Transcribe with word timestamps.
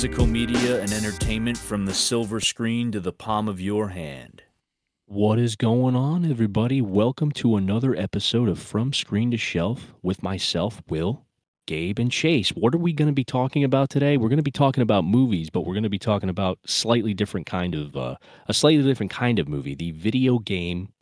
physical 0.00 0.26
media 0.26 0.80
and 0.80 0.94
entertainment 0.94 1.58
from 1.58 1.84
the 1.84 1.92
silver 1.92 2.40
screen 2.40 2.90
to 2.90 3.00
the 3.00 3.12
palm 3.12 3.46
of 3.46 3.60
your 3.60 3.88
hand. 3.88 4.42
What 5.04 5.38
is 5.38 5.56
going 5.56 5.94
on, 5.94 6.24
everybody? 6.24 6.80
Welcome 6.80 7.30
to 7.32 7.56
another 7.56 7.94
episode 7.94 8.48
of 8.48 8.58
From 8.58 8.94
Screen 8.94 9.30
to 9.32 9.36
Shelf 9.36 9.92
with 10.00 10.22
myself, 10.22 10.80
Will, 10.88 11.26
Gabe, 11.66 11.98
and 11.98 12.10
Chase. 12.10 12.48
What 12.48 12.74
are 12.74 12.78
we 12.78 12.94
going 12.94 13.10
to 13.10 13.14
be 13.14 13.24
talking 13.24 13.62
about 13.62 13.90
today? 13.90 14.16
We're 14.16 14.30
going 14.30 14.38
to 14.38 14.42
be 14.42 14.50
talking 14.50 14.80
about 14.80 15.04
movies, 15.04 15.50
but 15.50 15.66
we're 15.66 15.74
going 15.74 15.82
to 15.82 15.90
be 15.90 15.98
talking 15.98 16.30
about 16.30 16.58
slightly 16.64 17.12
different 17.12 17.44
kind 17.46 17.74
of 17.74 17.94
uh, 17.94 18.16
a 18.46 18.54
slightly 18.54 18.82
different 18.82 19.12
kind 19.12 19.38
of 19.38 19.48
movie, 19.48 19.74
the 19.74 19.90
video 19.90 20.38
game 20.38 20.94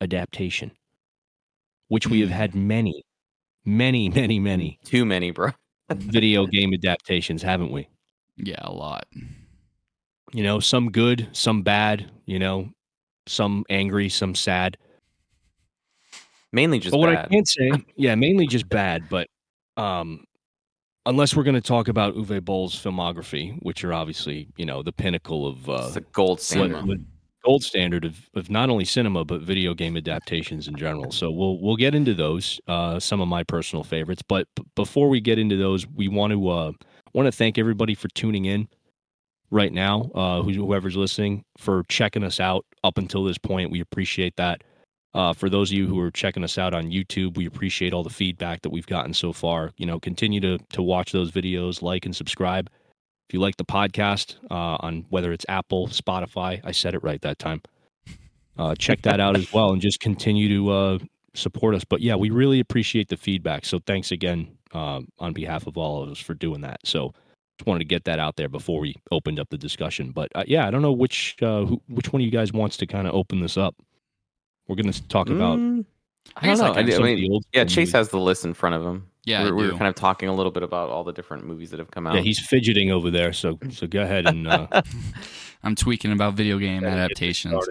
adaptation, 0.00 0.70
which 1.88 2.06
we 2.06 2.20
have 2.20 2.30
had 2.30 2.54
many, 2.54 3.02
many, 3.64 4.08
many, 4.08 4.38
many 4.38 4.78
Too 4.84 5.04
many, 5.04 5.32
bro. 5.32 5.50
video 5.90 6.46
game 6.46 6.72
adaptations, 6.72 7.42
haven't 7.42 7.72
we? 7.72 7.88
Yeah, 8.38 8.56
a 8.60 8.72
lot. 8.72 9.06
You 10.32 10.42
know, 10.42 10.60
some 10.60 10.90
good, 10.90 11.28
some 11.32 11.62
bad. 11.62 12.10
You 12.26 12.38
know, 12.38 12.70
some 13.26 13.64
angry, 13.68 14.08
some 14.08 14.34
sad. 14.34 14.76
Mainly 16.52 16.78
just 16.78 16.92
but 16.92 16.98
what 16.98 17.14
bad. 17.14 17.26
I 17.26 17.28
can't 17.28 17.48
say, 17.48 17.70
yeah, 17.96 18.14
mainly 18.14 18.46
just 18.46 18.68
bad. 18.68 19.08
But 19.08 19.28
um, 19.76 20.24
unless 21.04 21.36
we're 21.36 21.42
going 21.42 21.54
to 21.54 21.60
talk 21.60 21.88
about 21.88 22.14
Uwe 22.14 22.42
Boll's 22.44 22.74
filmography, 22.74 23.58
which 23.62 23.84
are 23.84 23.92
obviously 23.92 24.48
you 24.56 24.64
know 24.64 24.82
the 24.82 24.92
pinnacle 24.92 25.46
of 25.46 25.68
uh, 25.68 25.84
it's 25.88 25.96
a 25.96 26.00
gold 26.00 26.40
standard. 26.40 26.86
what- 26.86 26.98
gold 27.44 27.62
standard 27.62 28.04
of, 28.04 28.18
of 28.34 28.50
not 28.50 28.68
only 28.68 28.84
cinema 28.84 29.24
but 29.24 29.40
video 29.40 29.72
game 29.72 29.96
adaptations 29.96 30.66
in 30.66 30.74
general. 30.74 31.12
So 31.12 31.30
we'll 31.30 31.60
we'll 31.60 31.76
get 31.76 31.94
into 31.94 32.12
those. 32.14 32.60
Uh, 32.66 32.98
some 32.98 33.20
of 33.20 33.28
my 33.28 33.42
personal 33.44 33.84
favorites, 33.84 34.22
but 34.26 34.48
b- 34.56 34.64
before 34.74 35.08
we 35.08 35.20
get 35.20 35.38
into 35.38 35.56
those, 35.56 35.86
we 35.86 36.08
want 36.08 36.32
to 36.32 36.48
uh, 36.48 36.72
want 37.12 37.26
to 37.26 37.32
thank 37.32 37.58
everybody 37.58 37.94
for 37.94 38.08
tuning 38.08 38.44
in 38.44 38.68
right 39.50 39.72
now. 39.72 40.10
Uh, 40.14 40.42
whoever's 40.42 40.96
listening 40.96 41.44
for 41.56 41.84
checking 41.88 42.24
us 42.24 42.40
out 42.40 42.64
up 42.84 42.98
until 42.98 43.24
this 43.24 43.38
point, 43.38 43.70
we 43.70 43.80
appreciate 43.80 44.36
that. 44.36 44.62
Uh, 45.14 45.32
for 45.32 45.48
those 45.48 45.70
of 45.70 45.76
you 45.76 45.86
who 45.86 45.98
are 46.00 46.10
checking 46.10 46.44
us 46.44 46.58
out 46.58 46.74
on 46.74 46.90
YouTube, 46.90 47.36
we 47.36 47.46
appreciate 47.46 47.94
all 47.94 48.02
the 48.02 48.10
feedback 48.10 48.62
that 48.62 48.70
we've 48.70 48.86
gotten 48.86 49.14
so 49.14 49.32
far. 49.32 49.72
You 49.78 49.86
know, 49.86 49.98
continue 49.98 50.40
to 50.40 50.58
to 50.58 50.82
watch 50.82 51.12
those 51.12 51.30
videos, 51.30 51.82
like 51.82 52.04
and 52.04 52.14
subscribe. 52.14 52.68
If 53.28 53.34
you 53.34 53.40
like 53.40 53.56
the 53.56 53.64
podcast 53.64 54.36
uh, 54.50 54.76
on 54.80 55.06
whether 55.08 55.32
it's 55.32 55.46
Apple, 55.48 55.88
Spotify, 55.88 56.60
I 56.62 56.72
said 56.72 56.94
it 56.94 57.02
right 57.02 57.20
that 57.22 57.38
time. 57.38 57.62
Uh, 58.56 58.74
check 58.74 59.02
that 59.02 59.18
out 59.18 59.36
as 59.36 59.52
well, 59.52 59.70
and 59.72 59.80
just 59.80 60.00
continue 60.00 60.48
to 60.50 60.70
uh, 60.70 60.98
support 61.34 61.74
us. 61.74 61.84
But 61.84 62.00
yeah, 62.00 62.16
we 62.16 62.30
really 62.30 62.60
appreciate 62.60 63.08
the 63.08 63.16
feedback. 63.16 63.64
So 63.64 63.78
thanks 63.78 64.12
again 64.12 64.57
uh, 64.72 65.00
on 65.18 65.32
behalf 65.32 65.66
of 65.66 65.76
all 65.76 66.02
of 66.02 66.10
us 66.10 66.18
for 66.18 66.34
doing 66.34 66.60
that. 66.62 66.78
So 66.84 67.12
just 67.58 67.66
wanted 67.66 67.80
to 67.80 67.84
get 67.86 68.04
that 68.04 68.18
out 68.18 68.36
there 68.36 68.48
before 68.48 68.80
we 68.80 68.94
opened 69.10 69.40
up 69.40 69.48
the 69.50 69.58
discussion. 69.58 70.10
But 70.12 70.28
uh, 70.34 70.44
yeah, 70.46 70.66
I 70.66 70.70
don't 70.70 70.82
know 70.82 70.92
which 70.92 71.36
uh, 71.42 71.64
who, 71.64 71.80
which 71.88 72.12
one 72.12 72.22
of 72.22 72.24
you 72.24 72.30
guys 72.30 72.52
wants 72.52 72.76
to 72.78 72.86
kind 72.86 73.06
of 73.08 73.14
open 73.14 73.40
this 73.40 73.56
up. 73.56 73.74
We're 74.68 74.76
going 74.76 74.92
to 74.92 75.08
talk 75.08 75.28
about 75.30 75.58
Mm, 75.58 75.84
I 76.36 76.50
I 76.50 76.54
don't 76.54 76.62
I 76.62 76.68
know. 76.68 76.78
I, 76.78 76.82
do- 76.82 76.96
I 76.96 77.14
mean, 77.14 77.32
old 77.32 77.44
yeah, 77.52 77.64
Chase 77.64 77.76
movies. 77.76 77.92
has 77.92 78.08
the 78.10 78.18
list 78.18 78.44
in 78.44 78.54
front 78.54 78.74
of 78.74 78.82
him. 78.82 79.08
Yeah, 79.24 79.44
we're, 79.44 79.54
we 79.54 79.66
were 79.66 79.76
kind 79.76 79.88
of 79.88 79.94
talking 79.94 80.28
a 80.28 80.34
little 80.34 80.52
bit 80.52 80.62
about 80.62 80.88
all 80.88 81.04
the 81.04 81.12
different 81.12 81.44
movies 81.44 81.70
that 81.70 81.78
have 81.78 81.90
come 81.90 82.06
out. 82.06 82.14
Yeah, 82.14 82.20
he's 82.20 82.38
fidgeting 82.38 82.90
over 82.90 83.10
there. 83.10 83.32
So 83.32 83.58
so 83.70 83.86
go 83.86 84.02
ahead 84.02 84.26
and 84.26 84.46
uh, 84.46 84.66
I'm 85.62 85.74
tweaking 85.74 86.12
about 86.12 86.34
video 86.34 86.58
game 86.58 86.80
get 86.80 86.90
this 86.90 86.98
adaptations. 86.98 87.68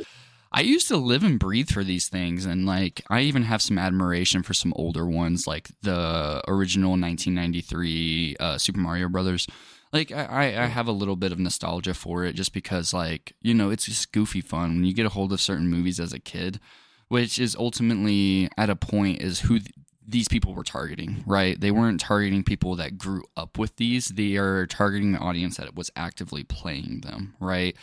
I 0.52 0.62
used 0.62 0.88
to 0.88 0.98
live 0.98 1.24
and 1.24 1.40
breathe 1.40 1.70
for 1.70 1.84
these 1.84 2.08
things, 2.08 2.46
and 2.46 2.66
like 2.66 3.02
I 3.10 3.22
even 3.22 3.44
have 3.44 3.62
some 3.62 3.78
admiration 3.78 4.44
for 4.44 4.54
some 4.54 4.74
older 4.76 5.06
ones, 5.06 5.46
like 5.46 5.70
the 5.82 6.42
original 6.48 6.92
1993 6.92 8.38
uh, 8.40 8.58
Super 8.58 8.80
Mario 8.80 9.10
Brothers. 9.10 9.48
Like 9.94 10.12
I, 10.12 10.26
I 10.26 10.64
I 10.64 10.66
have 10.68 10.88
a 10.88 10.92
little 10.94 11.16
bit 11.16 11.32
of 11.32 11.40
nostalgia 11.40 11.94
for 11.94 12.24
it, 12.24 12.34
just 12.34 12.54
because 12.54 12.94
like 12.94 13.34
you 13.42 13.54
know 13.54 13.70
it's 13.70 13.86
just 13.86 14.12
goofy 14.12 14.42
fun 14.42 14.76
when 14.76 14.84
you 14.86 14.94
get 14.94 15.06
a 15.06 15.10
hold 15.10 15.34
of 15.34 15.42
certain 15.42 15.68
movies 15.70 16.00
as 16.00 16.14
a 16.14 16.20
kid, 16.20 16.60
which 17.08 17.40
is 17.40 17.56
ultimately 17.56 18.50
at 18.58 18.70
a 18.70 18.76
point 18.76 19.22
is 19.22 19.42
who. 19.42 19.60
th- 19.60 19.72
these 20.10 20.30
people 20.30 20.54
were 20.54 20.64
targeting, 20.64 21.22
right? 21.28 21.60
They 21.60 21.70
weren't 21.70 22.00
targeting 22.00 22.42
people 22.42 22.78
that 22.78 22.98
grew 22.98 23.24
up 23.36 23.58
with 23.58 23.76
these. 23.76 24.08
They 24.08 24.38
are 24.38 24.66
targeting 24.66 25.12
the 25.12 25.20
audience 25.20 25.58
that 25.58 25.76
was 25.76 25.92
actively 25.98 26.46
playing 26.46 27.02
them, 27.02 27.36
right? 27.42 27.76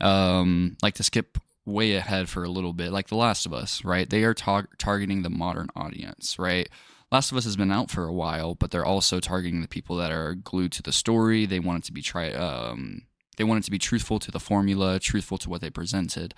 Um, 0.00 0.76
like 0.80 0.94
to 0.94 1.02
skip 1.02 1.38
way 1.66 1.94
ahead 1.94 2.28
for 2.28 2.44
a 2.44 2.48
little 2.48 2.72
bit, 2.72 2.92
like 2.92 3.08
The 3.08 3.16
Last 3.16 3.44
of 3.44 3.52
Us, 3.52 3.84
right? 3.84 4.08
They 4.08 4.22
are 4.24 4.34
tar- 4.34 4.68
targeting 4.78 5.22
the 5.22 5.30
modern 5.30 5.68
audience, 5.76 6.38
right? 6.38 6.68
Last 7.12 7.30
of 7.30 7.36
Us 7.36 7.44
has 7.44 7.56
been 7.56 7.72
out 7.72 7.90
for 7.90 8.04
a 8.04 8.12
while, 8.12 8.54
but 8.54 8.70
they're 8.70 8.84
also 8.84 9.20
targeting 9.20 9.60
the 9.60 9.68
people 9.68 9.96
that 9.96 10.12
are 10.12 10.34
glued 10.34 10.72
to 10.72 10.82
the 10.82 10.92
story. 10.92 11.44
They 11.44 11.60
want 11.60 11.84
it 11.84 11.86
to 11.86 11.92
be 11.92 12.02
try, 12.02 12.32
um, 12.32 13.02
they 13.36 13.44
want 13.44 13.58
it 13.58 13.64
to 13.64 13.70
be 13.70 13.78
truthful 13.78 14.18
to 14.20 14.30
the 14.30 14.40
formula, 14.40 14.98
truthful 14.98 15.38
to 15.38 15.50
what 15.50 15.60
they 15.60 15.70
presented. 15.70 16.34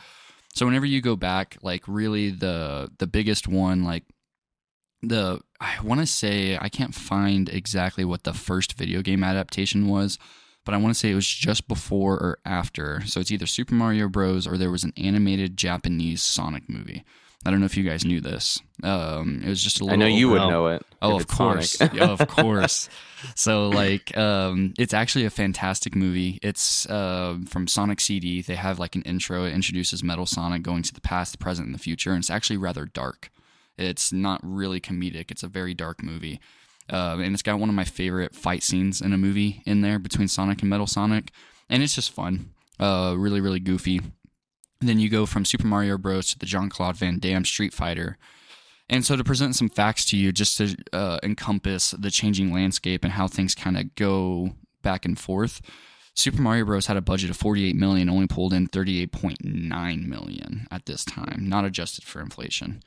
So 0.55 0.67
whenever 0.67 0.87
you 0.87 1.01
go 1.01 1.15
back, 1.15 1.59
like 1.63 1.85
really 1.87 2.31
the 2.31 2.91
the 2.99 3.07
biggest 3.07 3.47
one, 3.47 3.85
like 3.85 4.05
the 5.03 5.41
I 5.61 5.81
want 5.83 6.01
to 6.01 6.07
say 6.07 6.59
I 6.61 6.69
can't 6.69 6.95
find 6.95 7.49
exactly 7.49 8.05
what 8.05 8.25
the 8.25 8.35
first 8.35 8.77
video 8.77 9.03
game 9.03 9.23
adaptation 9.23 9.89
was, 9.89 10.19
but 10.69 10.75
I 10.75 10.77
want 10.77 10.95
to 10.95 11.01
say 11.01 11.11
it 11.11 11.15
was 11.15 11.27
just 11.27 11.67
before 11.67 12.13
or 12.17 12.39
after. 12.45 13.01
So 13.07 13.21
it's 13.21 13.31
either 13.31 13.47
Super 13.47 13.73
Mario 13.73 14.07
Bros. 14.07 14.47
or 14.47 14.59
there 14.59 14.71
was 14.71 14.85
an 14.85 14.93
animated 14.99 15.57
Japanese 15.57 16.21
Sonic 16.21 16.69
movie. 16.69 17.05
I 17.47 17.51
don't 17.51 17.61
know 17.61 17.65
if 17.65 17.75
you 17.75 17.85
guys 17.85 18.05
knew 18.05 18.21
this. 18.21 18.61
Um, 18.83 19.41
it 19.43 19.49
was 19.49 19.65
just 19.65 19.81
a 19.81 19.85
little. 19.85 19.95
I 19.95 19.97
know 19.97 20.15
you 20.15 20.29
would 20.29 20.43
know 20.43 20.67
it. 20.67 20.85
Oh, 21.01 21.17
of 21.17 21.27
course. 21.27 21.81
yeah, 21.95 22.11
of 22.11 22.19
course. 22.29 22.91
So, 23.35 23.71
like, 23.71 24.15
um, 24.19 24.75
it's 24.79 24.93
actually 24.93 25.25
a 25.25 25.31
fantastic 25.31 25.97
movie. 25.97 26.39
It's 26.43 26.85
uh, 26.91 27.39
from 27.47 27.67
Sonic 27.67 27.99
CD. 27.99 28.43
They 28.43 28.57
have 28.57 28.79
like 28.79 28.95
an 28.95 29.01
intro. 29.05 29.45
It 29.45 29.55
introduces 29.55 30.05
Metal 30.05 30.27
Sonic 30.27 30.61
going 30.61 30.83
to 30.83 30.93
the 30.93 31.01
past, 31.01 31.33
the 31.33 31.39
present, 31.39 31.65
and 31.65 31.75
the 31.75 31.79
future. 31.79 32.11
And 32.11 32.19
it's 32.19 32.29
actually 32.29 32.59
rather 32.59 32.85
dark. 32.85 33.31
It's 33.79 34.13
not 34.13 34.41
really 34.43 34.83
comedic. 34.83 35.31
It's 35.31 35.43
a 35.43 35.49
very 35.49 35.73
dark 35.73 36.03
movie. 36.03 36.41
Uh, 36.91 37.19
and 37.21 37.35
it's 37.35 37.43
got 37.43 37.59
one 37.59 37.69
of 37.69 37.75
my 37.75 37.85
favorite 37.85 38.35
fight 38.35 38.63
scenes 38.63 39.01
in 39.01 39.13
a 39.13 39.19
movie 39.19 39.63
in 39.67 39.81
there 39.83 39.99
between 39.99 40.29
Sonic 40.29 40.61
and 40.61 40.71
Metal 40.71 40.87
Sonic. 40.87 41.31
And 41.69 41.83
it's 41.83 41.95
just 41.95 42.13
fun. 42.13 42.55
Uh, 42.81 43.15
really, 43.17 43.41
really 43.41 43.61
goofy. 43.61 44.01
Then 44.81 44.99
you 44.99 45.11
go 45.11 45.27
from 45.27 45.45
Super 45.45 45.67
Mario 45.67 45.99
Bros. 45.99 46.31
to 46.31 46.39
the 46.39 46.47
Jean 46.47 46.69
Claude 46.69 46.97
Van 46.97 47.19
Damme 47.19 47.45
Street 47.45 47.75
Fighter. 47.75 48.17
And 48.89 49.05
so, 49.05 49.17
to 49.17 49.25
present 49.25 49.55
some 49.55 49.69
facts 49.69 50.07
to 50.07 50.17
you, 50.17 50.33
just 50.33 50.57
to 50.59 50.77
uh, 50.93 51.19
encompass 51.23 51.91
the 51.91 52.11
changing 52.11 52.53
landscape 52.53 53.05
and 53.05 53.13
how 53.13 53.29
things 53.29 53.55
kind 53.55 53.77
of 53.77 53.95
go 53.97 54.53
back 54.83 55.05
and 55.05 55.19
forth, 55.19 55.61
Super 56.15 56.41
Mario 56.41 56.65
Bros. 56.65 56.87
had 56.87 56.97
a 56.97 57.03
budget 57.03 57.29
of 57.29 57.37
48 57.37 57.77
million, 57.77 58.09
only 58.09 58.27
pulled 58.27 58.53
in 58.53 58.67
38.9 58.67 60.07
million 60.07 60.67
at 60.71 60.87
this 60.87 61.05
time, 61.05 61.45
not 61.49 61.65
adjusted 61.65 62.05
for 62.05 62.21
inflation. 62.21 62.83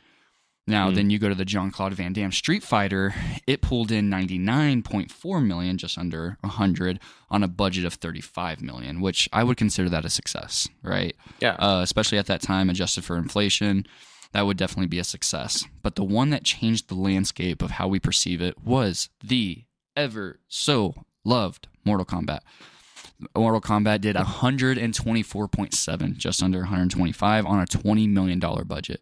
Now, 0.68 0.90
Hmm. 0.90 0.96
then 0.96 1.10
you 1.10 1.20
go 1.20 1.28
to 1.28 1.36
the 1.36 1.44
Jean 1.44 1.72
Claude 1.72 1.94
Van 1.96 2.14
Damme 2.14 2.32
Street 2.32 2.64
Fighter. 2.64 3.14
It 3.48 3.62
pulled 3.62 3.92
in 3.92 4.10
99.4 4.10 5.46
million, 5.46 5.78
just 5.78 5.98
under 5.98 6.38
100, 6.42 7.00
on 7.30 7.44
a 7.44 7.48
budget 7.48 7.84
of 7.84 7.96
35 7.96 8.62
million, 8.62 9.02
which 9.02 9.28
I 9.34 9.44
would 9.44 9.58
consider 9.58 9.90
that 9.90 10.06
a 10.06 10.10
success, 10.10 10.68
right? 10.84 11.16
Yeah. 11.40 11.56
uh, 11.56 11.82
especially 11.82 12.20
at 12.20 12.28
that 12.28 12.42
time, 12.42 12.70
adjusted 12.70 13.04
for 13.04 13.18
inflation, 13.18 13.86
that 14.34 14.46
would 14.46 14.56
definitely 14.58 14.88
be 14.88 15.00
a 15.00 15.04
success. 15.04 15.66
But 15.82 15.96
the 15.96 16.04
one 16.06 16.30
that 16.30 16.44
changed 16.46 16.88
the 16.90 16.96
landscape 16.96 17.62
of 17.62 17.72
how 17.72 17.88
we 17.88 18.00
perceive 18.00 18.42
it 18.42 18.56
was 18.64 19.10
the 19.24 19.64
ever 19.98 20.40
so 20.48 20.94
loved 21.26 21.68
Mortal 21.84 22.06
Kombat. 22.06 22.40
Mortal 23.36 23.62
Kombat 23.62 24.02
did 24.02 24.16
124.7, 24.16 26.18
just 26.18 26.42
under 26.44 26.60
125 26.60 27.46
on 27.46 27.60
a 27.60 27.66
20 27.66 28.08
million 28.08 28.40
dollar 28.40 28.64
budget. 28.64 29.02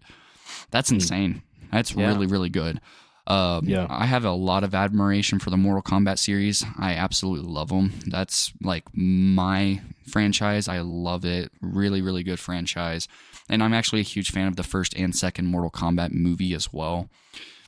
That's 0.71 0.91
insane. 0.91 1.41
That's 1.71 1.93
Yeah. 1.95 2.07
really 2.07 2.27
really 2.27 2.49
good. 2.49 2.79
Um, 3.27 3.65
Yeah. 3.67 3.85
I 3.89 4.07
have 4.07 4.25
a 4.25 4.31
lot 4.31 4.63
of 4.63 4.73
admiration 4.73 5.37
for 5.37 5.49
the 5.51 5.57
Mortal 5.57 5.83
Kombat 5.83 6.17
series. 6.17 6.65
I 6.79 6.93
absolutely 6.95 7.47
love 7.51 7.69
them. 7.69 7.93
That's 8.07 8.51
like 8.63 8.85
my 8.93 9.81
franchise. 10.07 10.67
I 10.67 10.79
love 10.79 11.25
it. 11.25 11.51
Really, 11.61 12.01
really 12.01 12.23
good 12.23 12.39
franchise. 12.39 13.07
And 13.47 13.61
I'm 13.63 13.73
actually 13.73 13.99
a 14.01 14.03
huge 14.03 14.31
fan 14.31 14.47
of 14.47 14.55
the 14.55 14.63
first 14.63 14.95
and 14.95 15.15
second 15.15 15.45
Mortal 15.47 15.69
Kombat 15.69 16.11
movie 16.11 16.53
as 16.55 16.73
well. 16.73 17.09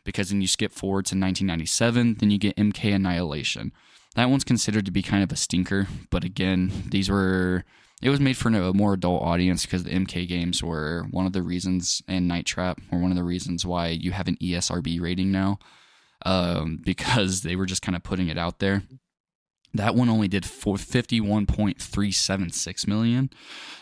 Because 0.03 0.29
then 0.29 0.41
you 0.41 0.47
skip 0.47 0.71
forward 0.71 1.05
to 1.05 1.15
1997, 1.15 2.15
then 2.19 2.31
you 2.31 2.39
get 2.39 2.55
MK 2.57 2.91
Annihilation. 2.91 3.71
That 4.15 4.31
one's 4.31 4.43
considered 4.43 4.85
to 4.85 4.91
be 4.91 5.03
kind 5.03 5.23
of 5.23 5.31
a 5.31 5.35
stinker, 5.35 5.87
but 6.09 6.23
again, 6.23 6.71
these 6.89 7.07
were 7.09 7.65
it 8.01 8.09
was 8.09 8.19
made 8.19 8.35
for 8.35 8.49
a 8.49 8.73
more 8.73 8.93
adult 8.93 9.21
audience 9.21 9.65
because 9.65 9.83
the 9.83 9.91
MK 9.91 10.27
games 10.27 10.61
were 10.63 11.05
one 11.11 11.27
of 11.27 11.33
the 11.33 11.43
reasons, 11.43 12.01
and 12.07 12.27
Night 12.27 12.45
Trap 12.45 12.79
were 12.91 12.99
one 12.99 13.11
of 13.11 13.17
the 13.17 13.23
reasons 13.23 13.65
why 13.65 13.89
you 13.89 14.11
have 14.11 14.27
an 14.27 14.37
ESRB 14.37 14.99
rating 14.99 15.31
now, 15.31 15.59
um, 16.25 16.79
because 16.83 17.41
they 17.41 17.55
were 17.55 17.67
just 17.67 17.83
kind 17.83 17.95
of 17.95 18.03
putting 18.03 18.27
it 18.27 18.37
out 18.37 18.59
there. 18.59 18.83
That 19.73 19.95
one 19.95 20.09
only 20.09 20.27
did 20.27 20.45
for 20.45 20.75
51.376 20.75 22.87
million, 22.87 23.29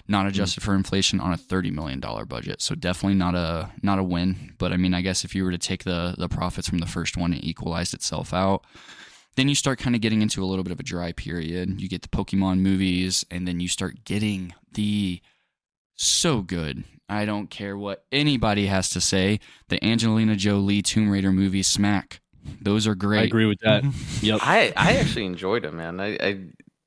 not 0.08 0.28
adjusted 0.28 0.62
for 0.62 0.76
inflation 0.76 1.20
on 1.20 1.34
a 1.34 1.38
30 1.38 1.72
million 1.72 2.00
dollar 2.00 2.26
budget. 2.26 2.62
So 2.62 2.76
definitely 2.76 3.16
not 3.16 3.34
a 3.34 3.72
not 3.82 3.98
a 3.98 4.04
win, 4.04 4.54
but 4.60 4.72
I 4.72 4.78
mean 4.78 4.94
I 4.94 5.02
guess 5.02 5.26
if 5.26 5.34
you 5.34 5.44
were 5.44 5.50
to 5.50 5.58
take 5.58 5.86
the 5.86 6.14
the 6.16 6.30
profits 6.30 6.70
from 6.70 6.78
the 6.78 6.86
first 6.86 7.18
one 7.18 7.34
it 7.34 7.44
equalized 7.44 7.96
itself 7.96 8.36
out. 8.36 8.66
Then 9.36 9.48
you 9.48 9.56
start 9.56 9.80
kind 9.80 9.96
of 9.96 10.02
getting 10.02 10.22
into 10.22 10.44
a 10.44 10.46
little 10.46 10.64
bit 10.64 10.72
of 10.72 10.80
a 10.80 10.84
dry 10.84 11.12
period. 11.12 11.80
You 11.80 11.88
get 11.88 12.02
the 12.02 12.10
Pokemon 12.10 12.60
movies, 12.60 13.26
and 13.32 13.48
then 13.48 13.60
you 13.60 13.68
start 13.68 14.04
getting 14.04 14.54
the 14.74 15.22
so 15.96 16.42
good. 16.42 16.84
I 17.08 17.26
don't 17.26 17.50
care 17.50 17.78
what 17.78 18.06
anybody 18.12 18.68
has 18.68 18.90
to 18.92 19.02
say. 19.02 19.40
The 19.70 19.84
Angelina 19.84 20.36
Jolie 20.36 20.82
Tomb 20.82 21.10
Raider 21.10 21.32
movies 21.32 21.68
smack. 21.68 22.22
Those 22.62 22.88
are 22.88 22.96
great. 22.96 23.20
I 23.22 23.24
agree 23.24 23.46
with 23.46 23.60
that. 23.60 23.84
Yep. 24.22 24.40
I 24.44 24.74
I 24.76 24.98
actually 24.98 25.26
enjoyed 25.26 25.66
it, 25.66 25.74
man. 25.74 26.00
I, 26.00 26.18
I 26.22 26.40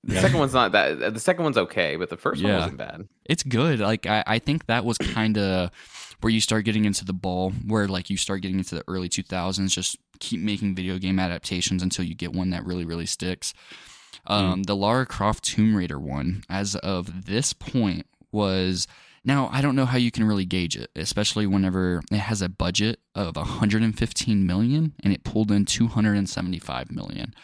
the 0.04 0.20
second 0.20 0.38
one's 0.38 0.52
not 0.52 0.72
that. 0.72 1.14
The 1.14 1.20
second 1.20 1.44
one's 1.44 1.56
okay, 1.56 1.96
but 1.96 2.10
the 2.10 2.16
first 2.16 2.42
one 2.42 2.52
wasn't 2.52 2.76
bad. 2.76 3.08
It's 3.24 3.42
good. 3.42 3.80
Like 3.80 4.06
I, 4.06 4.24
I 4.26 4.38
think 4.38 4.66
that 4.66 4.84
was 4.84 4.98
kind 4.98 5.38
of 5.38 5.70
where 6.20 6.32
you 6.32 6.40
start 6.40 6.64
getting 6.64 6.84
into 6.84 7.04
the 7.04 7.12
ball, 7.12 7.50
where 7.66 7.86
like 7.88 8.10
you 8.10 8.16
start 8.16 8.42
getting 8.42 8.58
into 8.58 8.74
the 8.74 8.84
early 8.88 9.08
2000s. 9.08 9.70
Just 9.70 9.98
keep 10.22 10.40
making 10.40 10.74
video 10.74 10.98
game 10.98 11.19
adaptations 11.19 11.82
until 11.82 12.04
you 12.04 12.14
get 12.14 12.32
one 12.32 12.50
that 12.50 12.64
really, 12.64 12.84
really 12.84 13.06
sticks. 13.06 13.52
Um, 14.26 14.62
The 14.62 14.76
Lara 14.76 15.04
Croft 15.04 15.44
Tomb 15.44 15.74
Raider 15.74 15.98
one, 15.98 16.44
as 16.48 16.76
of 16.76 17.26
this 17.26 17.52
point, 17.52 18.06
was 18.30 18.86
now 19.24 19.50
I 19.52 19.60
don't 19.60 19.76
know 19.76 19.84
how 19.84 19.98
you 19.98 20.10
can 20.10 20.24
really 20.24 20.44
gauge 20.44 20.76
it, 20.76 20.90
especially 20.96 21.46
whenever 21.46 22.02
it 22.10 22.19
has 22.19 22.40
a 22.40 22.48
budget 22.48 23.00
of 23.14 23.36
115 23.36 24.46
million 24.46 24.94
and 25.02 25.12
it 25.12 25.24
pulled 25.24 25.50
in 25.50 25.64
275 25.64 26.92
million. 26.92 27.34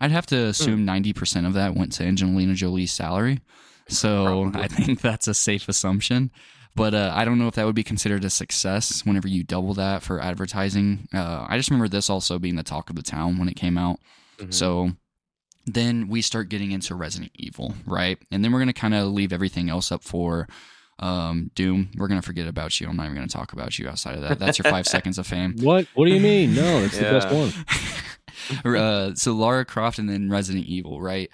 I'd 0.00 0.10
have 0.10 0.26
to 0.26 0.36
assume 0.46 0.84
90% 0.84 1.46
of 1.46 1.52
that 1.52 1.76
went 1.76 1.92
to 1.92 2.04
Angelina 2.04 2.54
Jolie's 2.54 2.90
salary. 2.90 3.38
So 3.88 4.24
Probably. 4.50 4.62
I 4.62 4.68
think 4.68 5.00
that's 5.00 5.28
a 5.28 5.34
safe 5.34 5.68
assumption. 5.68 6.32
But 6.74 6.94
uh, 6.94 7.12
I 7.14 7.24
don't 7.24 7.38
know 7.38 7.48
if 7.48 7.54
that 7.56 7.66
would 7.66 7.74
be 7.74 7.84
considered 7.84 8.24
a 8.24 8.30
success 8.30 9.04
whenever 9.04 9.28
you 9.28 9.44
double 9.44 9.74
that 9.74 10.02
for 10.02 10.20
advertising. 10.20 11.06
Uh, 11.12 11.46
I 11.48 11.58
just 11.58 11.70
remember 11.70 11.88
this 11.88 12.08
also 12.08 12.38
being 12.38 12.56
the 12.56 12.62
talk 12.62 12.88
of 12.88 12.96
the 12.96 13.02
town 13.02 13.38
when 13.38 13.48
it 13.48 13.56
came 13.56 13.76
out. 13.76 13.98
Mhm. 14.38 14.54
So 14.54 14.92
then 15.66 16.08
we 16.08 16.22
start 16.22 16.48
getting 16.48 16.72
into 16.72 16.94
Resident 16.94 17.30
Evil, 17.34 17.74
right? 17.86 18.18
And 18.30 18.42
then 18.42 18.52
we're 18.52 18.58
going 18.58 18.68
to 18.68 18.72
kind 18.72 18.94
of 18.94 19.08
leave 19.08 19.32
everything 19.32 19.68
else 19.68 19.92
up 19.92 20.02
for 20.02 20.48
um, 20.98 21.50
Doom. 21.54 21.90
We're 21.96 22.08
going 22.08 22.20
to 22.20 22.26
forget 22.26 22.46
about 22.46 22.80
you. 22.80 22.88
I'm 22.88 22.96
not 22.96 23.04
even 23.04 23.16
going 23.16 23.28
to 23.28 23.32
talk 23.32 23.52
about 23.52 23.78
you 23.78 23.88
outside 23.88 24.14
of 24.14 24.22
that. 24.22 24.38
That's 24.38 24.58
your 24.58 24.70
five 24.70 24.86
seconds 24.96 25.18
of 25.18 25.26
fame. 25.26 25.56
What? 25.60 25.86
What 25.94 26.06
do 26.06 26.12
you 26.14 26.20
mean? 26.20 26.54
No, 26.54 26.78
it's 26.78 26.96
the 26.96 27.02
best 27.02 28.64
one. 28.64 28.76
uh, 28.76 29.14
so 29.14 29.32
Lara 29.32 29.64
Croft 29.64 29.98
and 29.98 30.08
then 30.08 30.30
Resident 30.30 30.66
Evil, 30.66 31.00
right? 31.00 31.28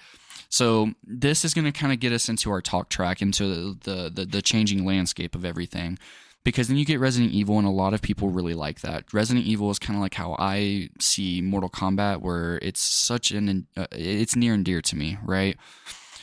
So 0.49 0.91
this 1.03 1.45
is 1.45 1.53
going 1.53 1.71
to 1.71 1.71
kind 1.71 1.93
of 1.93 1.99
get 1.99 2.11
us 2.11 2.27
into 2.27 2.51
our 2.51 2.61
talk 2.61 2.89
track, 2.89 3.21
into 3.21 3.47
the, 3.47 3.77
the 3.83 4.09
the 4.09 4.25
the 4.25 4.41
changing 4.41 4.83
landscape 4.85 5.35
of 5.35 5.45
everything, 5.45 5.99
because 6.43 6.67
then 6.67 6.77
you 6.77 6.85
get 6.85 6.99
Resident 6.99 7.31
Evil, 7.31 7.59
and 7.59 7.67
a 7.67 7.71
lot 7.71 7.93
of 7.93 8.01
people 8.01 8.29
really 8.29 8.55
like 8.55 8.81
that. 8.81 9.13
Resident 9.13 9.45
Evil 9.45 9.69
is 9.69 9.79
kind 9.79 9.95
of 9.95 10.01
like 10.01 10.15
how 10.15 10.35
I 10.39 10.89
see 10.99 11.41
Mortal 11.41 11.69
Kombat, 11.69 12.21
where 12.21 12.57
it's 12.61 12.81
such 12.81 13.31
an 13.31 13.67
uh, 13.77 13.87
it's 13.91 14.35
near 14.35 14.53
and 14.55 14.65
dear 14.65 14.81
to 14.81 14.95
me, 14.95 15.17
right? 15.23 15.55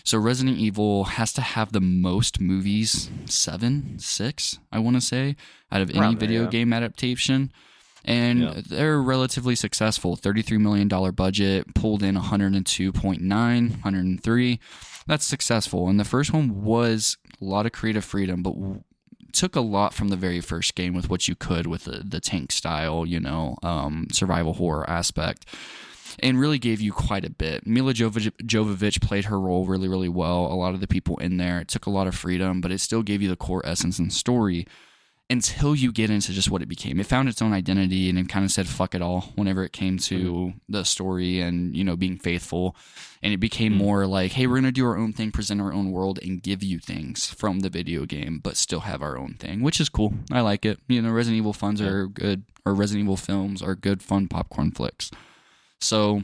So 0.03 0.19
Resident 0.19 0.59
Evil 0.59 1.05
has 1.05 1.33
to 1.33 1.41
have 1.41 1.73
the 1.73 1.81
most 1.81 2.41
movies, 2.41 3.11
seven, 3.25 3.99
six, 3.99 4.59
I 4.71 4.79
want 4.79 4.97
to 4.97 5.01
say, 5.01 5.35
out 5.73 5.83
of 5.83 5.91
any 5.91 5.99
there, 5.99 6.17
video 6.17 6.43
yeah. 6.43 6.51
game 6.51 6.73
adaptation. 6.73 7.51
And 8.09 8.41
Yeah. 8.41 8.61
they're 8.65 9.03
relatively 9.03 9.57
successful. 9.57 10.17
$33 10.17 10.61
million 10.61 10.87
budget, 11.13 11.75
pulled 11.75 12.03
in 12.05 12.15
102.9, 12.17 13.71
103. 13.71 14.61
That's 15.07 15.25
successful. 15.25 15.89
And 15.89 15.99
the 16.01 16.05
first 16.05 16.33
one 16.33 16.63
was 16.63 17.17
a 17.41 17.45
lot 17.45 17.67
of 17.67 17.73
creative 17.73 18.05
freedom, 18.05 18.43
but 18.43 18.55
w- 18.55 18.83
took 19.33 19.55
a 19.57 19.61
lot 19.61 19.93
from 19.93 20.09
the 20.09 20.17
very 20.17 20.41
first 20.41 20.75
game 20.75 20.95
with 20.95 21.11
what 21.11 21.29
you 21.29 21.35
could 21.35 21.67
with 21.67 21.85
the, 21.85 22.03
the 22.05 22.21
tank 22.21 22.53
style, 22.53 23.05
you 23.05 23.21
know, 23.21 23.57
um, 23.63 24.07
survival 24.13 24.55
horror 24.55 24.89
aspect 24.89 25.45
and 26.21 26.41
really 26.41 26.59
gave 26.59 26.81
you 26.81 26.93
quite 26.93 27.25
a 27.25 27.31
bit. 27.31 27.67
Milla 27.67 27.93
Jovovich, 27.93 28.31
Jovovich 28.43 29.03
played 29.03 29.27
her 29.27 29.39
role 29.39 29.67
really, 29.67 29.89
really 29.89 30.09
well. 30.09 30.47
A 30.47 30.55
lot 30.55 30.73
of 30.75 30.81
the 30.81 30.87
people 30.87 31.19
in 31.19 31.37
there, 31.37 31.61
it 31.61 31.69
took 31.69 31.85
a 31.87 31.91
lot 31.91 32.07
of 32.07 32.15
freedom, 32.15 32.61
but 32.63 32.71
it 32.73 32.79
still 32.81 33.03
gave 33.03 33.21
you 33.21 33.29
the 33.29 33.37
core 33.37 33.67
essence 33.67 33.99
and 33.99 34.11
story 34.13 34.67
until 35.29 35.75
you 35.75 35.91
get 35.91 36.09
into 36.09 36.33
just 36.33 36.51
what 36.51 36.63
it 36.63 36.69
became. 36.69 37.01
It 37.01 37.07
found 37.07 37.29
its 37.29 37.43
own 37.43 37.53
identity 37.53 38.09
and 38.09 38.17
it 38.17 38.29
kind 38.29 38.45
of 38.45 38.53
said 38.53 38.69
fuck 38.69 38.95
it 38.95 39.03
all 39.03 39.33
whenever 39.35 39.65
it 39.65 39.73
came 39.73 39.99
to 39.99 40.53
the 40.69 40.85
story 40.85 41.41
and, 41.41 41.77
you 41.77 41.83
know, 41.83 41.97
being 41.97 42.17
faithful. 42.17 42.77
And 43.25 43.33
it 43.35 43.39
became 43.39 43.73
Mhm. 43.73 43.79
more 43.79 44.07
like, 44.07 44.33
hey, 44.33 44.47
we're 44.47 44.55
going 44.55 44.65
to 44.65 44.73
do 44.73 44.87
our 44.87 44.97
own 44.97 45.13
thing, 45.13 45.33
present 45.33 45.61
our 45.61 45.73
own 45.73 45.91
world, 45.91 46.21
and 46.23 46.41
give 46.41 46.63
you 46.63 46.79
things 46.79 47.27
from 47.27 47.61
the 47.61 47.69
video 47.69 48.07
game, 48.07 48.39
but 48.41 48.57
still 48.57 48.81
have 48.81 49.03
our 49.03 49.19
own 49.19 49.35
thing, 49.35 49.63
which 49.63 49.81
is 49.81 49.89
cool. 49.89 50.15
I 50.31 50.43
like 50.43 50.65
it. 50.65 50.79
You 50.87 51.03
know, 51.03 51.11
Resident 51.11 51.39
Evil 51.39 51.53
funds 51.53 51.81
Yeah. 51.81 51.89
are 51.89 52.07
good, 52.07 52.45
or 52.65 52.73
Resident 52.75 53.05
Evil 53.07 53.17
films 53.17 53.63
are 53.63 53.75
good, 53.75 54.03
fun 54.03 54.29
popcorn 54.29 54.71
flicks. 54.71 55.11
So 55.81 56.23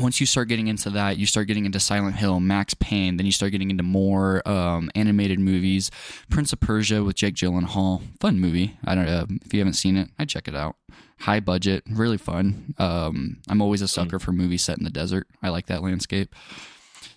once 0.00 0.18
you 0.18 0.26
start 0.26 0.48
getting 0.48 0.66
into 0.66 0.90
that, 0.90 1.18
you 1.18 1.26
start 1.26 1.46
getting 1.46 1.66
into 1.66 1.78
Silent 1.78 2.16
Hill, 2.16 2.40
Max 2.40 2.74
Payne, 2.74 3.16
then 3.16 3.26
you 3.26 3.32
start 3.32 3.52
getting 3.52 3.70
into 3.70 3.84
more 3.84 4.46
um, 4.48 4.90
animated 4.94 5.38
movies. 5.38 5.90
Prince 6.28 6.52
of 6.52 6.60
Persia 6.60 7.04
with 7.04 7.16
Jake 7.16 7.34
Gyllenhaal, 7.34 8.02
fun 8.20 8.40
movie. 8.40 8.76
I 8.84 8.94
don't 8.94 9.06
know 9.06 9.26
if 9.44 9.54
you 9.54 9.60
haven't 9.60 9.74
seen 9.74 9.96
it, 9.96 10.08
I'd 10.18 10.28
check 10.28 10.48
it 10.48 10.56
out. 10.56 10.76
High 11.20 11.40
budget, 11.40 11.84
really 11.88 12.18
fun. 12.18 12.74
Um, 12.78 13.38
I'm 13.48 13.62
always 13.62 13.82
a 13.82 13.88
sucker 13.88 14.18
for 14.18 14.32
movies 14.32 14.64
set 14.64 14.78
in 14.78 14.84
the 14.84 14.90
desert. 14.90 15.28
I 15.42 15.50
like 15.50 15.66
that 15.66 15.82
landscape. 15.82 16.34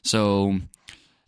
So 0.04 0.60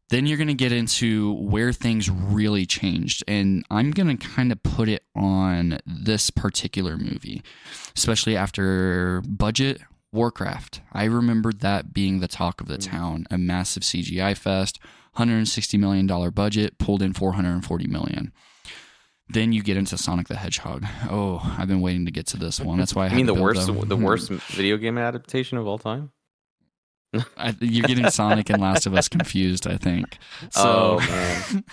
then 0.09 0.25
you're 0.25 0.37
going 0.37 0.47
to 0.47 0.53
get 0.53 0.71
into 0.71 1.33
where 1.33 1.73
things 1.73 2.09
really 2.09 2.65
changed. 2.65 3.23
And 3.27 3.65
I'm 3.71 3.91
going 3.91 4.15
to 4.15 4.27
kind 4.27 4.51
of 4.51 4.61
put 4.61 4.87
it 4.87 5.03
on 5.15 5.79
this 5.85 6.29
particular 6.29 6.97
movie, 6.97 7.43
especially 7.95 8.37
after 8.37 9.21
budget. 9.27 9.81
Warcraft. 10.11 10.81
I 10.91 11.05
remembered 11.05 11.59
that 11.59 11.93
being 11.93 12.19
the 12.19 12.27
talk 12.27 12.61
of 12.61 12.67
the 12.67 12.77
mm. 12.77 12.89
town, 12.89 13.25
a 13.29 13.37
massive 13.37 13.83
CGI 13.83 14.35
fest, 14.35 14.79
$160 15.17 15.79
million 15.79 16.29
budget, 16.31 16.77
pulled 16.77 17.01
in 17.01 17.13
440 17.13 17.87
million. 17.87 18.31
Then 19.31 19.53
you 19.53 19.61
get 19.61 19.77
into 19.77 19.95
Sonic 19.97 20.27
the 20.27 20.35
Hedgehog. 20.35 20.85
Oh, 21.09 21.39
I've 21.57 21.67
been 21.67 21.81
waiting 21.81 22.05
to 22.05 22.11
get 22.11 22.25
to 22.27 22.37
this 22.37 22.59
one. 22.59 22.79
That's 22.79 22.95
why 22.95 23.05
I, 23.05 23.09
I 23.11 23.13
mean 23.13 23.27
the 23.27 23.35
worst 23.35 23.69
a- 23.69 23.73
the 23.73 23.95
hmm. 23.95 24.03
worst 24.03 24.29
video 24.29 24.77
game 24.77 24.97
adaptation 24.97 25.57
of 25.59 25.67
all 25.67 25.77
time. 25.77 26.11
I, 27.37 27.55
you're 27.59 27.87
getting 27.87 28.09
Sonic 28.11 28.49
and 28.51 28.61
Last 28.61 28.85
of 28.85 28.93
Us 28.93 29.07
confused, 29.07 29.65
I 29.65 29.77
think. 29.77 30.17
So 30.51 30.99
Oh, 30.99 30.99
man. 31.53 31.63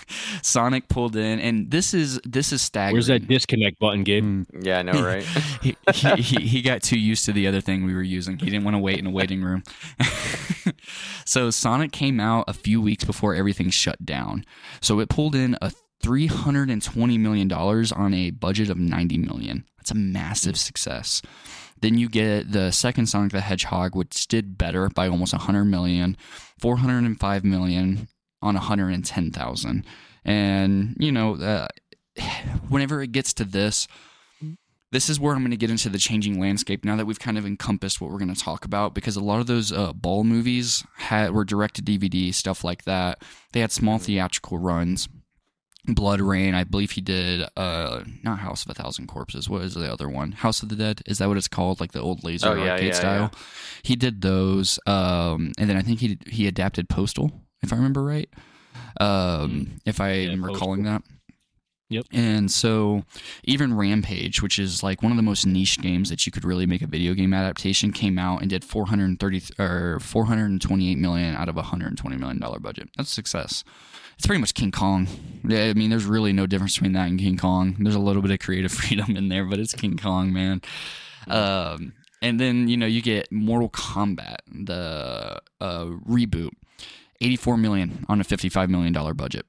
Sonic 0.41 0.87
pulled 0.87 1.15
in, 1.15 1.39
and 1.39 1.69
this 1.69 1.93
is 1.93 2.19
this 2.23 2.51
is 2.51 2.61
staggering. 2.61 2.95
Where's 2.95 3.07
that 3.07 3.27
disconnect 3.27 3.77
button, 3.79 4.03
Gabe? 4.03 4.23
Mm. 4.23 4.65
Yeah, 4.65 4.79
I 4.79 4.81
know, 4.81 5.03
right? 5.03 5.23
he, 5.61 5.77
he, 5.93 6.15
he, 6.21 6.47
he 6.47 6.61
got 6.61 6.81
too 6.81 6.99
used 6.99 7.25
to 7.25 7.33
the 7.33 7.47
other 7.47 7.61
thing 7.61 7.85
we 7.85 7.93
were 7.93 8.01
using. 8.01 8.39
He 8.39 8.45
didn't 8.45 8.63
want 8.63 8.75
to 8.75 8.79
wait 8.79 8.97
in 8.97 9.05
a 9.05 9.11
waiting 9.11 9.43
room. 9.43 9.63
so 11.25 11.51
Sonic 11.51 11.91
came 11.91 12.19
out 12.19 12.45
a 12.47 12.53
few 12.53 12.81
weeks 12.81 13.03
before 13.03 13.35
everything 13.35 13.69
shut 13.69 14.03
down. 14.03 14.43
So 14.81 14.99
it 14.99 15.09
pulled 15.09 15.35
in 15.35 15.55
a 15.61 15.71
$320 16.03 17.19
million 17.19 17.51
on 17.51 18.13
a 18.13 18.31
budget 18.31 18.69
of 18.69 18.77
90 18.77 19.17
million. 19.19 19.65
That's 19.77 19.91
a 19.91 19.95
massive 19.95 20.57
success. 20.57 21.21
Then 21.81 21.97
you 21.97 22.09
get 22.09 22.51
the 22.51 22.71
second 22.71 23.07
Sonic 23.07 23.31
the 23.31 23.41
Hedgehog, 23.41 23.95
which 23.95 24.27
did 24.27 24.57
better 24.57 24.89
by 24.89 25.07
almost 25.07 25.33
100 25.33 25.65
million, 25.65 26.17
405 26.59 27.43
million 27.43 28.07
on 28.41 28.55
110,000. 28.55 29.85
And, 30.25 30.95
you 30.99 31.11
know, 31.11 31.35
uh, 31.35 31.67
whenever 32.69 33.01
it 33.01 33.11
gets 33.11 33.33
to 33.33 33.43
this, 33.43 33.87
this 34.91 35.09
is 35.09 35.19
where 35.19 35.33
I'm 35.33 35.41
going 35.41 35.51
to 35.51 35.57
get 35.57 35.69
into 35.69 35.89
the 35.89 35.97
changing 35.97 36.39
landscape 36.39 36.85
now 36.85 36.95
that 36.95 37.05
we've 37.05 37.19
kind 37.19 37.37
of 37.37 37.45
encompassed 37.45 37.99
what 37.99 38.09
we're 38.09 38.19
going 38.19 38.33
to 38.33 38.41
talk 38.41 38.63
about 38.63 38.93
because 38.93 39.17
a 39.17 39.23
lot 39.23 39.39
of 39.39 39.47
those 39.47 39.71
uh, 39.71 39.91
Boll 39.91 40.23
movies 40.23 40.85
had 40.95 41.31
were 41.31 41.43
direct 41.43 41.75
to 41.75 41.81
DVD 41.81 42.33
stuff 42.33 42.63
like 42.63 42.85
that. 42.85 43.21
They 43.51 43.59
had 43.59 43.71
small 43.71 43.97
theatrical 43.97 44.57
runs. 44.57 45.09
BloodRayne, 45.87 46.53
I 46.53 46.63
believe 46.63 46.91
he 46.91 47.01
did 47.01 47.47
uh 47.55 48.03
not 48.23 48.39
House 48.39 48.65
of 48.65 48.71
a 48.71 48.73
Thousand 48.73 49.07
Corpses. 49.07 49.49
What 49.49 49.61
is 49.61 49.73
the 49.73 49.91
other 49.91 50.09
one? 50.09 50.33
House 50.33 50.61
of 50.61 50.69
the 50.69 50.75
Dead. 50.75 51.01
Is 51.05 51.17
that 51.19 51.27
what 51.27 51.37
it's 51.37 51.47
called? 51.47 51.79
Like 51.79 51.93
the 51.93 52.01
old 52.01 52.23
laser 52.23 52.49
Oh, 52.49 52.53
yeah, 52.55 52.73
arcade 52.73 52.87
yeah, 52.87 52.93
style. 52.93 53.31
He 53.83 53.95
did 53.95 54.21
those. 54.21 54.79
Um 54.85 55.53
and 55.57 55.69
then 55.69 55.77
I 55.77 55.81
think 55.81 55.99
he 55.99 56.17
he 56.27 56.47
adapted 56.47 56.89
Postal, 56.89 57.31
if 57.61 57.71
I 57.71 57.75
remember 57.77 58.03
right. 58.03 58.29
Um 58.99 59.79
if 59.85 60.01
I 60.01 60.11
Yeah, 60.13 60.31
am 60.31 60.43
recalling 60.45 60.83
that. 60.83 61.03
Yep. 61.89 62.07
And 62.11 62.51
so 62.51 63.03
even 63.45 63.73
Rampage, 63.73 64.41
which 64.41 64.59
is 64.59 64.83
like 64.83 65.01
one 65.01 65.13
of 65.13 65.15
the 65.15 65.23
most 65.23 65.45
niche 65.45 65.79
games 65.79 66.09
that 66.09 66.25
you 66.25 66.33
could 66.33 66.43
really 66.43 66.65
make 66.65 66.81
a 66.81 66.87
video 66.87 67.13
game 67.13 67.33
adaptation, 67.33 67.93
came 67.93 68.19
out 68.19 68.41
and 68.41 68.49
did 68.49 68.65
430 68.65 69.41
or 69.57 69.97
428 70.01 70.97
million 70.97 71.33
out 71.37 71.47
of 71.47 71.55
a 71.55 71.61
120 71.61 72.17
million 72.17 72.39
dollar 72.39 72.59
budget. 72.59 72.89
That's 72.97 73.09
success. 73.09 73.63
It's 74.17 74.25
pretty 74.25 74.39
much 74.39 74.53
King 74.53 74.71
Kong. 74.71 75.07
Yeah, 75.47 75.65
I 75.65 75.73
mean, 75.73 75.89
there's 75.89 76.05
really 76.05 76.33
no 76.33 76.47
difference 76.47 76.75
between 76.75 76.93
that 76.93 77.07
and 77.07 77.19
King 77.19 77.37
Kong. 77.37 77.75
There's 77.79 77.95
a 77.95 77.99
little 77.99 78.21
bit 78.21 78.31
of 78.31 78.39
creative 78.39 78.71
freedom 78.73 79.15
in 79.15 79.29
there, 79.29 79.45
but 79.45 79.59
it's 79.59 79.73
King 79.73 79.97
Kong, 79.97 80.33
man. 80.33 80.61
Um, 81.27 81.93
and 82.21 82.39
then 82.39 82.67
you 82.67 82.77
know 82.77 82.85
you 82.85 83.01
get 83.01 83.31
Mortal 83.31 83.69
Kombat, 83.69 84.37
the 84.47 85.39
uh, 85.61 85.85
reboot, 85.85 86.51
84 87.21 87.57
million 87.57 88.05
on 88.09 88.19
a 88.19 88.23
55 88.23 88.69
million 88.69 88.93
dollar 88.93 89.13
budget. 89.13 89.45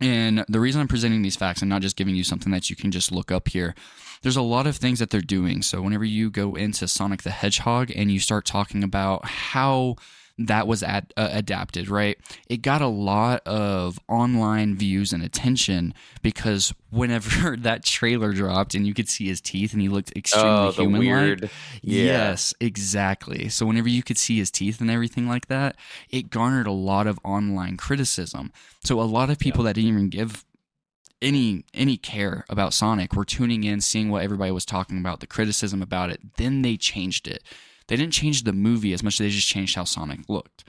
And 0.00 0.44
the 0.48 0.60
reason 0.60 0.80
I'm 0.80 0.88
presenting 0.88 1.22
these 1.22 1.36
facts 1.36 1.62
and 1.62 1.68
not 1.68 1.80
just 1.80 1.96
giving 1.96 2.16
you 2.16 2.24
something 2.24 2.52
that 2.52 2.68
you 2.68 2.74
can 2.76 2.90
just 2.90 3.12
look 3.12 3.30
up 3.30 3.48
here, 3.48 3.74
there's 4.22 4.36
a 4.36 4.42
lot 4.42 4.66
of 4.66 4.76
things 4.76 4.98
that 4.98 5.10
they're 5.10 5.20
doing. 5.20 5.62
So 5.62 5.80
whenever 5.80 6.04
you 6.04 6.30
go 6.30 6.56
into 6.56 6.88
Sonic 6.88 7.22
the 7.22 7.30
Hedgehog 7.30 7.92
and 7.94 8.10
you 8.10 8.18
start 8.18 8.44
talking 8.44 8.82
about 8.82 9.24
how 9.24 9.94
that 10.38 10.66
was 10.66 10.82
ad, 10.82 11.12
uh, 11.16 11.28
adapted, 11.30 11.88
right? 11.88 12.18
It 12.48 12.58
got 12.62 12.82
a 12.82 12.88
lot 12.88 13.46
of 13.46 14.00
online 14.08 14.74
views 14.74 15.12
and 15.12 15.22
attention 15.22 15.94
because 16.22 16.74
whenever 16.90 17.56
that 17.58 17.84
trailer 17.84 18.32
dropped 18.32 18.74
and 18.74 18.86
you 18.86 18.94
could 18.94 19.08
see 19.08 19.28
his 19.28 19.40
teeth 19.40 19.72
and 19.72 19.80
he 19.80 19.88
looked 19.88 20.12
extremely 20.16 20.48
Oh, 20.50 20.72
human 20.72 20.98
weird. 20.98 21.50
Yeah. 21.82 22.04
Yes, 22.04 22.52
exactly. 22.60 23.48
So 23.48 23.64
whenever 23.66 23.88
you 23.88 24.02
could 24.02 24.18
see 24.18 24.38
his 24.38 24.50
teeth 24.50 24.80
and 24.80 24.90
everything 24.90 25.28
like 25.28 25.46
that, 25.46 25.76
it 26.10 26.30
garnered 26.30 26.66
a 26.66 26.72
lot 26.72 27.06
of 27.06 27.20
online 27.22 27.76
criticism. 27.76 28.52
So 28.82 29.00
a 29.00 29.02
lot 29.02 29.30
of 29.30 29.38
people 29.38 29.62
that 29.64 29.74
didn't 29.74 29.90
even 29.90 30.08
give 30.08 30.44
any 31.22 31.64
any 31.72 31.96
care 31.96 32.44
about 32.48 32.74
Sonic 32.74 33.14
were 33.14 33.24
tuning 33.24 33.64
in, 33.64 33.80
seeing 33.80 34.10
what 34.10 34.22
everybody 34.22 34.50
was 34.50 34.66
talking 34.66 34.98
about, 34.98 35.20
the 35.20 35.26
criticism 35.26 35.80
about 35.80 36.10
it. 36.10 36.20
Then 36.36 36.62
they 36.62 36.76
changed 36.76 37.26
it. 37.28 37.42
They 37.88 37.96
didn't 37.96 38.12
change 38.12 38.42
the 38.42 38.52
movie 38.52 38.92
as 38.92 39.02
much 39.02 39.14
as 39.14 39.18
they 39.18 39.30
just 39.30 39.48
changed 39.48 39.76
how 39.76 39.84
Sonic 39.84 40.28
looked. 40.28 40.64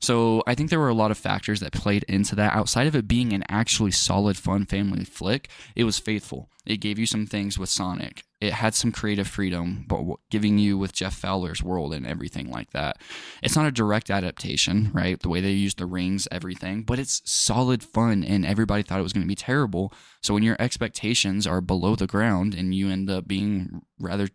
So 0.00 0.42
I 0.46 0.54
think 0.54 0.70
there 0.70 0.78
were 0.78 0.88
a 0.88 0.94
lot 0.94 1.10
of 1.10 1.18
factors 1.18 1.60
that 1.60 1.72
played 1.72 2.04
into 2.04 2.34
that. 2.36 2.54
Outside 2.54 2.86
of 2.86 2.96
it 2.96 3.06
being 3.06 3.34
an 3.34 3.44
actually 3.50 3.90
solid, 3.90 4.38
fun 4.38 4.64
family 4.64 5.04
flick, 5.04 5.50
it 5.76 5.84
was 5.84 5.98
faithful. 5.98 6.48
It 6.64 6.78
gave 6.78 6.98
you 6.98 7.04
some 7.04 7.26
things 7.26 7.58
with 7.58 7.68
Sonic. 7.68 8.24
It 8.40 8.54
had 8.54 8.74
some 8.74 8.92
creative 8.92 9.28
freedom, 9.28 9.84
but 9.86 10.02
giving 10.30 10.58
you 10.58 10.78
with 10.78 10.94
Jeff 10.94 11.14
Fowler's 11.14 11.62
world 11.62 11.92
and 11.92 12.06
everything 12.06 12.50
like 12.50 12.70
that. 12.70 12.96
It's 13.42 13.56
not 13.56 13.66
a 13.66 13.72
direct 13.72 14.10
adaptation, 14.10 14.90
right? 14.94 15.20
The 15.20 15.28
way 15.28 15.42
they 15.42 15.50
use 15.50 15.74
the 15.74 15.84
rings, 15.84 16.26
everything, 16.32 16.82
but 16.82 16.98
it's 16.98 17.20
solid 17.30 17.82
fun, 17.82 18.24
and 18.24 18.46
everybody 18.46 18.82
thought 18.82 19.00
it 19.00 19.02
was 19.02 19.12
going 19.12 19.24
to 19.24 19.28
be 19.28 19.34
terrible. 19.34 19.92
So 20.22 20.32
when 20.32 20.42
your 20.42 20.56
expectations 20.58 21.46
are 21.46 21.60
below 21.60 21.94
the 21.94 22.06
ground 22.06 22.54
and 22.54 22.74
you 22.74 22.88
end 22.88 23.10
up 23.10 23.28
being 23.28 23.82
rather 23.98 24.28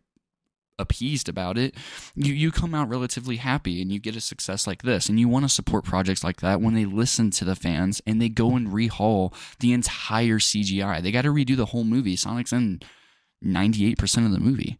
appeased 0.77 1.29
about 1.29 1.57
it, 1.57 1.75
you 2.15 2.33
you 2.33 2.51
come 2.51 2.75
out 2.75 2.89
relatively 2.89 3.37
happy 3.37 3.81
and 3.81 3.91
you 3.91 3.99
get 3.99 4.15
a 4.15 4.21
success 4.21 4.67
like 4.67 4.81
this. 4.83 5.09
And 5.09 5.19
you 5.19 5.27
want 5.27 5.45
to 5.45 5.49
support 5.49 5.85
projects 5.85 6.23
like 6.23 6.41
that 6.41 6.61
when 6.61 6.73
they 6.73 6.85
listen 6.85 7.31
to 7.31 7.45
the 7.45 7.55
fans 7.55 8.01
and 8.05 8.21
they 8.21 8.29
go 8.29 8.55
and 8.55 8.67
rehaul 8.67 9.33
the 9.59 9.73
entire 9.73 10.39
CGI. 10.39 11.01
They 11.01 11.11
got 11.11 11.23
to 11.23 11.33
redo 11.33 11.55
the 11.55 11.67
whole 11.67 11.83
movie. 11.83 12.15
Sonic's 12.15 12.51
in 12.53 12.81
98% 13.43 14.25
of 14.25 14.31
the 14.31 14.39
movie. 14.39 14.77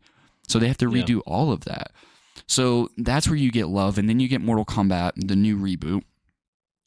So 0.48 0.60
they 0.60 0.68
have 0.68 0.78
to 0.78 0.90
Yeah. 0.92 1.04
redo 1.04 1.22
all 1.26 1.52
of 1.52 1.66
that. 1.66 1.92
So 2.48 2.90
that's 2.98 3.28
where 3.28 3.38
you 3.38 3.52
get 3.52 3.68
love 3.68 3.98
and 3.98 4.10
then 4.10 4.20
you 4.20 4.28
get 4.28 4.42
Mortal 4.42 4.66
Kombat, 4.66 5.12
the 5.16 5.36
new 5.36 5.58
reboot. 5.58 6.04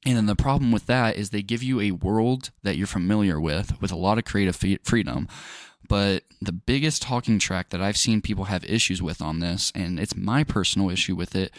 And 0.05 0.17
then 0.17 0.27
the 0.27 0.37
problem 0.37 0.71
with 0.71 0.87
that 0.87 1.17
is 1.17 1.31
they 1.31 1.43
give 1.43 1.63
you 1.63 1.81
a 1.81 1.91
world 1.91 2.51
that 2.63 2.77
you're 2.77 2.87
familiar 2.87 3.41
with, 3.41 3.81
with 3.81 3.91
a 3.91 3.97
lot 3.97 4.19
of 4.19 4.25
creative 4.25 4.57
freedom. 4.85 5.29
But 5.89 6.25
the 6.41 6.53
biggest 6.53 7.03
talking 7.03 7.39
track 7.39 7.71
that 7.71 7.81
I've 7.81 7.97
seen 7.97 8.21
people 8.21 8.45
have 8.45 8.65
issues 8.65 9.03
with 9.03 9.23
on 9.23 9.41
this, 9.41 9.73
and 9.75 9.99
it's 9.99 10.15
my 10.15 10.45
personal 10.45 10.91
issue 10.91 11.17
with 11.17 11.35
it, 11.35 11.53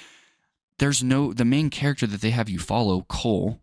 there's 0.77 1.03
no, 1.03 1.33
the 1.33 1.45
main 1.45 1.69
character 1.69 2.07
that 2.07 2.21
they 2.21 2.29
have 2.29 2.50
you 2.50 2.59
follow, 2.59 3.01
Cole, 3.09 3.59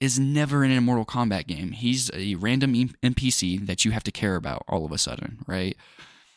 is 0.00 0.18
never 0.18 0.64
in 0.64 0.72
a 0.72 0.80
Mortal 0.80 1.04
Kombat 1.04 1.46
game. 1.46 1.72
He's 1.72 2.10
a 2.12 2.34
random 2.34 2.74
NPC 2.74 3.66
that 3.66 3.84
you 3.84 3.92
have 3.92 4.04
to 4.04 4.12
care 4.12 4.36
about 4.36 4.64
all 4.68 4.84
of 4.84 4.92
a 4.92 4.98
sudden, 4.98 5.38
right? 5.46 5.76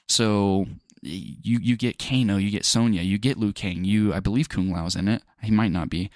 So 0.07 0.67
you 1.01 1.59
you 1.59 1.75
get 1.75 1.99
Kano, 1.99 2.37
you 2.37 2.51
get 2.51 2.65
Sonya, 2.65 3.01
you 3.01 3.17
get 3.17 3.37
Liu 3.37 3.53
Kang, 3.53 3.83
you 3.83 4.13
I 4.13 4.19
believe 4.19 4.49
Kung 4.49 4.71
Lao's 4.71 4.95
in 4.95 5.07
it. 5.07 5.23
He 5.41 5.51
might 5.51 5.71
not 5.71 5.89
be, 5.89 6.09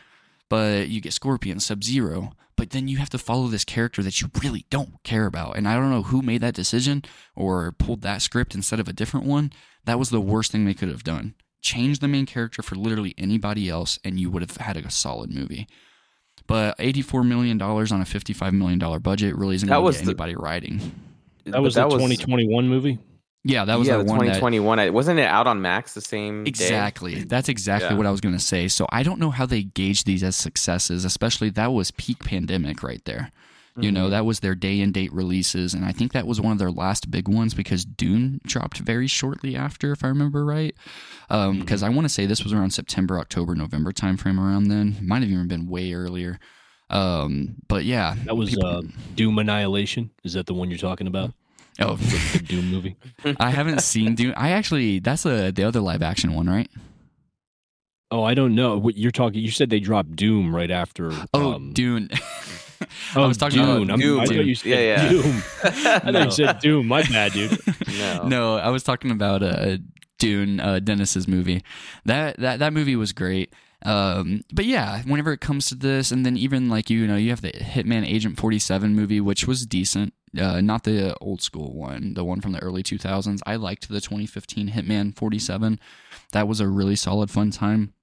but 0.48 0.90
you 0.90 1.02
get 1.02 1.14
Scorpion, 1.14 1.60
Sub 1.60 1.84
Zero. 1.84 2.34
But 2.60 2.72
then 2.72 2.90
you 2.90 2.98
have 2.98 3.10
to 3.12 3.18
follow 3.18 3.48
this 3.48 3.64
character 3.64 4.04
that 4.04 4.20
you 4.20 4.30
really 4.44 4.66
don't 4.70 5.02
care 5.04 5.26
about, 5.26 5.56
and 5.58 5.66
I 5.66 5.76
don't 5.76 5.90
know 5.92 6.04
who 6.04 6.22
made 6.22 6.42
that 6.42 6.54
decision 6.54 7.04
or 7.34 7.72
pulled 7.72 8.02
that 8.02 8.22
script 8.22 8.54
instead 8.54 8.82
of 8.82 8.90
a 8.90 8.94
different 8.94 9.26
one. 9.26 9.54
That 9.86 9.98
was 9.98 10.10
the 10.10 10.20
worst 10.20 10.52
thing 10.52 10.66
they 10.66 10.74
could 10.74 10.90
have 10.90 11.06
done. 11.06 11.36
Change 11.62 12.00
the 12.00 12.10
main 12.10 12.26
character 12.26 12.62
for 12.62 12.76
literally 12.76 13.16
anybody 13.18 13.70
else, 13.70 13.98
and 14.04 14.20
you 14.20 14.30
would 14.30 14.42
have 14.42 14.58
had 14.58 14.76
a 14.76 14.92
solid 14.92 15.34
movie. 15.34 15.68
But 16.48 16.76
eighty-four 16.80 17.24
million 17.24 17.58
dollars 17.58 17.94
on 17.94 18.02
a 18.02 18.06
fifty-five 18.06 18.54
million 18.54 18.78
dollar 18.78 19.00
budget 19.00 19.38
really 19.38 19.56
isn't 19.56 19.70
That 19.70 19.76
going 19.76 19.84
to 19.84 19.86
was 19.86 19.96
get 19.98 20.04
the- 20.06 20.12
anybody 20.12 20.36
riding. 20.36 20.92
That 21.46 21.62
was 21.62 21.76
the 21.76 21.84
2021 21.88 22.68
movie. 22.68 23.00
Yeah, 23.46 23.64
that 23.66 23.80
was 23.80 23.88
yeah, 23.88 23.98
the, 23.98 24.04
the 24.04 24.10
one 24.10 24.20
that 24.20 24.36
2021. 24.36 24.80
I- 24.80 24.90
Wasn't 24.90 25.18
it 25.20 25.24
out 25.26 25.48
on 25.48 25.62
Max 25.62 25.94
the 25.94 26.02
same 26.02 26.44
day? 26.44 26.50
Exactly. 26.50 27.24
That's 27.24 27.48
exactly 27.50 27.90
Yeah. 27.92 27.96
what 27.96 28.06
I 28.06 28.12
was 28.12 28.20
going 28.22 28.36
to 28.36 28.44
say. 28.44 28.68
So 28.68 28.86
I 28.92 29.02
don't 29.04 29.20
know 29.20 29.30
how 29.32 29.46
they 29.46 29.64
gauge 29.64 30.04
these 30.04 30.24
as 30.24 30.36
successes, 30.36 31.06
especially 31.06 31.50
that 31.52 31.72
was 31.72 31.92
peak 31.92 32.24
pandemic 32.24 32.84
right 32.84 33.04
there. 33.06 33.32
You 33.80 33.94
know, 33.94 34.08
Mhm. 34.08 34.10
that 34.10 34.26
was 34.26 34.42
their 34.42 34.56
day 34.56 34.82
and 34.82 34.94
date 34.94 35.14
releases. 35.14 35.74
And 35.74 35.86
I 35.86 35.94
think 35.94 36.12
that 36.12 36.28
was 36.28 36.42
one 36.42 36.52
of 36.52 36.58
their 36.58 36.72
last 36.72 37.10
big 37.10 37.30
ones 37.30 37.54
because 37.54 37.86
Dune 37.86 38.42
dropped 38.46 38.80
very 38.80 39.08
shortly 39.08 39.56
after, 39.56 39.94
if 39.94 40.04
I 40.04 40.10
remember 40.10 40.44
right. 40.44 40.76
Because 41.30 41.82
I 41.82 41.88
want 41.88 42.04
to 42.04 42.10
say 42.10 42.26
this 42.26 42.44
was 42.44 42.52
around 42.52 42.72
September, 42.72 43.18
October, 43.20 43.56
November 43.56 43.94
timeframe 43.94 44.38
around 44.38 44.66
then. 44.68 44.98
Might 45.02 45.22
have 45.22 45.32
even 45.32 45.48
been 45.48 45.68
way 45.68 45.94
earlier. 45.94 46.40
Um, 46.90 47.56
but 47.70 47.86
yeah. 47.86 48.16
That 48.26 48.36
was 48.36 48.50
people- 48.50 48.66
uh, 48.68 48.82
Doom 49.16 49.40
Annihilation. 49.40 50.10
Is 50.26 50.34
that 50.34 50.48
the 50.48 50.54
one 50.54 50.70
you're 50.70 50.78
talking 50.80 51.08
about? 51.08 51.34
Oh, 51.82 51.96
The 51.96 52.44
Doom 52.48 52.72
movie. 52.72 52.96
I 53.40 53.50
haven't 53.52 53.82
seen 53.82 54.16
Doom. 54.16 54.34
I 54.38 54.52
actually, 54.52 55.00
that's 55.00 55.26
a, 55.26 55.52
the 55.52 55.64
other 55.64 55.80
live 55.80 56.02
action 56.02 56.34
one, 56.34 56.50
right? 56.50 56.70
Oh, 58.12 58.24
I 58.24 58.34
don't 58.34 58.56
know. 58.56 58.78
What 58.78 58.98
you're 58.98 59.12
talking? 59.12 59.42
You 59.42 59.52
said 59.52 59.70
they 59.70 59.80
dropped 59.80 60.16
Doom 60.16 60.56
right 60.56 60.72
after. 60.72 61.12
Oh, 61.34 61.54
um, 61.54 61.74
Dune. 61.74 62.10
Oh, 63.14 63.24
I 63.24 63.28
was 63.28 63.36
talking 63.38 63.60
Dune. 63.62 63.84
about 63.90 64.00
Doom. 64.00 64.20
I 64.22 64.26
thought 64.26 64.36
you 64.46 64.56
said 64.56 64.70
Yeah, 64.70 64.80
yeah. 64.80 65.10
Doom. 65.10 65.26
I 65.64 65.70
thought 66.00 66.14
No. 66.14 66.24
you 66.24 66.32
said 66.32 66.60
Doom. 66.60 66.88
My 66.88 67.04
bad, 67.04 67.34
dude. 67.34 67.60
No. 68.00 68.24
no, 68.26 68.56
I 68.56 68.70
was 68.70 68.84
talking 68.84 69.12
about 69.12 69.44
uh, 69.44 69.80
Dune, 70.18 70.62
uh, 70.62 70.80
Denis's 70.80 71.28
movie. 71.28 71.62
That 72.06 72.38
that 72.38 72.60
that 72.60 72.72
movie 72.72 72.96
was 72.96 73.12
great. 73.12 73.54
Um, 73.86 74.42
but 74.52 74.66
yeah, 74.66 75.04
whenever 75.04 75.32
it 75.32 75.42
comes 75.42 75.68
to 75.68 75.76
this, 75.76 76.12
and 76.12 76.26
then 76.26 76.36
even 76.36 76.70
like 76.70 76.90
you 76.90 77.08
know, 77.08 77.16
you 77.16 77.30
have 77.30 77.42
the 77.42 77.52
Hitman 77.52 78.06
Agent 78.06 78.38
Forty 78.38 78.60
Seven 78.60 78.96
movie, 78.96 79.22
which 79.22 79.48
was 79.48 79.66
decent. 79.66 80.14
Uh, 80.40 80.62
not 80.62 80.84
the 80.84 81.16
old 81.20 81.42
school 81.42 81.74
one, 81.74 82.14
the 82.14 82.24
one 82.24 82.40
from 82.40 82.52
the 82.52 82.62
early 82.62 82.84
2000s. 82.84 83.40
I 83.48 83.56
liked 83.56 83.90
the 83.90 84.00
2015 84.00 84.70
Hitman 84.70 85.16
47. 85.16 85.80
That 86.34 86.48
was 86.48 86.60
a 86.60 86.68
really 86.68 86.96
solid, 86.96 87.32
fun 87.32 87.50
time. 87.50 87.94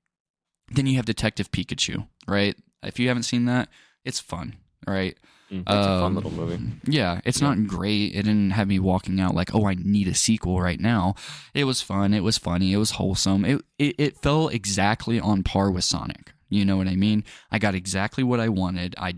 Then 0.73 0.89
you 0.89 0.97
have 0.97 1.05
Detective 1.05 1.53
Pikachu, 1.53 2.09
right? 2.27 2.57
If 2.83 2.99
you 2.99 3.07
haven't 3.07 3.23
seen 3.23 3.45
that, 3.45 3.69
it's 4.05 4.19
fun, 4.19 4.57
right? 4.89 5.17
It's 5.51 5.63
a 5.67 5.73
fun 5.73 6.05
Um, 6.05 6.15
little 6.17 6.31
movie. 6.33 6.59
Yeah, 6.87 7.21
it's 7.25 7.41
not 7.41 7.67
great. 7.67 8.15
It 8.15 8.23
didn't 8.25 8.51
have 8.51 8.67
me 8.69 8.79
walking 8.79 9.21
out 9.21 9.35
like, 9.35 9.55
oh, 9.55 9.67
I 9.67 9.75
need 9.75 10.09
a 10.09 10.15
sequel 10.15 10.61
right 10.61 10.81
now. 10.81 11.15
It 11.55 11.65
was 11.65 11.81
fun. 11.81 12.13
It 12.15 12.25
was 12.25 12.37
funny. 12.39 12.73
It 12.73 12.79
was 12.79 12.93
wholesome. 12.93 13.45
It 13.45 13.63
it, 13.79 13.95
it 13.99 14.17
fell 14.23 14.49
exactly 14.49 15.21
on 15.21 15.43
par 15.45 15.71
with 15.71 15.85
Sonic. 15.85 16.33
You 16.49 16.65
know 16.65 16.77
what 16.77 16.89
I 16.89 16.97
mean? 16.97 17.25
I 17.51 17.59
got 17.59 17.75
exactly 17.75 18.25
what 18.25 18.41
I 18.41 18.49
wanted. 18.49 18.95
I 18.99 19.15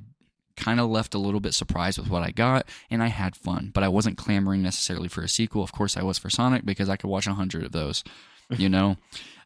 kind 0.57 0.81
of 0.81 0.91
left 0.91 1.15
a 1.15 1.19
little 1.19 1.41
bit 1.41 1.55
surprised 1.55 1.99
with 1.99 2.11
what 2.11 2.23
I 2.23 2.31
got, 2.31 2.69
and 2.91 3.03
I 3.03 3.07
had 3.07 3.37
fun. 3.37 3.71
But 3.73 3.85
I 3.85 3.89
wasn't 3.89 4.19
clamoring 4.19 4.63
necessarily 4.63 5.09
for 5.09 5.23
a 5.23 5.29
sequel. 5.29 5.63
Of 5.63 5.73
course, 5.73 5.97
I 5.97 6.03
was 6.03 6.19
for 6.19 6.31
Sonic 6.31 6.65
because 6.65 6.89
I 6.89 6.97
could 6.97 7.09
watch 7.11 7.27
a 7.27 7.35
hundred 7.35 7.65
of 7.65 7.73
those. 7.73 8.03
You 8.51 8.69
know, 8.69 8.97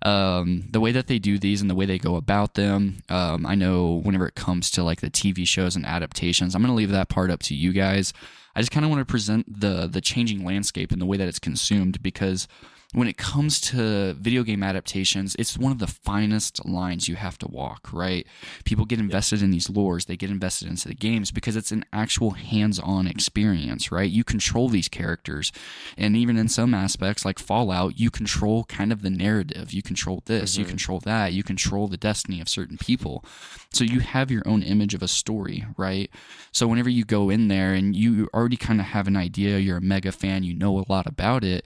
um, 0.02 0.64
the 0.70 0.80
way 0.80 0.92
that 0.92 1.06
they 1.06 1.18
do 1.18 1.38
these 1.38 1.60
and 1.60 1.70
the 1.70 1.74
way 1.74 1.86
they 1.86 1.98
go 1.98 2.16
about 2.16 2.54
them. 2.54 2.98
Um, 3.08 3.46
I 3.46 3.54
know 3.54 4.00
whenever 4.02 4.26
it 4.26 4.34
comes 4.34 4.70
to 4.72 4.82
like 4.82 5.00
the 5.00 5.10
TV 5.10 5.46
shows 5.46 5.76
and 5.76 5.86
adaptations, 5.86 6.54
I'm 6.54 6.62
going 6.62 6.70
to 6.70 6.76
leave 6.76 6.90
that 6.90 7.08
part 7.08 7.30
up 7.30 7.40
to 7.44 7.54
you 7.54 7.72
guys. 7.72 8.12
I 8.54 8.60
just 8.60 8.70
kind 8.70 8.84
of 8.84 8.90
want 8.90 9.00
to 9.00 9.10
present 9.10 9.60
the 9.60 9.86
the 9.86 10.00
changing 10.00 10.44
landscape 10.44 10.92
and 10.92 11.00
the 11.00 11.06
way 11.06 11.16
that 11.16 11.28
it's 11.28 11.38
consumed 11.38 12.02
because 12.02 12.48
when 12.92 13.08
it 13.08 13.16
comes 13.16 13.60
to 13.60 14.12
video 14.14 14.42
game 14.42 14.62
adaptations, 14.62 15.34
it's 15.38 15.56
one 15.56 15.72
of 15.72 15.78
the 15.78 15.86
finest 15.86 16.64
lines 16.66 17.08
you 17.08 17.16
have 17.16 17.38
to 17.38 17.48
walk, 17.48 17.88
right? 17.92 18.26
People 18.64 18.84
get 18.84 18.98
invested 19.00 19.42
in 19.42 19.50
these 19.50 19.68
lores, 19.68 20.06
they 20.06 20.16
get 20.16 20.30
invested 20.30 20.68
into 20.68 20.88
the 20.88 20.94
games 20.94 21.30
because 21.30 21.56
it's 21.56 21.72
an 21.72 21.84
actual 21.92 22.32
hands 22.32 22.78
on 22.78 23.06
experience, 23.06 23.90
right? 23.90 24.10
You 24.10 24.24
control 24.24 24.68
these 24.68 24.88
characters. 24.88 25.52
And 25.96 26.14
even 26.16 26.36
in 26.36 26.48
some 26.48 26.74
aspects, 26.74 27.24
like 27.24 27.38
Fallout, 27.38 27.98
you 27.98 28.10
control 28.10 28.64
kind 28.64 28.92
of 28.92 29.00
the 29.00 29.10
narrative. 29.10 29.72
You 29.72 29.82
control 29.82 30.22
this, 30.26 30.58
you 30.58 30.64
Mhm. 30.66 30.68
control 30.68 31.00
that, 31.00 31.32
you 31.32 31.42
control 31.42 31.88
the 31.88 31.96
destiny 31.96 32.40
of 32.42 32.48
certain 32.48 32.76
people. 32.76 33.24
So 33.72 33.84
you 33.84 34.00
have 34.00 34.30
your 34.30 34.42
own 34.46 34.62
image 34.62 34.92
of 34.92 35.02
a 35.02 35.08
story, 35.08 35.64
right? 35.78 36.10
So 36.52 36.68
whenever 36.68 36.90
you 36.90 37.04
go 37.04 37.30
in 37.30 37.48
there 37.48 37.72
and 37.72 37.96
you 37.96 38.28
already 38.34 38.58
kind 38.58 38.80
of 38.80 38.86
have 38.88 39.08
an 39.08 39.16
idea, 39.16 39.58
you're 39.58 39.78
a 39.78 39.80
mega 39.80 40.12
fan, 40.12 40.42
you 40.42 40.52
know 40.54 40.78
a 40.78 40.84
lot 40.90 41.06
about 41.06 41.42
it, 41.42 41.64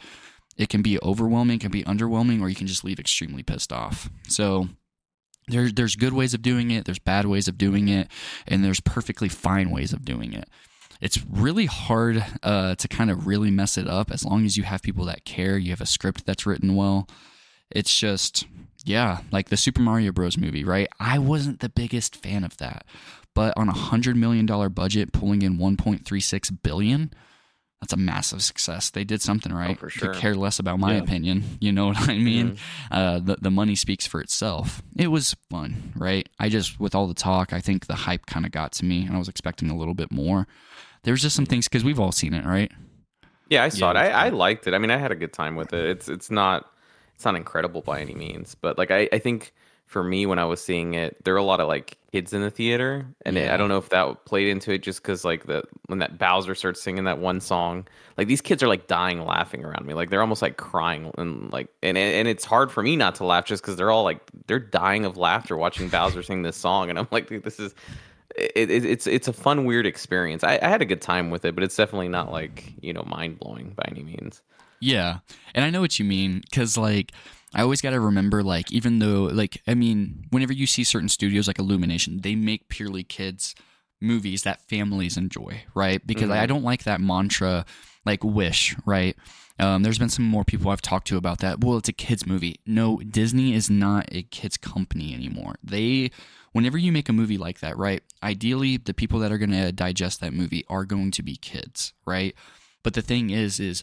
it 0.56 0.68
can 0.68 0.82
be 0.82 0.98
overwhelming, 1.02 1.56
it 1.56 1.60
can 1.60 1.70
be 1.70 1.84
underwhelming, 1.84 2.40
or 2.40 2.48
you 2.48 2.54
can 2.54 2.66
just 2.66 2.84
leave 2.84 2.98
extremely 2.98 3.42
pissed 3.42 3.72
off. 3.72 4.08
So 4.28 4.68
there, 5.48 5.70
there's 5.70 5.96
good 5.96 6.12
ways 6.12 6.34
of 6.34 6.42
doing 6.42 6.70
it, 6.70 6.84
there's 6.84 6.98
bad 6.98 7.26
ways 7.26 7.46
of 7.48 7.58
doing 7.58 7.88
it, 7.88 8.08
and 8.46 8.64
there's 8.64 8.80
perfectly 8.80 9.28
fine 9.28 9.70
ways 9.70 9.92
of 9.92 10.04
doing 10.04 10.32
it. 10.32 10.48
It's 11.00 11.22
really 11.30 11.66
hard 11.66 12.24
uh, 12.42 12.74
to 12.76 12.88
kind 12.88 13.10
of 13.10 13.26
really 13.26 13.50
mess 13.50 13.76
it 13.76 13.86
up 13.86 14.10
as 14.10 14.24
long 14.24 14.46
as 14.46 14.56
you 14.56 14.62
have 14.64 14.80
people 14.82 15.04
that 15.04 15.26
care, 15.26 15.58
you 15.58 15.70
have 15.70 15.82
a 15.82 15.86
script 15.86 16.24
that's 16.24 16.46
written 16.46 16.74
well. 16.74 17.06
It's 17.70 17.94
just, 17.98 18.46
yeah, 18.84 19.20
like 19.30 19.50
the 19.50 19.56
Super 19.58 19.82
Mario 19.82 20.10
Bros. 20.12 20.38
movie, 20.38 20.64
right? 20.64 20.88
I 20.98 21.18
wasn't 21.18 21.60
the 21.60 21.68
biggest 21.68 22.16
fan 22.16 22.44
of 22.44 22.56
that. 22.58 22.86
but 23.34 23.52
on 23.58 23.68
a 23.68 23.72
hundred 23.72 24.16
million 24.16 24.46
dollar 24.46 24.70
budget, 24.70 25.12
pulling 25.12 25.42
in 25.42 25.58
1.36 25.58 26.62
billion, 26.62 27.12
that's 27.80 27.92
a 27.92 27.96
massive 27.96 28.42
success. 28.42 28.90
They 28.90 29.04
did 29.04 29.20
something 29.20 29.52
right. 29.52 29.76
Oh, 29.76 29.80
for 29.80 29.90
sure. 29.90 30.12
Could 30.14 30.20
care 30.20 30.34
less 30.34 30.58
about 30.58 30.78
my 30.80 30.94
Yeah. 30.94 31.02
opinion. 31.02 31.44
You 31.60 31.72
know 31.72 31.88
what 31.88 32.08
I 32.08 32.16
mean? 32.16 32.52
Mhm. 32.52 32.58
Uh, 32.90 33.18
the 33.18 33.36
the 33.40 33.50
money 33.50 33.74
speaks 33.74 34.06
for 34.06 34.20
itself. 34.20 34.82
It 34.96 35.08
was 35.08 35.34
fun, 35.50 35.92
right? 35.96 36.28
I 36.38 36.48
just 36.48 36.80
with 36.80 36.94
all 36.94 37.06
the 37.06 37.14
talk, 37.14 37.52
I 37.52 37.60
think 37.60 37.86
the 37.86 37.94
hype 37.94 38.26
kind 38.26 38.46
of 38.46 38.52
got 38.52 38.72
to 38.72 38.84
me, 38.84 39.04
and 39.06 39.14
I 39.14 39.18
was 39.18 39.28
expecting 39.28 39.70
a 39.70 39.76
little 39.76 39.94
bit 39.94 40.10
more. 40.10 40.46
There's 41.02 41.22
just 41.22 41.36
some 41.36 41.46
things 41.46 41.68
because 41.68 41.84
we've 41.84 42.00
all 42.00 42.12
seen 42.12 42.34
it, 42.34 42.44
right? 42.44 42.72
Yeah, 43.48 43.62
I 43.62 43.68
saw 43.68 43.92
Yeah, 43.92 44.00
it. 44.02 44.06
it's 44.08 44.14
I, 44.16 44.26
I 44.26 44.28
liked 44.30 44.66
it. 44.66 44.74
I 44.74 44.78
mean, 44.78 44.90
I 44.90 44.96
had 44.96 45.12
a 45.12 45.16
good 45.16 45.32
time 45.32 45.54
with 45.54 45.72
it. 45.72 45.84
It's 45.84 46.08
it's 46.08 46.30
not 46.30 46.66
it's 47.14 47.24
not 47.24 47.36
incredible 47.36 47.82
by 47.82 48.00
any 48.00 48.14
means, 48.14 48.54
but 48.54 48.76
like 48.78 48.90
I, 48.90 49.08
I 49.12 49.18
think 49.18 49.52
for 49.86 50.02
me 50.02 50.26
when 50.26 50.38
I 50.38 50.44
was 50.44 50.62
seeing 50.62 50.94
it, 50.94 51.22
there 51.24 51.34
were 51.34 51.38
a 51.38 51.44
lot 51.44 51.60
of 51.60 51.68
like 51.68 51.96
kids 52.12 52.32
in 52.32 52.42
the 52.42 52.50
theater, 52.50 53.06
and 53.24 53.38
it, 53.38 53.50
I 53.50 53.56
don't 53.56 53.68
know 53.68 53.78
if 53.78 53.88
that 53.90 54.24
played 54.24 54.48
into 54.48 54.72
it 54.72 54.82
just 54.82 55.00
because 55.00 55.24
like 55.24 55.46
the 55.46 55.62
when 55.86 56.00
that 56.00 56.18
Bowser 56.18 56.54
starts 56.54 56.82
singing 56.82 57.04
that 57.04 57.18
one 57.18 57.40
song, 57.40 57.86
like 58.18 58.26
these 58.26 58.40
kids 58.40 58.62
are 58.62 58.68
like 58.68 58.88
dying 58.88 59.24
laughing 59.24 59.64
around 59.64 59.86
me, 59.86 59.94
like 59.94 60.10
they're 60.10 60.20
almost 60.20 60.42
like 60.42 60.56
crying 60.56 61.12
and 61.16 61.52
like 61.52 61.68
and 61.82 61.96
and 61.96 62.26
it's 62.26 62.44
hard 62.44 62.72
for 62.72 62.82
me 62.82 62.96
not 62.96 63.14
to 63.16 63.24
laugh 63.24 63.44
just 63.44 63.62
because 63.62 63.76
they're 63.76 63.90
all 63.90 64.02
like 64.02 64.20
they're 64.48 64.58
dying 64.58 65.04
of 65.04 65.16
laughter 65.16 65.56
watching 65.56 65.88
Bowser 65.88 66.22
sing 66.22 66.42
this 66.42 66.56
song, 66.56 66.90
and 66.90 66.98
I'm 66.98 67.08
like, 67.10 67.28
dude, 67.28 67.44
this 67.44 67.60
is. 67.60 67.74
It, 68.34 68.70
it, 68.70 68.84
it's 68.84 69.06
it's 69.06 69.28
a 69.28 69.32
fun 69.32 69.64
weird 69.64 69.86
experience. 69.86 70.44
I, 70.44 70.58
I 70.60 70.68
had 70.68 70.82
a 70.82 70.84
good 70.84 71.00
time 71.00 71.30
with 71.30 71.46
it, 71.46 71.54
but 71.54 71.64
it's 71.64 71.74
definitely 71.74 72.08
not 72.08 72.30
like 72.30 72.74
you 72.82 72.92
know 72.92 73.02
mind 73.04 73.38
blowing 73.38 73.70
by 73.70 73.84
any 73.88 74.02
means. 74.02 74.42
Yeah. 74.80 75.20
And 75.54 75.64
I 75.64 75.70
know 75.70 75.80
what 75.80 75.98
you 75.98 76.04
mean 76.04 76.42
cuz 76.52 76.76
like 76.76 77.12
I 77.56 77.62
always 77.62 77.80
got 77.80 77.90
to 77.90 78.00
remember 78.00 78.42
like 78.42 78.70
even 78.70 78.98
though 78.98 79.24
like 79.24 79.62
I 79.66 79.74
mean 79.74 80.26
whenever 80.30 80.52
you 80.52 80.66
see 80.66 80.84
certain 80.84 81.08
studios 81.08 81.48
like 81.48 81.58
Illumination, 81.58 82.20
they 82.20 82.34
make 82.34 82.68
purely 82.68 83.02
kids 83.02 83.54
movies 84.00 84.42
that 84.42 84.60
families 84.68 85.16
enjoy, 85.16 85.62
right? 85.74 86.06
Because 86.06 86.28
I 86.30 86.44
Mhm. 86.44 86.48
don't 86.48 86.64
like 86.64 86.84
that 86.84 87.00
mantra 87.00 87.64
like 88.04 88.22
Wish, 88.22 88.76
right? 88.84 89.16
Um, 89.58 89.82
there's 89.82 89.98
been 89.98 90.10
some 90.10 90.26
more 90.26 90.44
people 90.44 90.70
I've 90.70 90.82
talked 90.82 91.08
to 91.08 91.16
about 91.16 91.38
that. 91.38 91.64
Well, 91.64 91.78
it's 91.78 91.88
a 91.88 91.94
kids 91.94 92.26
movie. 92.26 92.60
No, 92.66 92.98
Disney 92.98 93.54
is 93.54 93.70
not 93.70 94.06
a 94.12 94.22
kids 94.24 94.58
company 94.58 95.14
anymore. 95.14 95.54
They, 95.64 96.10
whenever 96.52 96.76
you 96.76 96.92
make 96.92 97.08
a 97.08 97.14
movie 97.14 97.38
like 97.38 97.60
that, 97.60 97.78
right? 97.78 98.02
Ideally, 98.22 98.76
the 98.76 98.92
people 98.92 99.18
that 99.20 99.32
are 99.32 99.38
going 99.38 99.52
to 99.52 99.72
digest 99.72 100.20
that 100.20 100.34
movie 100.34 100.62
are 100.68 100.84
going 100.84 101.10
to 101.12 101.22
be 101.22 101.36
kids, 101.36 101.94
right? 102.06 102.34
But 102.82 102.92
the 102.92 103.00
thing 103.00 103.30
is, 103.30 103.58
is 103.58 103.82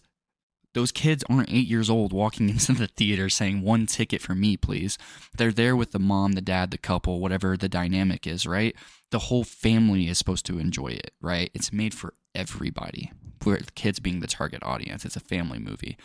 those 0.74 0.92
kids 0.92 1.24
aren't 1.30 1.52
eight 1.52 1.68
years 1.68 1.90
old 1.90 2.14
walking 2.14 2.50
into 2.50 2.74
the 2.74 2.88
theater 2.88 3.30
saying 3.30 3.62
one 3.62 3.86
ticket 3.86 4.22
for 4.22 4.36
me 4.36 4.58
please. 4.58 4.98
They're 5.38 5.52
there 5.52 5.76
with 5.76 5.92
the 5.92 6.00
mom 6.00 6.34
the 6.34 6.42
dad 6.42 6.72
the 6.72 6.78
couple 6.78 7.20
whatever 7.20 7.58
the 7.58 7.70
dynamic 7.70 8.28
is 8.28 8.46
right? 8.46 8.76
The 9.12 9.20
whole 9.20 9.44
family 9.44 10.08
is 10.08 10.18
supposed 10.18 10.46
to 10.48 10.60
enjoy 10.60 10.88
it 10.88 11.12
right? 11.22 11.52
It's 11.54 11.74
made 11.74 11.94
for 11.94 12.14
everybody. 12.36 13.12
The 13.40 13.66
kids 13.76 14.00
being 14.00 14.22
the 14.22 14.28
target 14.28 14.64
audience. 14.64 15.04
It's 15.04 15.18
a 15.18 15.20
family 15.22 15.60
movie. 15.60 15.98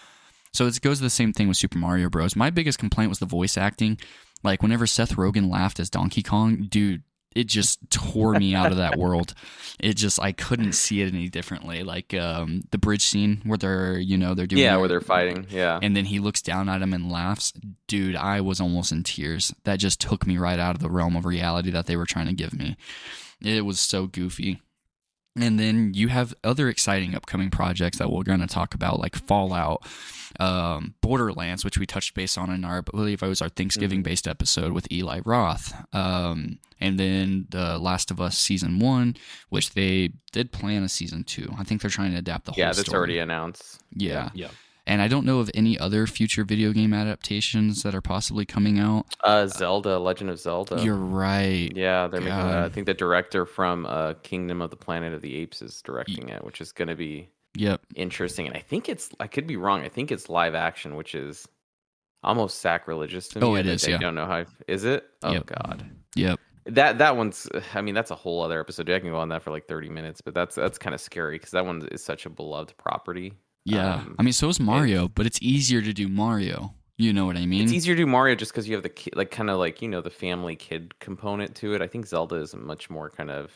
So 0.52 0.66
it 0.66 0.80
goes 0.80 0.98
the 0.98 1.10
same 1.10 1.32
thing 1.32 1.46
with 1.46 1.56
super 1.56 1.78
mario 1.78 2.10
bros. 2.10 2.34
My 2.34 2.50
biggest 2.50 2.78
complaint 2.78 3.10
was 3.10 3.20
the 3.20 3.26
voice 3.26 3.56
acting. 3.56 3.98
Like 4.42 4.62
whenever 4.62 4.86
seth 4.86 5.16
rogen 5.16 5.50
laughed 5.50 5.80
as 5.80 5.90
donkey 5.90 6.22
kong 6.22 6.66
dude 6.68 7.02
it 7.38 7.46
just 7.46 7.78
tore 7.88 8.34
me 8.34 8.52
out 8.54 8.72
of 8.72 8.78
that 8.78 8.98
world. 8.98 9.32
It 9.78 9.94
just 9.94 10.20
i 10.20 10.32
couldn't 10.32 10.72
see 10.72 11.02
it 11.02 11.14
any 11.14 11.28
differently. 11.28 11.84
Like 11.84 12.12
um 12.12 12.62
the 12.72 12.78
bridge 12.78 13.02
scene 13.02 13.42
where 13.44 13.56
they're 13.56 13.96
you 13.96 14.18
know 14.18 14.34
they're 14.34 14.46
doing 14.48 14.60
yeah, 14.62 14.70
their- 14.72 14.80
where 14.80 14.88
they're 14.88 15.00
fighting. 15.00 15.46
Yeah, 15.48 15.78
and 15.80 15.96
then 15.96 16.04
he 16.04 16.18
looks 16.18 16.42
down 16.42 16.68
at 16.68 16.82
him 16.82 16.92
and 16.92 17.10
laughs. 17.10 17.52
Dude 17.86 18.16
i 18.16 18.40
was 18.40 18.60
almost 18.60 18.90
in 18.90 19.04
tears. 19.04 19.54
That 19.64 19.78
just 19.78 20.00
took 20.00 20.26
me 20.26 20.36
right 20.36 20.58
out 20.58 20.74
of 20.74 20.82
the 20.82 20.90
realm 20.90 21.16
of 21.16 21.24
reality 21.24 21.70
that 21.70 21.86
they 21.86 21.96
were 21.96 22.06
trying 22.06 22.26
to 22.26 22.34
give 22.34 22.52
me. 22.52 22.76
It 23.40 23.64
was 23.64 23.78
so 23.78 24.08
goofy 24.08 24.60
and 25.42 25.58
then 25.58 25.92
you 25.94 26.08
have 26.08 26.34
other 26.44 26.68
exciting 26.68 27.14
upcoming 27.14 27.50
projects 27.50 27.98
that 27.98 28.10
we're 28.10 28.22
going 28.22 28.40
to 28.40 28.46
talk 28.46 28.74
about 28.74 28.98
like 28.98 29.16
fallout 29.16 29.86
um, 30.40 30.94
borderlands 31.00 31.64
which 31.64 31.78
we 31.78 31.86
touched 31.86 32.14
base 32.14 32.36
on 32.36 32.50
in 32.50 32.64
our 32.64 32.78
I 32.78 32.80
believe 32.80 33.22
it 33.22 33.28
was 33.28 33.42
our 33.42 33.48
thanksgiving 33.48 34.02
based 34.02 34.28
episode 34.28 34.72
with 34.72 34.90
eli 34.92 35.20
roth 35.24 35.72
um, 35.94 36.58
and 36.80 36.98
then 36.98 37.46
the 37.50 37.78
last 37.78 38.10
of 38.10 38.20
us 38.20 38.38
season 38.38 38.78
one 38.78 39.16
which 39.48 39.70
they 39.74 40.10
did 40.32 40.52
plan 40.52 40.82
a 40.82 40.88
season 40.88 41.24
two 41.24 41.52
i 41.58 41.64
think 41.64 41.80
they're 41.80 41.90
trying 41.90 42.12
to 42.12 42.18
adapt 42.18 42.44
the 42.44 42.52
whole 42.52 42.60
yeah, 42.60 42.66
that's 42.66 42.80
story. 42.80 42.96
already 42.98 43.18
announced. 43.18 43.80
yeah 43.94 44.30
Yeah. 44.34 44.48
And 44.88 45.00
I 45.00 45.06
don't 45.08 45.24
know 45.24 45.38
of 45.38 45.50
any 45.54 45.78
other 45.78 46.06
future 46.06 46.42
video 46.44 46.72
game 46.72 46.92
adaptations 46.92 47.82
that 47.84 47.94
are 47.94 48.00
possibly 48.00 48.44
coming 48.44 48.78
out. 48.78 49.06
Uh, 49.22 49.46
Zelda, 49.46 49.98
Legend 49.98 50.30
of 50.30 50.40
Zelda. 50.40 50.82
You're 50.82 50.96
right. 50.96 51.70
Yeah, 51.74 52.08
they're 52.08 52.20
making. 52.20 52.32
Uh, 52.34 52.64
I 52.66 52.68
think 52.72 52.86
the 52.86 52.94
director 52.94 53.46
from 53.46 53.86
uh, 53.86 54.14
Kingdom 54.22 54.60
of 54.62 54.70
the 54.70 54.76
Planet 54.76 55.12
of 55.12 55.22
the 55.22 55.36
Apes 55.36 55.62
is 55.62 55.80
directing 55.82 56.28
it, 56.30 56.42
which 56.44 56.60
is 56.60 56.72
going 56.72 56.88
to 56.88 56.96
be 56.96 57.28
Yep. 57.56 57.80
interesting. 57.94 58.46
And 58.46 58.56
I 58.56 58.60
think 58.60 58.88
it's. 58.88 59.10
I 59.20 59.26
could 59.26 59.46
be 59.46 59.56
wrong. 59.56 59.82
I 59.82 59.88
think 59.88 60.10
it's 60.10 60.28
live 60.28 60.54
action, 60.54 60.96
which 60.96 61.14
is 61.14 61.46
almost 62.24 62.60
sacrilegious 62.60 63.28
to 63.28 63.40
me. 63.40 63.46
Oh, 63.46 63.54
it 63.54 63.66
is, 63.66 63.86
I, 63.86 63.90
yeah. 63.92 63.98
don't 63.98 64.14
know 64.14 64.26
how. 64.26 64.44
Is 64.66 64.84
it? 64.84 65.04
Oh 65.22 65.32
Yep. 65.32 65.46
God. 65.46 65.90
Yep. 66.16 66.40
That 66.66 66.98
that 66.98 67.16
one's. 67.16 67.48
I 67.74 67.80
mean, 67.80 67.94
that's 67.94 68.10
a 68.10 68.14
whole 68.14 68.42
other 68.42 68.60
episode. 68.60 68.90
I 68.90 68.98
can 68.98 69.10
go 69.10 69.16
on 69.18 69.30
that 69.30 69.42
for 69.42 69.50
like 69.50 69.66
thirty 69.66 69.88
minutes, 69.88 70.20
but 70.20 70.34
that's 70.34 70.54
that's 70.54 70.76
kind 70.78 70.94
of 70.94 71.00
scary 71.00 71.36
because 71.36 71.52
that 71.52 71.64
one 71.64 71.86
is 71.90 72.04
such 72.04 72.26
a 72.26 72.30
beloved 72.30 72.76
property. 72.76 73.32
Yeah. 73.72 73.94
Um, 73.94 74.16
I 74.18 74.22
mean, 74.22 74.32
so 74.32 74.48
is 74.48 74.60
Mario, 74.60 75.08
but 75.08 75.26
it's 75.26 75.38
easier 75.42 75.82
to 75.82 75.92
do 75.92 76.08
Mario. 76.08 76.74
You 76.96 77.12
know 77.12 77.26
what 77.26 77.36
I 77.36 77.46
mean? 77.46 77.62
It's 77.62 77.72
easier 77.72 77.94
to 77.94 78.02
do 78.02 78.06
Mario 78.06 78.34
just 78.34 78.52
because 78.52 78.68
you 78.68 78.74
have 78.74 78.82
the 78.82 78.88
ki- 78.88 79.12
like 79.14 79.30
kind 79.30 79.50
of 79.50 79.58
like 79.58 79.80
you 79.80 79.88
know 79.88 80.00
the 80.00 80.10
family 80.10 80.56
kid 80.56 80.98
component 80.98 81.54
to 81.56 81.74
it. 81.74 81.82
I 81.82 81.86
think 81.86 82.06
Zelda 82.06 82.36
is 82.36 82.54
much 82.56 82.90
more 82.90 83.08
kind 83.08 83.30
of 83.30 83.52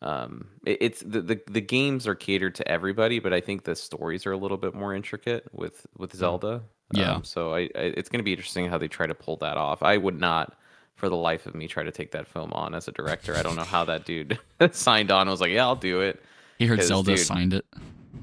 um 0.00 0.48
it, 0.64 0.78
it's 0.80 1.00
the, 1.00 1.20
the 1.20 1.40
the 1.48 1.60
games 1.60 2.06
are 2.06 2.14
catered 2.14 2.54
to 2.56 2.68
everybody, 2.68 3.18
but 3.20 3.32
I 3.32 3.40
think 3.40 3.64
the 3.64 3.76
stories 3.76 4.26
are 4.26 4.32
a 4.32 4.36
little 4.36 4.56
bit 4.56 4.74
more 4.74 4.92
intricate 4.94 5.46
with 5.52 5.86
with 5.96 6.14
Zelda. 6.14 6.62
Yeah. 6.92 7.12
Um, 7.14 7.24
so 7.24 7.54
I, 7.54 7.60
I 7.76 7.92
it's 7.96 8.08
going 8.08 8.18
to 8.18 8.24
be 8.24 8.32
interesting 8.32 8.66
how 8.68 8.78
they 8.78 8.88
try 8.88 9.06
to 9.06 9.14
pull 9.14 9.36
that 9.36 9.56
off. 9.56 9.82
I 9.82 9.96
would 9.96 10.18
not 10.18 10.56
for 10.96 11.08
the 11.08 11.16
life 11.16 11.46
of 11.46 11.54
me 11.54 11.68
try 11.68 11.84
to 11.84 11.92
take 11.92 12.10
that 12.10 12.26
film 12.26 12.52
on 12.52 12.74
as 12.74 12.88
a 12.88 12.92
director. 12.92 13.36
I 13.36 13.42
don't 13.42 13.54
know 13.54 13.62
how 13.62 13.84
that 13.84 14.04
dude 14.04 14.36
signed 14.72 15.12
on. 15.12 15.28
I 15.28 15.30
was 15.30 15.40
like, 15.40 15.52
yeah, 15.52 15.62
I'll 15.62 15.76
do 15.76 16.00
it. 16.00 16.20
he 16.58 16.66
heard 16.66 16.82
Zelda 16.82 17.14
dude, 17.14 17.24
signed 17.24 17.54
it. 17.54 17.64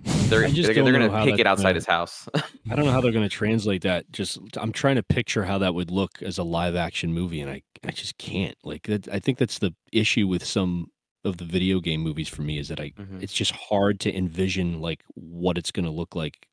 They're 0.05 0.47
they're, 0.49 0.73
they're 0.73 0.91
gonna 0.91 1.09
how 1.09 1.25
take 1.25 1.39
it 1.39 1.47
outside 1.47 1.63
gonna- 1.63 1.75
his 1.75 1.85
house. 1.85 2.27
I 2.69 2.75
don't 2.75 2.85
know 2.85 2.91
how 2.91 3.01
they're 3.01 3.11
going 3.11 3.27
to 3.27 3.29
translate 3.29 3.81
that. 3.83 4.11
Just 4.11 4.37
I'm 4.57 4.71
trying 4.71 4.95
to 4.95 5.03
picture 5.03 5.43
how 5.45 5.57
that 5.59 5.73
would 5.75 5.91
look 5.91 6.21
as 6.21 6.37
a 6.37 6.43
live 6.43 6.75
action 6.75 7.13
movie, 7.13 7.41
and 7.41 7.49
I 7.51 7.61
I 7.83 7.91
just 7.91 8.17
can't. 8.17 8.55
Like 8.63 8.83
that, 8.83 9.07
I 9.09 9.19
think 9.19 9.37
that's 9.37 9.59
the 9.59 9.73
issue 9.91 10.27
with 10.27 10.43
some 10.43 10.87
of 11.23 11.37
the 11.37 11.45
video 11.45 11.79
game 11.79 12.01
movies 12.01 12.27
for 12.29 12.43
me 12.43 12.59
is 12.59 12.67
that 12.67 12.79
I 12.79 12.91
Mhm. 12.91 13.21
it's 13.21 13.33
just 13.33 13.51
hard 13.51 13.99
to 14.01 14.15
envision 14.15 14.79
like 14.79 15.03
what 15.15 15.57
it's 15.57 15.71
going 15.71 15.85
to 15.85 15.91
look 15.91 16.15
like 16.15 16.47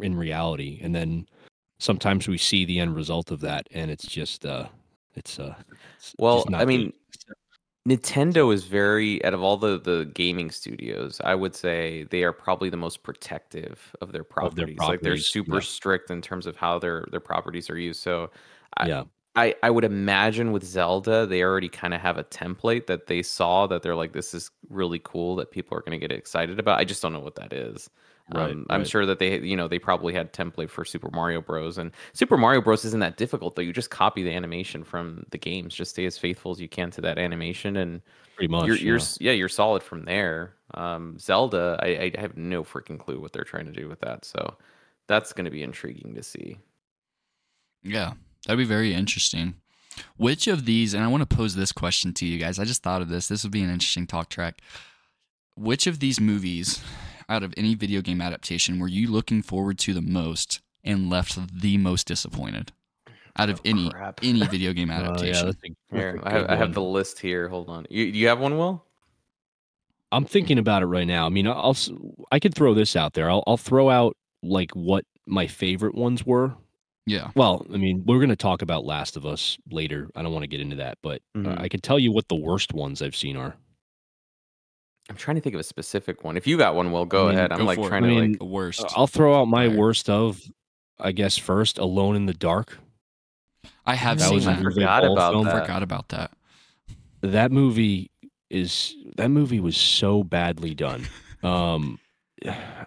in 0.00 0.16
reality, 0.16 0.80
and 0.82 0.94
then 0.94 1.26
sometimes 1.78 2.26
we 2.28 2.38
see 2.38 2.64
the 2.64 2.78
end 2.80 2.94
result 2.96 3.30
of 3.30 3.40
that, 3.40 3.66
and 3.72 3.90
it's 3.90 4.06
just 4.06 4.44
uh 4.46 4.66
it's 5.14 5.38
uh 5.38 5.54
it's 5.98 6.14
Well, 6.18 6.44
I 6.54 6.64
good. 6.64 6.92
Nintendo 7.88 8.54
is 8.54 8.64
very 8.64 9.24
out 9.24 9.34
of 9.34 9.42
all 9.42 9.56
the 9.56 9.76
the 9.78 10.04
gaming 10.14 10.50
studios, 10.52 11.20
I 11.24 11.34
would 11.34 11.54
say 11.56 12.04
they 12.04 12.22
are 12.22 12.32
probably 12.32 12.70
the 12.70 12.76
most 12.76 13.02
protective 13.02 13.94
of 14.00 14.12
their 14.12 14.22
Of 14.40 14.54
their 14.56 14.68
properties. 14.68 14.86
Like 14.86 15.02
they're 15.02 15.16
super 15.16 15.60
yeah. 15.60 15.62
strict 15.62 16.08
in 16.10 16.22
terms 16.22 16.46
of 16.46 16.56
how 16.56 16.78
their 16.78 17.06
their 17.10 17.20
properties 17.20 17.68
are 17.70 17.78
used. 17.78 18.00
So 18.00 18.30
I- 18.76 18.88
yeah, 18.88 19.04
I 19.34 19.54
I 19.64 19.70
would 19.70 19.84
imagine 19.84 20.52
with 20.52 20.62
Zelda, 20.64 21.26
they 21.26 21.42
already 21.42 21.68
kind 21.68 21.94
of 21.94 22.00
have 22.02 22.18
a 22.18 22.24
template 22.24 22.86
that 22.86 23.06
they 23.06 23.22
saw 23.22 23.66
that 23.66 23.82
they're 23.82 23.96
like 23.96 24.12
this 24.12 24.32
is 24.34 24.50
really 24.68 25.00
cool 25.00 25.34
that 25.36 25.50
people 25.50 25.76
are 25.76 25.80
going 25.82 25.98
to 25.98 26.06
get 26.06 26.12
excited 26.16 26.58
about. 26.60 26.78
I 26.78 26.84
just 26.84 27.02
don't 27.02 27.12
know 27.14 27.20
what 27.20 27.34
that 27.36 27.52
is. 27.52 27.90
Right, 28.34 28.52
Um, 28.52 28.66
I'm 28.70 28.80
right. 28.80 28.88
sure 28.88 29.06
that 29.06 29.18
they, 29.18 29.38
you 29.40 29.56
know, 29.56 29.68
they 29.68 29.78
probably 29.78 30.12
had 30.12 30.32
template 30.32 30.70
for 30.70 30.84
Super 30.84 31.10
Mario 31.10 31.40
Bros. 31.40 31.78
And 31.78 31.90
Super 32.12 32.36
Mario 32.36 32.60
Bros. 32.60 32.84
isn't 32.84 33.00
that 33.00 33.16
difficult 33.16 33.56
though. 33.56 33.62
You 33.62 33.72
just 33.72 33.90
copy 33.90 34.22
the 34.22 34.32
animation 34.32 34.84
from 34.84 35.24
the 35.30 35.38
games. 35.38 35.74
Just 35.74 35.92
stay 35.92 36.06
as 36.06 36.18
faithful 36.18 36.52
as 36.52 36.60
you 36.60 36.68
can 36.68 36.90
to 36.92 37.00
that 37.02 37.18
animation, 37.18 37.76
and 37.76 38.00
pretty 38.36 38.50
much. 38.50 38.66
you're, 38.66 38.76
you're 38.76 38.98
yeah. 38.98 39.04
yeah, 39.20 39.32
you're 39.32 39.48
solid 39.48 39.82
from 39.82 40.04
there. 40.04 40.54
Um, 40.74 41.18
Zelda, 41.18 41.78
I, 41.82 42.12
I 42.16 42.20
have 42.20 42.36
no 42.36 42.64
freaking 42.64 42.98
clue 42.98 43.20
what 43.20 43.32
they're 43.32 43.44
trying 43.44 43.66
to 43.66 43.72
do 43.72 43.88
with 43.88 44.00
that. 44.00 44.24
So 44.24 44.56
that's 45.06 45.32
going 45.32 45.44
to 45.44 45.50
be 45.50 45.62
intriguing 45.62 46.14
to 46.14 46.22
see. 46.22 46.58
Yeah, 47.82 48.12
that'd 48.46 48.58
be 48.58 48.64
very 48.64 48.94
interesting. 48.94 49.54
Which 50.16 50.46
of 50.46 50.64
these, 50.64 50.94
and 50.94 51.04
I 51.04 51.08
want 51.08 51.28
to 51.28 51.36
pose 51.36 51.54
this 51.54 51.72
question 51.72 52.14
to 52.14 52.26
you 52.26 52.38
guys. 52.38 52.58
I 52.58 52.64
just 52.64 52.82
thought 52.82 53.02
of 53.02 53.08
this. 53.08 53.28
This 53.28 53.42
would 53.42 53.52
be 53.52 53.62
an 53.62 53.70
interesting 53.70 54.06
talk 54.06 54.30
track. 54.30 54.62
Which 55.54 55.86
of 55.86 55.98
these 55.98 56.18
movies, 56.18 56.82
out 57.28 57.42
of 57.42 57.52
any 57.56 57.74
video 57.74 58.00
game 58.00 58.20
adaptation, 58.20 58.78
were 58.78 58.88
you 58.88 59.10
looking 59.10 59.42
forward 59.42 59.78
to 59.80 59.94
the 59.94 60.02
most 60.02 60.60
and 60.84 61.08
left 61.10 61.38
the 61.60 61.78
most 61.78 62.06
disappointed? 62.06 62.72
Out 63.38 63.48
of 63.48 63.58
Oh, 63.60 63.62
any 63.64 63.90
crap. 63.90 64.20
any 64.22 64.44
video 64.46 64.72
game 64.72 64.90
Oh, 64.90 64.94
yeah, 64.94 65.00
adaptation. 65.02 65.46
that's 65.46 65.58
a- 65.64 65.96
Here, 65.96 66.20
a 66.22 66.28
I 66.28 66.32
have, 66.32 66.50
I 66.50 66.56
have 66.56 66.74
the 66.74 66.82
list 66.82 67.18
here. 67.18 67.48
Hold 67.48 67.68
on. 67.70 67.86
You, 67.88 68.04
you 68.04 68.28
have 68.28 68.38
one, 68.40 68.58
Will? 68.58 68.84
I'm 70.10 70.26
thinking 70.26 70.58
about 70.58 70.82
it 70.82 70.86
right 70.86 71.06
now. 71.06 71.24
I 71.24 71.30
mean, 71.30 71.46
I'll 71.46 71.70
s- 71.70 71.90
I 72.30 72.38
could 72.38 72.54
throw 72.54 72.74
this 72.74 72.96
out 72.96 73.14
there. 73.14 73.30
I'll 73.30 73.42
I'll 73.46 73.56
throw 73.56 73.88
out 73.88 74.16
like 74.42 74.72
what 74.72 75.04
my 75.26 75.46
favorite 75.46 75.94
ones 75.94 76.26
were, 76.26 76.54
Yeah. 77.06 77.30
Well, 77.34 77.64
I 77.72 77.76
mean, 77.78 78.02
we're 78.06 78.18
going 78.18 78.28
to 78.28 78.36
talk 78.36 78.60
about 78.60 78.84
Last 78.84 79.16
of 79.16 79.24
Us 79.24 79.56
later. 79.70 80.10
I 80.14 80.22
don't 80.22 80.32
want 80.32 80.42
to 80.42 80.48
get 80.48 80.60
into 80.60 80.76
that, 80.76 80.98
but 81.02 81.22
uh, 81.34 81.38
Mhm. 81.38 81.60
I 81.60 81.68
can 81.68 81.80
tell 81.80 81.98
you 81.98 82.12
what 82.12 82.28
the 82.28 82.34
worst 82.36 82.74
ones 82.74 83.00
I've 83.00 83.16
seen 83.16 83.36
are. 83.36 83.54
I'm 85.12 85.18
trying 85.18 85.34
to 85.34 85.42
think 85.42 85.52
of 85.52 85.60
a 85.60 85.64
specific 85.64 86.24
one. 86.24 86.38
If 86.38 86.46
you 86.46 86.56
got 86.56 86.74
one, 86.74 86.90
Will 86.90 87.04
go 87.04 87.26
mean, 87.26 87.34
ahead. 87.36 87.52
I'm 87.52 87.58
go 87.58 87.64
like 87.66 87.76
for 87.78 87.84
it. 87.84 87.88
trying 87.90 88.04
I 88.04 88.08
to 88.08 88.14
mean, 88.14 88.30
like. 88.30 88.38
The 88.38 88.46
worst. 88.46 88.82
I'll 88.96 89.06
throw 89.06 89.38
out 89.38 89.44
my 89.44 89.68
worst 89.68 90.08
of, 90.08 90.40
I 90.98 91.12
guess, 91.12 91.36
first 91.36 91.76
Alone 91.76 92.16
in 92.16 92.24
the 92.24 92.32
Dark. 92.32 92.78
I 93.84 93.94
have 93.94 94.20
that 94.20 94.30
seen 94.30 94.40
that. 94.40 94.58
I 94.58 94.62
forgot 94.62 95.04
about 95.04 95.34
film. 95.34 95.44
that. 95.44 95.60
Forgot 95.60 95.82
about 95.82 96.08
that. 96.08 96.30
That 97.20 97.52
movie 97.52 98.10
is 98.48 98.94
that 99.16 99.28
movie 99.28 99.60
was 99.60 99.76
so 99.76 100.24
badly 100.24 100.74
done. 100.74 101.06
Um, 101.42 101.98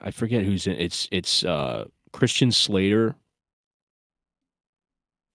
I 0.02 0.10
forget 0.12 0.44
who's 0.44 0.66
in 0.66 0.74
it's 0.78 1.08
it's 1.12 1.44
uh 1.44 1.86
Christian 2.12 2.52
Slater 2.52 3.16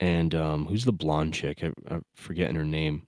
and 0.01 0.35
um 0.35 0.67
who's 0.67 0.87
the 0.87 0.93
blonde 0.93 1.35
chick? 1.35 1.63
I, 1.63 1.73
I'm 1.89 2.05
forgetting 2.15 2.57
her 2.57 2.65
name. 2.65 3.07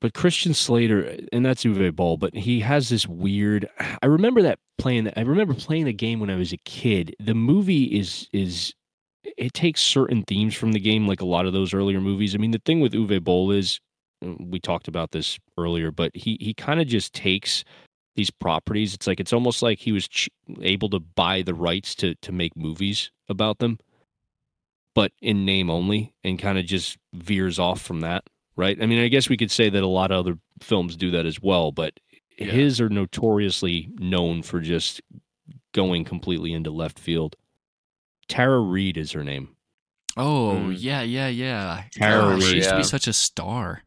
But 0.00 0.12
Christian 0.12 0.52
Slater, 0.52 1.16
and 1.32 1.44
that's 1.44 1.64
Uwe 1.64 1.94
Boll, 1.94 2.18
but 2.18 2.34
he 2.34 2.60
has 2.60 2.90
this 2.90 3.06
weird. 3.06 3.68
I 4.02 4.06
remember 4.06 4.42
that 4.42 4.58
playing. 4.78 5.10
I 5.16 5.22
remember 5.22 5.54
playing 5.54 5.86
the 5.86 5.92
game 5.92 6.20
when 6.20 6.30
I 6.30 6.36
was 6.36 6.52
a 6.52 6.58
kid. 6.58 7.16
The 7.18 7.34
movie 7.34 7.84
is 7.84 8.28
is 8.32 8.74
it 9.36 9.54
takes 9.54 9.80
certain 9.80 10.22
themes 10.22 10.54
from 10.54 10.72
the 10.72 10.80
game, 10.80 11.06
like 11.06 11.20
a 11.22 11.26
lot 11.26 11.46
of 11.46 11.52
those 11.52 11.72
earlier 11.72 12.00
movies. 12.00 12.34
I 12.34 12.38
mean, 12.38 12.50
the 12.50 12.60
thing 12.64 12.80
with 12.80 12.92
Uwe 12.92 13.22
Boll 13.22 13.50
is 13.50 13.80
uh, 14.24 14.34
we 14.38 14.60
talked 14.60 14.88
about 14.88 15.12
this 15.12 15.38
earlier, 15.58 15.90
but 15.90 16.14
he 16.14 16.36
he 16.40 16.52
kind 16.52 16.80
of 16.80 16.86
just 16.86 17.14
takes 17.14 17.64
these 18.16 18.30
properties. 18.30 18.94
It's 18.94 19.06
like 19.06 19.20
it's 19.20 19.32
almost 19.32 19.62
like 19.62 19.78
he 19.78 19.92
was 19.92 20.08
ch- 20.08 20.28
able 20.60 20.90
to 20.90 21.00
buy 21.00 21.42
the 21.42 21.54
rights 21.54 21.94
to 21.96 22.14
to 22.16 22.32
make 22.32 22.56
movies 22.56 23.10
about 23.28 23.58
them, 23.58 23.78
but 24.94 25.12
in 25.22 25.44
name 25.44 25.70
only, 25.70 26.14
and 26.22 26.38
kind 26.38 26.58
of 26.58 26.66
just 26.66 26.98
veers 27.14 27.58
off 27.58 27.80
from 27.80 28.00
that. 28.00 28.24
Right? 28.56 28.78
I 28.82 28.86
mean, 28.86 28.98
I 29.00 29.08
guess 29.08 29.28
we 29.28 29.36
could 29.36 29.50
say 29.50 29.68
that 29.68 29.82
a 29.82 29.86
lot 29.86 30.10
of 30.10 30.18
other 30.18 30.38
films 30.60 30.96
do 30.96 31.10
that 31.10 31.26
as 31.26 31.40
well, 31.40 31.72
but 31.72 31.98
Yeah. 32.38 32.46
his 32.46 32.80
are 32.80 32.88
notoriously 32.88 33.90
known 33.98 34.42
for 34.42 34.60
just 34.60 35.00
going 35.72 36.04
completely 36.04 36.52
into 36.52 36.70
left 36.70 36.98
field. 36.98 37.36
Tara 38.28 38.58
Reid 38.60 38.96
is 38.96 39.12
her 39.12 39.22
name. 39.24 39.50
Oh 40.16 40.54
Mm. 40.56 40.76
yeah, 40.78 41.02
yeah, 41.02 41.28
yeah. 41.28 41.84
Tara 41.92 42.32
God, 42.32 42.40
she 42.42 42.46
Reid, 42.48 42.56
used 42.56 42.70
to 42.70 42.76
be 42.78 42.82
such 42.82 43.06
a 43.06 43.12
star. 43.12 43.82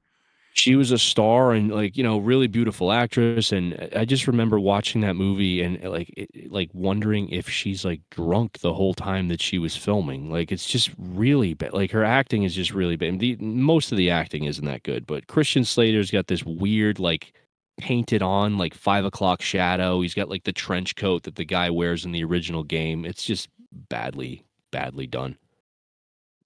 She 0.60 0.76
was 0.76 0.92
a 0.92 0.98
star 0.98 1.54
and 1.54 1.72
like 1.72 1.96
you 1.96 2.04
know 2.04 2.18
really 2.18 2.48
beautiful 2.48 2.92
actress. 2.92 3.52
And 3.52 3.90
i 3.96 4.04
just 4.04 4.28
remember 4.28 4.60
watching 4.60 5.02
that 5.02 5.16
movie 5.16 5.62
and 5.62 5.82
like 5.84 6.12
it, 6.18 6.52
like 6.52 6.70
wondering 6.74 7.30
if 7.30 7.50
she's 7.50 7.86
like 7.86 8.02
drunk 8.12 8.60
the 8.60 8.74
whole 8.74 8.94
time 8.94 9.30
that 9.30 9.42
she 9.42 9.58
was 9.58 9.76
filming. 9.78 10.30
Like 10.30 10.52
it's 10.52 10.66
just 10.66 10.92
really 10.98 11.54
bad 11.54 11.74
like 11.74 11.92
her 11.92 12.04
acting 12.04 12.44
is 12.44 12.54
just 12.54 12.74
really 12.74 12.98
bad 12.98 13.20
the, 13.20 13.38
most 13.38 13.92
of 13.92 13.98
the 13.98 14.10
acting 14.10 14.44
isn't 14.44 14.66
that 14.66 14.84
good 14.84 15.06
but 15.08 15.28
christian 15.28 15.64
slater's 15.64 16.12
got 16.12 16.28
this 16.28 16.44
weird 16.44 17.00
like 17.00 17.34
painted 17.80 18.22
on 18.22 18.58
like 18.58 18.74
five 18.74 19.06
o'clock 19.06 19.42
shadow. 19.42 20.02
He's 20.02 20.14
got 20.14 20.30
like 20.30 20.44
the 20.44 20.52
trench 20.52 20.96
coat 20.98 21.24
that 21.24 21.36
the 21.36 21.46
guy 21.46 21.70
wears 21.70 22.04
in 22.04 22.12
the 22.12 22.24
original 22.26 22.64
game. 22.64 23.06
It's 23.06 23.24
just 23.24 23.48
badly 23.72 24.44
badly 24.72 25.08
done 25.08 25.38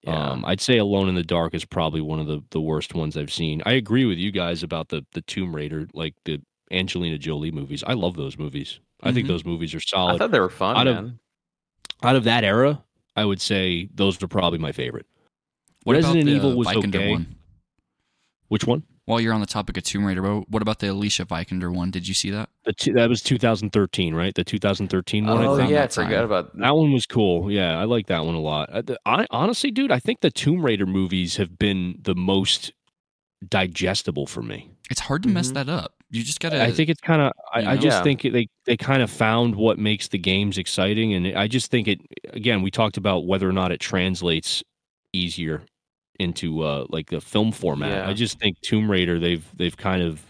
Yeah. 0.04 0.30
um, 0.30 0.44
I'd 0.44 0.60
say 0.60 0.78
Alone 0.78 1.08
in 1.08 1.14
the 1.14 1.22
Dark 1.22 1.54
is 1.54 1.64
probably 1.64 2.00
one 2.02 2.20
of 2.20 2.26
the, 2.26 2.42
the 2.50 2.60
worst 2.60 2.94
ones 2.94 3.16
I've 3.16 3.32
seen. 3.32 3.62
I 3.66 3.72
agree 3.72 4.04
with 4.04 4.18
you 4.18 4.30
guys 4.30 4.62
about 4.62 4.88
the 4.88 5.04
the 5.12 5.22
Tomb 5.22 5.54
Raider, 5.54 5.88
like 5.94 6.14
the 6.24 6.40
Angelina 6.70 7.18
Jolie 7.18 7.50
movies. 7.50 7.82
I 7.86 7.94
love 7.94 8.16
those 8.16 8.36
movies. 8.38 8.80
I 9.02 9.12
think 9.12 9.26
Mhm. 9.26 9.28
those 9.28 9.44
movies 9.44 9.74
are 9.74 9.80
solid. 9.80 10.14
I 10.14 10.18
thought 10.18 10.30
they 10.30 10.40
were 10.40 10.48
fun, 10.50 10.76
out 10.76 10.86
of- 10.86 10.94
man. 10.96 11.18
Out 12.02 12.16
of 12.16 12.24
that 12.24 12.44
era, 12.44 12.82
I 13.16 13.24
would 13.24 13.40
say 13.40 13.88
those 13.94 14.22
are 14.22 14.28
probably 14.28 14.58
my 14.58 14.72
favorite. 14.72 15.06
What 15.84 15.94
Resident 15.96 16.28
Evil 16.28 16.54
was 16.56 16.68
Vikander 16.68 16.96
okay. 16.96 17.10
one? 17.10 17.34
Which 18.48 18.64
one? 18.66 18.82
While 19.06 19.20
you're 19.20 19.34
on 19.34 19.40
the 19.40 19.46
topic 19.46 19.76
of 19.76 19.82
Tomb 19.82 20.04
Raider, 20.06 20.22
what 20.22 20.48
what 20.48 20.62
about 20.62 20.78
the 20.78 20.88
Alicia 20.88 21.26
Vikander 21.26 21.70
one? 21.74 21.90
Did 21.90 22.08
you 22.08 22.14
see 22.14 22.30
that? 22.30 22.48
The 22.64 22.72
two, 22.72 22.92
that 22.94 23.08
was 23.10 23.20
2013, 23.22 24.14
right? 24.14 24.34
The 24.34 24.44
2013 24.44 25.26
one. 25.26 25.36
I 25.38 25.46
Oh 25.46 25.56
think. 25.58 25.70
yeah, 25.70 25.76
I 25.76 25.80
that 25.82 25.90
time. 25.90 26.06
forgot 26.06 26.24
about 26.24 26.56
That 26.58 26.74
one 26.74 26.90
was 26.92 27.04
cool. 27.04 27.50
Yeah, 27.50 27.78
I 27.78 27.84
like 27.84 28.06
that 28.06 28.24
one 28.24 28.34
a 28.34 28.40
lot. 28.40 28.70
Uh, 28.72 28.94
I, 29.04 29.26
honestly, 29.30 29.70
dude, 29.70 29.92
I 29.92 29.98
think 29.98 30.20
the 30.20 30.30
Tomb 30.30 30.64
Raider 30.64 30.86
movies 30.86 31.36
have 31.36 31.58
been 31.58 31.98
the 32.02 32.14
most 32.14 32.72
digestible 33.46 34.26
for 34.26 34.42
me. 34.42 34.70
It's 34.90 35.00
hard 35.00 35.22
to 35.24 35.28
mess 35.28 35.50
Mhm. 35.50 35.54
that 35.54 35.68
up. 35.68 35.94
You 36.10 36.22
just 36.22 36.40
gotta. 36.40 36.62
I 36.62 36.70
think 36.70 36.88
it's 36.88 37.00
kind 37.00 37.20
of. 37.20 37.32
I, 37.52 37.60
you 37.60 37.68
I 37.68 37.74
just 37.76 37.98
Yeah. 37.98 38.02
think 38.04 38.22
they 38.22 38.46
they 38.64 38.76
kind 38.76 39.02
of 39.02 39.10
found 39.10 39.54
what 39.56 39.78
makes 39.78 40.08
the 40.08 40.18
games 40.18 40.56
exciting, 40.56 41.12
and 41.12 41.26
I 41.36 41.46
just 41.48 41.70
think 41.70 41.88
it. 41.88 42.00
Again, 42.32 42.62
we 42.62 42.70
talked 42.70 42.96
about 42.96 43.26
whether 43.26 43.46
or 43.48 43.52
not 43.52 43.70
it 43.72 43.80
translates 43.80 44.62
easier 45.12 45.62
into 46.18 46.62
uh 46.62 46.86
like 46.88 47.10
the 47.10 47.20
film 47.20 47.52
format. 47.52 47.90
Yeah. 47.90 48.08
I 48.08 48.12
just 48.12 48.38
think 48.38 48.60
Tomb 48.60 48.90
Raider 48.90 49.18
they've 49.18 49.44
they've 49.56 49.76
kind 49.76 50.02
of. 50.02 50.22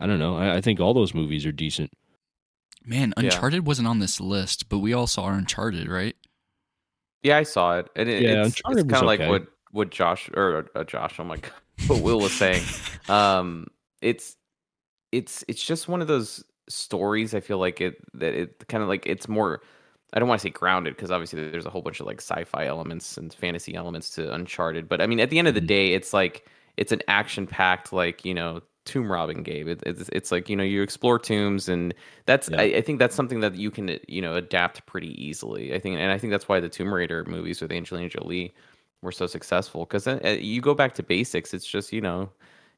I 0.00 0.06
don't 0.06 0.18
know. 0.18 0.36
I, 0.36 0.56
I 0.56 0.60
think 0.60 0.80
all 0.80 0.94
those 0.94 1.14
movies 1.14 1.46
are 1.46 1.52
decent. 1.52 1.92
Man, 2.84 3.14
Yeah. 3.16 3.24
Uncharted 3.26 3.66
wasn't 3.66 3.86
on 3.86 4.00
this 4.00 4.20
list, 4.20 4.68
but 4.68 4.78
we 4.78 4.92
all 4.92 5.06
saw 5.06 5.28
Uncharted, 5.28 5.88
right? 5.88 6.16
Yeah, 7.22 7.38
I 7.38 7.44
saw 7.44 7.78
it, 7.78 7.88
and 7.94 8.08
it, 8.08 8.22
Yeah, 8.22 8.40
it's, 8.40 8.48
it's 8.48 8.62
Uncharted 8.64 8.86
was 8.86 8.92
kind 8.92 9.02
of 9.02 9.06
like 9.06 9.20
okay. 9.20 9.30
what 9.30 9.46
what 9.70 9.90
Josh 9.90 10.28
or 10.34 10.68
uh, 10.74 10.84
Josh, 10.84 11.18
oh 11.20 11.24
my 11.24 11.36
god, 11.36 11.52
what 11.86 12.02
Will 12.02 12.20
was 12.20 12.32
saying. 12.32 12.62
Um, 13.08 13.66
it's 14.00 14.36
it's 15.10 15.44
it's 15.48 15.62
just 15.62 15.88
one 15.88 16.00
of 16.00 16.06
those 16.06 16.44
stories. 16.68 17.34
I 17.34 17.40
feel 17.40 17.58
like 17.58 17.80
it 17.80 17.96
that 18.14 18.32
it 18.32 18.64
kind 18.68 18.80
of 18.80 18.88
like 18.88 19.06
it's 19.06 19.28
more. 19.28 19.60
I 20.12 20.18
don't 20.18 20.28
want 20.28 20.40
to 20.40 20.46
say 20.46 20.50
grounded 20.50 20.94
because 20.96 21.10
obviously 21.10 21.50
there's 21.50 21.66
a 21.66 21.70
whole 21.70 21.82
bunch 21.82 22.00
of 22.00 22.06
like 22.06 22.20
sci-fi 22.20 22.66
elements 22.66 23.16
and 23.16 23.32
fantasy 23.32 23.74
elements 23.74 24.10
to 24.10 24.32
Uncharted, 24.32 24.88
but 24.88 25.00
I 25.00 25.06
mean 25.06 25.20
at 25.20 25.30
the 25.30 25.38
end 25.38 25.48
of 25.48 25.54
the 25.54 25.60
Mhm. 25.60 25.66
day, 25.66 25.92
it's 25.94 26.12
like 26.12 26.46
it's 26.76 26.92
an 26.92 27.00
action-packed 27.08 27.92
like 27.92 28.24
you 28.24 28.34
know 28.34 28.60
tomb 28.84 29.10
robbing 29.10 29.42
game. 29.42 29.68
It, 29.68 29.82
it's 29.86 30.08
it's 30.10 30.30
like 30.32 30.48
you 30.48 30.56
know 30.56 30.64
you 30.64 30.82
explore 30.82 31.18
tombs 31.18 31.68
and 31.68 31.94
that's 32.26 32.48
Yeah. 32.48 32.58
I, 32.58 32.64
I 32.64 32.80
think 32.82 32.98
that's 32.98 33.14
something 33.14 33.40
that 33.40 33.54
you 33.54 33.70
can 33.70 33.98
you 34.08 34.20
know 34.22 34.34
adapt 34.36 34.84
pretty 34.86 35.10
easily. 35.22 35.74
I 35.74 35.78
think 35.78 35.96
and 35.98 36.10
I 36.12 36.18
think 36.18 36.30
that's 36.32 36.48
why 36.48 36.60
the 36.60 36.68
Tomb 36.68 36.92
Raider 36.92 37.24
movies 37.26 37.60
with 37.62 37.72
Angelina 37.72 38.08
Jolie 38.08 38.54
were 39.02 39.12
so 39.12 39.26
successful 39.26 39.84
because 39.84 40.06
uh, 40.06 40.38
you 40.40 40.60
go 40.60 40.74
back 40.74 40.94
to 40.94 41.02
basics. 41.02 41.54
It's 41.54 41.66
just 41.66 41.92
you 41.92 42.00
know 42.00 42.30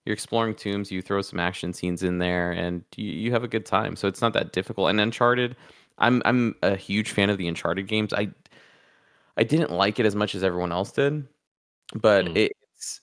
you're 0.05 0.13
exploring 0.15 0.55
tombs, 0.55 0.93
you 0.93 1.01
throw 1.03 1.23
some 1.23 1.41
action 1.41 1.73
scenes 1.73 2.03
in 2.03 2.19
there, 2.19 2.53
and 2.53 2.85
you, 2.97 3.11
you 3.11 3.33
have 3.33 3.45
a 3.45 3.49
good 3.49 3.65
time. 3.67 3.97
So 3.97 4.07
it's 4.09 4.21
not 4.21 4.35
that 4.35 4.53
difficult. 4.53 4.91
And 4.91 5.01
Uncharted, 5.01 5.57
I'm 5.99 6.23
I'm 6.25 6.55
a 6.63 6.77
huge 6.77 7.13
fan 7.13 7.31
of 7.31 7.39
the 7.39 7.49
Uncharted 7.49 7.87
games. 7.89 8.13
I 8.13 8.31
I 9.37 9.45
didn't 9.45 9.71
like 9.73 9.99
it 9.99 10.07
as 10.07 10.15
much 10.15 10.35
as 10.35 10.45
everyone 10.45 10.73
else 10.73 10.93
did, 10.93 11.27
but 11.95 12.27
Mm. 12.27 12.37
it's 12.37 13.01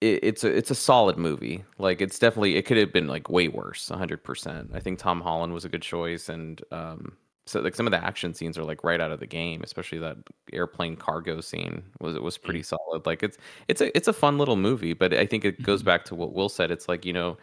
it, 0.00 0.20
it's 0.24 0.44
a 0.44 0.56
it's 0.56 0.70
a 0.70 0.74
solid 0.74 1.18
movie. 1.18 1.64
Like 1.78 2.00
it's 2.00 2.18
definitely 2.18 2.56
it 2.56 2.62
could 2.66 2.76
have 2.78 2.92
been 2.92 3.08
like 3.08 3.30
way 3.30 3.48
worse, 3.48 3.88
hundred 3.90 4.24
percent. 4.24 4.70
I 4.74 4.80
think 4.80 4.98
Tom 4.98 5.20
Holland 5.20 5.54
was 5.54 5.64
a 5.64 5.68
good 5.68 5.82
choice, 5.82 6.28
and 6.28 6.62
um, 6.72 7.16
so 7.46 7.60
like 7.60 7.74
some 7.76 7.86
of 7.86 7.92
the 7.92 8.04
action 8.04 8.34
scenes 8.34 8.58
are 8.58 8.64
like 8.64 8.84
right 8.84 9.00
out 9.00 9.12
of 9.12 9.20
the 9.20 9.26
game, 9.26 9.62
especially 9.64 9.98
that 10.00 10.18
airplane 10.52 10.96
cargo 10.96 11.40
scene 11.40 11.82
was 12.00 12.16
it 12.16 12.22
was 12.22 12.38
pretty 12.38 12.62
solid. 12.62 13.06
Like 13.06 13.22
it's 13.22 13.38
it's 13.68 13.80
a 13.82 13.96
it's 13.96 14.08
a 14.08 14.12
fun 14.14 14.38
little 14.38 14.56
movie, 14.56 14.94
but 14.94 15.14
I 15.14 15.26
think 15.26 15.44
it 15.44 15.62
goes 15.62 15.82
Mhm. 15.82 15.86
back 15.86 16.04
to 16.06 16.14
what 16.16 16.34
Will 16.34 16.48
said. 16.50 16.70
It's 16.70 16.88
like 16.88 17.04
you 17.06 17.12
know. 17.14 17.38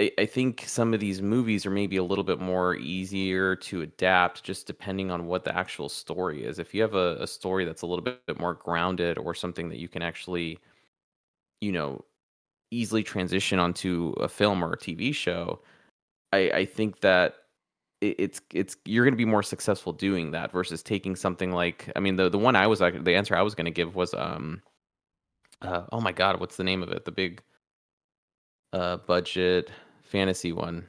I 0.00 0.10
I 0.18 0.26
think 0.26 0.64
some 0.66 0.94
of 0.94 1.00
these 1.00 1.22
movies 1.22 1.66
are 1.66 1.70
maybe 1.70 1.96
a 1.96 2.04
little 2.04 2.24
bit 2.24 2.40
more 2.40 2.76
easier 2.76 3.56
to 3.56 3.82
adapt 3.82 4.42
just 4.44 4.66
depending 4.66 5.10
on 5.10 5.26
what 5.26 5.44
the 5.44 5.56
actual 5.56 5.88
story 5.88 6.44
is. 6.44 6.58
If 6.58 6.74
you 6.74 6.82
have 6.82 6.94
a, 6.94 7.16
a 7.20 7.26
story 7.26 7.64
that's 7.64 7.82
a 7.82 7.86
little 7.86 8.04
bit 8.04 8.38
more 8.38 8.54
grounded 8.54 9.18
or 9.18 9.34
something 9.34 9.68
that 9.70 9.78
you 9.78 9.88
can 9.88 10.02
actually, 10.02 10.58
you 11.60 11.72
know, 11.72 12.04
easily 12.70 13.02
transition 13.02 13.58
onto 13.58 14.14
a 14.20 14.28
film 14.28 14.64
or 14.64 14.72
a 14.74 14.78
TV 14.78 15.14
show, 15.14 15.60
I, 16.32 16.50
I 16.50 16.64
think 16.66 17.00
that 17.00 17.36
it's 18.02 18.42
it's 18.52 18.76
you're 18.84 19.04
going 19.04 19.14
to 19.14 19.18
be 19.18 19.24
more 19.24 19.42
successful 19.42 19.92
doing 19.92 20.30
that 20.32 20.52
versus 20.52 20.82
taking 20.82 21.16
something 21.16 21.52
like 21.52 21.90
I 21.96 22.00
mean 22.00 22.16
the 22.16 22.28
the 22.28 22.38
one 22.38 22.56
I 22.56 22.66
was 22.66 22.80
the 22.80 23.16
answer 23.16 23.36
I 23.36 23.42
was 23.42 23.54
going 23.54 23.66
to 23.66 23.70
give 23.70 23.96
was 23.96 24.14
um 24.14 24.62
uh, 25.62 25.84
oh 25.92 26.00
my 26.00 26.12
god 26.12 26.38
what's 26.40 26.56
the 26.56 26.64
name 26.64 26.82
of 26.82 26.90
it 26.90 27.04
the 27.06 27.12
big 27.12 27.42
uh 28.74 28.98
budget 28.98 29.70
fantasy 30.06 30.52
one 30.52 30.86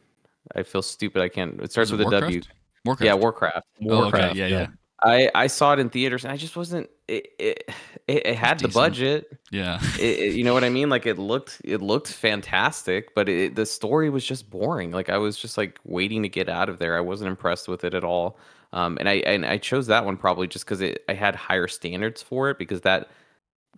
I 0.55 0.63
feel 0.63 0.81
stupid 0.81 1.21
I 1.21 1.29
can't 1.29 1.59
it 1.61 1.71
starts 1.71 1.91
it 1.91 1.97
with 1.97 2.07
a 2.07 2.11
W 2.11 2.41
Warcraft? 2.41 2.49
Warcraft. 2.85 3.05
yeah 3.05 3.13
Warcraft 3.15 3.65
Oh, 3.81 3.85
okay. 3.85 3.95
Warcraft, 4.01 4.35
Yeah, 4.35 4.47
yeah, 4.47 4.67
I 5.03 5.29
I 5.35 5.47
saw 5.47 5.73
it 5.73 5.79
in 5.79 5.89
theaters 5.89 6.23
and 6.23 6.31
I 6.33 6.37
just 6.37 6.55
wasn't 6.55 6.89
it 7.07 7.27
it, 7.39 7.69
it, 8.07 8.27
it 8.27 8.35
had 8.35 8.59
the 8.59 8.67
budget 8.69 9.37
yeah. 9.51 9.79
it, 9.99 10.19
it- 10.19 10.33
you 10.35 10.43
know 10.43 10.53
what 10.53 10.63
I 10.63 10.69
mean? 10.69 10.89
Like 10.89 11.05
it 11.05 11.17
looked 11.17 11.61
it 11.63 11.81
looked 11.81 12.11
fantastic, 12.11 13.13
but 13.15 13.27
it, 13.29 13.55
the 13.55 13.65
story 13.65 14.09
was 14.09 14.25
just 14.25 14.49
boring. 14.49 14.91
Like 14.91 15.09
I 15.09 15.17
was 15.17 15.37
just 15.37 15.57
like 15.57 15.79
waiting 15.85 16.23
to 16.23 16.29
get 16.29 16.49
out 16.49 16.69
of 16.69 16.79
there. 16.79 16.97
I 16.97 17.01
wasn't 17.01 17.29
impressed 17.29 17.67
with 17.67 17.83
it 17.83 17.93
at 17.93 18.03
all. 18.03 18.37
Um, 18.73 18.97
and 18.99 19.07
I 19.07 19.15
and 19.25 19.45
I 19.45 19.57
chose 19.57 19.87
that 19.87 20.03
one 20.05 20.17
probably 20.17 20.47
just 20.47 20.65
because 20.65 20.81
it 20.81 21.03
I 21.09 21.13
had 21.13 21.35
higher 21.35 21.67
standards 21.67 22.21
for 22.21 22.49
it 22.49 22.57
because 22.57 22.81
that 22.81 23.09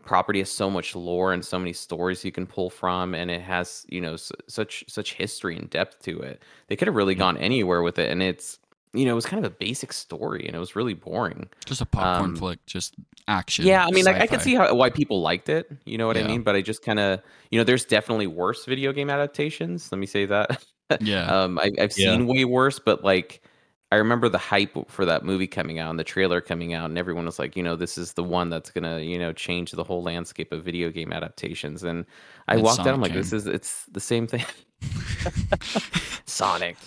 property 0.04 0.40
has 0.40 0.52
so 0.52 0.70
much 0.70 0.96
lore 0.96 1.34
and 1.34 1.44
so 1.44 1.58
many 1.60 1.74
stories 1.74 2.24
you 2.26 2.32
can 2.32 2.46
pull 2.48 2.70
from, 2.70 3.14
and 3.16 3.30
it 3.32 3.42
has 3.42 3.86
you 3.90 4.02
know 4.02 4.14
s- 4.14 4.32
such 4.48 4.84
such 4.88 5.14
history 5.14 5.56
and 5.58 5.70
depth 5.70 6.02
to 6.04 6.20
it. 6.20 6.42
They 6.68 6.76
could 6.76 6.88
have 6.88 6.96
really 6.96 7.14
Yeah. 7.14 7.20
gone 7.20 7.38
anywhere 7.38 7.82
with 7.82 8.00
it, 8.00 8.12
and 8.12 8.22
it's 8.24 8.60
you 8.92 9.06
know, 9.06 9.12
it 9.12 9.16
was 9.16 9.26
kind 9.28 9.46
of 9.46 9.52
a 9.52 9.56
basic 9.56 9.94
story 9.94 10.48
and 10.48 10.56
it 10.56 10.60
was 10.60 10.76
really 10.76 10.96
boring. 10.96 11.48
Just 11.64 11.80
a 11.80 11.86
popcorn 11.86 12.32
Um, 12.32 12.36
flick, 12.36 12.66
just 12.66 12.96
action. 13.28 13.64
Yeah, 13.68 13.86
I 13.86 13.92
mean, 13.92 14.04
like, 14.04 14.16
I 14.16 14.26
could 14.26 14.42
see 14.42 14.56
how 14.56 14.74
why 14.74 14.90
people 14.90 15.22
liked 15.22 15.48
it. 15.48 15.72
You 15.86 16.00
know 16.00 16.08
what 16.08 16.18
I 16.18 16.24
mean? 16.24 16.42
But 16.42 16.56
I 16.56 16.62
just 16.64 16.82
kind 16.84 17.00
of, 17.00 17.22
you 17.52 17.60
know, 17.60 17.64
there's 17.64 17.86
definitely 17.86 18.26
worse 18.26 18.66
video 18.66 18.92
game 18.92 19.12
adaptations. 19.12 19.92
Let 19.92 20.00
me 20.00 20.08
say 20.08 20.26
that. 20.26 20.64
Yeah. 21.02 21.26
um, 21.26 21.60
I, 21.60 21.66
I've 21.80 21.92
Yeah. 21.96 22.14
seen 22.16 22.26
way 22.26 22.46
worse, 22.46 22.80
but 22.80 23.04
like, 23.04 23.44
I 23.92 23.96
remember 23.96 24.30
the 24.30 24.38
hype 24.38 24.76
for 24.90 25.04
that 25.06 25.26
movie 25.26 25.48
coming 25.48 25.80
out 25.80 25.90
and 25.90 25.98
the 26.00 26.04
trailer 26.04 26.42
coming 26.42 26.74
out, 26.76 26.90
and 26.90 26.98
everyone 26.98 27.26
was 27.26 27.40
like, 27.40 27.56
you 27.56 27.64
know, 27.64 27.76
this 27.76 27.98
is 27.98 28.14
the 28.14 28.24
one 28.24 28.50
that's 28.50 28.70
gonna, 28.70 29.00
you 29.00 29.18
know, 29.18 29.34
change 29.34 29.72
the 29.72 29.84
whole 29.84 30.04
landscape 30.04 30.52
of 30.52 30.64
video 30.64 30.92
game 30.92 31.12
adaptations. 31.12 31.84
And 31.84 32.06
I 32.48 32.54
And 32.56 32.64
walked 32.64 32.82
out, 32.82 32.88
I'm 32.90 32.94
Sonic 32.96 33.02
like, 33.02 33.14
this 33.14 33.34
is 33.34 33.48
it's 33.48 33.86
the 33.86 34.00
same 34.00 34.28
thing. 34.28 34.46
Sonic. 36.26 36.78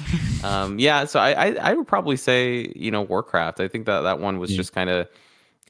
Um, 0.44 0.78
yeah, 0.78 1.04
so 1.04 1.18
I, 1.20 1.30
I 1.48 1.70
I 1.70 1.74
would 1.74 1.86
probably 1.86 2.16
say 2.16 2.72
you 2.76 2.90
know 2.90 3.02
Warcraft. 3.02 3.60
I 3.60 3.68
think 3.68 3.86
that 3.86 4.02
that 4.02 4.20
one 4.20 4.38
was 4.38 4.50
Yeah. 4.52 4.56
just 4.58 4.72
kind 4.72 4.88
of 4.90 5.08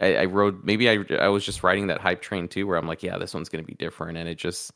I, 0.01 0.17
I 0.17 0.25
rode 0.27 0.63
maybe 0.65 0.89
I 0.91 1.05
I 1.19 1.29
was 1.29 1.45
just 1.45 1.63
riding 1.63 1.87
that 1.89 2.01
hype 2.01 2.21
train 2.23 2.49
too, 2.49 2.67
where 2.67 2.77
I'm 2.77 2.87
like, 2.87 3.03
yeah, 3.03 3.19
this 3.19 3.35
one's 3.35 3.49
gonna 3.49 3.65
be 3.65 3.75
different, 3.75 4.19
and 4.19 4.29
it 4.29 4.37
just 4.37 4.73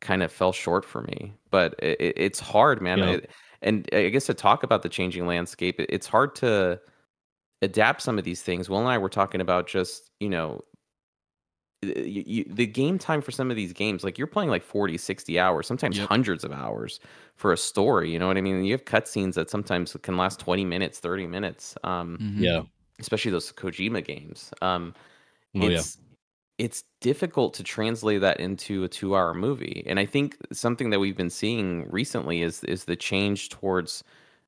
kind 0.00 0.22
of 0.22 0.30
fell 0.30 0.52
short 0.52 0.84
for 0.84 1.02
me. 1.02 1.34
But 1.50 1.74
it, 1.80 2.00
it- 2.00 2.14
it's 2.16 2.38
hard, 2.40 2.80
man. 2.80 2.98
Yeah. 2.98 3.10
It- 3.10 3.30
and 3.66 3.88
I 3.92 4.08
guess 4.10 4.26
to 4.26 4.34
talk 4.34 4.62
about 4.62 4.82
the 4.82 4.88
changing 4.88 5.26
landscape, 5.26 5.76
it's 5.80 6.06
hard 6.06 6.34
to 6.36 6.80
adapt 7.62 8.02
some 8.02 8.18
of 8.18 8.24
these 8.24 8.42
things. 8.42 8.70
Will 8.70 8.80
and 8.80 8.88
I 8.88 8.98
were 8.98 9.10
talking 9.10 9.40
about 9.42 9.66
just 9.68 10.10
you 10.20 10.30
know 10.30 10.62
you, 11.82 12.24
you, 12.26 12.44
the 12.48 12.66
game 12.66 12.98
time 12.98 13.20
for 13.20 13.30
some 13.30 13.50
of 13.50 13.56
these 13.56 13.72
games 13.72 14.02
like 14.02 14.18
you're 14.18 14.26
playing 14.26 14.48
like 14.50 14.62
40 14.62 14.96
60 14.96 15.38
hours 15.38 15.66
sometimes 15.66 15.98
Yep. 15.98 16.08
hundreds 16.08 16.42
of 16.42 16.50
hours 16.52 17.00
for 17.36 17.52
a 17.52 17.56
story 17.56 18.10
you 18.10 18.18
know 18.18 18.26
what 18.26 18.38
i 18.38 18.40
mean 18.40 18.64
you 18.64 18.72
have 18.72 18.84
cutscenes 18.86 19.34
that 19.34 19.50
sometimes 19.50 19.96
can 20.02 20.16
last 20.16 20.40
20 20.40 20.64
minutes 20.64 20.98
30 20.98 21.26
minutes 21.26 21.76
um 21.84 22.20
Mhm. 22.20 22.40
Yeah. 22.42 22.62
especially 22.98 23.30
those 23.30 23.52
kojima 23.52 24.04
games 24.04 24.52
um 24.62 24.94
Oh, 25.54 25.68
yeah. 25.68 25.84
it's 25.84 25.98
it's 26.58 26.84
difficult 27.00 27.52
to 27.54 27.62
translate 27.62 28.20
that 28.22 28.40
into 28.40 28.84
a 28.84 28.88
two 28.88 29.14
hour 29.14 29.34
movie 29.34 29.84
and 29.86 29.98
i 29.98 30.06
think 30.06 30.36
something 30.52 30.90
that 30.90 30.98
we've 30.98 31.16
been 31.16 31.30
seeing 31.30 31.88
recently 31.90 32.42
is 32.42 32.64
is 32.64 32.84
the 32.84 32.96
change 32.96 33.48
towards 33.48 34.02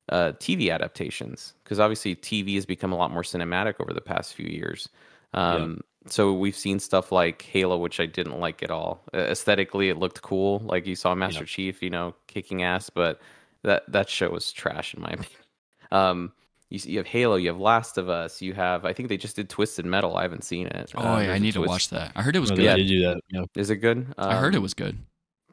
uh, 0.09 0.31
tv 0.33 0.73
adaptations 0.73 1.53
because 1.63 1.79
obviously 1.79 2.15
tv 2.15 2.55
has 2.55 2.65
become 2.65 2.91
a 2.91 2.97
lot 2.97 3.11
more 3.11 3.21
cinematic 3.21 3.75
over 3.79 3.93
the 3.93 4.01
past 4.01 4.33
few 4.33 4.47
years. 4.47 4.89
Um, 5.35 5.81
so 6.07 6.33
we've 6.33 6.55
seen 6.55 6.79
stuff 6.79 7.11
like 7.11 7.43
halo 7.43 7.77
which 7.77 7.99
i 7.99 8.07
didn't 8.07 8.39
like 8.39 8.63
at 8.63 8.71
all. 8.71 9.03
Uh, 9.13 9.17
aesthetically 9.17 9.89
it 9.89 9.97
looked 9.97 10.23
cool 10.23 10.63
like 10.65 10.87
you 10.87 10.95
saw 10.95 11.13
master 11.13 11.45
chief 11.45 11.83
you 11.83 11.91
know 11.91 12.15
kicking 12.25 12.63
ass 12.63 12.89
but 12.89 13.21
that 13.61 13.83
that 13.91 14.09
show 14.09 14.29
was 14.31 14.51
trash 14.51 14.95
in 14.95 15.01
my 15.01 15.09
opinion. 15.13 15.41
Um, 15.91 16.31
you, 16.69 16.75
s- 16.77 16.85
you 16.85 16.97
have 16.97 17.07
Halo, 17.07 17.35
you 17.35 17.47
have 17.49 17.59
Last 17.59 17.97
of 17.97 18.09
Us, 18.09 18.41
you 18.41 18.53
have 18.53 18.85
I 18.85 18.93
think 18.93 19.09
they 19.09 19.17
just 19.17 19.35
did 19.35 19.49
Twisted 19.49 19.85
Metal. 19.85 20.15
I 20.17 20.21
haven't 20.23 20.43
seen 20.43 20.67
it. 20.67 20.91
Oh, 20.95 21.01
Uh, 21.15 21.19
yeah, 21.21 21.33
I 21.33 21.37
need 21.39 21.51
to 21.53 21.59
Twist- 21.59 21.69
watch 21.69 21.89
that. 21.89 22.11
I 22.15 22.21
heard 22.21 22.35
it 22.35 22.39
was 22.39 22.49
No, 22.51 22.55
good. 22.57 22.65
they 22.67 22.75
did 22.83 22.87
do 22.87 23.01
that. 23.03 23.21
Yeah. 23.29 23.43
Is 23.55 23.69
it 23.69 23.77
good? 23.77 24.07
I 24.17 24.35
heard 24.35 24.53
it 24.53 24.57
Um, 24.57 24.63
was 24.63 24.73
good. 24.73 24.97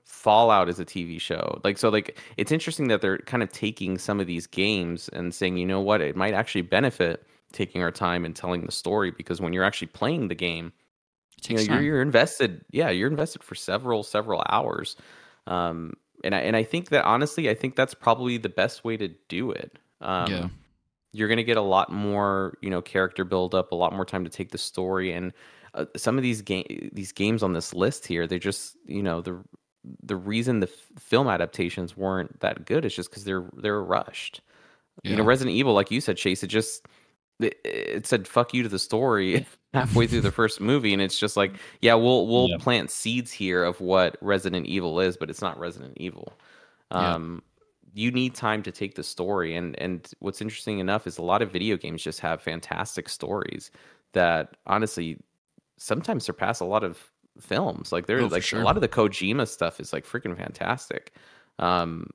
Fallout 0.04 0.68
is 0.68 0.78
a 0.78 0.84
TV 0.84 1.20
show. 1.20 1.60
Like 1.64 1.78
so 1.78 1.88
like 1.88 2.18
it's 2.36 2.52
interesting 2.52 2.88
that 2.88 3.00
they're 3.00 3.18
kind 3.18 3.42
of 3.42 3.50
taking 3.52 3.98
some 3.98 4.20
of 4.20 4.26
these 4.26 4.46
games 4.46 5.08
and 5.10 5.34
saying, 5.34 5.56
"You 5.56 5.66
know 5.66 5.80
what? 5.80 6.00
It 6.00 6.16
might 6.16 6.34
actually 6.34 6.62
benefit 6.62 7.24
taking 7.52 7.82
our 7.82 7.92
time 7.92 8.24
and 8.24 8.34
telling 8.34 8.66
the 8.66 8.72
story 8.72 9.10
because 9.10 9.40
when 9.40 9.52
you're 9.52 9.64
actually 9.64 9.86
playing 9.88 10.28
the 10.28 10.34
game, 10.34 10.72
you 11.48 11.56
know, 11.56 11.62
you're, 11.62 11.82
you're 11.82 12.02
invested. 12.02 12.64
Yeah, 12.72 12.90
you're 12.90 13.10
invested 13.10 13.42
for 13.42 13.54
several 13.54 14.02
several 14.02 14.42
hours. 14.48 14.96
Um 15.46 15.94
and 16.24 16.34
I 16.34 16.38
and 16.40 16.56
I 16.56 16.64
think 16.64 16.88
that 16.90 17.04
honestly, 17.04 17.48
I 17.50 17.54
think 17.54 17.76
that's 17.76 17.94
probably 17.94 18.36
the 18.36 18.48
best 18.48 18.84
way 18.84 18.96
to 18.96 19.08
do 19.28 19.50
it. 19.52 19.78
Um 20.00 20.30
yeah. 20.30 20.48
You're 21.16 21.28
going 21.28 21.36
to 21.38 21.44
get 21.44 21.56
a 21.56 21.62
lot 21.62 21.90
more 21.90 22.56
you 22.62 22.70
know 22.70 22.82
character 22.82 23.24
build 23.24 23.54
up 23.54 23.72
a 23.72 23.74
lot 23.74 23.92
more 23.92 24.04
time 24.04 24.24
to 24.24 24.30
take 24.30 24.50
the 24.50 24.58
story 24.58 25.12
and 25.12 25.32
uh, 25.74 25.84
some 25.96 26.16
of 26.16 26.22
these 26.22 26.42
game 26.42 26.64
these 26.92 27.12
games 27.12 27.42
on 27.42 27.52
this 27.52 27.72
list 27.74 28.06
here 28.06 28.26
they 28.26 28.38
just 28.38 28.76
you 28.86 29.02
know 29.02 29.20
the 29.20 29.42
the 30.02 30.16
reason 30.16 30.60
the 30.60 30.66
f- 30.68 31.00
film 31.02 31.28
adaptations 31.28 31.96
weren't 31.96 32.38
that 32.40 32.64
good 32.66 32.84
is 32.84 32.94
just 32.94 33.08
because 33.10 33.24
they're 33.24 33.48
they're 33.56 33.82
rushed 33.82 34.40
you 35.04 35.16
know 35.16 35.22
resident 35.24 35.56
evil 35.56 35.74
like 35.74 35.90
you 35.90 36.00
said 36.00 36.16
chase 36.16 36.42
it 36.42 36.48
just 36.48 36.86
it, 37.38 37.54
it 37.64 38.06
said 38.06 38.26
fuck 38.26 38.52
you 38.54 38.62
to 38.62 38.68
the 38.68 38.78
story 38.78 39.46
halfway 39.74 40.06
through 40.06 40.22
the 40.22 40.32
first 40.32 40.60
movie 40.60 40.92
and 40.92 41.02
it's 41.02 41.18
just 41.18 41.36
like 41.36 41.54
yeah 41.82 41.94
we'll 41.94 42.26
we'll 42.26 42.48
Yeah. 42.48 42.56
plant 42.58 42.90
seeds 42.90 43.30
here 43.30 43.62
of 43.64 43.80
what 43.80 44.16
resident 44.20 44.66
evil 44.66 45.00
is 45.00 45.16
but 45.16 45.28
it's 45.30 45.42
not 45.42 45.58
resident 45.58 45.92
evil 45.98 46.32
Yeah. 46.90 47.14
You 47.96 48.12
need 48.12 48.34
time 48.36 48.62
to 48.62 48.72
take 48.72 48.96
the 48.96 49.04
story 49.04 49.56
and 49.56 49.78
and 49.80 50.12
what's 50.20 50.42
interesting 50.42 50.80
enough 50.80 51.06
is 51.08 51.18
a 51.18 51.22
lot 51.22 51.42
of 51.42 51.52
video 51.52 51.76
games 51.78 52.02
just 52.02 52.20
have 52.20 52.42
fantastic 52.42 53.08
stories 53.08 53.70
that 54.12 54.56
honestly 54.66 55.18
sometimes 55.78 56.24
surpass 56.24 56.60
a 56.60 56.66
lot 56.66 56.84
of 56.84 57.12
films 57.40 57.92
like 57.92 58.06
they're 58.06 58.24
Oh, 58.24 58.28
like 58.28 58.48
sure. 58.48 58.60
a 58.60 58.60
lot 58.60 58.76
of 58.76 58.82
the 58.82 58.88
kojima 58.88 59.48
stuff 59.48 59.80
is 59.80 59.92
like 59.92 60.06
freaking 60.06 60.36
fantastic 60.36 61.16
um 61.60 62.08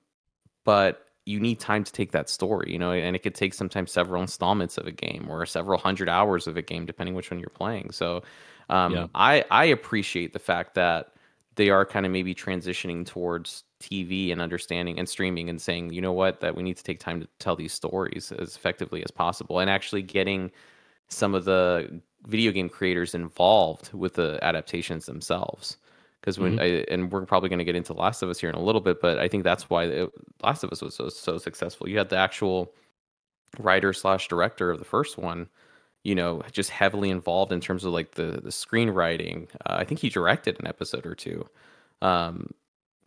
but 0.65 1.08
you 1.26 1.39
need 1.39 1.60
time 1.60 1.84
to 1.84 1.91
take 1.91 2.12
that 2.12 2.30
story 2.30 2.72
you 2.72 2.80
know 2.80 2.91
and 2.91 3.15
it 3.15 3.20
could 3.24 3.36
take 3.36 3.54
sometimes 3.54 3.91
several 3.91 4.22
installments 4.22 4.78
of 4.78 4.88
a 4.88 4.91
game 4.91 5.28
or 5.30 5.46
several 5.46 5.80
hundred 5.80 6.10
hours 6.10 6.48
of 6.48 6.58
a 6.58 6.62
game 6.63 6.86
depending 6.86 7.15
which 7.15 7.32
one 7.32 7.39
you're 7.39 7.50
playing 7.50 7.91
so 7.91 8.24
um 8.70 8.94
Yeah. 8.94 9.08
i 9.15 9.44
i 9.52 9.65
appreciate 9.65 10.34
the 10.34 10.39
fact 10.39 10.76
that 10.76 11.13
they 11.55 11.69
are 11.69 11.85
kind 11.85 12.05
of 12.05 12.11
maybe 12.11 12.33
transitioning 12.33 13.05
towards 13.05 13.63
TV 13.81 14.31
and 14.31 14.41
understanding 14.41 14.97
and 14.97 15.09
streaming 15.09 15.49
and 15.49 15.61
saying, 15.61 15.91
you 15.91 16.01
know 16.01 16.13
what, 16.13 16.39
that 16.39 16.55
we 16.55 16.63
need 16.63 16.77
to 16.77 16.83
take 16.83 16.99
time 16.99 17.21
to 17.21 17.27
tell 17.39 17.55
these 17.55 17.73
stories 17.73 18.31
as 18.31 18.55
effectively 18.55 19.03
as 19.03 19.11
possible 19.11 19.59
and 19.59 19.69
actually 19.69 20.01
getting 20.01 20.51
some 21.09 21.35
of 21.35 21.45
the 21.45 22.01
video 22.27 22.51
game 22.51 22.69
creators 22.69 23.13
involved 23.13 23.93
with 23.93 24.13
the 24.13 24.39
adaptations 24.41 25.05
themselves. 25.05 25.77
Because 26.21 26.37
when 26.37 26.57
mm-hmm. 26.57 26.61
I, 26.61 26.93
and 26.93 27.11
we're 27.11 27.25
probably 27.25 27.49
going 27.49 27.59
to 27.59 27.65
get 27.65 27.75
into 27.75 27.93
Last 27.93 28.21
of 28.21 28.29
Us 28.29 28.39
here 28.39 28.49
in 28.49 28.55
a 28.55 28.61
little 28.61 28.79
bit, 28.79 29.01
but 29.01 29.17
I 29.17 29.27
think 29.27 29.43
that's 29.43 29.69
why 29.69 29.87
the, 29.87 30.11
Last 30.43 30.63
of 30.63 30.71
Us 30.71 30.81
was 30.81 30.95
so 30.95 31.09
so 31.09 31.39
successful. 31.39 31.89
You 31.89 31.97
had 31.97 32.09
the 32.09 32.17
actual 32.17 32.71
writer 33.59 33.91
slash 33.91 34.27
director 34.27 34.69
of 34.69 34.77
the 34.77 34.85
first 34.85 35.17
one, 35.17 35.49
you 36.03 36.15
know, 36.15 36.41
just 36.51 36.69
heavily 36.71 37.09
involved 37.09 37.51
in 37.51 37.61
terms 37.61 37.83
of 37.85 37.93
like 37.93 38.11
the 38.13 38.41
the 38.43 38.49
screenwriting. 38.49 39.49
Uh, 39.65 39.75
I 39.79 39.85
think 39.85 39.99
he 40.01 40.09
directed 40.09 40.57
an 40.59 40.67
episode 40.67 41.05
or 41.05 41.15
two. 41.15 41.47
Um, 42.01 42.51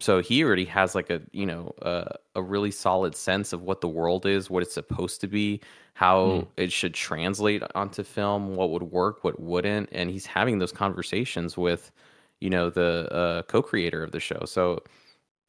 so 0.00 0.20
he 0.20 0.44
already 0.44 0.64
has 0.66 0.94
like 0.94 1.10
a 1.10 1.22
you 1.32 1.46
know 1.46 1.74
uh, 1.82 2.10
a 2.34 2.42
really 2.42 2.70
solid 2.70 3.14
sense 3.16 3.52
of 3.52 3.62
what 3.62 3.80
the 3.80 3.88
world 3.88 4.26
is, 4.26 4.50
what 4.50 4.62
it's 4.62 4.74
supposed 4.74 5.20
to 5.22 5.28
be, 5.28 5.60
how 5.94 6.46
Mm. 6.46 6.48
it 6.56 6.72
should 6.72 6.94
translate 6.94 7.62
onto 7.74 8.02
film, 8.02 8.54
what 8.56 8.70
would 8.70 8.84
work, 8.84 9.24
what 9.24 9.40
wouldn't, 9.40 9.88
and 9.92 10.10
he's 10.10 10.26
having 10.26 10.58
those 10.58 10.72
conversations 10.72 11.56
with 11.56 11.92
you 12.40 12.50
know 12.50 12.70
the 12.70 13.08
uh, 13.12 13.42
co-creator 13.44 14.02
of 14.02 14.12
the 14.12 14.20
show. 14.20 14.42
So 14.46 14.82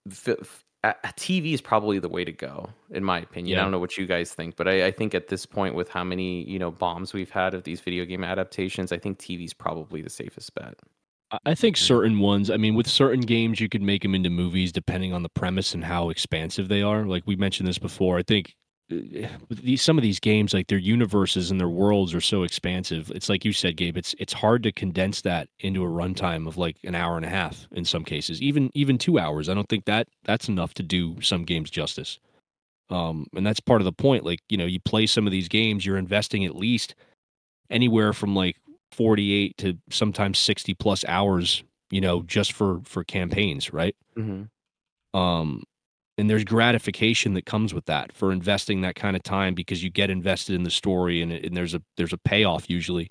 f- 0.10 0.30
f- 0.30 0.65
a- 0.90 0.96
a 1.04 1.14
TV 1.18 1.54
is 1.54 1.62
probably 1.62 2.00
the 2.00 2.10
way 2.10 2.24
to 2.26 2.32
go, 2.32 2.70
in 2.92 3.04
my 3.04 3.20
opinion. 3.20 3.58
I 3.60 3.64
don't 3.64 3.72
know 3.72 3.80
what 3.80 3.98
you 3.98 4.06
guys 4.06 4.34
think, 4.34 4.56
but 4.56 4.68
I, 4.68 4.88
I 4.88 4.92
think 4.92 5.14
at 5.16 5.28
this 5.28 5.46
point, 5.46 5.76
with 5.76 5.90
how 5.90 6.04
many 6.04 6.44
you 6.50 6.60
know 6.60 6.72
bombs 6.72 7.14
we've 7.14 7.30
had 7.32 7.54
of 7.54 7.64
these 7.64 7.82
video 7.82 8.06
game 8.06 8.24
adaptations, 8.24 8.92
I 8.92 8.98
think 8.98 9.18
TV 9.20 9.46
is 9.46 9.54
probably 9.54 10.02
the 10.02 10.10
safest 10.10 10.54
bet. 10.56 10.76
I- 11.32 11.40
I 11.48 11.56
think 11.56 11.76
certain 11.78 12.20
ones, 12.20 12.50
I 12.52 12.58
mean, 12.58 12.76
with 12.76 12.88
certain 12.88 13.22
games, 13.22 13.60
you 13.60 13.68
could 13.70 13.82
make 13.82 14.04
them 14.04 14.14
into 14.16 14.30
movies 14.30 14.72
depending 14.72 15.12
on 15.14 15.24
the 15.24 15.30
premise 15.30 15.74
and 15.74 15.84
how 15.84 16.10
expansive 16.10 16.68
they 16.70 16.82
are. 16.84 17.04
Like 17.06 17.24
we 17.26 17.36
mentioned 17.36 17.68
this 17.68 17.80
before. 17.80 18.18
I 18.20 18.24
think 18.24 18.46
with 18.48 18.65
these, 18.90 19.82
some 19.82 19.98
of 19.98 20.04
these 20.04 20.20
games, 20.20 20.54
like 20.54 20.68
their 20.68 20.78
universes 20.78 21.50
and 21.52 21.60
their 21.60 21.70
worlds 21.70 22.14
are 22.14 22.22
so 22.22 22.44
expansive. 22.44 23.12
It's 23.16 23.30
like 23.30 23.44
you 23.44 23.54
said, 23.54 23.78
Gabe. 23.78 23.98
It's 23.98 24.14
it's 24.20 24.34
hard 24.34 24.64
to 24.64 24.72
condense 24.72 25.22
that 25.22 25.50
into 25.60 25.84
a 25.84 25.88
runtime 25.88 26.48
of 26.48 26.58
like 26.58 26.78
an 26.84 26.96
hour 26.96 27.16
and 27.18 27.26
a 27.26 27.30
half 27.30 27.68
in 27.72 27.86
some 27.86 28.04
cases, 28.04 28.42
even 28.42 28.70
even 28.74 28.98
two 28.98 29.18
hours. 29.18 29.50
I 29.50 29.54
don't 29.54 29.70
think 29.70 29.86
that 29.86 30.08
that's 30.24 30.48
enough 30.50 30.74
to 30.76 30.84
do 30.84 31.20
some 31.22 31.44
games 31.44 31.70
justice. 31.70 32.20
Um, 32.92 33.26
and 33.36 33.46
that's 33.46 33.60
part 33.60 33.82
of 33.82 33.86
the 33.86 33.92
point. 33.92 34.24
Like 34.24 34.40
you 34.50 34.58
know, 34.58 34.66
you 34.66 34.80
play 34.80 35.08
some 35.08 35.26
of 35.26 35.32
these 35.32 35.48
games, 35.48 35.86
you're 35.86 35.98
investing 35.98 36.46
at 36.46 36.56
least 36.56 36.94
anywhere 37.70 38.14
from 38.14 38.36
like 38.36 38.58
48 38.92 39.58
to 39.58 39.78
sometimes 39.90 40.38
60 40.40 40.74
plus 40.76 41.04
hours 41.08 41.64
you 41.90 42.00
know 42.00 42.22
just 42.24 42.54
for 42.54 42.82
for 42.86 43.04
campaigns 43.04 43.74
right 43.74 43.96
Mm-hmm. 44.18 45.20
um 45.20 45.64
and 46.18 46.30
there's 46.30 46.44
gratification 46.44 47.34
that 47.34 47.46
comes 47.46 47.74
with 47.74 47.86
that 47.86 48.12
for 48.14 48.32
investing 48.32 48.82
that 48.82 48.96
kind 48.96 49.16
of 49.16 49.24
time 49.24 49.54
because 49.54 49.84
you 49.84 49.90
get 49.90 50.10
invested 50.10 50.56
in 50.56 50.64
the 50.64 50.72
story 50.72 51.22
and, 51.22 51.32
and 51.32 51.56
there's 51.56 51.74
a 51.74 51.82
there's 51.98 52.14
a 52.14 52.18
payoff 52.18 52.70
usually 52.70 53.10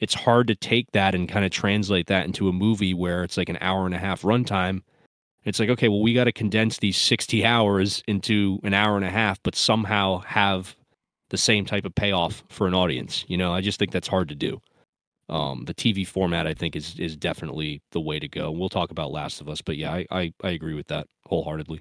it's 0.00 0.14
hard 0.14 0.48
to 0.48 0.54
take 0.54 0.90
that 0.92 1.14
and 1.14 1.28
kind 1.28 1.44
of 1.44 1.50
translate 1.50 2.06
that 2.08 2.26
into 2.26 2.48
a 2.48 2.52
movie 2.52 2.94
where 2.94 3.22
it's 3.22 3.36
like 3.36 3.48
an 3.48 3.58
hour 3.60 3.86
and 3.86 3.94
a 3.94 3.98
half 3.98 4.22
runtime 4.22 4.82
it's 5.44 5.60
like 5.60 5.68
okay 5.68 5.88
well 5.88 6.02
we 6.02 6.14
got 6.14 6.24
to 6.24 6.32
condense 6.32 6.78
these 6.78 6.96
60 6.96 7.44
hours 7.44 8.02
into 8.06 8.58
an 8.62 8.74
hour 8.74 8.96
and 8.96 9.04
a 9.04 9.10
half 9.10 9.42
but 9.42 9.54
somehow 9.54 10.18
have 10.20 10.76
the 11.30 11.38
same 11.38 11.64
type 11.64 11.86
of 11.86 11.94
payoff 11.94 12.44
for 12.48 12.66
an 12.66 12.74
audience 12.74 13.24
you 13.28 13.36
know 13.36 13.52
i 13.52 13.60
just 13.60 13.78
think 13.78 13.92
that's 13.92 14.08
hard 14.08 14.28
to 14.28 14.34
do 14.34 14.60
um, 15.28 15.64
the 15.64 15.72
TV 15.72 16.06
format, 16.06 16.46
I 16.46 16.52
think, 16.52 16.76
is 16.76 16.98
is 16.98 17.16
definitely 17.16 17.80
the 17.92 18.00
way 18.00 18.18
to 18.18 18.28
go. 18.28 18.50
We'll 18.50 18.68
talk 18.68 18.90
about 18.90 19.12
Last 19.12 19.40
of 19.40 19.48
Us, 19.48 19.62
but 19.62 19.78
yeah, 19.78 19.90
I 19.90 20.06
I, 20.10 20.34
I 20.42 20.50
agree 20.50 20.74
with 20.74 20.88
that 20.88 21.06
wholeheartedly. 21.26 21.80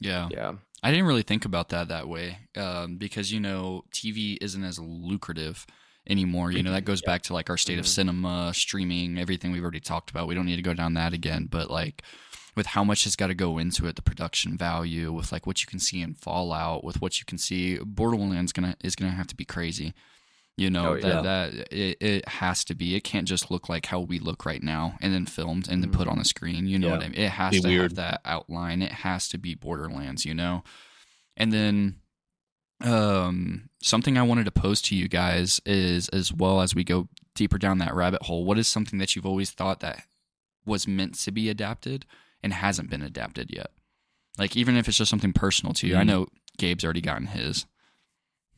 Yeah. 0.00 0.28
Yeah. 0.30 0.52
I 0.82 0.90
didn't 0.92 1.06
really 1.06 1.22
think 1.22 1.44
about 1.44 1.70
that 1.70 1.88
that 1.88 2.06
way 2.08 2.38
um, 2.56 2.96
because 2.98 3.32
you 3.32 3.40
know 3.40 3.82
TV 3.92 4.38
isn't 4.40 4.62
as 4.62 4.78
lucrative 4.78 5.66
anymore. 6.08 6.52
You 6.52 6.62
know 6.62 6.70
that 6.70 6.84
goes 6.84 7.02
back 7.02 7.22
to 7.22 7.34
like 7.34 7.50
our 7.50 7.56
state 7.56 7.78
of 7.78 7.84
Mhm. 7.84 7.88
cinema, 7.88 8.52
streaming, 8.54 9.18
everything 9.18 9.50
we've 9.50 9.62
already 9.62 9.80
talked 9.80 10.10
about. 10.10 10.28
We 10.28 10.34
don't 10.34 10.46
need 10.46 10.56
to 10.56 10.62
go 10.62 10.74
down 10.74 10.94
that 10.94 11.12
again. 11.12 11.48
But 11.50 11.70
like 11.70 12.02
with 12.56 12.66
how 12.66 12.84
much 12.84 13.04
has 13.04 13.16
got 13.16 13.26
to 13.28 13.34
go 13.34 13.58
into 13.58 13.86
it, 13.86 13.96
the 13.96 14.02
production 14.02 14.56
value, 14.56 15.12
with 15.12 15.32
like 15.32 15.46
what 15.46 15.60
you 15.60 15.66
can 15.66 15.78
see 15.80 16.00
in 16.00 16.14
Fallout, 16.14 16.84
with 16.84 17.00
what 17.00 17.18
you 17.18 17.24
can 17.26 17.38
see, 17.38 17.78
Borderlands 17.78 18.52
gonna 18.52 18.76
is 18.82 18.94
gonna 18.94 19.12
have 19.12 19.26
to 19.28 19.36
be 19.36 19.44
crazy. 19.44 19.94
You 20.58 20.70
know 20.70 20.92
Oh, 20.92 20.94
yeah. 20.96 21.00
that 21.22 21.22
that 21.52 21.72
it, 21.72 21.96
it 22.00 22.28
has 22.28 22.64
to 22.64 22.74
be. 22.74 22.94
It 22.96 23.04
can't 23.04 23.28
just 23.28 23.50
look 23.50 23.68
like 23.68 23.86
how 23.86 24.00
we 24.00 24.18
look 24.18 24.44
right 24.44 24.62
now 24.62 24.96
and 25.00 25.14
then 25.14 25.24
filmed 25.24 25.68
and 25.68 25.82
then 25.82 25.90
put 25.92 26.08
on 26.08 26.18
the 26.18 26.24
screen. 26.24 26.66
You 26.66 26.78
know 26.78 26.88
Yeah. 26.88 26.92
what 26.94 27.02
I 27.04 27.08
mean? 27.08 27.18
It 27.18 27.30
has 27.30 27.52
Be 27.52 27.60
to 27.60 27.82
have 27.82 27.94
that 27.94 28.20
outline. 28.24 28.82
It 28.82 28.90
has 28.92 29.28
to 29.28 29.38
be 29.38 29.54
Borderlands. 29.54 30.24
You 30.24 30.34
know, 30.34 30.64
and 31.36 31.52
then 31.52 31.96
um 32.80 33.68
something 33.82 34.16
I 34.16 34.22
wanted 34.22 34.44
to 34.44 34.50
pose 34.50 34.80
to 34.82 34.96
you 34.96 35.08
guys 35.08 35.60
is 35.66 36.08
as 36.10 36.32
well 36.32 36.60
as 36.60 36.74
we 36.74 36.84
go 36.84 37.08
deeper 37.34 37.58
down 37.58 37.78
that 37.78 37.94
rabbit 37.94 38.22
hole. 38.22 38.44
What 38.44 38.58
is 38.58 38.68
something 38.68 38.98
that 38.98 39.14
you've 39.16 39.26
always 39.26 39.50
thought 39.50 39.80
that 39.80 40.04
was 40.64 40.86
meant 40.88 41.14
to 41.20 41.30
be 41.32 41.48
adapted 41.48 42.04
and 42.42 42.52
hasn't 42.52 42.90
been 42.90 43.02
adapted 43.02 43.50
yet? 43.52 43.70
Like 44.38 44.56
even 44.56 44.76
if 44.76 44.88
it's 44.88 44.98
just 44.98 45.10
something 45.10 45.32
personal 45.32 45.72
to 45.74 45.86
you. 45.86 45.96
I 45.96 46.02
Mm. 46.02 46.06
know 46.06 46.26
Gabe's 46.58 46.84
already 46.84 47.00
gotten 47.00 47.26
his. 47.28 47.66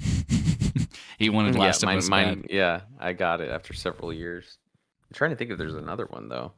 he 1.19 1.29
wanted 1.31 1.55
yeah, 1.55 1.61
Last 1.61 1.85
mine, 1.85 1.97
of 1.99 2.05
Us 2.05 2.09
mine, 2.09 2.41
bad. 2.43 2.51
yeah, 2.51 2.81
I 2.99 3.13
got 3.13 3.41
it 3.41 3.51
after 3.51 3.73
several 3.75 4.13
years. 4.13 4.59
I'm 5.09 5.15
trying 5.15 5.31
to 5.31 5.37
think 5.37 5.51
if 5.51 5.59
there's 5.59 5.75
another 5.75 6.07
one 6.07 6.29
though. 6.29 6.53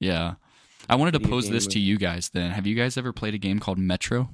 Yeah. 0.00 0.34
I 0.88 0.96
wanted 0.96 1.12
to 1.12 1.20
pose 1.20 1.48
this 1.50 1.66
game. 1.66 1.72
to 1.72 1.78
you 1.80 1.98
guys 1.98 2.30
then. 2.30 2.50
Have 2.50 2.66
you 2.66 2.74
guys 2.74 2.96
ever 2.96 3.12
played 3.12 3.34
a 3.34 3.38
game 3.38 3.58
called 3.60 3.78
Metro? 3.78 4.30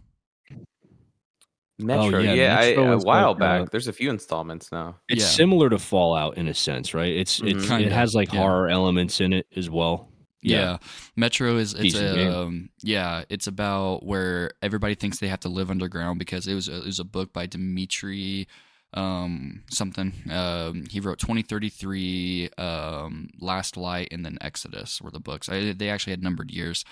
Metro, 1.78 2.20
yeah, 2.20 2.32
yeah, 2.32 2.54
Metro 2.54 2.92
a 2.92 2.98
while 2.98 3.30
like, 3.30 3.38
back. 3.38 3.60
uh, 3.62 3.66
There's 3.70 3.88
a 3.88 3.92
few 3.92 4.08
installments 4.08 4.72
now. 4.72 4.96
It's 5.08 5.22
Yeah. 5.22 5.28
similar 5.28 5.68
to 5.68 5.78
Fallout 5.78 6.38
in 6.38 6.48
a 6.48 6.54
sense, 6.54 6.94
right? 6.94 7.12
It's 7.14 7.40
it's 7.42 7.66
Mhm. 7.66 7.68
Kinda, 7.68 7.86
it 7.86 7.92
has 7.92 8.14
like 8.14 8.32
yeah. 8.32 8.40
horror 8.40 8.68
elements 8.70 9.20
in 9.20 9.34
it 9.34 9.46
as 9.56 9.68
well. 9.68 10.08
Yeah. 10.52 10.78
Metro 11.16 11.56
is 11.56 11.72
it's 11.74 11.82
Decent 11.82 12.18
a 12.18 12.38
um, 12.40 12.70
yeah, 12.82 13.24
it's 13.28 13.46
about 13.46 14.04
where 14.04 14.52
everybody 14.62 14.94
thinks 14.94 15.18
they 15.18 15.28
have 15.28 15.40
to 15.40 15.48
live 15.48 15.70
underground 15.70 16.18
because 16.18 16.46
it 16.46 16.54
was 16.54 16.68
a, 16.68 16.76
it 16.78 16.84
was 16.86 17.00
a 17.00 17.04
book 17.04 17.32
by 17.32 17.46
Dimitri 17.46 18.46
um 18.94 19.62
something. 19.70 20.12
Um 20.30 20.84
he 20.88 21.00
wrote 21.00 21.18
2033 21.18 22.50
um 22.58 23.28
Last 23.40 23.76
Light 23.76 24.08
and 24.12 24.24
then 24.24 24.38
Exodus 24.40 25.00
were 25.02 25.10
the 25.10 25.20
books. 25.20 25.48
I, 25.48 25.72
they 25.72 25.90
actually 25.90 26.12
had 26.12 26.22
numbered 26.22 26.50
years. 26.50 26.84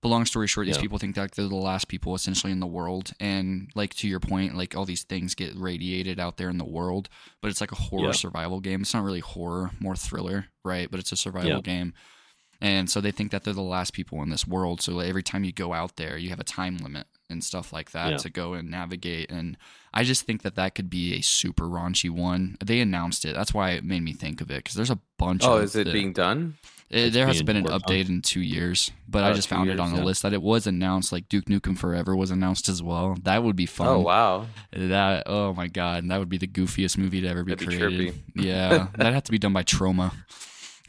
But 0.00 0.10
long 0.10 0.26
story 0.26 0.46
short, 0.46 0.66
these 0.66 0.76
Yeah. 0.76 0.82
people 0.82 0.98
think 0.98 1.16
that 1.16 1.32
they're 1.32 1.48
the 1.48 1.56
last 1.56 1.88
people 1.88 2.14
essentially 2.14 2.52
in 2.52 2.60
the 2.60 2.68
world. 2.68 3.12
And 3.18 3.68
like 3.74 3.94
to 3.94 4.06
your 4.08 4.20
point, 4.20 4.54
like 4.56 4.76
all 4.76 4.84
these 4.84 5.02
things 5.02 5.34
get 5.34 5.56
radiated 5.56 6.20
out 6.20 6.36
there 6.36 6.50
in 6.50 6.58
the 6.58 6.64
world. 6.64 7.08
But 7.42 7.50
it's 7.50 7.60
like 7.60 7.72
a 7.72 7.76
horror 7.76 8.06
Yeah. 8.06 8.12
survival 8.12 8.60
game. 8.60 8.82
It's 8.82 8.94
not 8.94 9.02
really 9.02 9.18
horror, 9.18 9.72
more 9.80 9.96
thriller, 9.96 10.46
right? 10.64 10.88
But 10.88 11.00
it's 11.00 11.10
a 11.10 11.16
survival 11.16 11.50
Yeah. 11.50 11.60
game. 11.62 11.94
And 12.60 12.90
so 12.90 13.00
they 13.00 13.12
think 13.12 13.30
that 13.30 13.44
they're 13.44 13.54
the 13.54 13.62
last 13.62 13.92
people 13.92 14.20
in 14.22 14.30
this 14.30 14.46
world. 14.46 14.80
So 14.80 14.98
every 14.98 15.22
time 15.22 15.44
you 15.44 15.52
go 15.52 15.72
out 15.74 15.94
there, 15.96 16.16
you 16.18 16.30
have 16.30 16.40
a 16.40 16.44
time 16.44 16.76
limit 16.78 17.06
and 17.30 17.44
stuff 17.44 17.72
like 17.72 17.92
that 17.92 18.10
Yeah. 18.10 18.16
to 18.16 18.30
go 18.30 18.54
and 18.54 18.68
navigate. 18.70 19.30
And 19.30 19.56
I 19.94 20.02
just 20.02 20.22
think 20.26 20.42
that 20.42 20.56
that 20.56 20.74
could 20.74 20.90
be 20.90 21.14
a 21.14 21.20
super 21.20 21.64
raunchy 21.66 22.10
one. 22.10 22.56
They 22.64 22.80
announced 22.80 23.24
it. 23.24 23.34
That's 23.34 23.54
why 23.54 23.70
it 23.72 23.84
made 23.84 24.02
me 24.02 24.12
think 24.12 24.40
of 24.40 24.50
it 24.50 24.56
because 24.64 24.74
there's 24.74 24.90
a 24.90 24.98
bunch 25.18 25.44
Oh, 25.44 25.58
of 25.58 25.64
is 25.64 25.76
it 25.76 25.84
the- 25.84 25.92
being 25.92 26.12
done? 26.12 26.56
Eh, 26.90 27.04
It's 27.04 27.14
there 27.14 27.26
hasn't 27.26 27.44
been 27.46 27.58
an 27.58 27.64
worked 27.64 27.74
on. 27.74 27.80
update 27.82 28.08
in 28.08 28.22
two 28.22 28.40
years, 28.40 28.90
but 29.06 29.22
I 29.22 29.28
Oh, 29.30 29.34
just 29.34 29.50
two 29.50 29.54
found 29.54 29.68
it 29.70 29.78
on 29.78 29.90
the 29.92 29.98
yeah. 29.98 30.04
list 30.04 30.22
that 30.22 30.32
it 30.32 30.40
was 30.40 30.66
announced. 30.66 31.12
Like 31.12 31.28
Duke 31.28 31.44
Nukem 31.44 31.76
Forever 31.78 32.16
was 32.16 32.30
announced 32.30 32.68
as 32.70 32.82
well. 32.82 33.14
That 33.24 33.44
would 33.44 33.56
be 33.56 33.66
fun. 33.66 33.88
Oh 33.88 34.00
wow, 34.00 34.46
That 34.72 35.24
oh 35.26 35.52
my 35.52 35.68
god, 35.68 36.08
that 36.08 36.18
would 36.18 36.30
be 36.30 36.38
the 36.38 36.46
goofiest 36.48 36.96
movie 36.96 37.20
to 37.20 37.28
ever 37.28 37.44
be 37.44 37.52
That'd 37.54 37.68
be 37.68 37.76
created. 37.76 38.14
yeah, 38.34 38.86
that'd 38.96 39.12
have 39.14 39.24
to 39.24 39.30
be 39.30 39.38
done 39.38 39.52
by 39.52 39.64
Troma. 39.64 40.12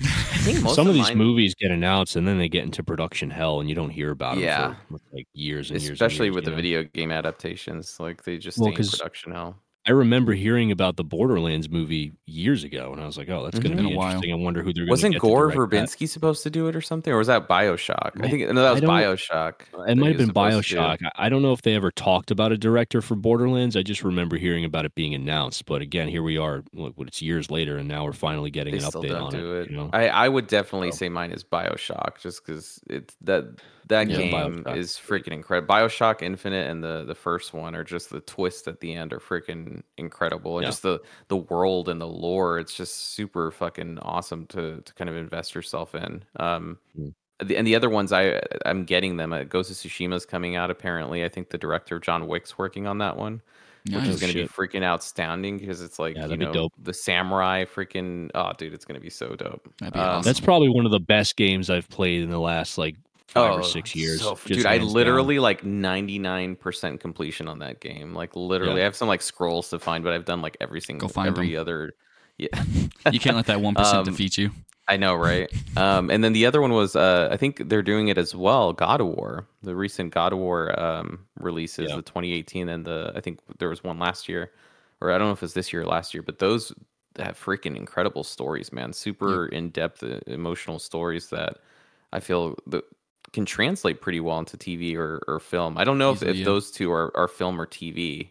I 0.01 0.05
think 0.43 0.61
most 0.63 0.75
Some 0.75 0.87
of, 0.87 0.93
these 0.93 1.03
mine- 1.09 1.17
movies 1.17 1.55
get 1.55 1.71
announced 1.71 2.15
and 2.15 2.27
then 2.27 2.37
they 2.37 2.47
get 2.49 2.63
into 2.63 2.83
production 2.83 3.29
hell 3.29 3.59
and 3.59 3.67
you 3.69 3.75
don't 3.75 3.89
hear 3.89 4.11
about 4.11 4.37
Yeah. 4.37 4.67
them 4.69 4.77
for 4.89 4.99
like 5.13 5.27
years 5.33 5.71
and 5.71 5.81
years. 5.81 5.91
especially 5.91 6.29
with 6.31 6.45
the 6.45 6.51
know? 6.51 6.55
video 6.55 6.83
game 6.83 7.11
adaptations, 7.11 7.99
like 7.99 8.23
they 8.23 8.37
just 8.37 8.57
Well, 8.57 8.71
stay 8.71 8.81
in 8.81 8.87
production 8.87 9.31
hell. 9.33 9.57
I 9.89 9.91
remember 9.93 10.33
hearing 10.33 10.71
about 10.71 10.97
the 10.97 11.03
Borderlands 11.03 11.67
movie 11.67 12.11
years 12.27 12.63
ago, 12.63 12.93
and 12.93 13.01
I 13.01 13.07
was 13.07 13.17
like, 13.17 13.27
"Oh, 13.29 13.43
that's 13.43 13.57
going 13.57 13.71
to 13.75 13.77
Been 13.77 13.87
be 13.87 13.93
a 13.95 13.97
while. 13.97 14.07
interesting." 14.09 14.31
I 14.33 14.35
wonder 14.35 14.61
who 14.61 14.71
they're 14.71 14.85
going 14.85 14.99
to 14.99 15.07
Wasn't 15.07 15.17
Gore 15.19 15.47
to 15.47 15.55
direct 15.55 15.71
that. 15.71 15.89
Verbinski 15.89 16.07
supposed 16.07 16.43
to 16.43 16.51
do 16.51 16.67
it 16.67 16.75
or 16.75 16.81
something, 16.81 17.11
or 17.11 17.17
was 17.17 17.25
that 17.25 17.49
Bioshock? 17.49 18.21
I 18.21 18.25
I- 18.25 18.29
think 18.29 18.51
no, 18.51 18.61
that 18.61 18.71
was 18.73 18.81
Bioshock. 18.81 19.61
It 19.87 19.97
might 19.97 20.09
have 20.09 20.17
been 20.17 20.27
supposed 20.27 20.67
to 20.69 20.75
do. 20.75 20.79
Bioshock. 20.79 20.97
I 21.15 21.25
I 21.25 21.29
don't 21.29 21.41
know 21.41 21.53
if 21.53 21.63
they 21.63 21.73
ever 21.73 21.89
talked 21.89 22.29
about 22.29 22.51
a 22.51 22.57
director 22.57 23.01
for 23.01 23.15
Borderlands. 23.15 23.75
I 23.75 23.81
just 23.81 24.03
remember 24.03 24.37
hearing 24.37 24.63
about 24.63 24.85
it 24.85 24.93
being 24.93 25.15
announced. 25.15 25.65
But 25.65 25.81
again, 25.81 26.07
here 26.07 26.21
we 26.21 26.37
are. 26.37 26.63
Look, 26.71 26.95
what 26.95 27.07
it's 27.07 27.21
years 27.21 27.49
later, 27.49 27.77
and 27.77 27.87
now 27.87 28.05
we're 28.05 28.13
finally 28.13 28.51
getting 28.51 28.73
They 28.77 28.83
an 28.83 28.89
still 28.91 29.01
update 29.01 29.09
don't 29.09 29.21
on 29.23 29.31
do 29.31 29.55
it. 29.55 29.61
it. 29.63 29.71
You 29.71 29.77
know? 29.77 29.89
I, 29.91 30.07
I 30.09 30.29
would 30.29 30.45
definitely 30.45 30.91
So- 30.91 30.97
say 30.97 31.09
mine 31.09 31.31
is 31.31 31.43
Bioshock, 31.43 32.19
just 32.21 32.45
because 32.45 32.79
it's 32.87 33.15
that 33.21 33.45
that 33.89 34.09
Yeah, 34.09 34.17
game 34.17 34.63
Bioshock. 34.63 34.77
is 34.77 34.91
freaking 34.93 35.33
incredible. 35.33 35.73
Bioshock 35.73 36.21
Infinite 36.21 36.69
and 36.69 36.83
the 36.83 37.03
the 37.05 37.15
first 37.15 37.53
one 37.53 37.75
are 37.75 37.83
just 37.83 38.09
the 38.09 38.21
twist 38.21 38.67
at 38.67 38.79
the 38.79 38.93
end 38.93 39.11
are 39.13 39.19
freaking 39.19 39.83
incredible, 39.97 40.57
and 40.57 40.63
Yeah. 40.63 40.69
just 40.69 40.83
the 40.83 40.99
the 41.27 41.37
world 41.37 41.89
and 41.89 41.99
the 41.99 42.07
lore. 42.07 42.59
It's 42.59 42.73
just 42.75 43.13
super 43.13 43.51
fucking 43.51 43.99
awesome 43.99 44.45
to 44.47 44.81
to 44.81 44.93
kind 44.93 45.09
of 45.09 45.15
invest 45.15 45.53
yourself 45.55 45.93
in. 45.95 46.23
Um, 46.37 46.79
Mm. 46.97 47.13
the, 47.45 47.57
and 47.57 47.65
the 47.67 47.75
other 47.75 47.89
ones 47.89 48.11
I 48.13 48.41
I'm 48.65 48.85
getting 48.85 49.17
them. 49.17 49.33
Uh, 49.33 49.43
Ghost 49.43 49.71
of 49.71 49.77
Tsushima's 49.77 50.25
coming 50.25 50.55
out 50.55 50.69
apparently. 50.71 51.23
I 51.25 51.29
think 51.29 51.49
the 51.49 51.57
director 51.57 51.99
John 51.99 52.27
Wick's 52.27 52.57
working 52.57 52.87
on 52.87 52.97
that 52.99 53.17
one 53.17 53.41
which 53.91 54.07
is 54.07 54.19
going 54.19 54.31
to 54.31 54.37
be 54.43 54.47
freaking 54.47 54.83
outstanding 54.83 55.57
because 55.57 55.81
it's 55.81 55.97
like 55.97 56.15
Yeah, 56.15 56.27
you 56.27 56.37
know 56.37 56.51
dope. 56.53 56.73
the 56.83 56.93
samurai 56.93 57.63
freaking 57.65 58.29
oh 58.35 58.51
dude 58.57 58.73
it's 58.73 58.85
going 58.85 58.99
to 58.99 59.01
be 59.01 59.09
so 59.09 59.35
dope 59.35 59.67
That'd 59.79 59.93
be 59.93 59.99
Um, 59.99 60.05
awesome. 60.05 60.29
That's 60.29 60.39
probably 60.41 60.67
one 60.69 60.85
of 60.85 60.91
the 60.91 60.99
best 60.99 61.37
games 61.37 61.69
I've 61.69 61.89
played 61.89 62.21
in 62.21 62.29
the 62.29 62.39
last 62.39 62.77
like 62.77 62.97
five 63.29 63.51
or 63.57 63.59
Oh, 63.59 63.63
six 63.63 63.95
years. 63.95 64.21
so- 64.21 64.35
just 64.35 64.45
dude 64.47 64.65
i 64.65 64.73
hands 64.73 64.85
down. 64.87 64.93
literally 64.93 65.39
like 65.39 65.63
99% 65.63 66.99
completion 66.99 67.47
on 67.47 67.59
that 67.59 67.79
game 67.79 68.13
like 68.13 68.35
literally 68.35 68.75
Yeah. 68.75 68.81
i 68.81 68.83
have 68.85 68.95
some 68.95 69.07
like 69.07 69.21
scrolls 69.21 69.69
to 69.69 69.79
find 69.79 70.03
but 70.03 70.13
i've 70.13 70.25
done 70.25 70.41
like 70.41 70.57
every 70.59 70.81
single 70.81 71.09
find 71.09 71.27
every 71.27 71.53
them. 71.53 71.61
other 71.61 71.93
yeah 72.37 72.47
you 73.11 73.19
can't 73.19 73.35
let 73.35 73.45
that 73.47 73.61
one 73.67 73.75
percent 73.75 73.99
Um, 73.99 74.05
defeat 74.05 74.37
you. 74.37 74.51
i 74.87 74.97
know 74.97 75.15
right 75.15 75.49
um 75.77 76.09
and 76.09 76.23
then 76.23 76.33
the 76.33 76.45
other 76.45 76.61
one 76.61 76.73
was 76.73 76.95
uh 76.95 77.29
i 77.31 77.37
think 77.37 77.69
they're 77.69 77.81
doing 77.83 78.07
it 78.07 78.17
as 78.17 78.33
well 78.35 78.73
god 78.73 79.01
of 79.01 79.07
war 79.07 79.45
the 79.63 79.75
recent 79.75 80.13
god 80.13 80.33
of 80.33 80.39
war 80.39 80.77
um 80.79 81.25
releases 81.39 81.89
Yeah. 81.89 81.95
the 81.97 82.01
2018 82.01 82.69
and 82.69 82.85
the 82.85 83.11
i 83.15 83.21
think 83.21 83.39
there 83.59 83.69
was 83.69 83.83
one 83.83 83.99
last 83.99 84.27
year 84.29 84.51
or 85.01 85.11
i 85.11 85.17
don't 85.17 85.27
know 85.27 85.33
if 85.33 85.39
it 85.39 85.41
was 85.49 85.53
this 85.53 85.71
year 85.73 85.83
or 85.83 85.85
last 85.85 86.13
year 86.13 86.23
but 86.23 86.39
those 86.39 86.73
have 87.17 87.37
freaking 87.37 87.75
incredible 87.75 88.23
stories 88.23 88.71
man 88.71 88.93
super 88.93 89.47
in-depth 89.47 90.03
uh, 90.03 90.19
emotional 90.27 90.79
stories 90.79 91.29
that 91.29 91.57
i 92.13 92.19
feel 92.19 92.55
that 92.67 92.83
can 93.33 93.45
translate 93.45 94.01
pretty 94.01 94.19
well 94.19 94.39
into 94.39 94.57
tv 94.57 94.95
or, 94.95 95.21
or 95.27 95.39
film 95.39 95.77
i 95.77 95.83
don't 95.83 95.97
know 95.97 96.11
if, 96.11 96.17
Easily, 96.17 96.31
if 96.31 96.37
yeah. 96.37 96.45
those 96.45 96.71
two 96.71 96.91
are, 96.91 97.15
are 97.15 97.27
film 97.27 97.59
or 97.59 97.65
tv 97.65 98.29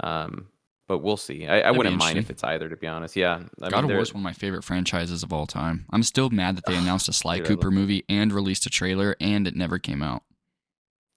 um 0.00 0.46
but 0.88 0.98
we'll 0.98 1.16
see 1.16 1.46
i, 1.46 1.60
I 1.60 1.70
wouldn't 1.70 1.96
mind 1.96 2.18
if 2.18 2.30
it's 2.30 2.44
either 2.44 2.68
to 2.68 2.76
be 2.76 2.86
honest 2.86 3.16
yeah 3.16 3.42
I 3.62 3.70
God 3.70 3.84
of 3.84 3.90
War 3.90 4.00
is 4.00 4.12
one 4.12 4.20
of 4.20 4.24
my 4.24 4.32
favorite 4.32 4.64
franchises 4.64 5.22
of 5.22 5.32
all 5.32 5.46
time. 5.46 5.86
I'm 5.90 6.02
still 6.02 6.30
mad 6.30 6.56
that 6.56 6.66
they 6.66 6.76
announced 6.76 7.08
a 7.08 7.12
Sly 7.12 7.38
Dude, 7.38 7.46
Cooper 7.46 7.70
movie 7.70 8.04
and 8.08 8.32
released 8.32 8.66
a 8.66 8.70
trailer, 8.70 9.16
and 9.20 9.46
it 9.46 9.54
never 9.54 9.78
came 9.78 10.02
out. 10.02 10.22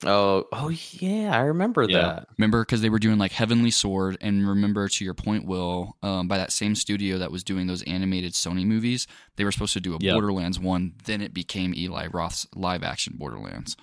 Oh, 0.03 0.45
oh 0.51 0.69
yeah, 0.99 1.35
I 1.35 1.41
remember 1.41 1.83
Yeah. 1.83 1.97
that. 2.01 2.27
Remember, 2.37 2.63
because 2.63 2.81
they 2.81 2.89
were 2.89 2.99
doing 2.99 3.17
like 3.17 3.31
Heavenly 3.31 3.71
Sword, 3.71 4.17
and 4.19 4.47
remember 4.47 4.89
to 4.89 5.05
your 5.05 5.13
point, 5.13 5.45
Will, 5.45 5.95
um, 6.03 6.27
by 6.27 6.37
that 6.37 6.51
same 6.51 6.75
studio 6.75 7.17
that 7.19 7.31
was 7.31 7.43
doing 7.43 7.67
those 7.67 7.81
animated 7.83 8.33
Sony 8.33 8.65
movies, 8.65 9.07
they 9.37 9.45
were 9.45 9.51
supposed 9.51 9.73
to 9.73 9.79
do 9.79 9.95
a 9.95 9.97
Yeah. 10.01 10.13
Borderlands 10.13 10.59
one. 10.59 10.93
Then 11.05 11.21
it 11.21 11.33
became 11.33 11.73
Eli 11.73 12.07
Roth's 12.07 12.45
live 12.55 12.83
action 12.83 13.13
Borderlands. 13.17 13.77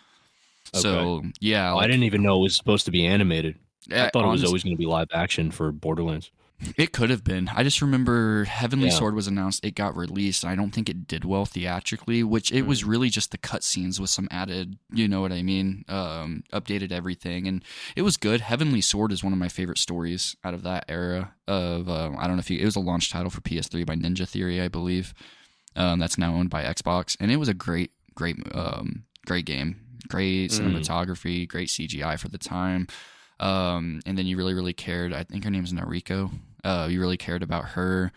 So 0.75 1.23
yeah, 1.41 1.73
Oh, 1.73 1.79
I 1.79 1.87
didn't 1.87 2.05
even 2.05 2.23
know 2.23 2.37
it 2.39 2.43
was 2.43 2.57
supposed 2.57 2.85
to 2.87 2.91
be 2.91 3.07
animated. 3.07 3.57
I 3.91 4.11
thought 4.11 4.25
it 4.25 4.29
was 4.29 4.45
always 4.45 4.63
going 4.63 4.77
to 4.77 4.79
be 4.79 4.87
live 4.87 5.09
action 5.13 5.51
for 5.51 5.73
Borderlands. 5.73 6.31
It 6.77 6.93
could 6.93 7.11
have 7.11 7.25
been. 7.25 7.49
I 7.55 7.63
just 7.65 7.83
remember 7.83 8.45
Heavenly 8.45 8.87
Yeah. 8.89 8.95
Sword 8.95 9.15
was 9.15 9.27
announced. 9.27 9.65
It 9.65 9.75
got 9.75 9.97
released. 9.97 10.45
And 10.45 10.51
I 10.53 10.55
don't 10.55 10.71
think 10.71 10.89
it 10.89 11.07
did 11.09 11.25
well 11.25 11.45
theatrically, 11.45 12.23
which 12.23 12.53
it 12.53 12.65
Mm. 12.65 12.67
was 12.69 12.85
really 12.85 13.11
just 13.11 13.31
the 13.33 13.39
cutscenes 13.39 13.99
with 13.99 14.11
some 14.11 14.29
added, 14.31 14.79
you 14.93 15.09
know 15.09 15.21
what 15.21 15.33
I 15.33 15.43
mean, 15.43 15.85
um, 15.89 16.45
updated 16.53 16.93
everything, 16.93 17.49
and 17.49 17.65
it 17.97 18.03
was 18.03 18.17
good. 18.17 18.41
Heavenly 18.41 18.81
Sword 18.81 19.11
is 19.13 19.25
one 19.25 19.33
of 19.33 19.39
my 19.39 19.49
favorite 19.49 19.79
stories 19.79 20.37
out 20.45 20.55
of 20.55 20.63
that 20.63 20.85
era. 20.89 21.35
Of 21.49 21.89
um, 21.89 22.17
I 22.19 22.27
don't 22.27 22.37
know 22.37 22.41
if 22.41 22.51
you, 22.51 22.59
it 22.61 22.65
was 22.65 22.77
a 22.77 22.81
launch 22.81 23.11
title 23.11 23.31
for 23.31 23.41
PS3 23.41 23.85
by 23.85 23.97
Ninja 23.97 24.29
Theory, 24.29 24.61
I 24.61 24.69
believe. 24.69 25.13
Um, 25.75 25.99
that's 25.99 26.19
now 26.19 26.35
owned 26.35 26.51
by 26.51 26.63
Xbox, 26.65 27.17
and 27.19 27.31
it 27.33 27.37
was 27.39 27.49
a 27.49 27.55
great, 27.55 27.91
great, 28.15 28.37
um, 28.55 29.05
great 29.27 29.47
game. 29.47 29.77
Great 30.09 30.51
Mm. 30.51 30.61
cinematography, 30.61 31.49
great 31.49 31.71
CGI 31.71 32.17
for 32.19 32.29
the 32.29 32.39
time. 32.39 32.87
Um, 33.41 34.01
and 34.07 34.17
then 34.17 34.27
you 34.27 34.37
really, 34.37 34.55
really 34.55 34.73
cared. 34.73 35.13
I 35.13 35.25
think 35.25 35.45
her 35.45 35.51
name's 35.51 35.73
Nariko. 35.73 36.31
Uh, 36.65 36.89
you 36.91 37.01
really 37.01 37.17
cared 37.17 37.43
about 37.43 37.71
her. 37.71 38.13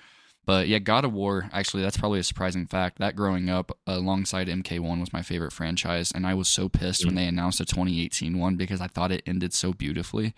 But 0.46 0.68
yeah, 0.68 0.78
God 0.78 1.06
of 1.06 1.12
War, 1.14 1.50
actually, 1.52 1.82
that's 1.82 1.98
probably 1.98 2.20
a 2.20 2.24
surprising 2.24 2.68
fact. 2.68 3.00
That 3.00 3.16
growing 3.16 3.50
up 3.50 3.76
alongside 3.88 4.48
MK1 4.48 5.00
was 5.00 5.12
my 5.12 5.24
favorite 5.24 5.52
franchise. 5.54 6.12
And 6.14 6.28
I 6.28 6.36
was 6.36 6.48
so 6.48 6.70
pissed 6.70 7.04
when 7.06 7.16
they 7.16 7.26
announced 7.26 7.60
a 7.60 7.66
2018 7.66 8.38
one 8.38 8.56
because 8.56 8.80
I 8.80 8.86
thought 8.88 9.12
it 9.12 9.24
ended 9.26 9.54
so 9.56 9.74
beautifully, 9.74 10.36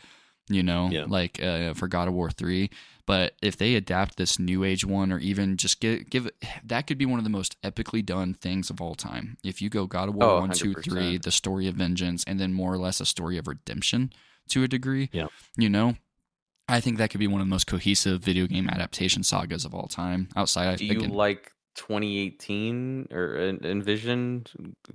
you 0.47 0.63
know, 0.63 0.89
Yeah. 0.89 1.03
like 1.09 1.43
uh, 1.43 1.73
for 1.73 1.89
God 1.89 2.07
of 2.07 2.13
War 2.13 2.31
3. 2.31 2.69
But 3.05 3.33
if 3.41 3.57
they 3.57 3.75
adapt 3.75 4.15
this 4.15 4.39
new 4.39 4.63
age 4.63 4.85
one 4.85 5.11
or 5.11 5.19
even 5.19 5.57
just 5.57 5.81
give, 5.81 6.09
give 6.09 6.25
it, 6.27 6.35
that 6.63 6.87
could 6.87 6.97
be 6.97 7.05
one 7.05 7.19
of 7.19 7.25
the 7.25 7.29
most 7.29 7.61
epically 7.61 8.05
done 8.05 8.33
things 8.33 8.69
of 8.69 8.79
all 8.79 8.95
time. 8.95 9.37
If 9.43 9.61
you 9.61 9.69
go 9.69 9.87
God 9.87 10.07
of 10.07 10.15
War 10.15 10.25
Oh, 10.29 10.39
one, 10.39 10.51
two, 10.51 10.73
three, 10.73 11.17
100%. 11.17 11.23
the 11.23 11.31
story 11.31 11.67
of 11.67 11.75
vengeance, 11.75 12.23
and 12.25 12.39
then 12.39 12.53
more 12.53 12.73
or 12.73 12.77
less 12.77 13.01
a 13.01 13.05
story 13.05 13.37
of 13.37 13.45
redemption 13.47 14.13
to 14.49 14.63
a 14.63 14.67
degree, 14.69 15.09
Yeah. 15.11 15.27
you 15.57 15.67
know, 15.69 15.95
I 16.69 16.79
think 16.81 16.97
that 16.97 17.09
could 17.09 17.19
be 17.19 17.27
one 17.27 17.39
of 17.41 17.47
the 17.47 17.49
most 17.51 17.67
cohesive 17.67 18.21
video 18.21 18.45
game 18.47 18.67
adaptation 18.69 19.23
sagas 19.23 19.63
of 19.65 19.73
all 19.73 19.87
time. 19.87 20.29
Outside, 20.35 20.77
Do 20.79 20.85
you 20.85 20.97
again, 20.99 21.09
like 21.11 21.53
2018 21.75 23.07
or 23.11 23.35
en- 23.37 23.59
Envision 23.63 24.45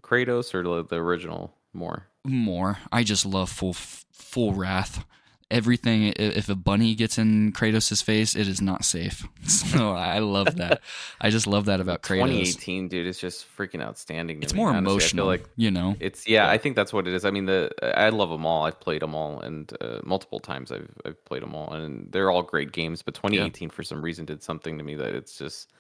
Kratos 0.03 0.55
or 0.55 0.63
the, 0.63 0.85
the 0.85 0.97
original 0.97 1.55
more? 1.73 2.09
more. 2.25 2.79
I 2.93 3.03
just 3.05 3.25
love 3.27 3.51
full 3.51 3.73
full 3.73 4.53
wrath. 4.55 5.05
Everything. 5.53 6.13
If 6.17 6.49
a 6.49 6.55
bunny 6.55 6.95
gets 6.95 7.19
in 7.19 7.53
Kratos' 7.53 8.03
face, 8.03 8.35
it 8.35 8.49
is 8.49 8.61
not 8.61 8.85
safe. 8.85 9.27
So 9.45 9.93
I 9.93 10.19
love 10.19 10.57
that. 10.57 10.81
I 11.21 11.31
just 11.31 11.47
love 11.47 11.67
that 11.67 11.81
about 11.81 12.03
Kratos. 12.03 12.55
2018, 12.55 12.89
dude, 12.89 13.07
is 13.07 13.19
just 13.19 13.47
freaking 13.57 13.83
outstanding. 13.83 14.41
To 14.41 14.45
It's 14.45 14.55
me, 14.55 14.59
more 14.61 14.71
honestly. 14.71 14.93
emotional, 14.93 15.29
I 15.31 15.37
feel 15.37 15.43
like 15.45 15.51
you 15.57 15.71
know. 15.71 15.97
it's 16.01 16.27
yeah, 16.27 16.49
I 16.49 16.59
think 16.59 16.75
that's 16.77 16.93
what 16.93 17.07
it 17.07 17.15
is. 17.15 17.25
I 17.25 17.31
mean, 17.31 17.47
the 17.47 17.71
I 17.83 18.09
love 18.09 18.31
them 18.31 18.45
all. 18.47 18.65
I've 18.65 18.81
played 18.81 19.03
them 19.03 19.15
all, 19.15 19.41
and 19.41 19.73
uh, 19.81 20.01
multiple 20.05 20.41
times 20.41 20.73
I've 20.73 20.91
I've 21.05 21.23
played 21.25 21.43
them 21.43 21.55
all, 21.55 21.73
and 21.73 22.11
they're 22.13 22.31
all 22.31 22.43
great 22.43 22.73
games. 22.73 23.03
But 23.03 23.15
2018, 23.15 23.71
for 23.71 23.83
some 23.83 24.03
reason, 24.03 24.25
did 24.25 24.43
something 24.43 24.79
to 24.79 24.85
me 24.85 24.95
that 24.97 25.15
it's 25.15 25.37
just 25.37 25.73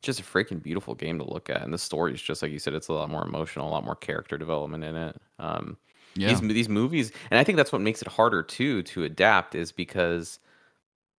just 0.00 0.20
a 0.20 0.22
freaking 0.22 0.62
beautiful 0.62 0.94
game 0.94 1.18
to 1.18 1.24
look 1.24 1.50
at, 1.50 1.62
and 1.62 1.72
the 1.74 1.78
story 1.78 2.14
is 2.14 2.22
just 2.22 2.40
like 2.42 2.52
you 2.52 2.58
said. 2.58 2.74
It's 2.74 2.88
a 2.88 2.92
lot 2.92 3.10
more 3.10 3.24
emotional, 3.24 3.68
a 3.68 3.70
lot 3.70 3.84
more 3.84 3.96
character 3.96 4.38
development 4.38 4.84
in 4.84 4.94
it. 4.96 5.16
Um, 5.38 5.76
Yeah, 6.14 6.28
these 6.28 6.40
these 6.40 6.68
movies 6.68 7.12
and 7.30 7.38
i 7.38 7.44
think 7.44 7.56
that's 7.56 7.72
what 7.72 7.80
makes 7.80 8.02
it 8.02 8.08
harder 8.08 8.42
too 8.42 8.82
to 8.84 9.04
adapt 9.04 9.54
is 9.54 9.70
because 9.72 10.40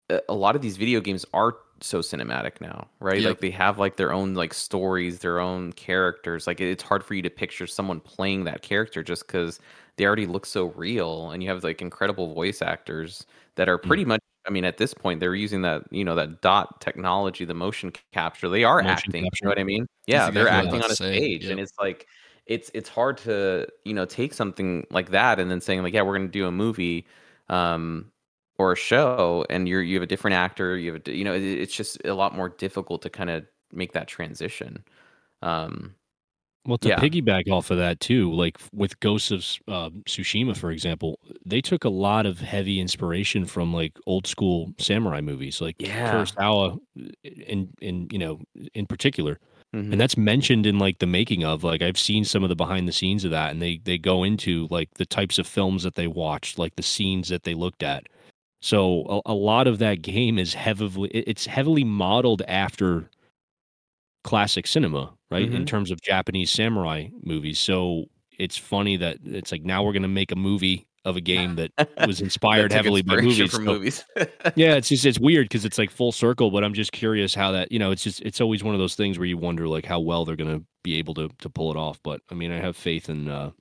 a- 0.10 0.22
a 0.30 0.34
lot 0.34 0.56
of 0.56 0.62
these 0.62 0.78
video 0.78 1.00
games 1.00 1.26
are 1.34 1.56
so 1.82 2.00
cinematic 2.00 2.60
now 2.60 2.88
right? 3.00 3.22
Yep. 3.22 3.30
like 3.30 3.40
they 3.40 3.52
have 3.52 3.80
like 3.80 3.96
their 3.96 4.12
own 4.12 4.34
like 4.34 4.54
stories 4.54 5.20
their 5.20 5.40
own 5.40 5.72
characters. 5.74 6.48
Like 6.48 6.60
it's 6.60 6.84
hard 6.84 7.04
for 7.04 7.14
you 7.14 7.22
to 7.22 7.30
picture 7.30 7.68
someone 7.68 8.00
playing 8.00 8.44
that 8.46 8.62
character 8.62 9.02
just 9.04 9.28
because 9.28 9.60
they 9.98 10.06
already 10.06 10.26
look 10.26 10.46
so 10.46 10.66
real 10.76 11.32
and 11.32 11.42
you 11.44 11.50
have 11.50 11.64
like 11.64 11.82
incredible 11.82 12.34
voice 12.34 12.62
actors 12.62 13.26
that 13.56 13.70
are 13.70 13.78
mm. 13.78 13.88
pretty 13.88 14.06
much 14.06 14.22
i 14.48 14.50
mean 14.50 14.64
at 14.64 14.78
this 14.78 14.94
point 14.94 15.20
they're 15.20 15.36
using 15.36 15.62
that 15.62 15.84
you 15.92 16.04
know 16.04 16.16
that 16.16 16.42
dot 16.42 16.80
technology 16.82 17.46
the 17.46 17.54
motion 17.54 17.92
capture. 18.14 18.50
They 18.50 18.64
are 18.64 18.82
Motion 18.82 18.90
acting 18.90 19.24
capture. 19.24 19.38
you 19.42 19.46
know 19.46 19.52
what 19.52 19.60
i 19.60 19.64
mean? 19.64 19.88
Yeah 20.08 20.30
they're 20.32 20.48
exactly 20.48 20.48
what 20.48 20.54
I 20.54 20.58
acting 20.58 20.70
on 20.70 20.76
a 20.76 20.80
about 20.80 20.90
to 20.90 20.96
say, 20.96 21.18
stage 21.18 21.46
and 21.46 21.60
it's 21.60 21.74
like 21.80 22.08
it's 22.50 22.72
it's 22.76 22.89
hard 22.89 23.18
to 23.20 23.68
you 23.86 23.93
know 23.95 24.06
take 24.06 24.34
something 24.34 24.86
like 24.91 25.12
that 25.12 25.39
and 25.39 25.52
then 25.52 25.62
saying 25.62 25.84
like 25.84 25.93
yeah 25.93 26.04
we're 26.04 26.18
going 26.18 26.28
to 26.28 26.34
do 26.34 26.47
a 26.47 26.52
movie 26.52 27.08
um 27.50 28.12
or 28.60 28.74
a 28.74 28.78
show 28.78 29.45
and 29.50 29.70
you're 29.70 29.84
you 29.84 29.95
have 29.95 30.04
a 30.04 30.08
different 30.08 30.36
actor 30.36 30.78
you 30.78 30.93
have 30.93 31.04
a, 31.08 31.12
you 31.16 31.24
know 31.26 31.34
it, 31.36 31.43
it's 31.43 31.76
just 31.76 32.04
a 32.06 32.14
lot 32.16 32.36
more 32.36 32.50
difficult 32.50 33.02
to 33.04 33.10
kind 33.12 33.30
of 33.32 33.45
make 33.74 33.93
that 33.93 34.08
transition 34.10 34.84
um 35.43 35.95
Well, 36.66 36.78
to 36.80 36.91
Yeah. 36.91 36.91
piggyback 36.91 37.50
off 37.50 37.72
of 37.72 37.78
that 37.78 38.00
too, 38.00 38.32
like 38.34 38.58
with 38.74 39.00
Ghosts 39.00 39.32
of 39.32 39.39
uh, 39.68 39.89
Tsushima, 40.06 40.56
for 40.56 40.72
example, 40.72 41.18
they 41.45 41.62
took 41.62 41.84
a 41.86 41.89
lot 41.89 42.26
of 42.26 42.39
heavy 42.39 42.80
inspiration 42.80 43.45
from 43.45 43.74
like 43.74 43.97
old 44.06 44.28
school 44.28 44.74
samurai 44.78 45.22
movies, 45.22 45.62
like 45.62 45.78
Yeah. 45.80 45.95
Kurosawa, 46.06 46.78
in 47.24 47.72
in 47.82 48.08
you 48.12 48.20
know 48.20 48.41
in 48.74 48.86
particular, 48.88 49.39
mhm. 49.74 49.91
and 49.91 50.01
that's 50.01 50.17
mentioned 50.17 50.65
in 50.65 50.80
like 50.80 50.99
the 50.99 51.07
making 51.07 51.43
of. 51.43 51.63
Like 51.63 51.82
I've 51.82 51.97
seen 51.99 52.26
some 52.26 52.43
of 52.43 52.49
the 52.49 52.55
behind 52.55 52.88
the 52.88 52.91
scenes 52.93 53.26
of 53.26 53.32
that, 53.32 53.51
and 53.51 53.61
they 53.61 53.78
they 53.84 53.97
go 53.97 54.24
into 54.24 54.67
like 54.72 54.89
the 54.95 55.05
types 55.05 55.39
of 55.39 55.47
films 55.47 55.84
that 55.84 55.95
they 55.95 56.07
watched, 56.07 56.59
like 56.59 56.76
the 56.76 56.84
scenes 56.84 57.30
that 57.30 57.43
they 57.43 57.53
looked 57.55 57.84
at. 57.84 58.05
So 58.61 59.22
a, 59.28 59.32
a 59.32 59.36
lot 59.36 59.67
of 59.67 59.80
that 59.80 60.01
game 60.03 60.39
is 60.39 60.53
heavily 60.55 61.09
it's 61.11 61.47
heavily 61.47 61.84
modeled 61.86 62.43
after 62.47 63.09
classic 64.24 64.67
cinema, 64.67 65.13
right? 65.32 65.51
In 65.51 65.65
Mhm. 65.65 65.65
terms 65.65 65.91
of 65.91 66.01
Japanese 66.01 66.51
samurai 66.51 67.07
movies. 67.24 67.59
So 67.59 68.05
it's 68.38 68.57
funny 68.57 68.97
that 68.97 69.17
it's 69.26 69.51
like 69.51 69.63
now 69.63 69.84
we're 69.84 69.93
going 69.93 70.03
to 70.03 70.07
make 70.07 70.32
a 70.32 70.36
movie 70.36 70.88
of 71.06 71.16
a 71.16 71.22
game 71.22 71.56
that 71.56 71.72
was 72.06 72.20
inspired 72.28 72.72
heavily 72.72 73.02
by 73.02 73.16
movies. 73.16 73.38
from 73.54 73.66
So- 73.66 73.72
movies 73.74 74.04
yeah, 74.56 74.76
it's 74.76 74.89
just 74.89 75.06
it's 75.06 75.20
weird 75.20 75.45
because 75.45 75.66
it's 75.66 75.78
like 75.78 75.91
full 75.91 76.12
circle, 76.12 76.52
but 76.52 76.64
I'm 76.64 76.74
just 76.74 76.91
curious 76.91 77.34
how 77.34 77.52
that 77.54 77.72
you 77.72 77.80
know 77.80 77.91
it's 77.91 78.04
just 78.04 78.22
it's 78.22 78.41
always 78.41 78.64
one 78.64 78.76
of 78.76 78.80
those 78.80 78.95
things 78.95 79.18
where 79.18 79.26
you 79.28 79.38
wonder 79.38 79.68
like 79.68 79.86
how 79.86 80.00
well 80.00 80.26
they're 80.26 80.36
going 80.36 80.60
to 80.60 80.66
be 80.84 80.97
able 80.97 81.14
to 81.16 81.30
to 81.39 81.50
pull 81.50 81.72
it 81.72 81.78
off. 81.78 82.00
But 82.04 82.22
I 82.30 82.36
mean, 82.36 82.52
I 82.52 82.60
have 82.60 82.76
faith 82.76 83.10
in 83.10 83.28
uh, 83.28 83.52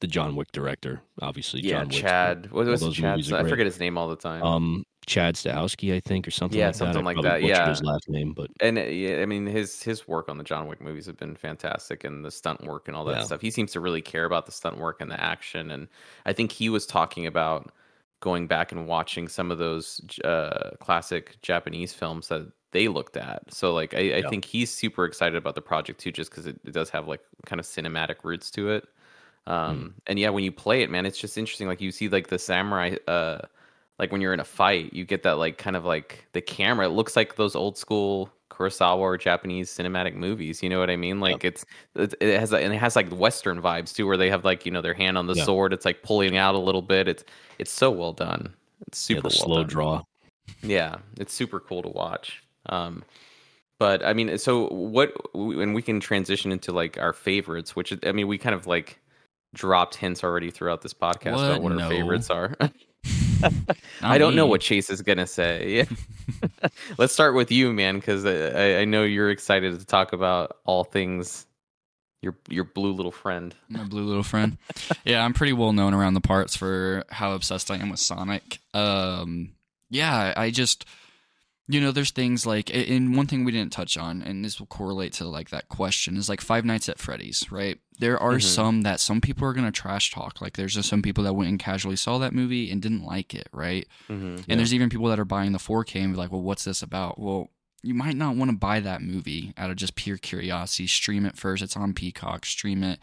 the 0.00 0.06
John 0.06 0.36
Wick 0.36 0.52
director, 0.52 1.02
obviously. 1.22 1.60
yeah 1.60 1.78
John 1.78 1.88
Wick's 1.88 1.96
chad 2.00 2.50
what 2.52 2.66
was 2.66 2.94
chad 2.96 3.32
i 3.32 3.48
forget 3.48 3.64
his 3.66 3.80
name 3.80 3.96
all 3.96 4.08
the 4.08 4.16
time 4.16 4.42
Um, 4.42 4.84
Chad 5.06 5.34
Stahelski, 5.36 5.94
I 5.94 6.00
think, 6.00 6.26
or 6.26 6.30
something 6.30 6.60
Yeah, 6.60 6.70
like 6.70 6.76
something 6.76 7.02
that. 7.04 7.04
Like 7.04 7.20
that, 7.22 7.42
yeah. 7.42 7.56
his 7.64 7.82
last 7.82 8.08
name, 8.08 8.32
but 8.34 8.50
and 8.60 8.78
uh, 8.78 8.82
yeah, 8.82 9.22
I 9.22 9.26
mean 9.26 9.46
his 9.46 9.82
his 9.82 10.08
work 10.08 10.28
on 10.28 10.38
the 10.38 10.44
John 10.44 10.68
Wick 10.68 10.80
movies 10.80 11.06
have 11.06 11.16
been 11.18 11.36
fantastic, 11.36 12.04
and 12.04 12.24
the 12.24 12.30
stunt 12.32 12.64
work 12.64 12.88
and 12.88 12.96
all 12.96 13.04
that 13.06 13.22
Yeah. 13.22 13.24
stuff. 13.24 13.40
He 13.42 13.50
seems 13.50 13.72
to 13.72 13.80
really 13.80 14.02
care 14.02 14.24
about 14.26 14.46
the 14.46 14.52
stunt 14.52 14.78
work 14.78 15.00
and 15.00 15.10
the 15.10 15.20
action, 15.20 15.70
and 15.72 15.88
I 16.26 16.32
think 16.34 16.52
he 16.52 16.70
was 16.70 16.86
talking 16.86 17.26
about 17.26 17.72
going 18.20 18.46
back 18.48 18.72
and 18.72 18.86
watching 18.88 19.28
some 19.28 19.50
of 19.52 19.58
those 19.58 20.00
uh, 20.24 20.72
classic 20.80 21.40
Japanese 21.42 21.94
films 21.94 22.28
that 22.28 22.52
they 22.72 22.88
looked 22.88 23.16
at. 23.18 23.52
So 23.54 23.74
like 23.74 23.94
I, 23.94 24.18
I 24.18 24.22
think 24.22 24.44
he's 24.46 24.72
super 24.72 25.04
excited 25.06 25.36
about 25.36 25.54
the 25.56 25.62
project 25.62 26.00
too, 26.00 26.12
just 26.12 26.30
because 26.30 26.46
it, 26.46 26.60
it 26.64 26.72
does 26.72 26.90
have 26.90 27.08
like 27.08 27.22
kind 27.46 27.60
of 27.60 27.66
cinematic 27.66 28.24
roots 28.24 28.50
to 28.52 28.70
it. 28.70 28.88
Um, 29.46 29.94
and 30.06 30.18
yeah, 30.18 30.30
when 30.30 30.44
you 30.44 30.52
play 30.52 30.82
it, 30.82 30.90
man, 30.90 31.06
it's 31.06 31.18
just 31.18 31.38
interesting. 31.38 31.68
Like 31.68 31.80
you 31.80 31.92
see 31.92 32.08
like 32.08 32.28
the 32.28 32.38
samurai, 32.38 32.96
uh, 33.06 33.42
like 33.98 34.12
when 34.12 34.20
you're 34.20 34.34
in 34.34 34.40
a 34.40 34.44
fight, 34.44 34.92
you 34.92 35.04
get 35.04 35.22
that 35.22 35.38
like 35.38 35.58
kind 35.58 35.76
of 35.76 35.84
like 35.84 36.26
the 36.32 36.40
camera. 36.40 36.86
It 36.86 36.90
looks 36.90 37.16
like 37.16 37.36
those 37.36 37.54
old 37.56 37.76
school 37.78 38.30
Kurosawa 38.50 38.98
or 38.98 39.18
Japanese 39.18 39.70
cinematic 39.70 40.14
movies. 40.14 40.62
You 40.62 40.68
know 40.68 40.78
what 40.78 40.90
I 40.90 40.96
mean? 40.96 41.20
Like 41.20 41.44
it's 41.44 41.64
it, 41.94 42.14
it 42.20 42.38
has 42.38 42.52
and 42.52 42.72
it 42.72 42.78
has 42.78 42.96
like 42.96 43.08
Western 43.10 43.60
vibes 43.60 43.94
too, 43.94 44.06
where 44.06 44.16
they 44.16 44.30
have 44.30 44.44
like 44.44 44.64
you 44.66 44.72
know 44.72 44.82
their 44.82 44.94
hand 44.94 45.16
on 45.18 45.26
the 45.26 45.34
Yeah. 45.34 45.44
sword. 45.44 45.72
It's 45.72 45.84
like 45.84 46.02
pulling 46.02 46.36
out 46.36 46.54
a 46.54 46.58
little 46.58 46.82
bit. 46.82 47.08
It's 47.08 47.24
it's 47.58 47.72
so 47.72 47.90
well 47.90 48.12
done. 48.12 48.54
It's 48.86 49.08
yeah, 49.08 49.16
super 49.16 49.28
the 49.28 49.36
well 49.38 49.44
slow 49.46 49.56
done. 49.62 49.66
draw. 49.68 50.02
Yeah, 50.62 50.96
it's 51.18 51.32
super 51.34 51.58
cool 51.60 51.82
to 51.82 51.88
watch. 51.88 52.42
Um, 52.68 53.02
but 53.78 54.04
I 54.04 54.12
mean, 54.12 54.38
so 54.38 54.68
what? 54.68 55.12
And 55.34 55.74
we 55.74 55.82
can 55.82 56.00
transition 56.00 56.52
into 56.52 56.72
like 56.72 56.98
our 56.98 57.12
favorites, 57.12 57.74
which 57.76 57.92
I 58.04 58.12
mean, 58.12 58.26
we 58.28 58.38
kind 58.38 58.54
of 58.54 58.66
like 58.66 58.98
dropped 59.54 59.96
hints 59.96 60.22
already 60.24 60.50
throughout 60.50 60.82
this 60.82 60.94
podcast 60.94 61.26
about 61.34 61.62
What? 61.62 61.72
what 61.74 61.82
our 61.82 61.88
favorites 61.90 62.30
are. 62.30 62.54
I 64.02 64.18
don't 64.18 64.34
know 64.34 64.46
what 64.46 64.60
Chase 64.60 64.90
is 64.90 65.02
gonna 65.02 65.26
say. 65.26 65.86
Let's 66.98 67.12
start 67.12 67.34
with 67.34 67.50
you, 67.50 67.72
man, 67.72 67.96
because 67.96 68.24
I, 68.24 68.80
I 68.80 68.84
know 68.84 69.02
you're 69.02 69.30
excited 69.30 69.78
to 69.78 69.86
talk 69.86 70.12
about 70.12 70.58
all 70.64 70.84
things 70.84 71.46
your 72.22 72.36
your 72.48 72.64
blue 72.64 72.92
little 72.92 73.12
friend. 73.12 73.54
my 73.68 73.84
blue 73.84 74.04
little 74.04 74.22
friend. 74.22 74.58
yeah, 75.04 75.24
I'm 75.24 75.32
pretty 75.32 75.52
well 75.52 75.72
known 75.72 75.94
around 75.94 76.14
the 76.14 76.20
parts 76.20 76.56
for 76.56 77.04
how 77.10 77.32
obsessed 77.32 77.70
I 77.70 77.76
am 77.76 77.90
with 77.90 78.00
Sonic. 78.00 78.58
Um, 78.74 79.52
yeah, 79.90 80.34
I 80.36 80.50
just, 80.50 80.84
you 81.68 81.80
know, 81.80 81.90
there's 81.90 82.12
things 82.12 82.46
like, 82.46 82.70
and 82.74 83.16
one 83.16 83.26
thing 83.26 83.44
we 83.44 83.50
didn't 83.52 83.72
touch 83.72 83.96
on, 83.98 84.22
and 84.22 84.44
this 84.44 84.60
will 84.60 84.66
correlate 84.66 85.12
to 85.14 85.24
like 85.26 85.50
that 85.50 85.68
question, 85.68 86.16
is 86.16 86.28
like 86.28 86.40
Five 86.40 86.64
Nights 86.64 86.88
at 86.88 86.98
Freddy's, 86.98 87.50
right? 87.50 87.78
There 87.98 88.18
are 88.18 88.36
Mhm. 88.36 88.42
some 88.42 88.82
that 88.82 89.00
some 89.00 89.20
people 89.20 89.46
are 89.48 89.52
gonna 89.52 89.72
trash 89.72 90.12
talk. 90.12 90.40
Like, 90.40 90.56
there's 90.56 90.74
just 90.74 90.88
some 90.88 91.02
people 91.02 91.24
that 91.24 91.34
went 91.34 91.50
and 91.50 91.58
casually 91.58 91.96
saw 91.96 92.18
that 92.18 92.32
movie 92.34 92.70
and 92.70 92.80
didn't 92.80 93.04
like 93.04 93.34
it, 93.34 93.48
right? 93.52 93.86
Mm-hmm. 94.08 94.42
And 94.48 94.60
there's 94.60 94.74
even 94.74 94.90
people 94.90 95.08
that 95.08 95.18
are 95.18 95.24
buying 95.24 95.52
the 95.52 95.58
4K 95.58 96.00
and 96.02 96.12
be 96.12 96.18
like, 96.18 96.30
well, 96.30 96.42
what's 96.42 96.64
this 96.64 96.82
about? 96.82 97.18
Well, 97.18 97.50
you 97.82 97.94
might 97.94 98.16
not 98.16 98.36
want 98.36 98.50
to 98.50 98.56
buy 98.56 98.80
that 98.80 99.02
movie 99.02 99.52
out 99.56 99.70
of 99.70 99.76
just 99.76 99.94
pure 99.96 100.18
curiosity. 100.18 100.86
Stream 100.86 101.24
it 101.26 101.36
first. 101.36 101.62
It's 101.62 101.76
on 101.76 101.94
Peacock. 101.94 102.44
Stream 102.46 102.82
it 102.82 102.98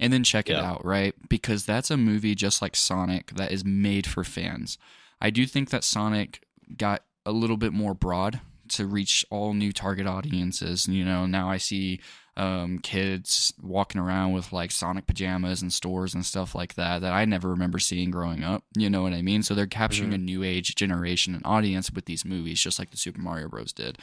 and 0.00 0.12
then 0.12 0.22
check 0.22 0.48
it 0.48 0.54
out, 0.56 0.84
right? 0.84 1.14
Because 1.28 1.64
that's 1.64 1.90
a 1.90 1.96
movie 1.96 2.34
just 2.36 2.62
like 2.62 2.76
Sonic 2.76 3.32
that 3.36 3.50
is 3.50 3.64
made 3.64 4.06
for 4.06 4.22
fans. 4.24 4.78
I 5.20 5.30
do 5.30 5.44
think 5.46 5.70
that 5.70 5.82
Sonic 5.82 6.46
got 6.76 7.02
a 7.28 7.32
little 7.32 7.58
bit 7.58 7.74
more 7.74 7.92
broad 7.92 8.40
to 8.68 8.86
reach 8.86 9.24
all 9.30 9.52
new 9.52 9.72
target 9.72 10.06
audiences. 10.06 10.88
You 10.88 11.04
know, 11.04 11.26
now 11.26 11.50
I 11.50 11.58
see 11.58 12.00
um, 12.38 12.78
kids 12.78 13.52
walking 13.62 14.00
around 14.00 14.32
with 14.32 14.52
like 14.52 14.70
Sonic 14.70 15.06
pajamas 15.06 15.60
and 15.60 15.72
stores 15.72 16.14
and 16.14 16.24
stuff 16.24 16.54
like 16.54 16.74
that 16.74 17.02
that 17.02 17.12
I 17.12 17.26
never 17.26 17.50
remember 17.50 17.78
seeing 17.78 18.10
growing 18.10 18.44
up. 18.44 18.64
You 18.74 18.88
know 18.88 19.02
what 19.02 19.12
I 19.12 19.22
mean? 19.22 19.42
So 19.42 19.54
they're 19.54 19.66
capturing 19.66 20.10
mm-hmm. 20.10 20.22
a 20.22 20.24
new 20.24 20.42
age 20.42 20.74
generation 20.74 21.34
and 21.34 21.44
audience 21.44 21.90
with 21.90 22.06
these 22.06 22.24
movies, 22.24 22.60
just 22.60 22.78
like 22.78 22.90
the 22.90 22.96
Super 22.96 23.20
Mario 23.20 23.48
Bros. 23.48 23.72
did. 23.72 23.98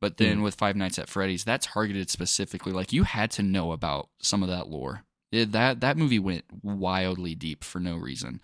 But 0.00 0.12
hmm. 0.16 0.24
then 0.24 0.42
with 0.42 0.54
Five 0.54 0.76
Nights 0.76 0.98
at 0.98 1.08
Freddy's, 1.08 1.44
that 1.44 1.62
targeted 1.62 2.08
specifically 2.08 2.72
like 2.72 2.92
you 2.92 3.02
had 3.02 3.30
to 3.32 3.42
know 3.42 3.72
about 3.72 4.08
some 4.20 4.42
of 4.42 4.48
that 4.48 4.68
lore. 4.68 5.02
It, 5.32 5.52
that 5.52 5.80
that 5.80 5.98
movie 5.98 6.18
went 6.18 6.44
wildly 6.62 7.34
deep 7.34 7.62
for 7.62 7.78
no 7.78 7.96
reason. 7.96 8.40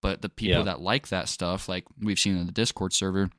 But 0.00 0.20
the 0.20 0.28
people 0.28 0.58
Yeah. 0.58 0.64
that 0.64 0.80
like 0.80 1.08
that 1.08 1.28
stuff, 1.28 1.68
like 1.68 1.84
we've 2.00 2.18
seen 2.18 2.36
in 2.36 2.46
the 2.46 2.52
Discord 2.52 2.92
server, 2.92 3.30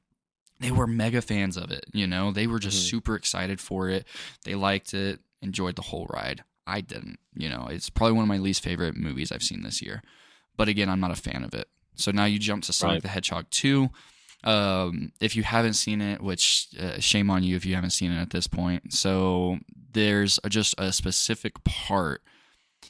they 0.59 0.71
were 0.71 0.87
mega 0.87 1.21
fans 1.21 1.57
of 1.57 1.71
it. 1.71 1.85
You 1.93 2.07
know, 2.07 2.31
they 2.31 2.47
were 2.47 2.59
just 2.59 2.85
Mhm. 2.85 2.89
super 2.89 3.15
excited 3.15 3.59
for 3.59 3.89
it. 3.89 4.07
They 4.45 4.55
liked 4.55 4.93
it, 4.93 5.19
enjoyed 5.41 5.75
the 5.75 5.81
whole 5.81 6.07
ride. 6.07 6.43
I 6.65 6.81
didn't. 6.81 7.19
You 7.35 7.49
know, 7.49 7.67
it's 7.67 7.89
probably 7.89 8.13
one 8.13 8.23
of 8.23 8.29
my 8.29 8.37
least 8.37 8.63
favorite 8.63 8.95
movies 8.95 9.31
I've 9.31 9.43
seen 9.43 9.63
this 9.63 9.81
year. 9.81 10.01
But 10.55 10.69
again, 10.69 10.87
I'm 10.89 10.99
not 11.01 11.11
a 11.11 11.15
fan 11.15 11.43
of 11.43 11.53
it. 11.53 11.67
So 11.95 12.11
now 12.11 12.25
you 12.25 12.39
jump 12.39 12.63
to 12.65 12.73
Sonic 12.73 12.93
Right. 12.95 13.01
the 13.03 13.07
Hedgehog 13.09 13.49
2. 13.49 13.89
Um, 14.45 15.11
if 15.19 15.35
you 15.35 15.43
haven't 15.43 15.73
seen 15.73 16.01
it, 16.01 16.21
which 16.21 16.67
uh, 16.79 16.99
shame 16.99 17.29
on 17.29 17.43
you 17.43 17.55
if 17.55 17.65
you 17.65 17.75
haven't 17.75 17.91
seen 17.91 18.11
it 18.11 18.21
at 18.21 18.31
this 18.31 18.47
point. 18.47 18.93
So 18.93 19.59
there's 19.93 20.39
a, 20.43 20.49
just 20.49 20.75
a 20.77 20.91
specific 20.91 21.63
part. 21.63 22.21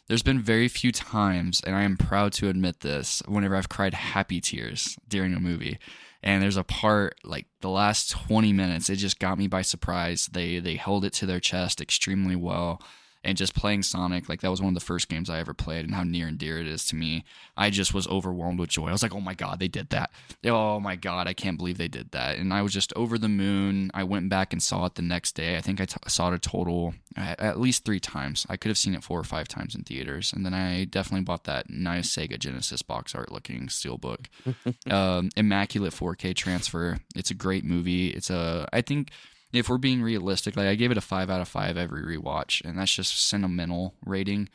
There's 0.08 0.24
been 0.24 0.42
very 0.42 0.68
few 0.68 0.92
times, 0.92 1.62
and 1.66 1.76
I 1.76 1.84
am 1.84 1.96
proud 1.98 2.34
to 2.34 2.50
admit 2.50 2.80
this, 2.80 3.22
whenever 3.28 3.56
I've 3.56 3.70
cried 3.70 3.94
happy 3.94 4.42
tears 4.42 4.98
during 5.08 5.34
a 5.34 5.40
movie. 5.40 5.78
And 6.24 6.42
there's 6.42 6.58
a 6.58 6.64
part 6.64 7.16
like 7.24 7.48
the 7.60 7.70
last 7.70 8.12
20 8.12 8.54
minutes, 8.54 8.90
it 8.90 8.96
just 8.96 9.20
got 9.20 9.38
me 9.38 9.48
by 9.48 9.62
surprise. 9.62 10.30
They 10.32 10.60
they 10.60 10.76
held 10.76 11.04
it 11.04 11.14
to 11.14 11.26
their 11.26 11.42
chest 11.42 11.82
extremely 11.82 12.36
well. 12.36 12.82
And 13.24 13.38
just 13.38 13.56
playing 13.56 13.84
Sonic, 13.84 14.28
like 14.28 14.42
that 14.42 14.52
was 14.52 14.62
one 14.62 14.70
of 14.70 14.74
the 14.74 14.86
first 14.86 15.08
games 15.08 15.30
I 15.30 15.40
ever 15.40 15.54
played, 15.54 15.86
and 15.86 15.96
how 15.96 16.04
near 16.04 16.28
and 16.28 16.38
dear 16.38 16.60
it 16.60 16.68
is 16.68 16.86
to 16.88 16.96
me. 16.96 17.24
I 17.56 17.70
just 17.70 17.94
was 17.94 18.08
overwhelmed 18.08 18.60
with 18.60 18.70
joy. 18.70 18.88
I 18.88 18.92
was 18.92 19.04
like, 19.04 19.14
"Oh 19.14 19.22
my 19.22 19.34
god, 19.34 19.60
they 19.60 19.68
did 19.68 19.90
that! 19.90 20.12
Oh 20.46 20.80
my 20.80 20.96
god, 20.96 21.28
I 21.28 21.34
can't 21.34 21.58
believe 21.58 21.78
they 21.78 21.88
did 21.88 22.12
that!" 22.12 22.38
And 22.38 22.54
I 22.54 22.62
was 22.62 22.74
just 22.74 22.92
over 22.96 23.18
the 23.18 23.30
moon. 23.30 23.92
I 23.94 24.04
went 24.04 24.30
back 24.30 24.52
and 24.52 24.62
saw 24.62 24.86
it 24.86 24.96
the 24.96 25.02
next 25.02 25.36
day. 25.36 25.56
I 25.58 25.62
think 25.62 25.80
I 25.80 25.86
t- 25.86 25.96
saw 26.08 26.32
it 26.32 26.36
a 26.36 26.40
total 26.40 26.94
at, 27.16 27.40
at 27.40 27.60
least 27.60 27.86
three 27.86 28.00
times. 28.00 28.46
I 28.50 28.58
could 28.58 28.70
have 28.70 28.78
seen 28.78 28.96
it 28.96 29.04
four 29.04 29.20
or 29.20 29.24
five 29.24 29.48
times 29.48 29.76
in 29.76 29.84
theaters, 29.84 30.34
and 30.34 30.46
then 30.46 30.54
I 30.54 30.86
definitely 30.86 31.24
bought 31.24 31.46
that 31.46 31.70
nice 31.70 32.14
Sega 32.14 32.38
Genesis 32.38 32.82
box 32.82 33.16
art 33.16 33.32
looking 33.32 33.68
steelbook. 33.68 34.26
um, 34.92 35.30
immaculate 35.36 35.94
4K 35.94 36.36
transfer. 36.36 37.00
It's 37.16 37.32
a 37.32 37.36
great 37.36 37.64
movie. 37.64 38.10
It's 38.10 38.30
a 38.30 38.68
I 38.74 38.82
think 38.82 39.12
if 39.54 39.70
we're 39.70 39.78
being 39.78 40.02
realistic, 40.02 40.58
like 40.58 40.68
I 40.68 40.76
gave 40.76 40.92
it 40.92 40.98
a 40.98 41.02
five 41.02 41.30
out 41.30 41.42
of 41.42 41.48
five 41.48 41.78
every 41.78 42.18
rewatch, 42.18 42.64
and 42.66 42.78
that's 42.78 42.94
just 42.94 43.28
sentimental 43.28 43.94
rating. 44.06 44.50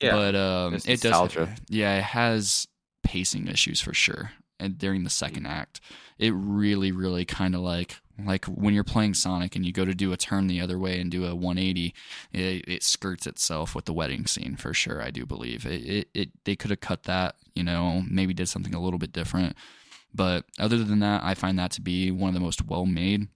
Yeah, 0.00 0.12
but 0.12 0.34
um, 0.34 0.74
it 0.86 1.00
does. 1.00 1.36
Yeah, 1.68 1.98
it 1.98 2.04
has 2.04 2.66
pacing 3.02 3.46
issues 3.46 3.80
for 3.80 3.94
sure. 3.94 4.32
And 4.58 4.76
during 4.76 5.04
the 5.04 5.10
second 5.10 5.46
act, 5.46 5.80
it 6.18 6.34
really, 6.34 6.92
really 6.92 7.24
kind 7.24 7.54
of 7.54 7.62
like 7.62 7.96
like 8.26 8.44
when 8.46 8.74
you're 8.74 8.84
playing 8.84 9.14
Sonic 9.14 9.56
and 9.56 9.64
you 9.64 9.72
go 9.72 9.86
to 9.86 9.94
do 9.94 10.12
a 10.12 10.16
turn 10.16 10.46
the 10.46 10.60
other 10.60 10.78
way 10.78 11.00
and 11.00 11.10
do 11.10 11.24
a 11.24 11.34
180, 11.34 11.94
it, 12.32 12.64
it 12.68 12.82
skirts 12.82 13.26
itself 13.26 13.74
with 13.74 13.86
the 13.86 13.94
wedding 13.94 14.26
scene 14.26 14.56
for 14.56 14.74
sure. 14.74 15.00
I 15.00 15.10
do 15.10 15.24
believe 15.24 15.64
it. 15.64 15.82
It, 15.82 16.08
it 16.12 16.28
they 16.44 16.56
could 16.56 16.70
have 16.70 16.80
cut 16.80 17.04
that, 17.04 17.36
you 17.54 17.62
know, 17.62 18.02
maybe 18.10 18.34
did 18.34 18.48
something 18.48 18.74
a 18.74 18.82
little 18.82 18.98
bit 18.98 19.12
different. 19.12 19.56
But 20.12 20.44
other 20.58 20.82
than 20.82 20.98
that, 21.00 21.22
I 21.22 21.34
find 21.34 21.58
that 21.58 21.70
to 21.72 21.80
be 21.80 22.10
one 22.10 22.28
of 22.28 22.34
the 22.34 22.40
most 22.40 22.66
well 22.66 22.84
made 22.84 23.28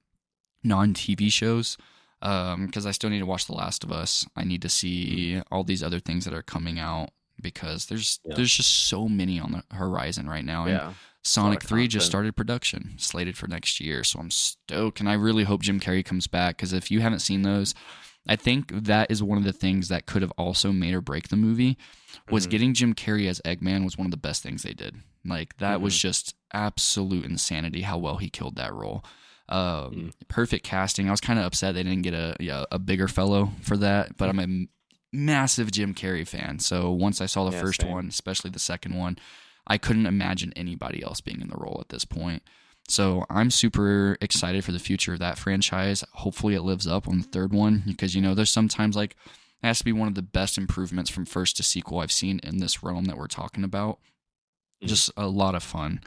non 0.64 0.94
TV 0.94 1.30
shows. 1.30 1.76
Because 2.20 2.86
I 2.86 2.90
still 2.92 3.10
need 3.10 3.18
to 3.18 3.26
watch 3.26 3.46
The 3.46 3.52
Last 3.54 3.84
of 3.84 3.92
Us. 3.92 4.26
I 4.34 4.44
need 4.44 4.62
to 4.62 4.68
see 4.70 5.42
all 5.52 5.62
these 5.62 5.82
other 5.82 6.00
things 6.00 6.24
that 6.24 6.32
are 6.32 6.42
coming 6.42 6.78
out 6.78 7.10
because 7.40 7.86
there's 7.86 8.20
Yeah. 8.24 8.34
there's 8.36 8.54
just 8.54 8.70
so 8.88 9.08
many 9.08 9.38
on 9.38 9.52
the 9.52 9.76
horizon 9.76 10.26
right 10.28 10.44
now. 10.44 10.62
And 10.64 10.72
yeah. 10.72 10.92
Sonic 11.22 11.62
of 11.62 11.68
3 11.68 11.88
just 11.88 12.06
started 12.06 12.36
production, 12.36 12.94
slated 12.98 13.36
for 13.36 13.46
next 13.46 13.80
year. 13.80 14.04
So 14.04 14.20
I'm 14.20 14.30
stoked. 14.30 15.00
And 15.00 15.08
I 15.08 15.14
really 15.14 15.44
hope 15.44 15.62
Jim 15.62 15.80
Carrey 15.80 16.04
comes 16.04 16.26
back 16.26 16.56
because 16.56 16.72
if 16.72 16.90
you 16.90 17.00
haven't 17.00 17.20
seen 17.20 17.42
those, 17.42 17.74
I 18.26 18.36
think 18.36 18.70
that 18.84 19.10
is 19.10 19.22
one 19.22 19.36
of 19.38 19.44
the 19.44 19.52
things 19.52 19.88
that 19.88 20.06
could 20.06 20.22
have 20.22 20.30
also 20.32 20.72
made 20.72 20.94
or 20.94 21.00
break 21.02 21.28
the 21.28 21.36
movie 21.36 21.76
was 22.30 22.46
Mhm. 22.46 22.50
getting 22.50 22.74
Jim 22.74 22.94
Carrey 22.94 23.28
as 23.28 23.40
Eggman 23.44 23.84
was 23.84 23.98
one 23.98 24.06
of 24.06 24.10
the 24.10 24.16
best 24.16 24.42
things 24.42 24.62
they 24.62 24.72
did. 24.74 24.96
Like 25.26 25.56
that 25.58 25.80
was 25.82 25.94
Mhm. 25.94 26.00
just 26.00 26.34
absolute 26.52 27.24
insanity 27.26 27.82
how 27.82 27.98
well 27.98 28.16
he 28.18 28.30
killed 28.30 28.56
that 28.56 28.72
role. 28.72 29.04
Um, 29.48 29.58
Mm. 29.94 30.12
Perfect 30.28 30.64
casting. 30.64 31.08
I 31.08 31.10
was 31.10 31.20
kind 31.20 31.38
of 31.38 31.44
upset 31.44 31.74
they 31.74 31.82
didn't 31.82 32.02
get 32.02 32.14
a 32.14 32.34
yeah, 32.40 32.64
a 32.72 32.78
bigger 32.78 33.08
fellow 33.08 33.50
for 33.62 33.76
that, 33.76 34.16
but 34.16 34.28
I'm 34.28 34.38
a 34.40 34.66
massive 35.12 35.70
Jim 35.70 35.94
Carrey 35.94 36.26
fan. 36.26 36.58
So 36.58 36.90
once 36.90 37.20
I 37.20 37.26
saw 37.26 37.44
the 37.48 37.54
Yeah, 37.56 37.62
first 37.62 37.82
same. 37.82 37.90
one, 37.90 38.08
especially 38.08 38.50
the 38.50 38.58
second 38.58 38.94
one, 38.96 39.16
I 39.66 39.78
couldn't 39.78 40.06
imagine 40.06 40.52
anybody 40.56 41.02
else 41.02 41.20
being 41.20 41.40
in 41.40 41.48
the 41.48 41.56
role 41.56 41.78
at 41.80 41.90
this 41.90 42.04
point. 42.04 42.42
So 42.88 43.24
I'm 43.30 43.50
super 43.50 44.16
excited 44.20 44.64
for 44.64 44.72
the 44.72 44.78
future 44.78 45.12
of 45.14 45.18
that 45.20 45.38
franchise. 45.38 46.04
Hopefully 46.14 46.54
it 46.54 46.62
lives 46.62 46.86
up 46.86 47.06
on 47.08 47.18
the 47.18 47.24
third 47.24 47.52
one 47.52 47.82
because 47.86 48.14
you 48.14 48.20
know 48.22 48.34
there's 48.34 48.50
sometimes 48.50 48.96
like 48.96 49.12
it 49.62 49.66
has 49.66 49.78
to 49.78 49.84
be 49.84 49.92
one 49.92 50.08
of 50.08 50.14
the 50.14 50.22
best 50.22 50.58
improvements 50.58 51.08
from 51.10 51.24
first 51.24 51.56
to 51.58 51.62
sequel 51.62 52.00
I've 52.00 52.12
seen 52.12 52.40
in 52.42 52.58
this 52.58 52.82
realm 52.82 53.04
that 53.06 53.16
we're 53.16 53.26
talking 53.26 53.64
about. 53.64 54.00
Mhm. 54.82 54.88
Just 54.88 55.10
a 55.16 55.28
lot 55.28 55.54
of 55.54 55.62
fun. 55.62 56.00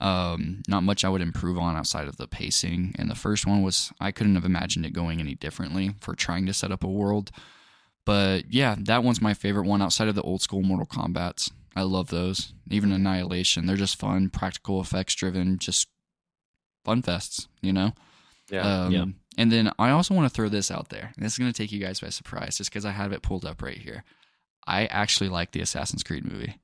Um, 0.00 0.62
not 0.68 0.82
much 0.82 1.04
I 1.04 1.08
would 1.08 1.20
improve 1.20 1.58
on 1.58 1.76
outside 1.76 2.08
of 2.08 2.16
the 2.16 2.26
pacing. 2.26 2.94
And 2.98 3.10
the 3.10 3.14
first 3.14 3.46
one 3.46 3.62
was 3.62 3.92
I 4.00 4.12
couldn't 4.12 4.34
have 4.34 4.44
imagined 4.44 4.84
it 4.84 4.92
going 4.92 5.20
any 5.20 5.34
differently 5.34 5.94
for 6.00 6.14
trying 6.14 6.46
to 6.46 6.54
set 6.54 6.72
up 6.72 6.84
a 6.84 6.88
world. 6.88 7.30
But 8.04 8.52
yeah, 8.52 8.76
that 8.80 9.02
one's 9.02 9.22
my 9.22 9.32
favorite 9.34 9.66
one 9.66 9.80
outside 9.80 10.08
of 10.08 10.14
the 10.14 10.22
old 10.22 10.42
school 10.42 10.62
Mortal 10.62 10.86
Kombat's. 10.86 11.50
I 11.76 11.82
love 11.82 12.08
those. 12.08 12.52
Even 12.70 12.92
Annihilation, 12.92 13.66
they're 13.66 13.76
just 13.76 13.98
fun, 13.98 14.30
practical 14.30 14.80
effects 14.80 15.14
driven, 15.14 15.58
just 15.58 15.88
fun 16.84 17.02
fests, 17.02 17.48
you 17.62 17.72
know? 17.72 17.92
Yeah. 18.50 18.84
Um, 18.84 18.92
Yeah. 18.92 19.04
And 19.36 19.50
then 19.50 19.72
I 19.78 19.90
also 19.90 20.14
want 20.14 20.28
to 20.28 20.34
throw 20.34 20.48
this 20.48 20.70
out 20.70 20.90
there. 20.90 21.12
And 21.16 21.24
this 21.24 21.32
is 21.32 21.38
going 21.38 21.52
to 21.52 21.56
take 21.56 21.72
you 21.72 21.80
guys 21.80 21.98
by 22.00 22.10
surprise 22.10 22.58
just 22.58 22.70
because 22.70 22.84
I 22.84 22.92
have 22.92 23.12
it 23.12 23.22
pulled 23.22 23.44
up 23.44 23.62
right 23.62 23.78
here. 23.78 24.04
I 24.66 24.86
actually 24.86 25.28
like 25.28 25.50
the 25.50 25.60
Assassin's 25.60 26.04
Creed 26.04 26.24
movie. 26.24 26.56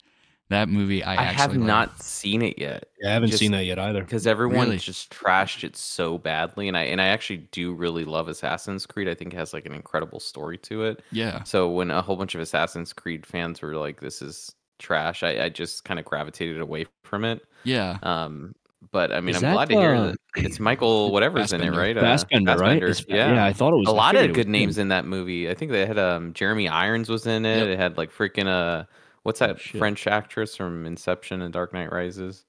That 0.50 0.68
movie, 0.68 1.02
I, 1.02 1.12
I, 1.12 1.22
have 1.32 1.40
actually 1.46 1.58
like. 1.60 1.66
not 1.66 2.02
seen 2.02 2.42
it 2.42 2.58
yet 2.58 2.88
Yeah, 3.00 3.10
I 3.10 3.12
haven't 3.14 3.28
Just- 3.30 3.38
seen 3.40 3.52
that 3.52 3.64
yet 3.64 3.78
either. 3.78 4.02
because 4.02 4.26
everyone 4.26 4.66
Really? 4.66 4.76
just 4.78 5.10
trashed 5.10 5.64
it 5.64 5.76
so 5.76 6.18
badly, 6.18 6.68
and 6.68 6.76
I 6.76 6.82
and 6.82 7.00
I 7.00 7.06
actually 7.06 7.48
do 7.52 7.72
really 7.72 8.04
love 8.04 8.28
Assassin's 8.28 8.84
Creed. 8.84 9.08
I 9.08 9.14
think 9.14 9.32
it 9.32 9.36
has 9.36 9.52
like 9.54 9.64
an 9.64 9.72
incredible 9.74 10.20
story 10.20 10.58
to 10.58 10.84
it. 10.84 11.02
Yeah. 11.12 11.42
So 11.44 11.70
when 11.70 11.90
a 11.90 12.02
whole 12.02 12.16
bunch 12.16 12.34
of 12.34 12.40
Assassin's 12.40 12.92
Creed 12.92 13.24
fans 13.24 13.62
were 13.62 13.74
like, 13.76 14.00
"This 14.00 14.20
is 14.22 14.52
trash," 14.78 15.22
I, 15.22 15.44
I 15.44 15.48
just 15.48 15.84
kind 15.84 15.98
of 16.00 16.04
gravitated 16.04 16.60
away 16.60 16.86
from 17.04 17.24
it. 17.24 17.42
Yeah. 17.64 17.98
Um, 18.02 18.54
but 18.92 19.12
I 19.12 19.20
mean, 19.20 19.36
Is 19.36 19.44
I'm 19.44 19.50
that, 19.50 19.52
glad 19.52 19.68
to 19.68 19.74
hear 19.76 20.00
that 20.00 20.16
it's 20.36 20.58
Michael 20.58 21.12
whatever's 21.12 21.52
in 21.52 21.60
it, 21.60 21.70
right? 21.70 21.96
Uh, 21.96 22.00
Fassbender, 22.00 22.52
right? 22.56 22.80
Fassbender, 22.80 22.86
It's- 22.88 23.04
Yeah. 23.08 23.34
yeah, 23.34 23.44
I 23.44 23.52
thought 23.52 23.72
it 23.72 23.76
was 23.76 23.86
a 23.88 23.92
lot 23.92 24.16
of 24.16 24.32
good 24.32 24.48
names 24.48 24.78
him. 24.78 24.82
in 24.82 24.88
that 24.88 25.04
movie. 25.04 25.48
I 25.48 25.54
think 25.54 25.70
they 25.70 25.86
had 25.86 25.98
um 25.98 26.32
Jeremy 26.32 26.66
Irons 26.68 27.08
was 27.08 27.24
in 27.26 27.44
it. 27.46 27.58
Yep. 27.58 27.66
It 27.68 27.78
had 27.78 27.96
like 27.98 28.10
freaking 28.12 28.46
uh 28.48 28.84
what's 29.30 29.38
that 29.40 29.60
shit. 29.60 29.78
French 29.78 30.06
actress 30.06 30.56
from 30.56 30.86
Inception 30.86 31.42
and 31.42 31.52
Dark 31.52 31.72
Knight 31.72 31.92
Rises? 31.92 32.44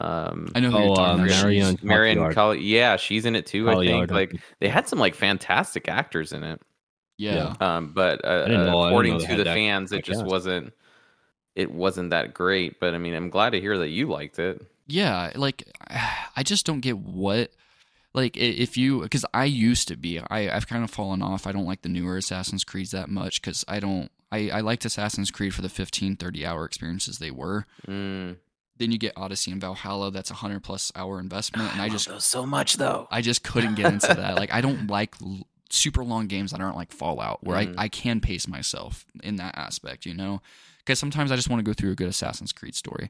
Um 0.00 0.48
I 0.54 0.60
know 0.60 0.70
who 0.70 0.76
Oh, 0.76 0.84
you're 0.86 0.94
talking 0.96 1.20
uh, 1.20 1.24
about. 1.24 1.42
Marion- 1.42 1.42
Marion 1.42 1.78
Marion 1.82 2.18
Cotillard. 2.18 2.34
Coll- 2.34 2.54
yeah, 2.54 2.96
she's 2.96 3.24
in 3.24 3.34
it 3.34 3.46
too. 3.46 3.68
I 3.68 3.74
think 3.74 3.90
Cotillard, 3.90 4.10
like 4.12 4.40
they 4.60 4.68
had 4.68 4.88
some 4.88 4.98
like 4.98 5.14
fantastic 5.14 5.88
actors 5.88 6.32
in 6.32 6.44
it. 6.44 6.60
Yeah. 7.16 7.54
Um, 7.60 7.92
but 7.94 8.24
uh, 8.24 8.46
know- 8.46 8.84
according 8.84 9.18
to 9.20 9.36
the 9.36 9.44
fans, 9.44 9.90
that 9.90 9.98
it 10.00 10.04
just 10.04 10.24
wasn't. 10.24 10.72
It 11.56 11.72
wasn't 11.72 12.10
that 12.10 12.34
great, 12.34 12.78
but 12.78 12.94
I 12.94 12.98
mean, 12.98 13.14
I'm 13.14 13.30
glad 13.30 13.50
to 13.50 13.60
hear 13.60 13.76
that 13.78 13.88
you 13.88 14.06
liked 14.08 14.38
it. 14.38 14.64
yeah 14.86 15.32
like 15.34 15.64
i 16.36 16.42
just 16.44 16.64
don't 16.64 16.80
get 16.80 16.96
what 16.98 17.50
like 18.14 18.36
if 18.36 18.76
you 18.76 19.00
because 19.02 19.24
i 19.34 19.44
used 19.44 19.88
to 19.88 19.96
be 19.96 20.20
I, 20.20 20.48
i've 20.54 20.66
kind 20.68 20.84
of 20.84 20.90
fallen 20.90 21.20
off 21.22 21.46
i 21.46 21.52
don't 21.52 21.66
like 21.66 21.82
the 21.82 21.88
newer 21.90 22.16
assassin's 22.16 22.62
creeds 22.64 22.92
that 22.92 23.08
much 23.10 23.42
because 23.42 23.64
i 23.68 23.80
don't 23.80 24.10
I, 24.30 24.50
I 24.50 24.60
liked 24.60 24.84
assassin's 24.84 25.30
creed 25.30 25.54
for 25.54 25.62
the 25.62 25.68
15 25.68 26.16
30 26.16 26.44
hour 26.46 26.64
experiences 26.64 27.18
they 27.18 27.30
were 27.30 27.66
Mm. 27.86 28.36
then 28.76 28.92
you 28.92 28.98
get 28.98 29.12
odyssey 29.16 29.50
and 29.50 29.60
valhalla 29.60 30.10
that's 30.10 30.30
a 30.30 30.34
100 30.34 30.62
plus 30.62 30.92
hour 30.94 31.18
investment 31.18 31.72
and 31.72 31.80
i 31.82 31.88
just 31.88 32.08
those 32.08 32.24
so 32.24 32.44
much 32.46 32.76
though. 32.76 33.08
i 33.10 33.20
just 33.22 33.42
couldn't 33.42 33.74
get 33.74 33.92
into 33.92 34.06
that 34.14 34.36
like 34.42 34.52
i 34.52 34.60
don't 34.60 34.88
like 34.88 35.14
l- 35.22 35.46
super 35.70 36.02
long 36.04 36.26
games 36.26 36.50
that 36.52 36.60
aren't 36.60 36.76
like 36.76 36.92
fallout 36.92 37.42
where 37.44 37.56
Mhm. 37.58 37.74
I, 37.78 37.84
I 37.84 37.88
can 37.88 38.20
pace 38.20 38.46
myself 38.48 39.04
in 39.22 39.36
that 39.36 39.56
aspect 39.58 40.06
you 40.06 40.14
know 40.14 40.40
because 40.78 40.98
sometimes 40.98 41.30
i 41.32 41.36
just 41.36 41.48
want 41.50 41.60
to 41.60 41.64
go 41.64 41.72
through 41.74 41.90
a 41.92 41.94
good 41.94 42.08
assassin's 42.08 42.52
creed 42.52 42.74
story 42.74 43.08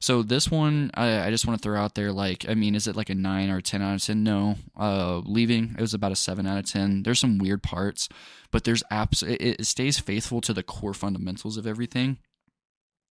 so 0.00 0.22
this 0.22 0.50
one, 0.50 0.90
I, 0.94 1.26
I 1.26 1.30
just 1.30 1.46
want 1.46 1.60
to 1.60 1.62
throw 1.62 1.78
out 1.78 1.94
there, 1.94 2.12
like, 2.12 2.46
I 2.48 2.54
mean, 2.54 2.74
is 2.74 2.86
it 2.86 2.96
like 2.96 3.10
a 3.10 3.14
nine 3.14 3.50
or 3.50 3.58
a 3.58 3.62
ten 3.62 3.82
out 3.82 3.94
of 3.94 4.04
ten? 4.04 4.22
No. 4.22 4.56
Uh, 4.76 5.18
leaving, 5.24 5.74
it 5.76 5.80
was 5.80 5.94
about 5.94 6.12
a 6.12 6.16
seven 6.16 6.46
out 6.46 6.58
of 6.58 6.66
ten. 6.66 7.02
There's 7.02 7.20
some 7.20 7.38
weird 7.38 7.62
parts, 7.62 8.08
but 8.50 8.64
there's 8.64 8.82
apps. 8.92 9.22
It, 9.26 9.60
it 9.60 9.66
stays 9.66 9.98
faithful 9.98 10.40
to 10.42 10.52
the 10.52 10.62
core 10.62 10.94
fundamentals 10.94 11.56
of 11.56 11.66
everything. 11.66 12.18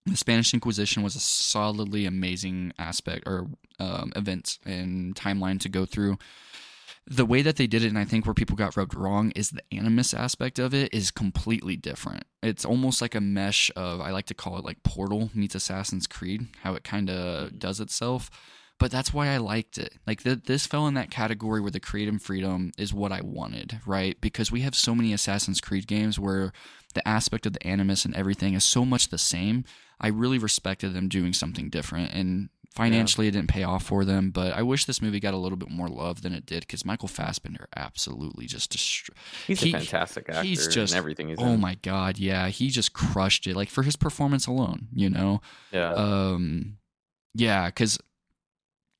The 0.05 0.15
Spanish 0.15 0.53
Inquisition 0.53 1.03
was 1.03 1.15
a 1.15 1.19
solidly 1.19 2.05
amazing 2.05 2.71
aspect 2.79 3.27
or 3.27 3.47
um, 3.79 4.13
event 4.15 4.57
and 4.65 5.13
timeline 5.15 5.59
to 5.59 5.69
go 5.69 5.85
through. 5.85 6.17
The 7.09 7.25
way 7.25 7.41
that 7.41 7.55
they 7.55 7.67
did 7.67 7.85
it, 7.85 7.87
and 7.87 7.97
I 7.97 8.03
think 8.03 8.25
where 8.25 8.33
people 8.33 8.57
got 8.57 8.75
rubbed 8.75 8.93
wrong, 8.93 9.31
is 9.31 9.51
the 9.51 9.63
animus 9.71 10.13
aspect 10.13 10.59
of 10.59 10.73
it 10.73 10.93
is 10.93 11.09
completely 11.09 11.77
different. 11.77 12.25
It's 12.43 12.65
almost 12.65 13.01
like 13.01 13.15
a 13.15 13.21
mesh 13.21 13.71
of, 13.77 14.01
I 14.01 14.11
like 14.11 14.25
to 14.25 14.33
call 14.33 14.57
it 14.57 14.65
like 14.65 14.83
Portal 14.83 15.29
meets 15.33 15.55
Assassin's 15.55 16.05
Creed, 16.05 16.47
how 16.63 16.75
it 16.75 16.83
kind 16.83 17.09
of 17.09 17.47
mm-hmm. 17.47 17.57
does 17.59 17.79
itself. 17.79 18.29
But 18.77 18.91
that's 18.91 19.13
why 19.13 19.29
I 19.29 19.37
liked 19.37 19.77
it. 19.77 19.93
Like 20.05 20.23
th- 20.23 20.43
this 20.43 20.67
fell 20.67 20.85
in 20.85 20.95
that 20.95 21.09
category 21.09 21.61
where 21.61 21.71
the 21.71 21.79
creative 21.79 22.21
freedom 22.21 22.71
is 22.77 22.93
what 22.93 23.11
I 23.13 23.21
wanted, 23.21 23.79
right? 23.85 24.19
Because 24.19 24.51
we 24.51 24.61
have 24.61 24.75
so 24.75 24.93
many 24.93 25.13
Assassin's 25.13 25.61
Creed 25.61 25.87
games 25.87 26.19
where 26.19 26.51
the 26.93 27.07
aspect 27.07 27.45
of 27.45 27.53
the 27.53 27.65
animus 27.65 28.05
and 28.05 28.15
everything 28.15 28.53
is 28.53 28.65
so 28.65 28.85
much 28.85 29.07
the 29.07 29.17
same. 29.17 29.63
I 29.99 30.09
really 30.09 30.37
respected 30.37 30.93
them 30.93 31.07
doing 31.07 31.33
something 31.33 31.69
different. 31.69 32.13
And 32.13 32.49
Financially, 32.77 33.27
it 33.27 33.31
didn't 33.31 33.49
pay 33.49 33.63
off 33.63 33.83
for 33.83 34.05
them, 34.05 34.29
but 34.31 34.53
I 34.53 34.61
wish 34.61 34.85
this 34.85 35.01
movie 35.01 35.19
got 35.19 35.33
a 35.33 35.37
little 35.37 35.57
bit 35.57 35.69
more 35.69 35.87
love 35.89 36.21
than 36.21 36.31
it 36.33 36.45
did 36.45 36.61
because 36.61 36.85
Michael 36.85 37.07
Fassbender 37.07 37.67
absolutely 37.75 38.45
just 38.45 38.69
destroyed. 38.71 39.17
He's 39.47 39.59
He- 39.61 39.69
a 39.73 39.77
fantastic 39.79 40.29
actor. 40.29 40.43
he's 40.43 40.67
just- 40.67 40.93
in 40.93 40.97
everything 40.97 41.29
he's 41.29 41.39
Oh 41.39 41.53
in. 41.53 41.59
my 41.59 41.75
god, 41.75 42.17
yeah, 42.17 42.47
he 42.49 42.69
just 42.69 42.93
crushed 42.93 43.47
it. 43.47 43.55
Like 43.55 43.69
for 43.69 43.83
his 43.83 43.95
performance 43.95 44.47
alone, 44.47 44.87
you 44.93 45.09
know. 45.09 45.41
Yeah. 45.71 45.91
Um, 45.93 46.77
yeah, 47.33 47.65
because. 47.67 47.97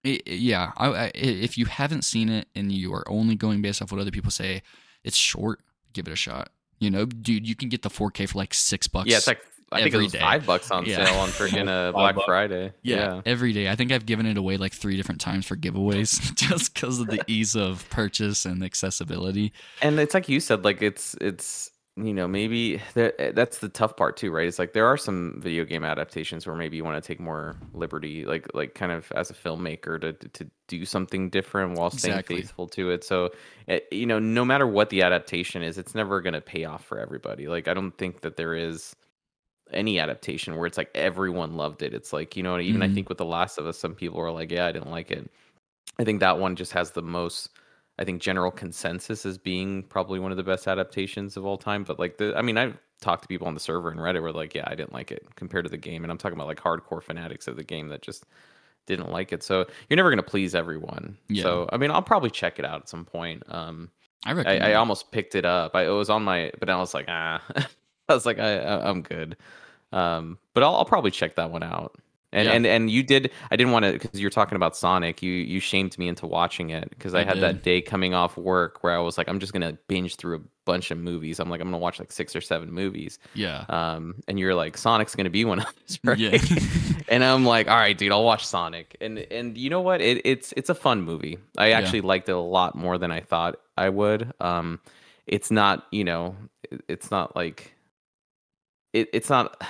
Yeah, 0.04 0.72
I, 0.78 0.88
I, 0.88 1.12
if 1.16 1.58
you 1.58 1.66
haven't 1.66 2.04
seen 2.04 2.30
it 2.30 2.48
and 2.56 2.72
you 2.72 2.94
are 2.94 3.04
only 3.10 3.36
going 3.36 3.62
based 3.62 3.82
off 3.82 3.92
what 3.92 4.00
other 4.00 4.12
people 4.12 4.32
say, 4.32 4.62
it's 5.04 5.18
short. 5.18 5.60
Give 5.92 6.08
it 6.08 6.14
a 6.14 6.16
shot. 6.16 6.50
You 6.80 6.90
know, 6.92 7.06
dude, 7.06 7.46
you 7.48 7.56
can 7.56 7.68
get 7.68 7.82
the 7.82 7.90
4K 7.90 8.30
for 8.30 8.38
like 8.38 8.54
six 8.54 8.88
bucks. 8.88 9.10
yeah, 9.10 9.18
it's 9.18 9.28
like 9.28 9.42
I 9.72 9.78
think 9.78 9.88
it 9.88 9.94
every 9.96 10.06
was 10.06 10.14
day. 10.14 10.20
five 10.20 10.46
bucks 10.46 10.72
on 10.72 10.86
Yeah. 10.86 11.04
sale 11.06 11.20
on 11.20 11.30
freaking 11.30 11.68
uh, 11.68 11.92
Black 11.94 12.16
bucks. 12.16 12.26
Friday. 12.26 12.74
Yeah, 12.84 13.22
every 13.26 13.52
day. 13.54 13.70
I 13.70 13.76
think 13.76 13.92
I've 13.92 14.06
given 14.06 14.26
it 14.26 14.38
away 14.38 14.58
like 14.58 14.74
three 14.74 14.96
different 14.96 15.20
times 15.22 15.46
for 15.46 15.56
giveaways 15.58 16.34
just 16.36 16.74
because 16.74 17.00
of 17.00 17.08
the 17.08 17.22
ease 17.28 17.56
of 17.56 17.88
purchase 17.90 18.46
and 18.46 18.64
accessibility. 18.64 19.52
and 19.82 20.00
it's 20.00 20.14
like 20.14 20.30
you 20.30 20.40
said 20.40 20.64
like 20.64 20.82
it's 20.82 21.16
it's 21.20 21.70
you 22.00 22.14
know 22.14 22.28
maybe 22.28 22.80
there, 22.94 23.12
that's 23.34 23.58
the 23.58 23.68
tough 23.70 23.98
part 23.98 24.16
too 24.18 24.30
right 24.32 24.48
it's 24.48 24.60
like 24.60 24.74
there 24.74 24.86
are 24.86 24.98
some 24.98 25.40
video 25.42 25.66
game 25.66 25.84
adaptations 25.84 26.46
where 26.46 26.56
maybe 26.56 26.78
you 26.78 26.84
want 26.84 27.02
to 27.04 27.06
take 27.06 27.20
more 27.20 27.58
liberty 27.74 28.24
like 28.24 28.46
like 28.54 28.76
kind 28.76 28.92
of 28.92 29.12
as 29.16 29.32
a 29.32 29.34
filmmaker 29.34 30.00
to 30.00 30.14
to 30.30 30.48
do 30.68 30.86
something 30.86 31.28
different 31.32 31.76
while 31.76 31.90
staying 31.90 32.14
Exactly. 32.14 32.36
faithful 32.36 32.68
to 32.68 32.92
it 32.92 33.04
so 33.04 33.32
eh, 33.68 33.80
you 33.92 34.06
know 34.06 34.20
no 34.20 34.46
matter 34.46 34.68
what 34.68 34.92
the 34.92 35.02
adaptation 35.02 35.64
is 35.64 35.80
it's 35.80 35.96
never 35.96 36.22
going 36.22 36.34
to 36.36 36.42
pay 36.42 36.66
off 36.66 36.86
for 36.86 37.00
everybody 37.00 37.48
like 37.48 37.68
i 37.68 37.74
don't 37.74 37.98
think 37.98 38.22
that 38.22 38.38
there 38.38 38.54
is 38.54 38.96
any 39.72 40.00
adaptation 40.00 40.56
where 40.56 40.66
it's 40.66 40.78
like 40.78 40.90
everyone 40.96 41.56
loved 41.56 41.82
it 41.82 41.94
it's 41.94 42.14
like 42.14 42.36
you 42.38 42.44
know 42.44 42.60
even 42.60 42.82
i 42.82 42.88
Mhm. 42.88 42.94
think 42.94 43.10
with 43.10 43.18
the 43.18 43.26
last 43.26 43.58
of 43.58 43.66
us 43.66 43.78
some 43.78 43.94
people 43.96 44.20
were 44.20 44.32
like 44.32 44.52
yeah 44.52 44.66
i 44.68 44.72
didn't 44.72 44.92
like 44.92 45.12
it 45.12 45.30
i 46.00 46.04
think 46.04 46.20
that 46.20 46.40
one 46.40 46.56
just 46.56 46.72
has 46.74 46.92
the 46.92 47.02
most 47.02 47.50
I 48.00 48.06
think 48.06 48.22
general 48.22 48.52
consensus 48.52 49.26
as 49.26 49.40
being 49.40 49.82
probably 49.82 50.20
one 50.20 50.30
of 50.30 50.38
the 50.38 50.44
best 50.44 50.68
adaptations 50.68 51.36
of 51.36 51.48
all 51.48 51.58
time. 51.58 51.84
But 51.84 51.98
like 51.98 52.18
the, 52.20 52.32
I 52.38 52.44
mean, 52.44 52.56
I've 52.56 52.78
talked 53.02 53.24
to 53.24 53.28
people 53.28 53.48
on 53.48 53.56
the 53.56 53.60
server 53.60 53.90
and 53.90 54.00
Reddit 54.00 54.22
were 54.22 54.32
like, 54.32 54.54
yeah, 54.54 54.66
I 54.68 54.76
didn't 54.76 54.94
like 54.94 55.12
it 55.12 55.26
compared 55.36 55.66
to 55.66 55.70
the 55.72 55.78
game, 55.78 56.04
and 56.06 56.12
I'm 56.12 56.18
talking 56.20 56.38
about 56.38 56.46
like 56.46 56.60
hardcore 56.60 57.02
fanatics 57.02 57.48
of 57.48 57.56
the 57.56 57.64
game 57.64 57.88
that 57.88 58.04
just 58.04 58.26
didn't 58.86 59.10
like 59.12 59.34
it. 59.34 59.42
So 59.42 59.66
you're 59.90 59.98
never 59.98 60.12
gonna 60.12 60.22
please 60.22 60.54
everyone. 60.54 61.18
Yeah. 61.28 61.42
So 61.42 61.70
I 61.74 61.78
mean, 61.78 61.90
I'll 61.90 62.04
probably 62.04 62.30
check 62.30 62.60
it 62.60 62.66
out 62.66 62.82
at 62.82 62.88
some 62.88 63.04
point. 63.04 63.42
Um, 63.48 63.90
I 64.28 64.34
I. 64.34 64.58
I 64.58 64.74
almost 64.76 65.12
picked 65.12 65.34
it 65.34 65.44
up. 65.46 65.76
I 65.76 65.88
it 65.88 65.90
was 65.90 66.12
on 66.12 66.24
my, 66.24 66.52
but 66.60 66.70
I 66.70 66.78
was 66.78 66.94
like, 66.94 67.06
ah, 67.08 67.42
I 68.10 68.14
was 68.14 68.26
like, 68.26 68.40
I, 68.40 68.58
I 68.60 68.90
I'm 68.90 69.02
good. 69.02 69.38
Um, 69.92 70.38
but 70.54 70.64
I'll, 70.64 70.76
I'll 70.76 70.86
probably 70.86 71.12
check 71.12 71.36
that 71.36 71.52
one 71.52 71.64
out. 71.64 71.96
And 72.34 72.46
Yeah. 72.46 72.54
and 72.56 72.66
and 72.68 72.92
you 72.92 73.04
did. 73.04 73.32
I 73.50 73.56
didn't 73.56 73.72
want 73.72 73.86
to 73.86 73.94
because 73.94 74.20
you're 74.20 74.30
talking 74.30 74.58
about 74.58 74.76
Sonic. 74.76 75.24
You 75.24 75.32
you 75.32 75.62
shamed 75.62 75.98
me 75.98 76.10
into 76.10 76.26
watching 76.28 76.72
it 76.72 76.90
because 76.90 77.14
I, 77.14 77.22
I 77.22 77.24
had 77.24 77.40
that 77.40 77.64
day 77.64 77.82
coming 77.82 78.14
off 78.14 78.36
work 78.36 78.84
where 78.84 78.94
I 78.94 79.00
was 79.00 79.18
like, 79.18 79.30
I'm 79.30 79.40
just 79.40 79.54
gonna 79.54 79.78
binge 79.88 80.18
through 80.18 80.36
a 80.36 80.42
bunch 80.66 80.92
of 80.92 80.98
movies. 80.98 81.40
I'm 81.40 81.50
like, 81.50 81.62
I'm 81.62 81.68
gonna 81.68 81.78
watch 81.78 82.00
like 82.00 82.12
six 82.12 82.36
or 82.36 82.42
seven 82.42 82.70
movies. 82.70 83.18
yeah. 83.34 83.64
Um, 83.70 84.16
and 84.28 84.38
you're 84.38 84.56
like, 84.56 84.78
Sonic's 84.78 85.16
gonna 85.16 85.30
be 85.30 85.46
one 85.46 85.60
of 85.60 85.66
those, 85.88 86.00
right? 86.04 86.18
Yeah. 86.20 86.38
and 87.08 87.24
I'm 87.24 87.46
like, 87.46 87.70
all 87.70 87.78
right, 87.78 87.98
dude, 87.98 88.12
I'll 88.12 88.26
watch 88.26 88.46
Sonic. 88.46 88.98
And 89.00 89.20
and 89.20 89.58
you 89.58 89.70
know 89.70 89.82
what? 89.82 90.02
It, 90.02 90.22
it's 90.26 90.54
it's 90.58 90.70
a 90.70 90.76
fun 90.76 91.04
movie. 91.04 91.38
I 91.58 91.70
Yeah. 91.70 91.78
actually 91.78 92.02
liked 92.02 92.28
it 92.28 92.34
a 92.34 92.38
lot 92.38 92.76
more 92.76 92.98
than 92.98 93.10
I 93.10 93.22
thought 93.22 93.56
I 93.78 93.88
would. 93.88 94.34
Um, 94.42 94.82
it's 95.28 95.50
not, 95.50 95.88
you 95.92 96.04
know, 96.04 96.36
it's 96.90 97.10
not 97.10 97.38
like 97.38 97.74
it, 99.02 99.10
it's 99.14 99.30
not 99.30 99.62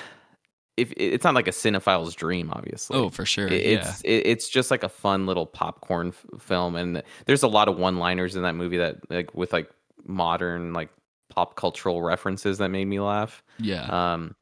if 0.78 0.94
it's 0.96 1.24
not 1.24 1.34
like 1.34 1.48
a 1.48 1.52
cinephile's 1.52 2.14
dream, 2.14 2.52
obviously. 2.54 2.96
oh, 2.98 3.10
for 3.10 3.26
sure. 3.26 3.48
It- 3.48 3.66
yeah. 3.66 3.80
it's 3.80 4.02
it, 4.02 4.28
it's 4.28 4.50
just 4.50 4.70
like 4.70 4.84
a 4.84 4.90
fun 4.90 5.26
little 5.26 5.46
popcorn 5.48 6.10
f- 6.10 6.42
film, 6.42 6.76
and 6.76 7.02
there's 7.26 7.42
a 7.44 7.48
lot 7.48 7.68
of 7.68 7.78
one-liners 7.78 8.36
in 8.36 8.44
that 8.44 8.54
movie 8.54 8.78
that 8.78 8.98
like 9.10 9.34
with 9.34 9.54
like 9.54 9.70
modern 10.06 10.74
like 10.74 10.90
pop 11.30 11.56
cultural 11.56 12.02
references 12.02 12.60
that 12.60 12.70
made 12.70 12.86
me 12.86 13.00
laugh. 13.00 13.44
Yeah. 13.60 13.84
Um, 13.86 14.36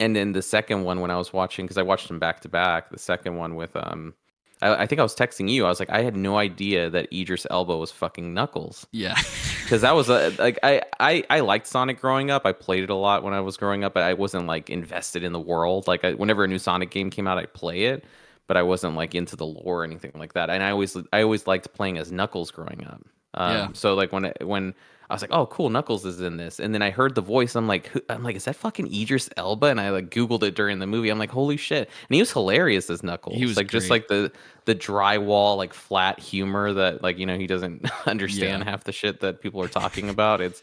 and 0.00 0.14
then 0.16 0.32
the 0.32 0.42
second 0.42 0.84
one 0.84 1.00
when 1.00 1.10
I 1.10 1.16
was 1.16 1.32
watching 1.32 1.66
because 1.66 1.78
I 1.78 1.82
watched 1.82 2.08
them 2.08 2.18
back 2.18 2.40
to 2.42 2.48
back. 2.48 2.90
The 2.90 2.98
second 2.98 3.36
one 3.36 3.54
with 3.56 3.74
um, 3.76 4.14
I, 4.62 4.82
I 4.82 4.86
think 4.86 5.00
I 5.00 5.02
was 5.02 5.14
texting 5.14 5.50
you. 5.50 5.66
I 5.66 5.68
was 5.68 5.80
like, 5.80 5.90
I 5.90 6.02
had 6.02 6.16
no 6.16 6.38
idea 6.38 6.90
that 6.90 7.12
Idris 7.12 7.46
Elba 7.50 7.76
was 7.76 7.90
fucking 7.90 8.32
Knuckles 8.32 8.86
yeah. 8.92 9.14
because 9.62 9.82
that 9.82 9.94
was 9.94 10.08
a 10.08 10.30
like 10.38 10.58
I, 10.62 10.82
I 11.00 11.24
I 11.30 11.40
liked 11.40 11.66
Sonic 11.66 12.00
growing 12.00 12.30
up. 12.30 12.46
I 12.46 12.52
played 12.52 12.84
it 12.84 12.90
a 12.90 12.94
lot 12.94 13.22
when 13.22 13.34
I 13.34 13.40
was 13.40 13.56
growing 13.56 13.84
up, 13.84 13.94
but 13.94 14.02
I 14.02 14.14
wasn't 14.14 14.46
like 14.46 14.70
invested 14.70 15.22
in 15.24 15.32
the 15.32 15.40
world. 15.40 15.86
Like 15.86 16.04
I, 16.04 16.14
whenever 16.14 16.44
a 16.44 16.48
new 16.48 16.58
Sonic 16.58 16.90
game 16.90 17.10
came 17.10 17.26
out, 17.26 17.38
I 17.38 17.46
play 17.46 17.84
it, 17.84 18.04
but 18.46 18.56
I 18.56 18.62
wasn't 18.62 18.96
like 18.96 19.14
into 19.14 19.36
the 19.36 19.46
lore 19.46 19.82
or 19.82 19.84
anything 19.84 20.12
like 20.14 20.34
that. 20.34 20.50
And 20.50 20.62
I 20.62 20.70
always 20.70 20.96
I 21.12 21.22
always 21.22 21.46
liked 21.46 21.72
playing 21.74 21.98
as 21.98 22.10
Knuckles 22.12 22.50
growing 22.50 22.86
up. 22.86 23.02
Um, 23.34 23.52
Yeah. 23.56 23.68
So 23.74 23.94
like 23.94 24.12
when 24.12 24.26
it- 24.26 24.46
when 24.46 24.74
I 25.14 25.16
was 25.16 25.22
like, 25.22 25.32
oh 25.32 25.46
cool, 25.46 25.70
Knuckles 25.70 26.04
is 26.04 26.20
in 26.20 26.36
this, 26.36 26.58
and 26.60 26.74
then 26.74 26.82
I 26.82 26.90
heard 26.90 27.14
the 27.14 27.20
voice. 27.20 27.54
I'm 27.54 27.66
like, 27.68 27.90
I'm 28.08 28.22
like, 28.22 28.36
is 28.36 28.44
that 28.44 28.56
fucking 28.56 28.92
Idris 28.94 29.30
Elba? 29.36 29.66
And 29.66 29.80
I 29.80 29.90
like 29.90 30.10
Googled 30.10 30.42
it 30.42 30.54
during 30.54 30.78
the 30.80 30.86
movie. 30.86 31.08
I'm 31.10 31.18
like, 31.18 31.30
holy 31.30 31.56
shit! 31.56 31.88
And 32.08 32.14
he 32.14 32.20
was 32.20 32.32
hilarious 32.32 32.90
as 32.90 33.02
Knuckles. 33.02 33.36
He 33.36 33.46
was 33.46 33.56
like 33.56 33.68
just 33.68 33.90
like 33.90 34.08
the 34.08 34.32
the 34.64 34.74
drywall 34.74 35.56
like 35.56 35.72
flat 35.74 36.18
humor 36.20 36.72
that 36.72 37.02
like 37.02 37.18
you 37.18 37.26
know 37.26 37.36
he 37.36 37.46
doesn't 37.46 37.88
understand 38.06 38.64
Yeah. 38.64 38.70
half 38.70 38.84
the 38.84 38.92
shit 38.92 39.20
that 39.20 39.40
people 39.40 39.62
are 39.62 39.68
talking 39.68 40.08
about. 40.08 40.40
It's 40.40 40.62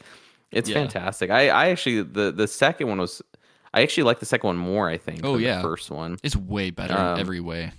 it's 0.51 0.69
Yeah. 0.69 0.75
fantastic. 0.75 1.29
I 1.29 1.49
I 1.49 1.69
actually 1.69 2.03
the 2.03 2.31
the 2.31 2.47
second 2.47 2.87
one 2.87 2.97
was 2.99 3.21
I 3.73 3.83
actually 3.83 4.03
like 4.03 4.19
the 4.19 4.25
second 4.25 4.47
one 4.47 4.57
more. 4.57 4.89
I 4.89 4.97
think. 4.97 5.21
Oh, 5.23 5.33
than 5.33 5.41
yeah. 5.43 5.55
the 5.57 5.61
first 5.63 5.89
one. 5.91 6.17
It's 6.23 6.35
way 6.35 6.71
better 6.71 6.93
Um, 6.97 7.13
in 7.15 7.19
every 7.21 7.39
way. 7.39 7.71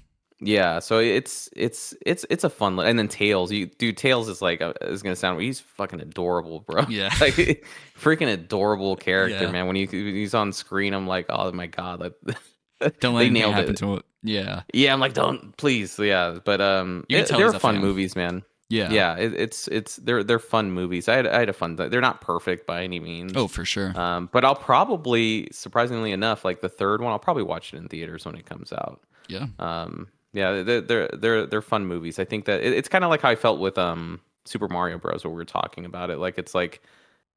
Yeah, 0.44 0.80
so 0.80 0.98
it's 0.98 1.48
it's 1.54 1.94
it's 2.04 2.26
it's 2.28 2.42
a 2.44 2.50
fun 2.50 2.76
li- 2.76 2.86
and 2.88 2.98
then 2.98 3.06
Tails, 3.08 3.52
you 3.52 3.66
dude, 3.66 3.96
Tails 3.96 4.28
is 4.28 4.42
like 4.42 4.60
uh, 4.60 4.72
is 4.82 5.02
gonna 5.02 5.14
sound 5.16 5.40
he's 5.40 5.60
fucking 5.60 6.00
adorable, 6.00 6.60
bro. 6.60 6.84
Yeah. 6.88 7.10
like 7.20 7.64
freaking 7.98 8.32
adorable 8.32 8.96
character, 8.96 9.44
Yeah. 9.44 9.50
man. 9.52 9.66
When 9.68 9.76
he 9.76 9.86
he's 9.86 10.34
on 10.34 10.52
screen, 10.52 10.94
I'm 10.94 11.06
like, 11.06 11.26
oh 11.28 11.52
my 11.52 11.66
god, 11.68 12.00
like, 12.00 12.14
Don't 13.00 13.14
let 13.14 13.26
anything 13.26 13.52
happen 13.52 13.70
it. 13.70 13.76
to 13.78 13.94
it. 13.96 14.04
Yeah. 14.24 14.62
Yeah, 14.74 14.92
I'm 14.92 14.98
like, 15.00 15.14
don't 15.14 15.56
please, 15.56 15.96
yeah. 15.98 16.38
But 16.44 16.60
um, 16.60 17.04
You 17.08 17.18
it- 17.18 17.28
they're 17.28 17.52
fun 17.52 17.74
fan. 17.76 17.80
movies, 17.80 18.16
man. 18.16 18.42
Yeah. 18.68 18.90
Yeah, 18.90 19.16
it, 19.18 19.34
it's 19.34 19.68
it's 19.68 19.96
they're 19.96 20.24
they're 20.24 20.38
fun 20.38 20.72
movies. 20.72 21.06
I 21.08 21.14
had 21.16 21.26
I 21.26 21.38
had 21.40 21.50
a 21.50 21.52
fun. 21.52 21.76
They're 21.76 22.00
not 22.00 22.20
perfect 22.22 22.66
by 22.66 22.82
any 22.82 22.98
means. 23.00 23.32
Oh, 23.36 23.46
for 23.46 23.64
sure. 23.66 23.92
Um, 24.00 24.30
but 24.32 24.44
I'll 24.46 24.54
probably, 24.56 25.48
surprisingly 25.52 26.10
enough, 26.10 26.42
like 26.44 26.62
the 26.62 26.70
third 26.70 27.02
one, 27.02 27.12
I'll 27.12 27.18
probably 27.18 27.42
watch 27.42 27.74
it 27.74 27.76
in 27.76 27.86
theaters 27.88 28.24
when 28.24 28.34
it 28.34 28.46
comes 28.46 28.72
out. 28.72 29.02
yeah. 29.28 29.46
Um, 29.58 30.08
yeah, 30.32 30.62
they're 30.62 30.80
they're 30.80 31.08
they're, 31.08 31.46
they're 31.46 31.62
fun 31.62 31.86
movies. 31.86 32.18
I 32.18 32.24
think 32.24 32.44
that 32.46 32.60
it, 32.62 32.72
it's 32.72 32.88
kind 32.88 33.04
of 33.04 33.10
like 33.10 33.20
how 33.22 33.30
I 33.30 33.36
felt 33.36 33.60
with 33.60 33.78
um 33.78 34.20
Super 34.44 34.68
Mario 34.68 34.98
Bros. 34.98 35.24
Where 35.24 35.30
we 35.30 35.36
were 35.36 35.44
talking 35.44 35.84
about 35.84 36.10
it. 36.10 36.18
Like 36.18 36.38
it's 36.38 36.54
like, 36.54 36.82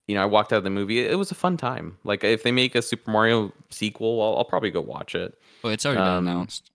you 0.08 0.16
know, 0.16 0.22
I 0.24 0.26
walked 0.26 0.54
out 0.54 0.58
of 0.58 0.64
the 0.64 0.70
movie. 0.70 1.00
It, 1.00 1.12
it 1.12 1.16
was 1.16 1.32
a 1.32 1.36
fun 1.36 1.58
time. 1.58 1.98
Like 2.04 2.24
if 2.24 2.44
they 2.44 2.52
make 2.52 2.76
a 2.76 2.82
Super 2.82 3.12
Mario 3.12 3.52
sequel, 3.70 4.22
I'll, 4.22 4.38
I'll 4.38 4.46
probably 4.46 4.72
go 4.72 4.82
watch 4.82 5.16
it. 5.16 5.38
Oh, 5.64 5.70
it's 5.70 5.86
already 5.86 6.02
um, 6.02 6.26
been 6.26 6.34
announced. 6.34 6.72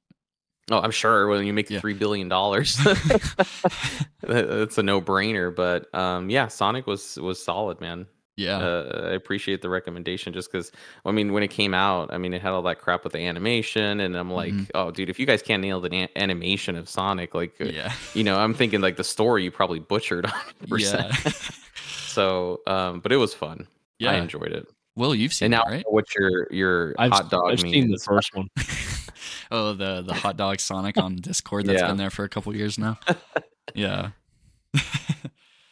Oh, 0.70 0.78
I'm 0.78 0.92
sure 0.92 1.26
when 1.26 1.44
you 1.46 1.52
make 1.52 1.68
Yeah. 1.68 1.80
three 1.80 1.94
billion 1.94 2.28
dollars, 2.28 2.78
it's 4.22 4.78
a 4.78 4.82
no 4.82 5.00
brainer. 5.00 5.54
But 5.54 5.92
um, 5.94 6.30
yeah, 6.30 6.48
Sonic 6.48 6.86
was 6.86 7.16
was 7.16 7.42
solid, 7.42 7.80
man. 7.80 8.06
Yeah. 8.40 8.56
Uh, 8.58 9.08
I 9.10 9.14
appreciate 9.14 9.60
the 9.62 9.68
recommendation 9.68 10.32
just 10.32 10.50
because, 10.50 10.72
I 11.04 11.10
mean, 11.12 11.32
when 11.32 11.42
it 11.42 11.48
came 11.48 11.74
out, 11.74 12.12
I 12.12 12.18
mean, 12.18 12.32
it 12.34 12.40
had 12.42 12.52
all 12.52 12.62
that 12.62 12.78
crap 12.80 13.04
with 13.04 13.12
the 13.12 13.18
animation, 13.20 14.00
and 14.00 14.16
I'm 14.16 14.30
like, 14.30 14.52
Mhm. 14.52 14.70
oh, 14.74 14.90
dude, 14.90 15.10
if 15.10 15.18
you 15.18 15.26
guys 15.26 15.42
can't 15.42 15.60
nail 15.62 15.80
the 15.80 15.90
an- 15.92 16.08
animation 16.16 16.76
of 16.76 16.88
Sonic, 16.88 17.34
like, 17.34 17.54
uh, 17.60 17.64
yeah. 17.64 17.92
you 18.14 18.24
know, 18.24 18.38
I'm 18.38 18.54
thinking 18.54 18.80
like 18.80 18.96
the 18.96 19.04
story 19.04 19.44
you 19.44 19.50
probably 19.50 19.78
butchered 19.80 20.24
100%. 20.68 20.80
Yeah. 21.24 21.32
so, 22.06 22.60
um, 22.66 23.00
but 23.00 23.12
it 23.12 23.16
was 23.16 23.34
fun. 23.34 23.66
Yeah 23.98 24.12
i 24.12 24.14
enjoyed 24.16 24.52
it. 24.52 24.66
Well, 24.96 25.14
you've 25.14 25.32
seen 25.34 25.46
And 25.46 25.52
now, 25.52 25.62
it, 25.70 25.76
right? 25.76 25.84
what 25.88 26.06
your 26.18 26.50
your 26.50 26.94
I've, 26.98 27.12
hot 27.12 27.30
dog 27.30 27.50
I've 27.52 27.62
means? 27.62 27.74
seen 27.74 27.90
the 27.90 27.98
first 27.98 28.34
one. 28.34 28.48
oh, 29.50 29.72
the 29.74 30.02
the 30.02 30.14
hot 30.14 30.36
dog 30.38 30.58
Sonic 30.60 30.96
on 30.96 31.16
Discord 31.16 31.66
that's 31.66 31.80
Yeah. 31.80 31.88
been 31.88 31.96
there 31.98 32.10
for 32.10 32.24
a 32.24 32.28
couple 32.28 32.54
years 32.56 32.78
now. 32.78 32.98
Yeah. 33.74 34.10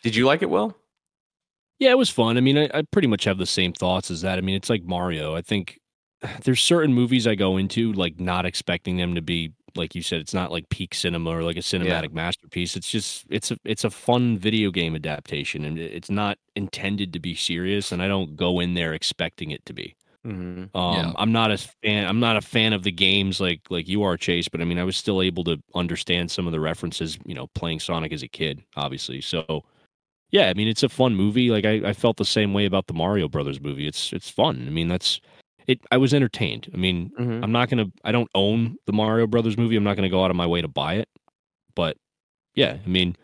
Did 0.03 0.15
you 0.15 0.27
like 0.27 0.43
it, 0.43 0.51
Will? 0.51 0.77
Yeah, 1.79 1.91
it 1.91 1.99
was 1.99 2.11
fun. 2.11 2.37
I 2.37 2.41
mean, 2.41 2.59
I, 2.59 2.69
I 2.75 2.83
pretty 2.91 3.09
much 3.09 3.25
have 3.25 3.39
the 3.39 3.47
same 3.47 3.73
thoughts 3.73 4.11
as 4.11 4.23
that. 4.23 4.39
I 4.39 4.41
mean, 4.41 4.57
it's 4.57 4.71
like 4.71 4.85
Mario. 4.85 5.37
I 5.37 5.43
think 5.43 5.79
there's 6.45 6.61
certain 6.61 6.93
movies 6.95 7.27
I 7.27 7.35
go 7.35 7.57
into 7.57 7.93
like 7.93 8.19
not 8.21 8.47
expecting 8.47 8.97
them 8.97 9.15
to 9.15 9.23
be 9.23 9.53
like 9.77 9.95
you 9.95 10.03
said. 10.03 10.21
It's 10.21 10.35
not 10.35 10.51
like 10.51 10.69
peak 10.71 10.95
cinema 10.95 11.31
or 11.31 11.43
like 11.43 11.57
a 11.57 11.61
cinematic 11.61 12.13
masterpiece. 12.13 12.77
It's 12.77 12.91
just 12.91 13.27
it's 13.31 13.51
a 13.51 13.59
it's 13.65 13.85
a 13.85 13.91
fun 13.91 14.39
video 14.39 14.71
game 14.71 14.95
adaptation, 14.97 15.65
and 15.65 15.79
it's 15.79 16.11
not 16.11 16.39
intended 16.57 17.13
to 17.13 17.21
be 17.21 17.35
serious. 17.35 17.93
And 17.93 18.03
I 18.03 18.09
don't 18.09 18.35
go 18.37 18.61
in 18.61 18.75
there 18.75 18.93
expecting 18.95 19.51
it 19.51 19.65
to 19.67 19.73
be. 19.73 19.95
Mm-hmm. 20.27 20.77
Um, 20.77 20.95
Yeah. 20.97 21.13
I'm 21.17 21.33
not 21.33 21.51
a 21.53 21.59
fan. 21.59 22.07
I'm 22.09 22.21
not 22.21 22.37
a 22.37 22.41
fan 22.41 22.73
of 22.73 22.83
the 22.83 22.91
games 22.93 23.41
like 23.41 23.61
like 23.71 23.87
you 23.89 24.03
are, 24.03 24.17
Chase. 24.17 24.49
But 24.49 24.61
I 24.61 24.65
mean, 24.65 24.79
I 24.79 24.85
was 24.85 24.97
still 24.97 25.23
able 25.23 25.45
to 25.45 25.63
understand 25.75 26.31
some 26.31 26.47
of 26.47 26.53
the 26.53 26.61
references. 26.61 27.19
You 27.25 27.35
know, 27.35 27.47
playing 27.55 27.81
Sonic 27.81 28.13
as 28.13 28.23
a 28.23 28.29
kid, 28.29 28.63
obviously. 28.77 29.21
So, 29.21 29.65
yeah, 30.31 30.49
I 30.49 30.55
mean, 30.55 30.69
it's 30.69 30.83
a 30.83 30.89
fun 30.89 31.15
movie. 31.15 31.51
Like 31.51 31.65
I, 31.65 31.89
I 31.89 31.93
felt 31.93 32.17
the 32.17 32.25
same 32.25 32.53
way 32.53 32.65
about 32.67 32.87
the 32.87 32.95
Mario 32.95 33.29
Brothers 33.29 33.61
movie. 33.61 33.87
It's 33.87 34.13
it's 34.13 34.29
fun. 34.31 34.65
I 34.67 34.71
mean, 34.71 34.89
that's 34.89 35.21
it 35.67 35.81
I 35.91 35.97
was 35.99 36.13
entertained. 36.15 36.71
I 36.73 36.77
mean, 36.77 37.11
Mhm. 37.19 37.43
I'm 37.43 37.53
not 37.53 37.69
gonna 37.71 37.87
I 38.05 38.13
don't 38.13 38.31
own 38.35 38.77
the 38.87 38.93
Mario 38.93 39.27
Brothers 39.27 39.57
movie. 39.59 39.77
I'm 39.77 39.85
not 39.85 39.97
gonna 39.97 40.09
go 40.09 40.25
out 40.25 40.31
of 40.31 40.37
my 40.37 40.47
way 40.47 40.61
to 40.63 40.69
buy 40.69 40.95
it. 40.95 41.09
But 41.75 41.97
yeah, 42.55 42.77
I 42.85 42.89
mean, 42.89 43.17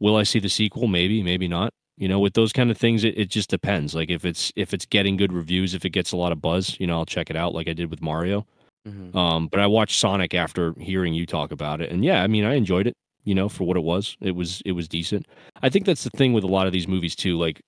will 0.00 0.16
I 0.16 0.22
see 0.24 0.38
the 0.38 0.48
sequel? 0.48 0.86
Maybe, 0.88 1.22
maybe 1.22 1.48
not. 1.48 1.72
You 1.96 2.08
know, 2.08 2.18
with 2.18 2.34
those 2.34 2.52
kind 2.52 2.70
of 2.72 2.76
things, 2.76 3.04
it, 3.04 3.16
it 3.16 3.28
just 3.30 3.48
depends. 3.50 3.94
Like 3.94 4.10
if 4.10 4.24
it's 4.24 4.52
if 4.56 4.74
it's 4.74 4.84
getting 4.86 5.16
good 5.16 5.32
reviews, 5.32 5.74
if 5.74 5.84
it 5.84 5.90
gets 5.90 6.10
a 6.12 6.16
lot 6.16 6.32
of 6.32 6.42
buzz, 6.42 6.76
you 6.80 6.86
know, 6.86 6.98
I'll 6.98 7.06
check 7.06 7.30
it 7.30 7.36
out 7.36 7.54
like 7.54 7.68
I 7.68 7.72
did 7.72 7.88
with 7.90 8.02
Mario. 8.02 8.46
Mhm. 8.88 9.14
Um, 9.14 9.46
but 9.46 9.60
I 9.60 9.66
watched 9.66 9.98
Sonic 9.98 10.34
after 10.34 10.74
hearing 10.78 11.14
you 11.14 11.24
talk 11.24 11.52
about 11.52 11.80
it, 11.80 11.90
and 11.92 12.04
yeah, 12.04 12.22
I 12.22 12.26
mean, 12.26 12.44
I 12.44 12.54
enjoyed 12.54 12.86
it. 12.86 12.94
You 13.24 13.34
know, 13.34 13.48
for 13.48 13.64
what 13.64 13.76
it 13.76 13.82
was, 13.82 14.16
it 14.20 14.32
was 14.32 14.62
it 14.64 14.72
was 14.72 14.88
decent. 14.88 15.26
I 15.62 15.68
think 15.68 15.86
that's 15.86 16.04
the 16.04 16.10
thing 16.10 16.32
with 16.32 16.44
a 16.44 16.48
lot 16.48 16.66
of 16.66 16.72
these 16.72 16.86
movies 16.86 17.16
too. 17.16 17.38
Like, 17.38 17.62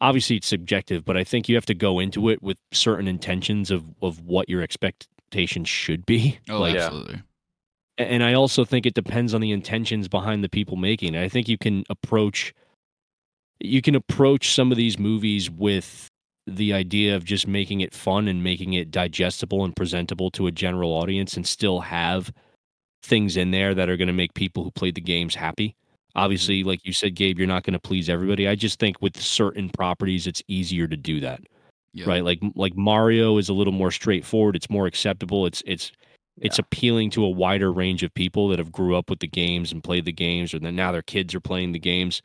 obviously, 0.00 0.36
it's 0.36 0.46
subjective, 0.46 1.04
but 1.04 1.16
I 1.16 1.24
think 1.24 1.48
you 1.48 1.54
have 1.54 1.66
to 1.66 1.74
go 1.74 1.98
into 1.98 2.28
it 2.30 2.42
with 2.42 2.58
certain 2.72 3.06
intentions 3.06 3.70
of 3.70 3.84
of 4.02 4.20
what 4.24 4.48
your 4.48 4.62
expectations 4.62 5.68
should 5.68 6.06
be. 6.06 6.38
Oh, 6.48 6.60
like, 6.60 6.76
absolutely. 6.76 7.22
and 7.98 8.22
I 8.22 8.34
also 8.34 8.64
think 8.64 8.86
it 8.86 8.94
depends 8.94 9.34
on 9.34 9.40
the 9.40 9.52
intentions 9.52 10.08
behind 10.08 10.42
the 10.42 10.48
people 10.48 10.76
making 10.76 11.14
it. 11.14 11.22
I 11.22 11.28
think 11.28 11.48
you 11.48 11.58
can 11.58 11.84
approach 11.90 12.54
you 13.60 13.82
can 13.82 13.94
approach 13.94 14.54
some 14.54 14.70
of 14.72 14.78
these 14.78 14.98
movies 14.98 15.50
with 15.50 16.10
the 16.46 16.72
idea 16.72 17.14
of 17.14 17.24
just 17.24 17.46
making 17.46 17.80
it 17.80 17.94
fun 17.94 18.26
and 18.26 18.42
making 18.42 18.72
it 18.72 18.90
digestible 18.90 19.64
and 19.64 19.76
presentable 19.76 20.30
to 20.32 20.46
a 20.46 20.50
general 20.50 20.92
audience 20.92 21.36
and 21.36 21.46
still 21.46 21.80
have 21.80 22.32
things 23.02 23.36
in 23.36 23.50
there 23.50 23.74
that 23.74 23.88
are 23.88 23.96
going 23.96 24.08
to 24.08 24.14
make 24.14 24.34
people 24.34 24.64
who 24.64 24.70
played 24.70 24.94
the 24.94 25.00
games 25.00 25.34
happy. 25.34 25.76
Obviously, 26.16 26.64
like 26.64 26.84
you 26.84 26.92
said, 26.92 27.14
Gabe, 27.14 27.38
you're 27.38 27.46
not 27.48 27.62
going 27.64 27.74
to 27.74 27.78
please 27.80 28.08
everybody. 28.10 28.48
I 28.48 28.54
just 28.56 28.78
think 28.80 29.00
with 29.00 29.20
certain 29.20 29.68
properties, 29.70 30.26
it's 30.26 30.42
easier 30.48 30.88
to 30.88 30.96
do 30.96 31.20
that 31.20 31.40
Yeah. 31.92 32.06
right? 32.08 32.24
Like 32.24 32.40
like 32.56 32.76
mario 32.76 33.38
is 33.38 33.48
a 33.48 33.52
little 33.54 33.72
more 33.72 33.90
straightforward. 33.92 34.56
It's 34.56 34.70
more 34.70 34.86
acceptable. 34.86 35.46
It's 35.46 35.62
it's 35.66 35.92
it's 36.40 36.58
appealing 36.58 37.10
to 37.10 37.24
a 37.24 37.28
wider 37.30 37.72
range 37.72 38.02
of 38.02 38.14
people 38.14 38.48
that 38.48 38.58
have 38.58 38.72
grew 38.72 38.96
up 38.96 39.10
with 39.10 39.20
the 39.20 39.28
games 39.28 39.72
and 39.72 39.84
played 39.84 40.04
the 40.04 40.12
games 40.12 40.54
or 40.54 40.58
then 40.58 40.74
now 40.76 40.90
their 40.92 41.02
kids 41.02 41.34
are 41.34 41.40
playing 41.40 41.72
the 41.72 41.78
games. 41.78 42.22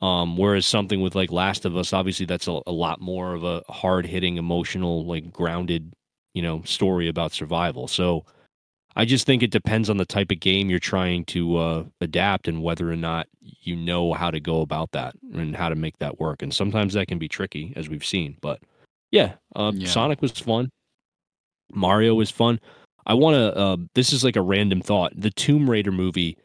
Um 0.00 0.36
whereas 0.36 0.66
something 0.66 1.00
with 1.02 1.14
like 1.14 1.30
last 1.30 1.64
of 1.66 1.76
us 1.76 1.92
obviously 1.92 2.26
that's 2.26 2.48
a, 2.48 2.60
a 2.66 2.72
lot 2.72 3.00
more 3.00 3.34
of 3.34 3.44
a 3.44 3.62
hard 3.68 4.06
hitting 4.06 4.38
emotional 4.38 5.04
like 5.06 5.30
grounded 5.32 5.92
you 6.34 6.42
know 6.42 6.62
story 6.62 7.08
about 7.08 7.32
survival. 7.32 7.86
So 7.88 8.24
i 8.96 9.04
just 9.04 9.26
think 9.26 9.42
it 9.42 9.50
depends 9.50 9.88
on 9.90 9.96
the 9.96 10.04
type 10.04 10.30
of 10.30 10.40
game 10.40 10.68
you're 10.70 10.78
trying 10.78 11.24
to 11.24 11.56
uh 11.56 11.84
adapt 12.00 12.48
and 12.48 12.62
whether 12.62 12.90
or 12.90 12.96
not 12.96 13.26
you 13.40 13.74
know 13.76 14.12
how 14.12 14.30
to 14.30 14.40
go 14.40 14.60
about 14.60 14.90
that 14.92 15.14
and 15.34 15.56
how 15.56 15.68
to 15.68 15.74
make 15.74 15.98
that 15.98 16.18
work 16.20 16.42
and 16.42 16.52
sometimes 16.54 16.94
that 16.94 17.06
can 17.08 17.18
be 17.18 17.28
tricky 17.28 17.72
as 17.76 17.88
we've 17.88 18.04
seen 18.04 18.36
but 18.40 18.60
yeah, 19.12 19.32
um, 19.56 19.76
Yeah. 19.78 19.88
Sonic 19.88 20.22
was 20.22 20.30
fun. 20.30 20.70
Mario 21.72 22.14
was 22.14 22.30
fun. 22.30 22.60
I 23.06 23.14
want 23.14 23.34
to. 23.34 23.56
Uh, 23.56 23.76
this 23.96 24.12
is 24.12 24.22
like 24.22 24.36
a 24.36 24.40
random 24.42 24.80
thought. 24.80 25.12
The 25.16 25.30
Tomb 25.30 25.68
Raider 25.68 25.90
movie. 25.90 26.38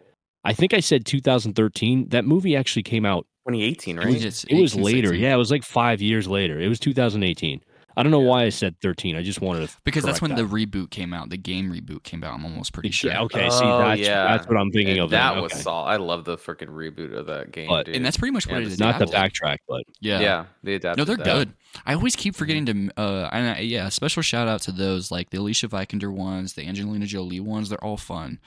I 0.43 0.53
think 0.53 0.73
I 0.73 0.79
said 0.79 1.05
2013. 1.05 2.09
That 2.09 2.25
movie 2.25 2.55
actually 2.55 2.81
came 2.81 3.05
out. 3.05 3.27
2018, 3.47 3.97
It 3.97 3.99
right? 3.99 4.13
was, 4.13 4.21
just 4.23 4.45
It 4.49 4.59
was 4.59 4.75
later. 4.75 5.09
16. 5.09 5.21
Yeah, 5.21 5.35
it 5.35 5.37
was 5.37 5.51
like 5.51 5.63
five 5.63 6.01
years 6.01 6.27
later. 6.27 6.59
It 6.59 6.67
was 6.67 6.79
2018. 6.79 7.61
I 7.97 8.03
don't 8.03 8.11
know 8.11 8.21
Yeah. 8.21 8.27
why 8.29 8.43
I 8.43 8.49
said 8.49 8.79
13. 8.81 9.15
I 9.15 9.23
just 9.23 9.41
wanted 9.41 9.69
to 9.69 9.75
Because 9.83 10.03
that's 10.03 10.21
when 10.21 10.35
correct 10.35 10.49
the 10.51 10.55
reboot 10.65 10.89
came 10.89 11.13
out. 11.13 11.29
The 11.29 11.37
game 11.37 11.71
reboot 11.71 12.03
came 12.03 12.23
out. 12.23 12.33
I'm 12.33 12.43
almost 12.43 12.73
pretty 12.73 12.91
sure. 12.91 13.11
Yeah, 13.11 13.21
okay. 13.21 13.49
See, 13.49 13.59
Oh, 13.63 13.77
that's 13.79 14.01
yeah. 14.01 14.27
that's 14.27 14.47
what 14.47 14.57
I'm 14.57 14.71
thinking 14.71 14.95
And 14.95 15.03
of. 15.05 15.09
that 15.11 15.33
then. 15.35 15.43
was 15.43 15.53
okay. 15.53 15.61
solid. 15.61 15.87
I 15.91 15.95
love 15.97 16.25
the 16.25 16.37
freaking 16.37 16.69
reboot 16.69 17.13
of 17.17 17.27
that 17.27 17.51
game, 17.51 17.67
But- 17.69 17.85
dude. 17.85 17.95
And 17.95 18.05
that's 18.05 18.17
pretty 18.17 18.31
much 18.33 18.47
what 18.47 18.61
Yeah, 18.61 18.67
it's 18.67 18.79
not 18.79 18.99
the 18.99 19.05
backtrack, 19.05 19.57
but 19.67 19.83
Yeah. 20.01 20.19
yeah. 20.19 20.45
they 20.63 20.75
adapted. 20.75 20.97
No, 20.97 21.05
they're 21.05 21.17
that. 21.17 21.25
good. 21.25 21.53
I 21.85 21.93
always 21.93 22.15
keep 22.15 22.35
forgetting 22.35 22.65
to. 22.67 22.89
Uh, 22.97 23.29
and 23.31 23.57
I, 23.57 23.59
yeah, 23.61 23.89
special 23.89 24.21
shout 24.21 24.47
out 24.47 24.61
to 24.63 24.71
those 24.71 25.11
like 25.11 25.29
the 25.29 25.37
Alicia 25.39 25.67
Vikander 25.67 26.11
ones, 26.11 26.53
the 26.53 26.65
Angelina 26.65 27.05
Jolie 27.05 27.39
ones. 27.39 27.69
They're 27.69 27.83
all 27.83 27.97
fun. 27.97 28.39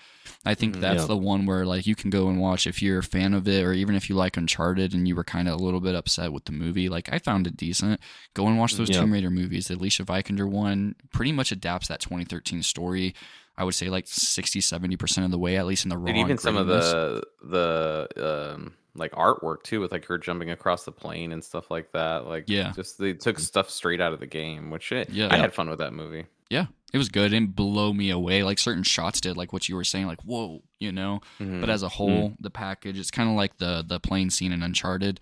I 0.44 0.54
think 0.54 0.76
Mhm. 0.76 0.80
that's 0.80 1.02
Yeah. 1.02 1.06
the 1.08 1.16
one 1.16 1.46
where 1.46 1.66
like 1.66 1.86
you 1.86 1.94
can 1.94 2.10
go 2.10 2.28
and 2.28 2.38
watch 2.38 2.66
if 2.66 2.80
you're 2.80 2.98
a 3.00 3.02
fan 3.02 3.34
of 3.34 3.48
it, 3.48 3.64
or 3.64 3.72
even 3.72 3.94
if 3.94 4.08
you 4.08 4.14
like 4.14 4.36
Uncharted 4.36 4.94
and 4.94 5.08
you 5.08 5.16
were 5.16 5.24
kind 5.24 5.48
of 5.48 5.60
a 5.60 5.62
little 5.62 5.80
bit 5.80 5.94
upset 5.94 6.32
with 6.32 6.44
the 6.44 6.52
movie. 6.52 6.88
Like 6.88 7.12
I 7.12 7.18
found 7.18 7.46
it 7.46 7.56
decent. 7.56 8.00
Go 8.34 8.46
and 8.46 8.58
watch 8.58 8.74
those 8.74 8.88
Yeah. 8.90 9.00
Tomb 9.00 9.12
Raider 9.12 9.30
movies. 9.30 9.66
The 9.68 9.74
Alicia 9.74 10.04
Vikander 10.04 10.48
one 10.48 10.94
pretty 11.12 11.32
much 11.32 11.50
adapts 11.52 11.88
that 11.88 12.00
2013 12.00 12.62
story. 12.62 13.14
I 13.56 13.64
would 13.64 13.74
say 13.74 13.90
like 13.90 14.04
60, 14.06 14.60
70 14.60 14.96
percent 14.96 15.24
of 15.24 15.32
the 15.32 15.38
way, 15.38 15.56
at 15.56 15.66
least 15.66 15.84
in 15.84 15.88
the 15.88 15.98
raw. 15.98 16.06
And 16.08 16.16
even 16.18 16.38
some 16.38 16.56
of 16.56 16.66
the 16.68 17.22
the 17.42 18.54
um 18.54 18.74
like 18.98 19.12
artwork 19.12 19.62
too, 19.62 19.80
with 19.80 19.92
like 19.92 20.04
her 20.06 20.18
jumping 20.18 20.50
across 20.50 20.84
the 20.84 20.92
plane 20.92 21.32
and 21.32 21.42
stuff 21.42 21.70
like 21.70 21.92
that. 21.92 22.26
Like, 22.26 22.44
Yeah. 22.48 22.72
just 22.74 22.98
they 22.98 23.12
took 23.14 23.38
stuff 23.38 23.70
straight 23.70 24.00
out 24.00 24.12
of 24.12 24.20
the 24.20 24.26
game, 24.26 24.70
which 24.70 24.92
it, 24.92 25.10
Yeah. 25.10 25.28
I 25.30 25.36
had 25.36 25.54
fun 25.54 25.68
with 25.70 25.78
that 25.78 25.92
movie. 25.92 26.26
Yeah, 26.50 26.66
it 26.92 26.98
was 26.98 27.08
good. 27.10 27.26
It 27.26 27.36
didn't 27.36 27.54
blow 27.56 27.92
me 27.92 28.10
away. 28.10 28.42
Like 28.42 28.58
certain 28.58 28.82
shots 28.82 29.20
did, 29.20 29.36
like 29.36 29.52
what 29.52 29.68
you 29.68 29.76
were 29.76 29.84
saying, 29.84 30.06
like 30.06 30.22
whoa, 30.22 30.62
you 30.80 30.92
know. 30.92 31.20
Mhm. 31.40 31.60
But 31.60 31.70
as 31.70 31.82
a 31.82 31.88
whole, 31.88 32.34
the 32.40 32.50
package, 32.50 32.98
it's 32.98 33.10
kind 33.10 33.28
of 33.28 33.34
like 33.36 33.58
the 33.58 33.84
the 33.86 34.00
plane 34.00 34.30
scene 34.30 34.52
in 34.52 34.62
Uncharted. 34.62 35.20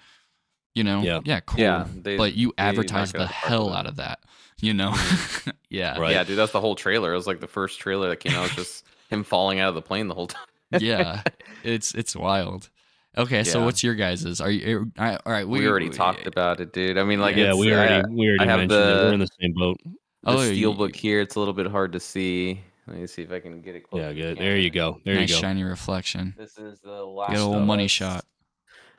You 0.75 0.85
know, 0.85 1.01
Yeah. 1.03 1.21
yeah, 1.25 1.41
cool. 1.41 1.59
Yeah, 1.61 1.87
they- 1.95 2.17
but 2.19 2.35
you 2.35 2.53
they 2.57 2.63
advertise 2.63 3.11
the 3.13 3.23
out 3.23 3.29
the 3.29 3.33
park 3.33 3.45
hell 3.51 3.73
out 3.73 3.87
of 3.87 3.97
that. 3.97 4.21
You 4.61 4.73
know, 4.75 4.95
yeah, 5.71 5.99
Right. 5.99 6.13
yeah, 6.13 6.23
dude, 6.25 6.39
that's 6.39 6.53
the 6.53 6.61
whole 6.61 6.77
trailer. 6.77 7.13
It 7.13 7.17
was 7.17 7.27
like 7.27 7.41
the 7.41 7.47
first 7.49 7.79
trailer 7.81 8.09
that 8.11 8.21
came 8.21 8.35
out, 8.35 8.43
was 8.43 8.53
just 8.53 8.85
him 9.11 9.25
falling 9.25 9.59
out 9.61 9.69
of 9.71 9.75
the 9.75 9.83
plane 9.83 10.09
the 10.09 10.15
whole 10.15 10.27
time. 10.29 10.47
yeah. 10.81 11.23
It's 11.65 11.95
it's 11.95 12.15
wild. 12.15 12.71
Okay, 13.19 13.45
so 13.45 13.65
what's 13.65 13.83
your 13.83 13.95
guys's? 13.95 14.41
Are 14.41 14.51
you 14.51 14.93
I, 14.99 15.17
all 15.17 15.33
right? 15.33 15.49
We, 15.49 15.67
already 15.67 15.89
talked 15.89 16.27
about 16.27 16.61
it, 16.61 16.73
dude. 16.73 16.99
I 16.99 17.05
mean, 17.05 17.21
like, 17.21 17.35
yeah, 17.37 17.51
it's, 17.51 17.59
we 17.59 17.73
already 17.73 17.95
uh, 17.95 18.09
we 18.11 18.29
already 18.29 18.41
I 18.41 18.47
have 18.47 18.59
mentioned 18.61 18.73
it. 18.73 18.85
the- 18.97 19.05
We're 19.07 19.13
in 19.15 19.21
the 19.21 19.29
same 19.41 19.53
boat. 19.55 19.79
the 19.85 19.91
Oh, 20.27 20.43
you- 20.43 20.71
steelbook 20.71 20.95
here. 20.95 21.21
It's 21.21 21.35
a 21.37 21.39
little 21.39 21.55
bit 21.55 21.67
hard 21.67 21.93
to 21.93 22.01
see. 22.01 22.61
Let 22.87 22.99
me 22.99 23.07
see 23.07 23.23
if 23.23 23.33
I 23.33 23.41
can 23.41 23.63
get 23.63 23.75
it. 23.75 23.89
Close 23.89 24.01
Yeah, 24.01 24.13
good. 24.13 24.39
There 24.39 24.57
you 24.57 24.71
go. 24.71 25.01
There 25.05 25.15
nice 25.15 25.31
you 25.31 25.35
go. 25.37 25.41
shiny 25.41 25.65
reflection. 25.65 26.35
This 26.37 26.59
is 26.59 26.81
the 26.81 26.91
last. 27.05 27.31
Get 27.33 27.41
a 27.41 27.45
little 27.47 27.65
money 27.65 27.87
Us, 27.87 27.91
shot. 27.91 28.25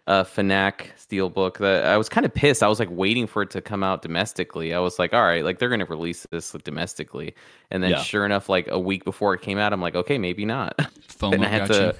Uh, 0.07 0.23
Fnac 0.23 0.87
steelbook. 0.97 1.57
That 1.59 1.85
I 1.85 1.97
was 1.97 2.09
kind 2.09 2.25
of 2.25 2.33
pissed. 2.33 2.63
I 2.63 2.67
was 2.67 2.79
like 2.79 2.89
waiting 2.91 3.27
for 3.27 3.43
it 3.43 3.49
to 3.51 3.61
come 3.61 3.83
out 3.83 4.01
domestically. 4.01 4.73
I 4.73 4.79
was 4.79 4.97
like, 4.99 5.13
all 5.13 5.21
right, 5.21 5.43
like 5.43 5.59
they're 5.59 5.69
gonna 5.69 5.85
release 5.85 6.25
this 6.31 6.53
domestically, 6.63 7.35
and 7.71 7.83
then 7.83 7.91
Yeah. 7.91 8.01
sure 8.01 8.25
enough, 8.25 8.49
like 8.49 8.67
a 8.69 8.79
week 8.79 9.05
before 9.05 9.33
it 9.35 9.41
came 9.41 9.57
out, 9.57 9.73
I'm 9.73 9.81
like, 9.81 9.95
okay, 9.95 10.17
maybe 10.17 10.43
not. 10.43 10.75
FOMO 11.07 11.35
and 11.35 11.45
I 11.45 11.49
had 11.49 11.67
to. 11.67 11.83
you. 11.87 11.93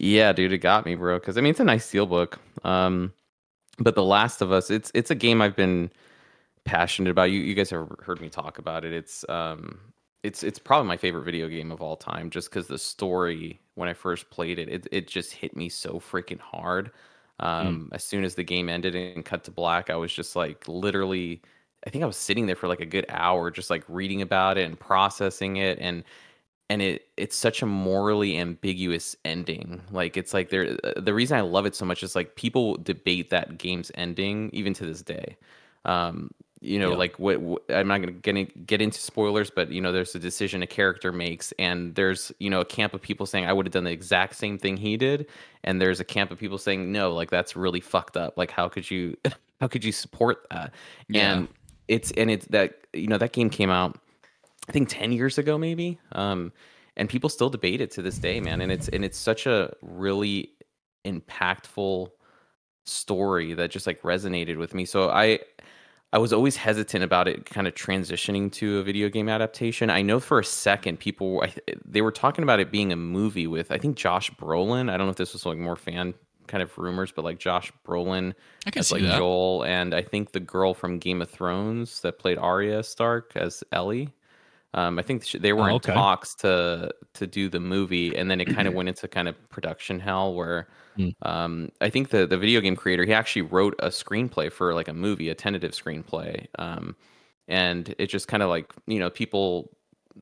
Yeah, 0.00 0.32
dude, 0.32 0.52
it 0.52 0.58
got 0.58 0.86
me, 0.86 0.94
bro. 0.94 1.18
Because 1.18 1.36
I 1.36 1.40
mean, 1.40 1.50
it's 1.50 1.60
a 1.60 1.64
nice 1.64 1.90
steelbook. 1.90 2.34
Um, 2.64 3.12
but 3.80 3.96
The 3.96 4.04
Last 4.04 4.40
of 4.40 4.52
Us, 4.52 4.70
it's 4.70 4.92
it's 4.94 5.10
a 5.10 5.14
game 5.14 5.42
I've 5.42 5.56
been 5.56 5.90
passionate 6.64 7.10
about. 7.10 7.32
You 7.32 7.40
you 7.40 7.54
guys 7.54 7.70
have 7.70 7.88
heard 8.00 8.20
me 8.20 8.28
talk 8.28 8.58
about 8.58 8.84
it. 8.84 8.92
It's 8.92 9.28
um, 9.28 9.80
it's 10.22 10.44
it's 10.44 10.60
probably 10.60 10.86
my 10.86 10.96
favorite 10.96 11.24
video 11.24 11.48
game 11.48 11.72
of 11.72 11.80
all 11.80 11.96
time, 11.96 12.30
just 12.30 12.48
because 12.48 12.68
the 12.68 12.78
story 12.78 13.60
when 13.74 13.88
I 13.88 13.92
first 13.92 14.30
played 14.30 14.60
it, 14.60 14.68
it 14.68 14.86
it 14.92 15.08
just 15.08 15.32
hit 15.32 15.56
me 15.56 15.68
so 15.68 15.94
freaking 15.98 16.40
hard. 16.40 16.92
Um, 17.40 17.88
as 17.92 18.04
soon 18.04 18.22
as 18.22 18.36
the 18.36 18.44
game 18.44 18.68
ended 18.68 18.94
and 18.94 19.24
cut 19.24 19.42
to 19.44 19.50
black, 19.50 19.90
I 19.90 19.96
was 19.96 20.12
just 20.12 20.36
like 20.36 20.66
literally. 20.68 21.42
I 21.86 21.90
think 21.90 22.02
I 22.02 22.08
was 22.08 22.16
sitting 22.16 22.46
there 22.46 22.56
for 22.56 22.68
like 22.68 22.80
a 22.80 22.86
good 22.86 23.06
hour, 23.08 23.50
just 23.50 23.70
like 23.70 23.84
reading 23.88 24.22
about 24.22 24.58
it 24.58 24.64
and 24.64 24.78
processing 24.78 25.56
it, 25.56 25.78
and 25.80 26.04
and 26.70 26.82
it 26.82 27.06
it's 27.16 27.36
such 27.36 27.62
a 27.62 27.66
morally 27.66 28.36
ambiguous 28.38 29.16
ending 29.24 29.80
like 29.90 30.16
it's 30.16 30.34
like 30.34 30.50
there 30.50 30.76
uh, 30.84 31.00
the 31.00 31.14
reason 31.14 31.36
i 31.36 31.40
love 31.40 31.66
it 31.66 31.74
so 31.74 31.84
much 31.84 32.02
is 32.02 32.14
like 32.14 32.34
people 32.36 32.76
debate 32.76 33.30
that 33.30 33.58
game's 33.58 33.90
ending 33.94 34.50
even 34.52 34.74
to 34.74 34.84
this 34.84 35.02
day 35.02 35.36
um 35.84 36.30
you 36.60 36.78
know 36.78 36.90
Yeah. 36.90 36.96
like 36.96 37.18
what, 37.18 37.40
what 37.40 37.62
i'm 37.70 37.86
not 37.86 37.98
going 38.22 38.46
to 38.46 38.52
get 38.62 38.82
into 38.82 38.98
spoilers 38.98 39.48
but 39.50 39.70
you 39.70 39.80
know 39.80 39.92
there's 39.92 40.14
a 40.14 40.18
decision 40.18 40.62
a 40.62 40.66
character 40.66 41.12
makes 41.12 41.52
and 41.58 41.94
there's 41.94 42.32
you 42.40 42.50
know 42.50 42.60
a 42.60 42.64
camp 42.64 42.94
of 42.94 43.00
people 43.00 43.26
saying 43.26 43.46
i 43.46 43.52
would 43.52 43.64
have 43.66 43.72
done 43.72 43.84
the 43.84 43.92
exact 43.92 44.34
same 44.34 44.58
thing 44.58 44.76
he 44.76 44.96
did 44.96 45.26
and 45.64 45.80
there's 45.80 46.00
a 46.00 46.04
camp 46.04 46.30
of 46.32 46.38
people 46.38 46.58
saying 46.58 46.90
no 46.90 47.12
like 47.12 47.30
that's 47.30 47.54
really 47.56 47.80
fucked 47.80 48.16
up 48.16 48.36
like 48.36 48.50
how 48.50 48.68
could 48.68 48.90
you 48.90 49.16
how 49.60 49.68
could 49.68 49.84
you 49.84 49.92
support 49.92 50.46
that 50.50 50.72
Yeah. 51.08 51.32
and 51.34 51.48
it's 51.86 52.10
and 52.12 52.30
it's 52.30 52.46
that 52.46 52.74
you 52.92 53.06
know 53.06 53.18
that 53.18 53.32
game 53.32 53.50
came 53.50 53.70
out 53.70 53.96
I 54.68 54.72
think 54.72 54.88
10 54.88 55.12
years 55.12 55.38
ago 55.38 55.58
maybe. 55.58 55.98
Um 56.12 56.52
and 56.98 57.08
people 57.08 57.30
still 57.30 57.48
debate 57.48 57.80
it 57.80 57.92
to 57.92 58.02
this 58.02 58.18
day, 58.18 58.40
man. 58.40 58.60
And 58.60 58.70
it's 58.72 58.88
and 58.88 59.04
it's 59.04 59.16
such 59.16 59.46
a 59.46 59.72
really 59.80 60.50
impactful 61.04 62.10
story 62.84 63.54
that 63.54 63.70
just 63.70 63.86
like 63.86 64.02
resonated 64.02 64.58
with 64.58 64.74
me. 64.74 64.84
So 64.84 65.08
I 65.10 65.38
I 66.12 66.18
was 66.18 66.32
always 66.32 66.56
hesitant 66.56 67.04
about 67.04 67.28
it 67.28 67.46
kind 67.46 67.66
of 67.66 67.74
transitioning 67.74 68.50
to 68.52 68.78
a 68.78 68.82
video 68.82 69.08
game 69.08 69.28
adaptation. 69.28 69.90
I 69.90 70.02
know 70.02 70.20
for 70.20 70.40
a 70.40 70.44
second 70.44 70.98
people 70.98 71.42
I, 71.44 71.54
they 71.84 72.02
were 72.02 72.12
talking 72.12 72.42
about 72.42 72.60
it 72.60 72.72
being 72.72 72.92
a 72.92 72.96
movie 72.96 73.46
with 73.46 73.70
I 73.70 73.78
think 73.78 73.96
Josh 73.96 74.30
Brolin. 74.32 74.90
I 74.90 74.96
don't 74.96 75.06
know 75.06 75.10
if 75.12 75.16
this 75.16 75.32
was 75.32 75.46
like 75.46 75.58
more 75.58 75.76
fan 75.76 76.14
kind 76.48 76.62
of 76.62 76.76
rumors, 76.78 77.12
but 77.12 77.24
like 77.24 77.38
Josh 77.38 77.72
Brolin 77.86 78.34
I 78.66 78.70
can 78.70 78.80
as 78.80 78.90
like 78.90 79.02
that. 79.02 79.18
Joel 79.18 79.64
and 79.64 79.94
I 79.94 80.02
think 80.02 80.32
the 80.32 80.40
girl 80.40 80.74
from 80.74 80.98
Game 80.98 81.22
of 81.22 81.30
Thrones 81.30 82.00
that 82.00 82.18
played 82.18 82.38
Arya 82.38 82.82
Stark 82.82 83.32
as 83.36 83.62
Ellie. 83.70 84.12
Um, 84.78 84.98
I 84.98 85.02
think 85.02 85.30
they 85.32 85.52
were 85.52 85.68
Oh, 85.68 85.70
in 85.70 85.76
okay. 85.76 86.02
talks 86.02 86.34
to 86.36 86.92
to 87.14 87.26
do 87.26 87.48
the 87.48 87.60
movie, 87.60 88.16
and 88.16 88.30
then 88.30 88.40
it 88.40 88.46
kind 88.50 88.68
of 88.68 88.74
went 88.74 88.88
into 88.88 89.08
kind 89.08 89.28
of 89.28 89.36
production 89.50 90.00
hell. 90.00 90.34
Where 90.34 90.68
Hmm. 90.96 91.10
um, 91.22 91.70
I 91.80 91.90
think 91.90 92.10
the 92.10 92.26
the 92.26 92.38
video 92.38 92.60
game 92.60 92.76
creator 92.76 93.04
he 93.04 93.12
actually 93.14 93.42
wrote 93.42 93.74
a 93.80 93.88
screenplay 93.88 94.52
for 94.52 94.74
like 94.74 94.88
a 94.88 94.94
movie, 94.94 95.28
a 95.30 95.34
tentative 95.34 95.72
screenplay, 95.72 96.46
um, 96.58 96.96
and 97.48 97.94
it 97.98 98.08
just 98.08 98.28
kind 98.28 98.42
of 98.42 98.50
like 98.50 98.72
you 98.86 98.98
know 99.00 99.10
people 99.10 99.76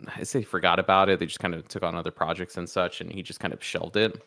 I 0.09 0.23
say 0.25 0.43
forgot 0.43 0.79
about 0.79 1.09
it. 1.09 1.21
They 1.21 1.27
just 1.27 1.41
kind 1.41 1.55
of 1.55 1.69
took 1.69 1.83
on 1.83 1.95
other 1.95 2.11
projects 2.11 2.57
and 2.57 2.69
such, 2.69 3.01
and 3.01 3.11
he 3.13 3.23
just 3.23 3.41
kind 3.41 3.55
of 3.55 3.63
shelved 3.65 3.97
it. 3.97 4.23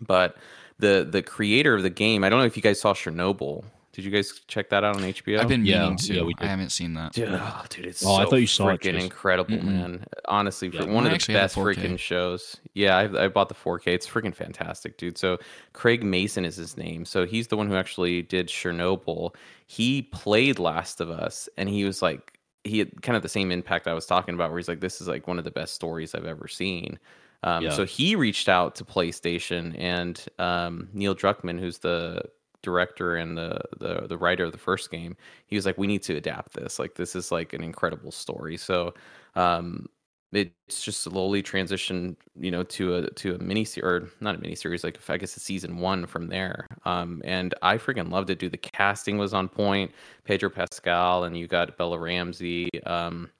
But 0.00 0.36
the 0.78 1.06
the 1.10 1.22
creator 1.22 1.74
of 1.74 1.82
the 1.82 1.90
game, 1.90 2.24
I 2.24 2.28
don't 2.28 2.38
know 2.40 2.46
if 2.46 2.56
you 2.56 2.62
guys 2.62 2.80
saw 2.80 2.94
Chernobyl. 2.94 3.64
Did 3.96 4.04
you 4.04 4.10
guys 4.10 4.42
check 4.46 4.68
that 4.68 4.84
out 4.84 4.96
on 4.96 5.02
HBO? 5.04 5.40
I've 5.40 5.48
been 5.48 5.64
Yeah, 5.64 5.84
meaning 5.84 5.96
to. 5.96 6.14
yeah, 6.16 6.22
we 6.22 6.34
I 6.38 6.44
haven't 6.44 6.68
seen 6.68 6.92
that. 6.94 7.14
Dude, 7.14 7.30
oh, 7.32 7.64
dude, 7.70 7.86
it's 7.86 8.04
Oh, 8.04 8.16
I 8.16 8.24
so 8.24 8.30
thought 8.30 8.36
you 8.36 8.46
saw 8.46 8.68
it, 8.68 8.82
freaking 8.82 9.00
incredible, 9.02 9.56
Mm-mm. 9.56 9.64
man. 9.64 10.04
Honestly, 10.26 10.68
Yeah. 10.68 10.84
one 10.84 11.06
I 11.06 11.14
of 11.14 11.26
the 11.26 11.32
best 11.32 11.54
the 11.54 11.62
freaking 11.62 11.98
shows. 11.98 12.58
Yeah, 12.74 12.98
I, 12.98 13.24
I 13.24 13.28
bought 13.28 13.48
the 13.48 13.54
4K. 13.54 13.86
It's 13.94 14.06
freaking 14.06 14.34
fantastic, 14.34 14.98
dude. 14.98 15.16
So 15.16 15.38
Craig 15.72 16.04
Mazin 16.04 16.44
is 16.44 16.56
his 16.56 16.76
name. 16.76 17.06
So 17.06 17.24
he's 17.24 17.46
the 17.48 17.56
one 17.56 17.68
who 17.68 17.74
actually 17.74 18.20
did 18.20 18.48
Chernobyl. 18.48 19.34
He 19.66 20.02
played 20.02 20.58
Last 20.58 21.00
of 21.00 21.08
Us, 21.08 21.48
and 21.56 21.66
he 21.66 21.84
was 21.86 22.02
like, 22.02 22.38
he 22.64 22.78
had 22.80 23.00
kind 23.00 23.16
of 23.16 23.22
the 23.22 23.30
same 23.30 23.50
impact 23.50 23.88
I 23.88 23.94
was 23.94 24.04
talking 24.04 24.34
about, 24.34 24.50
where 24.50 24.58
he's 24.58 24.68
like, 24.68 24.80
this 24.80 25.00
is 25.00 25.08
like 25.08 25.26
one 25.26 25.38
of 25.38 25.44
the 25.44 25.50
best 25.50 25.72
stories 25.74 26.14
I've 26.14 26.26
ever 26.26 26.48
seen. 26.48 26.98
Um, 27.44 27.64
Yeah. 27.64 27.70
So 27.70 27.86
he 27.86 28.14
reached 28.14 28.50
out 28.50 28.74
to 28.74 28.84
PlayStation 28.84 29.74
and 29.78 30.22
um, 30.38 30.88
Neil 30.92 31.14
Druckmann, 31.14 31.58
who's 31.58 31.78
the 31.78 32.20
director 32.62 33.16
and 33.16 33.36
the, 33.36 33.60
the 33.78 34.06
the 34.08 34.18
writer 34.18 34.44
of 34.44 34.52
the 34.52 34.58
first 34.58 34.90
game, 34.90 35.16
he 35.46 35.56
was 35.56 35.66
like, 35.66 35.78
"We 35.78 35.86
need 35.86 36.02
to 36.04 36.16
adapt 36.16 36.54
this. 36.54 36.78
Like, 36.78 36.94
this 36.94 37.16
is 37.16 37.32
like 37.32 37.52
an 37.52 37.62
incredible 37.62 38.12
story." 38.12 38.56
So, 38.56 38.94
um, 39.34 39.88
it's 40.32 40.82
just 40.82 41.02
slowly 41.02 41.42
transitioned, 41.42 42.16
you 42.38 42.50
know, 42.50 42.62
to 42.64 42.96
a 42.96 43.10
to 43.10 43.34
a 43.34 43.38
mini 43.38 43.64
series 43.64 43.84
or 43.84 44.08
not 44.20 44.34
a 44.34 44.38
mini 44.38 44.54
series, 44.54 44.84
like 44.84 44.98
I 45.08 45.16
guess 45.16 45.36
a 45.36 45.40
season 45.40 45.78
one 45.78 46.06
from 46.06 46.28
there. 46.28 46.66
Um, 46.84 47.22
and 47.24 47.54
I 47.62 47.78
freaking 47.78 48.10
loved 48.10 48.30
it, 48.30 48.38
dude. 48.38 48.52
The 48.52 48.58
casting 48.58 49.18
was 49.18 49.32
on 49.32 49.48
point. 49.48 49.92
Pedro 50.24 50.50
Pascal 50.50 51.24
and 51.24 51.36
you 51.38 51.46
got 51.46 51.76
Bella 51.78 51.98
Ramsey. 51.98 52.68
Um, 52.84 53.30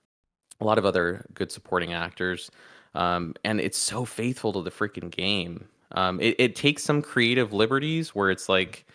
a 0.60 0.64
lot 0.64 0.78
of 0.78 0.86
other 0.86 1.24
good 1.34 1.52
supporting 1.52 1.92
actors. 1.92 2.50
Um, 2.94 3.34
and 3.44 3.60
it's 3.60 3.76
so 3.76 4.04
faithful 4.04 4.52
to 4.54 4.62
the 4.62 4.70
freaking 4.70 5.10
game. 5.10 5.68
Um, 5.92 6.20
it, 6.20 6.34
it 6.38 6.56
takes 6.56 6.82
some 6.82 7.02
creative 7.02 7.52
liberties 7.52 8.14
where 8.14 8.30
it's 8.30 8.48
like, 8.48 8.85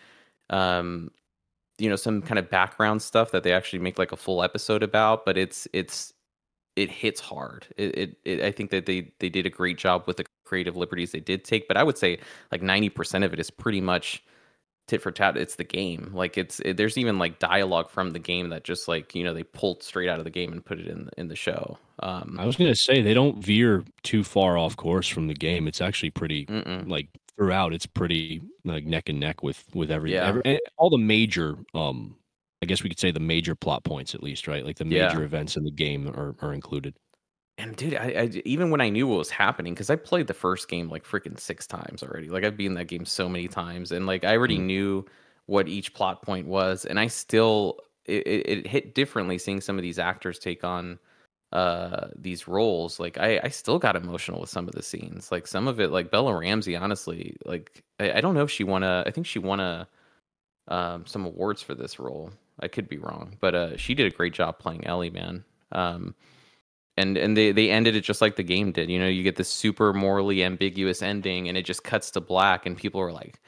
um, 0.52 1.10
you 1.78 1.90
know, 1.90 1.96
some 1.96 2.22
kind 2.22 2.38
of 2.38 2.48
background 2.48 3.02
stuff 3.02 3.32
that 3.32 3.42
they 3.42 3.52
actually 3.52 3.80
make 3.80 3.98
like 3.98 4.12
a 4.12 4.16
full 4.16 4.42
episode 4.42 4.82
about, 4.82 5.24
but 5.24 5.36
it's 5.36 5.66
it's 5.72 6.12
it 6.76 6.90
hits 6.90 7.20
hard. 7.20 7.66
It, 7.76 7.98
it, 7.98 8.16
it 8.24 8.42
I 8.42 8.52
think 8.52 8.70
that 8.70 8.86
they 8.86 9.12
they 9.18 9.28
did 9.28 9.46
a 9.46 9.50
great 9.50 9.78
job 9.78 10.04
with 10.06 10.18
the 10.18 10.26
creative 10.44 10.76
liberties 10.76 11.10
they 11.12 11.20
did 11.20 11.44
take, 11.44 11.66
but 11.66 11.76
I 11.76 11.82
would 11.82 11.98
say 11.98 12.20
like 12.52 12.62
ninety 12.62 12.88
percent 12.88 13.24
of 13.24 13.32
it 13.32 13.40
is 13.40 13.50
pretty 13.50 13.80
much 13.80 14.22
tit 14.86 15.00
for 15.00 15.10
tat. 15.10 15.36
It's 15.36 15.56
the 15.56 15.64
game. 15.64 16.10
Like 16.12 16.36
it's 16.36 16.60
it, 16.60 16.76
there's 16.76 16.98
even 16.98 17.18
like 17.18 17.38
dialogue 17.38 17.90
from 17.90 18.10
the 18.10 18.18
game 18.18 18.50
that 18.50 18.64
just 18.64 18.86
like 18.86 19.14
you 19.14 19.24
know 19.24 19.34
they 19.34 19.42
pulled 19.42 19.82
straight 19.82 20.08
out 20.08 20.18
of 20.18 20.24
the 20.24 20.30
game 20.30 20.52
and 20.52 20.64
put 20.64 20.78
it 20.78 20.86
in 20.86 21.08
in 21.16 21.28
the 21.28 21.36
show. 21.36 21.78
Um, 22.00 22.36
I 22.38 22.44
was 22.44 22.56
gonna 22.56 22.74
say 22.74 23.00
they 23.00 23.14
don't 23.14 23.42
veer 23.42 23.84
too 24.02 24.22
far 24.22 24.58
off 24.58 24.76
course 24.76 25.08
from 25.08 25.28
the 25.28 25.34
game. 25.34 25.66
It's 25.66 25.80
actually 25.80 26.10
pretty 26.10 26.46
mm-mm. 26.46 26.88
like 26.88 27.08
throughout. 27.36 27.72
It's 27.74 27.86
pretty 27.86 28.42
like 28.64 28.84
neck 28.84 29.08
and 29.08 29.20
neck 29.20 29.42
with 29.42 29.64
with 29.74 29.90
every, 29.90 30.12
Yeah. 30.14 30.28
every 30.28 30.60
all 30.76 30.90
the 30.90 30.98
major 30.98 31.56
um. 31.74 32.16
I 32.62 32.64
guess 32.66 32.84
we 32.84 32.88
could 32.88 33.00
say 33.00 33.10
the 33.10 33.18
major 33.18 33.56
plot 33.56 33.82
points 33.82 34.14
at 34.14 34.22
least, 34.22 34.46
right? 34.46 34.64
Like 34.64 34.76
the 34.76 34.84
major 34.84 35.18
Yeah. 35.18 35.24
events 35.24 35.56
in 35.56 35.64
the 35.64 35.72
game 35.72 36.06
are, 36.08 36.36
are 36.40 36.54
included. 36.54 36.94
And 37.58 37.76
dude, 37.76 37.94
I, 37.94 38.06
I 38.08 38.42
even 38.44 38.70
when 38.70 38.80
I 38.80 38.88
knew 38.88 39.06
what 39.06 39.18
was 39.18 39.30
happening, 39.30 39.74
because 39.74 39.90
I 39.90 39.96
played 39.96 40.26
the 40.26 40.34
first 40.34 40.68
game 40.68 40.88
like 40.88 41.04
freaking 41.04 41.38
six 41.38 41.66
times 41.66 42.02
already. 42.02 42.28
Like 42.28 42.44
I've 42.44 42.56
been 42.56 42.68
in 42.68 42.74
that 42.74 42.86
game 42.86 43.04
so 43.04 43.28
many 43.28 43.46
times, 43.48 43.92
and 43.92 44.06
like 44.06 44.24
I 44.24 44.36
already 44.36 44.58
Mm. 44.58 44.64
knew 44.64 45.04
what 45.46 45.68
each 45.68 45.92
plot 45.92 46.22
point 46.22 46.46
was, 46.46 46.84
and 46.86 46.98
I 46.98 47.08
still 47.08 47.78
it, 48.06 48.26
it, 48.26 48.48
it 48.48 48.66
hit 48.66 48.94
differently 48.94 49.38
seeing 49.38 49.60
some 49.60 49.76
of 49.76 49.82
these 49.82 49.98
actors 49.98 50.38
take 50.38 50.64
on 50.64 50.98
uh 51.52 52.08
these 52.16 52.48
roles. 52.48 52.98
Like 53.00 53.18
I, 53.18 53.40
I 53.44 53.48
still 53.48 53.78
got 53.78 53.96
emotional 53.96 54.40
with 54.40 54.50
some 54.50 54.68
of 54.68 54.74
the 54.74 54.82
scenes. 54.82 55.30
Like 55.32 55.46
some 55.46 55.68
of 55.68 55.80
it, 55.80 55.90
like 55.90 56.10
Bella 56.10 56.36
Ramsey, 56.36 56.76
honestly, 56.76 57.36
like 57.44 57.82
I, 58.00 58.12
I 58.14 58.20
don't 58.20 58.34
know 58.34 58.42
if 58.44 58.50
she 58.50 58.64
won 58.64 58.82
a. 58.82 59.04
I 59.06 59.10
think 59.10 59.26
she 59.26 59.38
won 59.38 59.60
a 59.60 59.88
um 60.68 61.06
some 61.06 61.26
awards 61.26 61.62
for 61.62 61.74
this 61.74 61.98
role. 61.98 62.30
I 62.60 62.68
could 62.68 62.88
be 62.88 62.98
wrong, 62.98 63.36
but 63.40 63.54
uh 63.54 63.76
she 63.76 63.94
did 63.94 64.06
a 64.12 64.16
great 64.16 64.34
job 64.34 64.58
playing 64.58 64.86
Ellie, 64.86 65.10
man. 65.10 65.44
Um 65.72 66.14
and 66.96 67.16
and 67.16 67.36
they 67.36 67.52
they 67.52 67.70
ended 67.70 67.96
it 67.96 68.02
just 68.02 68.20
like 68.20 68.36
the 68.36 68.42
game 68.42 68.72
did. 68.72 68.90
You 68.90 68.98
know, 68.98 69.08
you 69.08 69.22
get 69.22 69.36
this 69.36 69.48
super 69.48 69.92
morally 69.92 70.42
ambiguous 70.44 71.02
ending, 71.02 71.48
and 71.48 71.56
it 71.56 71.64
just 71.64 71.84
cuts 71.84 72.10
to 72.12 72.20
black, 72.20 72.66
and 72.66 72.76
people 72.76 73.00
are 73.00 73.12
like, 73.12 73.40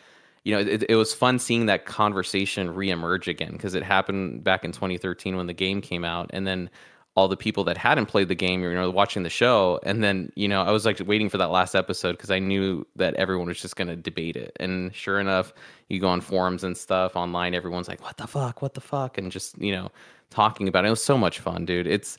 you 0.44 0.54
know, 0.54 0.60
it, 0.60 0.84
it 0.88 0.96
was 0.96 1.14
fun 1.14 1.38
seeing 1.38 1.66
that 1.66 1.84
conversation 1.86 2.68
reemerge 2.68 3.28
again 3.28 3.52
because 3.52 3.74
it 3.74 3.82
happened 3.82 4.44
back 4.44 4.64
in 4.64 4.72
2013 4.72 5.36
when 5.36 5.46
the 5.46 5.52
game 5.52 5.80
came 5.80 6.04
out, 6.04 6.30
and 6.32 6.46
then 6.46 6.70
all 7.16 7.28
the 7.28 7.36
people 7.36 7.62
that 7.64 7.76
hadn't 7.76 8.06
played 8.06 8.28
the 8.28 8.34
game, 8.34 8.62
you 8.62 8.74
know, 8.74 8.90
watching 8.90 9.22
the 9.22 9.30
show, 9.30 9.78
and 9.84 10.02
then 10.02 10.32
you 10.34 10.48
know, 10.48 10.62
I 10.62 10.70
was 10.70 10.84
like 10.84 11.00
waiting 11.06 11.28
for 11.28 11.38
that 11.38 11.50
last 11.50 11.74
episode 11.74 12.12
because 12.12 12.30
I 12.30 12.38
knew 12.38 12.86
that 12.96 13.14
everyone 13.14 13.46
was 13.46 13.60
just 13.60 13.76
going 13.76 13.88
to 13.88 13.96
debate 13.96 14.36
it, 14.36 14.56
and 14.58 14.94
sure 14.94 15.20
enough, 15.20 15.52
you 15.88 16.00
go 16.00 16.08
on 16.08 16.20
forums 16.20 16.64
and 16.64 16.76
stuff 16.76 17.14
online, 17.14 17.54
everyone's 17.54 17.88
like, 17.88 18.02
"What 18.02 18.16
the 18.16 18.26
fuck? 18.26 18.62
What 18.62 18.74
the 18.74 18.80
fuck?" 18.80 19.18
and 19.18 19.30
just 19.30 19.56
you 19.58 19.72
know, 19.72 19.90
talking 20.30 20.66
about 20.68 20.84
it. 20.84 20.88
It 20.88 20.90
was 20.90 21.04
so 21.04 21.16
much 21.16 21.38
fun, 21.38 21.64
dude. 21.64 21.86
It's 21.86 22.18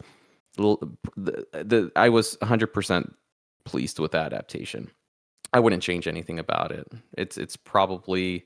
the, 0.56 0.78
the 1.52 1.92
I 1.96 2.10
was 2.10 2.38
100% 2.38 3.14
pleased 3.66 4.00
with 4.00 4.12
the 4.12 4.20
adaptation. 4.20 4.90
I 5.54 5.60
wouldn't 5.60 5.84
change 5.84 6.08
anything 6.08 6.40
about 6.40 6.72
it. 6.72 6.88
It's 7.18 7.38
it's 7.38 7.56
probably 7.58 8.46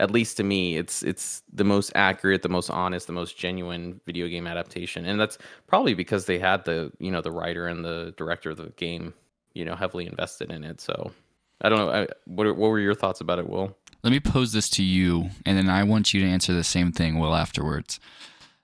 at 0.00 0.10
least 0.10 0.36
to 0.36 0.44
me 0.44 0.76
it's 0.76 1.02
it's 1.02 1.42
the 1.52 1.64
most 1.64 1.92
accurate, 1.94 2.42
the 2.42 2.48
most 2.48 2.70
honest, 2.70 3.06
the 3.06 3.12
most 3.12 3.36
genuine 3.36 4.00
video 4.06 4.28
game 4.28 4.46
adaptation. 4.46 5.04
And 5.04 5.20
that's 5.20 5.38
probably 5.66 5.94
because 5.94 6.26
they 6.26 6.38
had 6.38 6.64
the, 6.64 6.92
you 6.98 7.10
know, 7.10 7.20
the 7.20 7.32
writer 7.32 7.66
and 7.66 7.84
the 7.84 8.14
director 8.16 8.50
of 8.50 8.56
the 8.56 8.70
game, 8.76 9.14
you 9.54 9.64
know, 9.64 9.74
heavily 9.74 10.06
invested 10.06 10.52
in 10.52 10.64
it. 10.64 10.80
So 10.80 11.12
I 11.60 11.68
don't 11.68 11.78
know. 11.78 11.90
I, 11.90 12.06
what 12.26 12.46
what 12.46 12.68
were 12.70 12.80
your 12.80 12.94
thoughts 12.94 13.20
about 13.20 13.38
it, 13.38 13.48
Will? 13.48 13.76
Let 14.04 14.10
me 14.10 14.20
pose 14.20 14.52
this 14.52 14.70
to 14.70 14.84
you, 14.84 15.30
and 15.44 15.58
then 15.58 15.68
I 15.68 15.82
want 15.82 16.14
you 16.14 16.20
to 16.20 16.26
answer 16.28 16.52
the 16.52 16.62
same 16.62 16.92
thing, 16.92 17.18
Will, 17.18 17.34
afterwards. 17.34 17.98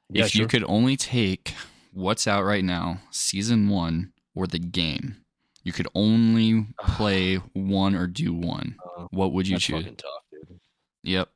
Yeah, 0.09 0.25
if 0.25 0.37
you 0.37 0.47
could 0.47 0.65
only 0.69 0.97
take 0.97 1.55
what's 1.93 2.29
out 2.29 2.45
right 2.45 2.63
now, 2.63 3.01
season 3.11 3.69
one 3.69 4.13
or 4.37 4.47
the 4.47 4.61
game, 4.61 5.17
you 5.65 5.73
could 5.73 5.89
only 5.97 6.67
play 6.87 7.37
one 7.55 7.97
or 7.97 8.07
do 8.07 8.33
one. 8.33 8.77
Uh, 8.97 9.07
What 9.11 9.33
would 9.33 9.49
you 9.49 9.59
choose? 9.59 9.87
Fucking 11.05 11.13
tough, 11.13 11.13
dude. 11.13 11.13
Yep. 11.13 11.29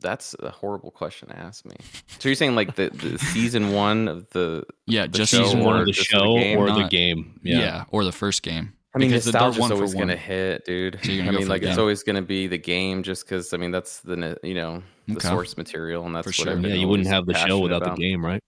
That's 0.00 0.34
a 0.40 0.50
horrible 0.50 0.90
question 0.90 1.28
to 1.28 1.38
ask 1.38 1.64
me. 1.64 1.76
So 2.18 2.28
you're 2.28 2.34
saying 2.36 2.54
like 2.56 2.74
the, 2.74 2.90
the 2.90 3.18
season 3.32 3.72
one 3.72 4.08
of 4.08 4.28
the 4.30 4.64
Yeah, 4.86 5.02
The 5.06 5.18
just 5.18 5.30
show 5.32 5.38
Season 5.38 5.52
season 5.58 5.64
one 5.64 5.78
of 5.80 5.86
the 5.86 5.92
just 5.92 6.10
the 6.10 6.16
show 6.18 6.34
game, 6.34 6.58
or 6.58 6.66
the 6.72 6.88
game. 6.88 7.40
Yeah. 7.42 7.58
Yeah. 7.58 7.84
or 7.90 8.04
the 8.04 8.12
first 8.12 8.42
game. 8.42 8.72
I 8.94 8.98
mean, 8.98 9.08
Because 9.10 9.26
the- 9.26 9.32
they're 9.32 9.40
nostalgia's 9.42 9.60
one 9.60 9.68
for 9.70 9.74
always 9.76 9.94
gonna 9.94 10.16
hit, 10.16 10.64
dude. 10.64 10.98
So 11.04 11.12
I 11.12 11.30
mean, 11.30 11.48
like 11.48 11.62
it's 11.62 11.72
game. 11.72 11.78
always 11.78 12.02
gonna 12.02 12.22
be 12.22 12.46
the 12.46 12.58
game, 12.58 13.02
just 13.02 13.24
because. 13.26 13.52
I 13.52 13.58
mean, 13.58 13.70
that's 13.70 14.00
the 14.00 14.38
you 14.42 14.54
know 14.54 14.82
the 15.06 15.16
Okay. 15.16 15.28
source 15.28 15.56
material, 15.56 16.04
and 16.06 16.16
that's 16.16 16.26
For 16.26 16.32
sure. 16.32 16.52
I've 16.52 16.64
Yeah, 16.64 16.74
you 16.74 16.88
wouldn't 16.88 17.08
have 17.08 17.26
the 17.26 17.34
show 17.34 17.58
without 17.58 17.82
about. 17.82 17.96
the 17.96 18.02
game, 18.02 18.24
right? 18.24 18.42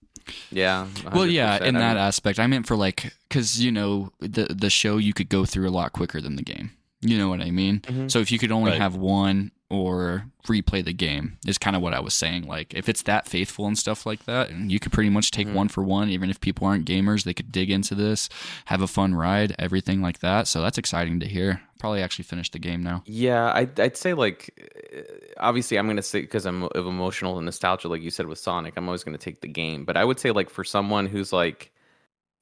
Yeah. 0.51 0.87
Well, 1.13 1.25
yeah, 1.27 1.57
100%. 1.59 1.61
in 1.67 1.75
I 1.75 1.79
that 1.79 1.87
mean, 1.95 1.97
aspect, 2.03 2.39
I 2.39 2.47
meant 2.47 2.67
for 2.67 2.75
like 2.75 3.13
because 3.29 3.63
you 3.63 3.71
know 3.71 4.11
the 4.19 4.45
the 4.53 4.69
show 4.71 4.97
you 4.97 5.13
could 5.13 5.29
go 5.29 5.45
through 5.45 5.69
a 5.69 5.71
lot 5.71 5.93
quicker 5.93 6.19
than 6.19 6.35
the 6.35 6.43
game. 6.43 6.71
You 7.01 7.17
know 7.17 7.29
what 7.29 7.41
I 7.41 7.51
mean? 7.51 7.79
Mhm. 7.81 8.11
So 8.11 8.19
if 8.19 8.31
you 8.31 8.39
could 8.39 8.51
only 8.51 8.71
Right. 8.71 8.81
have 8.81 8.95
one 8.95 9.51
or 9.69 10.25
replay 10.47 10.83
the 10.83 10.93
game, 10.93 11.37
is 11.45 11.57
kind 11.59 11.75
of 11.75 11.81
what 11.81 11.93
I 11.93 11.99
was 11.99 12.13
saying. 12.15 12.47
Like 12.47 12.73
if 12.73 12.89
it's 12.89 13.03
that 13.03 13.27
faithful 13.27 13.67
and 13.67 13.77
stuff 13.77 14.05
like 14.05 14.25
that, 14.25 14.49
and 14.49 14.71
you 14.71 14.79
could 14.79 14.91
pretty 14.91 15.09
much 15.11 15.29
take 15.31 15.47
Mhm. 15.47 15.53
one 15.53 15.67
for 15.67 15.83
one, 15.83 16.09
even 16.09 16.29
if 16.29 16.41
people 16.41 16.65
aren't 16.65 16.85
gamers, 16.87 17.23
they 17.23 17.33
could 17.35 17.51
dig 17.51 17.69
into 17.69 17.93
this, 17.93 18.29
have 18.65 18.81
a 18.81 18.87
fun 18.87 19.13
ride, 19.13 19.55
everything 19.59 20.01
like 20.01 20.19
that. 20.19 20.47
So 20.47 20.61
that's 20.61 20.77
exciting 20.79 21.19
to 21.19 21.27
hear. 21.27 21.61
Probably 21.79 22.01
actually 22.01 22.23
finish 22.23 22.49
the 22.49 22.59
game 22.59 22.81
now. 22.83 23.03
Yeah, 23.05 23.51
I'd, 23.53 23.79
I'd 23.79 23.95
say 23.95 24.13
like 24.13 24.49
uh, 24.97 25.01
obviously 25.37 25.77
I'm 25.77 25.87
gonna 25.87 26.01
say 26.01 26.21
because 26.21 26.45
I'm 26.47 26.63
of 26.63 26.87
emotional 26.87 27.37
and 27.37 27.45
nostalgia, 27.45 27.87
like 27.89 28.01
you 28.01 28.09
said 28.09 28.25
with 28.25 28.39
Sonic, 28.39 28.73
I'm 28.75 28.87
always 28.87 29.03
gonna 29.03 29.17
take 29.19 29.41
the 29.41 29.47
game. 29.47 29.85
But 29.85 29.97
I 29.97 30.03
would 30.03 30.19
say 30.19 30.31
like 30.31 30.49
for 30.49 30.63
someone 30.63 31.05
who's 31.05 31.31
like, 31.31 31.71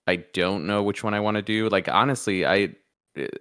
I 0.08 0.16
don't 0.16 0.66
know 0.66 0.82
which 0.82 1.04
one 1.04 1.14
I 1.14 1.20
want 1.20 1.36
to 1.36 1.42
do. 1.42 1.68
Like 1.68 1.90
honestly, 1.90 2.46
I 2.46 2.76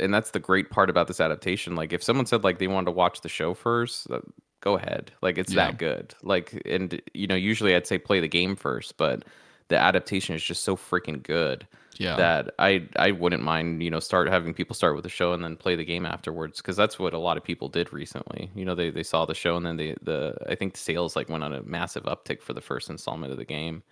and 0.00 0.12
that's 0.14 0.30
the 0.32 0.38
great 0.40 0.70
part 0.70 0.90
about 0.90 1.06
this 1.08 1.20
adaptation. 1.20 1.76
Like 1.76 1.92
if 1.92 2.02
someone 2.02 2.26
said 2.26 2.44
like 2.44 2.58
they 2.58 2.68
wanted 2.68 2.86
to 2.86 2.92
watch 2.92 3.20
the 3.20 3.28
show 3.28 3.54
first, 3.54 4.10
uh, 4.10 4.20
go 4.60 4.76
ahead. 4.76 5.12
Like 5.22 5.38
it's 5.38 5.52
Yeah. 5.52 5.66
that 5.70 5.78
good. 5.78 6.14
Like 6.22 6.60
and 6.66 7.00
you 7.14 7.26
know 7.26 7.34
usually 7.34 7.74
I'd 7.74 7.86
say 7.86 7.98
play 7.98 8.20
the 8.20 8.28
game 8.28 8.56
first, 8.56 8.96
but 8.96 9.24
the 9.68 9.76
adaptation 9.78 10.34
is 10.34 10.42
just 10.44 10.62
so 10.64 10.76
freaking 10.76 11.22
good 11.22 11.66
Yeah. 11.98 12.16
that 12.16 12.54
I 12.58 12.88
I 12.96 13.10
wouldn't 13.12 13.42
mind 13.42 13.82
you 13.82 13.90
know 13.90 14.00
start 14.00 14.28
having 14.28 14.54
people 14.54 14.74
start 14.74 14.94
with 14.94 15.02
the 15.04 15.08
show 15.10 15.32
and 15.32 15.42
then 15.44 15.56
play 15.56 15.76
the 15.76 15.84
game 15.84 16.06
afterwards 16.06 16.58
because 16.58 16.76
that's 16.76 16.98
what 16.98 17.14
a 17.14 17.18
lot 17.18 17.36
of 17.36 17.44
people 17.44 17.68
did 17.68 17.92
recently. 17.92 18.50
You 18.54 18.64
know 18.64 18.74
they 18.74 18.90
they 18.90 19.02
saw 19.02 19.24
the 19.26 19.34
show 19.34 19.56
and 19.56 19.66
then 19.66 19.76
they 19.76 19.94
the 20.02 20.36
I 20.48 20.54
think 20.54 20.74
the 20.74 20.80
sales 20.80 21.16
like 21.16 21.28
went 21.28 21.44
on 21.44 21.52
a 21.52 21.62
massive 21.62 22.04
uptick 22.04 22.42
for 22.42 22.52
the 22.54 22.60
first 22.60 22.90
installment 22.90 23.32
of 23.32 23.38
the 23.38 23.44
game. 23.44 23.82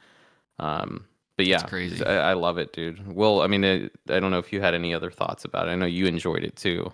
Um, 0.58 1.06
but 1.36 1.46
yeah, 1.46 1.58
That's 1.58 1.70
crazy. 1.70 2.04
I, 2.04 2.30
I 2.30 2.32
love 2.34 2.58
it, 2.58 2.72
dude. 2.72 3.12
Well, 3.12 3.42
I 3.42 3.46
mean, 3.46 3.64
it, 3.64 3.92
I 4.08 4.20
don't 4.20 4.30
know 4.30 4.38
if 4.38 4.52
you 4.52 4.60
had 4.60 4.74
any 4.74 4.94
other 4.94 5.10
thoughts 5.10 5.44
about 5.44 5.68
it. 5.68 5.72
I 5.72 5.74
know 5.74 5.86
you 5.86 6.06
enjoyed 6.06 6.44
it 6.44 6.56
too. 6.56 6.92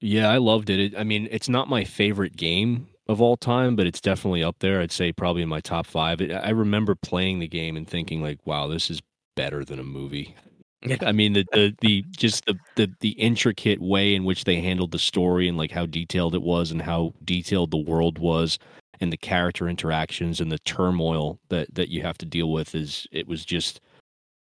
Yeah, 0.00 0.30
I 0.30 0.38
loved 0.38 0.70
it. 0.70 0.80
it. 0.80 0.98
I 0.98 1.04
mean, 1.04 1.28
it's 1.30 1.48
not 1.48 1.68
my 1.68 1.84
favorite 1.84 2.36
game 2.36 2.88
of 3.06 3.20
all 3.20 3.36
time, 3.36 3.76
but 3.76 3.86
it's 3.86 4.00
definitely 4.00 4.42
up 4.42 4.56
there. 4.60 4.80
I'd 4.80 4.92
say 4.92 5.12
probably 5.12 5.42
in 5.42 5.48
my 5.48 5.60
top 5.60 5.86
five. 5.86 6.20
It, 6.20 6.32
I 6.32 6.50
remember 6.50 6.94
playing 6.94 7.38
the 7.38 7.48
game 7.48 7.76
and 7.76 7.88
thinking 7.88 8.22
like, 8.22 8.38
"Wow, 8.46 8.68
this 8.68 8.90
is 8.90 9.00
better 9.36 9.64
than 9.64 9.78
a 9.78 9.84
movie." 9.84 10.34
Yeah. 10.82 10.96
I 11.02 11.12
mean 11.12 11.34
the, 11.34 11.44
the 11.52 11.76
the 11.82 12.04
just 12.10 12.46
the, 12.46 12.58
the 12.76 12.90
the 13.00 13.10
intricate 13.10 13.82
way 13.82 14.14
in 14.14 14.24
which 14.24 14.44
they 14.44 14.62
handled 14.62 14.92
the 14.92 14.98
story 14.98 15.46
and 15.46 15.58
like 15.58 15.70
how 15.70 15.84
detailed 15.84 16.34
it 16.34 16.40
was 16.40 16.70
and 16.70 16.80
how 16.80 17.12
detailed 17.22 17.70
the 17.70 17.76
world 17.76 18.18
was 18.18 18.58
and 19.00 19.12
the 19.12 19.16
character 19.16 19.68
interactions 19.68 20.40
and 20.40 20.52
the 20.52 20.58
turmoil 20.58 21.38
that 21.48 21.74
that 21.74 21.88
you 21.88 22.02
have 22.02 22.18
to 22.18 22.26
deal 22.26 22.50
with 22.52 22.74
is 22.74 23.06
it 23.12 23.26
was 23.26 23.44
just 23.44 23.80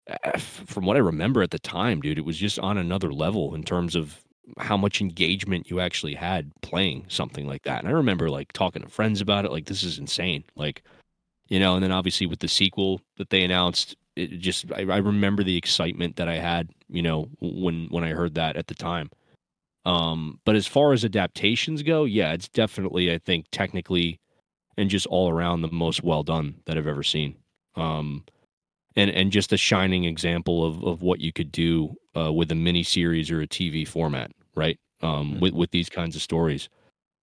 uh, 0.08 0.38
from 0.38 0.86
what 0.86 0.96
I 0.96 1.00
remember 1.00 1.42
at 1.42 1.50
the 1.50 1.58
time, 1.58 2.00
dude, 2.00 2.18
it 2.18 2.24
was 2.24 2.38
just 2.38 2.58
on 2.58 2.78
another 2.78 3.12
level 3.12 3.54
in 3.54 3.62
terms 3.62 3.94
of 3.94 4.22
how 4.58 4.76
much 4.76 5.00
engagement 5.00 5.70
you 5.70 5.80
actually 5.80 6.14
had 6.14 6.50
playing 6.62 7.04
something 7.08 7.46
like 7.46 7.62
that. 7.62 7.80
And 7.80 7.88
I 7.88 7.92
remember 7.92 8.30
like 8.30 8.52
talking 8.52 8.82
to 8.82 8.88
friends 8.88 9.20
about 9.20 9.44
it, 9.44 9.52
like 9.52 9.66
this 9.66 9.82
is 9.82 9.98
insane. 9.98 10.44
Like, 10.56 10.82
you 11.48 11.60
know, 11.60 11.74
and 11.74 11.84
then 11.84 11.92
obviously 11.92 12.26
with 12.26 12.40
the 12.40 12.48
sequel 12.48 13.00
that 13.16 13.30
they 13.30 13.44
announced, 13.44 13.96
it 14.16 14.38
just 14.38 14.72
I, 14.72 14.80
I 14.82 14.98
remember 14.98 15.44
the 15.44 15.56
excitement 15.56 16.16
that 16.16 16.28
I 16.28 16.36
had, 16.36 16.70
you 16.88 17.02
know, 17.02 17.28
when 17.40 17.86
when 17.90 18.04
I 18.04 18.10
heard 18.10 18.34
that 18.34 18.56
at 18.56 18.66
the 18.66 18.74
time. 18.74 19.10
Um, 19.86 20.40
but 20.44 20.56
as 20.56 20.66
far 20.66 20.92
as 20.92 21.04
adaptations 21.04 21.82
go, 21.82 22.04
yeah, 22.04 22.32
it's 22.32 22.48
definitely 22.48 23.12
I 23.12 23.18
think 23.18 23.46
technically 23.52 24.20
and 24.80 24.90
just 24.90 25.06
all 25.06 25.30
around 25.30 25.62
the 25.62 25.68
most 25.70 26.02
well 26.02 26.22
done 26.22 26.54
that 26.66 26.76
I've 26.78 26.86
ever 26.86 27.02
seen. 27.02 27.36
Um, 27.76 28.24
and 28.96 29.10
and 29.10 29.30
just 29.30 29.52
a 29.52 29.56
shining 29.56 30.04
example 30.04 30.64
of 30.64 30.82
of 30.84 31.02
what 31.02 31.20
you 31.20 31.32
could 31.32 31.52
do 31.52 31.94
uh, 32.16 32.32
with 32.32 32.50
a 32.50 32.54
mini 32.56 32.82
series 32.82 33.30
or 33.30 33.40
a 33.40 33.46
TV 33.46 33.86
format, 33.86 34.32
right? 34.56 34.78
Um, 35.02 35.34
Mhm. 35.34 35.40
with 35.40 35.54
with 35.54 35.70
these 35.70 35.88
kinds 35.88 36.16
of 36.16 36.22
stories. 36.22 36.68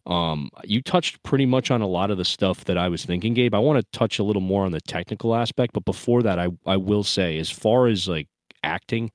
Um, 0.06 0.50
you 0.64 0.82
touched 0.82 1.22
pretty 1.24 1.46
much 1.46 1.70
on 1.70 1.82
a 1.82 1.88
lot 1.88 2.12
of 2.12 2.18
the 2.18 2.24
stuff 2.24 2.64
that 2.66 2.78
I 2.78 2.88
was 2.88 3.04
thinking, 3.04 3.34
Gabe. 3.34 3.54
I 3.54 3.60
want 3.60 3.78
to 3.84 3.98
touch 4.00 4.20
a 4.20 4.24
little 4.24 4.42
more 4.42 4.64
on 4.66 4.72
the 4.72 4.80
technical 4.80 5.36
aspect, 5.36 5.74
but 5.74 5.84
before 5.84 6.24
that, 6.24 6.40
I 6.40 6.48
I 6.66 6.78
will 6.78 7.04
say, 7.04 7.38
as 7.40 7.50
far 7.50 7.88
as 7.88 8.08
like 8.08 8.28
acting 8.64 9.12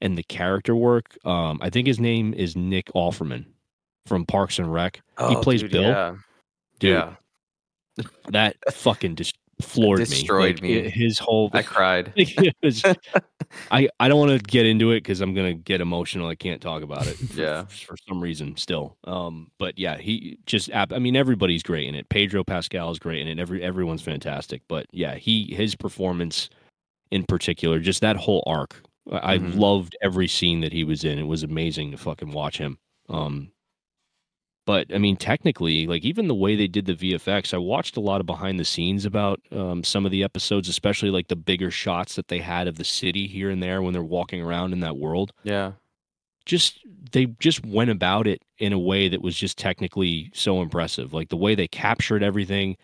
and 0.00 0.16
the 0.16 0.22
character 0.24 0.74
work, 0.74 1.18
um, 1.26 1.58
I 1.60 1.68
think 1.68 1.86
his 1.86 2.00
name 2.00 2.32
is 2.34 2.56
Nick 2.56 2.86
Offerman 2.94 3.44
from 4.06 4.24
Parks 4.24 4.58
and 4.58 4.72
Rec. 4.72 4.96
he 5.28 5.36
Oh, 5.36 5.40
plays 5.42 5.60
dude, 5.60 5.70
Bill. 5.72 5.82
Yeah. 5.82 6.16
Dude, 6.80 6.90
yeah. 6.94 7.14
That 8.28 8.56
fucking 8.72 9.16
just 9.16 9.36
floored 9.60 10.00
Destroyed 10.00 10.60
me. 10.60 10.74
Like, 10.82 10.84
me. 10.84 10.90
His 10.90 11.18
whole 11.20 11.48
I 11.52 11.62
cried. 11.62 12.12
was- 12.62 12.82
I 13.70 13.88
I 14.00 14.08
don't 14.08 14.18
want 14.18 14.30
to 14.32 14.38
get 14.38 14.66
into 14.66 14.90
it 14.92 15.00
because 15.00 15.20
I'm 15.20 15.34
gonna 15.34 15.54
get 15.54 15.80
emotional. 15.80 16.26
I 16.28 16.34
can't 16.34 16.60
talk 16.60 16.82
about 16.82 17.06
it. 17.06 17.16
For, 17.16 17.40
Yeah. 17.40 17.64
for 17.66 17.96
some 18.08 18.20
reason 18.20 18.56
still. 18.56 18.96
Um, 19.04 19.50
but 19.58 19.78
yeah, 19.78 19.98
he 19.98 20.38
just. 20.46 20.70
I 20.74 20.98
mean, 20.98 21.14
everybody's 21.16 21.62
great 21.62 21.86
in 21.86 21.94
it. 21.94 22.08
Pedro 22.08 22.42
Pascal 22.44 22.90
is 22.90 22.98
great 22.98 23.20
in 23.20 23.28
it. 23.28 23.38
Every 23.38 23.62
everyone's 23.62 24.02
fantastic. 24.02 24.62
But 24.68 24.86
yeah, 24.90 25.14
he 25.16 25.54
his 25.54 25.74
performance 25.76 26.48
in 27.10 27.24
particular, 27.24 27.78
just 27.78 28.00
that 28.00 28.16
whole 28.16 28.42
arc. 28.46 28.80
I, 29.12 29.34
I 29.34 29.38
Mhm. 29.38 29.58
loved 29.58 29.96
every 30.02 30.28
scene 30.28 30.60
that 30.62 30.72
he 30.72 30.82
was 30.82 31.04
in. 31.04 31.18
It 31.18 31.26
was 31.26 31.42
amazing 31.42 31.90
to 31.92 31.98
fucking 31.98 32.32
watch 32.32 32.56
him. 32.58 32.78
Um, 33.10 33.51
but 34.64 34.94
I 34.94 34.98
mean, 34.98 35.16
technically, 35.16 35.86
like 35.86 36.04
even 36.04 36.28
the 36.28 36.34
way 36.34 36.54
they 36.54 36.68
did 36.68 36.86
the 36.86 36.94
VFX, 36.94 37.52
I 37.52 37.58
watched 37.58 37.96
a 37.96 38.00
lot 38.00 38.20
of 38.20 38.26
behind 38.26 38.60
the 38.60 38.64
scenes 38.64 39.04
about 39.04 39.40
um, 39.50 39.82
some 39.82 40.04
of 40.04 40.12
the 40.12 40.22
episodes, 40.22 40.68
especially 40.68 41.10
like 41.10 41.28
the 41.28 41.36
bigger 41.36 41.70
shots 41.70 42.14
that 42.14 42.28
they 42.28 42.38
had 42.38 42.68
of 42.68 42.76
the 42.76 42.84
city 42.84 43.26
here 43.26 43.50
and 43.50 43.62
there 43.62 43.82
when 43.82 43.92
they're 43.92 44.02
walking 44.02 44.40
around 44.40 44.72
in 44.72 44.80
that 44.80 44.96
world. 44.96 45.32
Yeah. 45.42 45.72
Just 46.44 46.78
they 47.12 47.26
just 47.40 47.64
went 47.64 47.90
about 47.90 48.26
it 48.26 48.42
in 48.58 48.72
a 48.72 48.78
way 48.78 49.08
that 49.08 49.22
was 49.22 49.36
just 49.36 49.58
technically 49.58 50.30
so 50.32 50.62
impressive. 50.62 51.12
Like 51.12 51.28
the 51.28 51.36
way 51.36 51.54
they 51.54 51.68
captured 51.68 52.22
everything, 52.22 52.76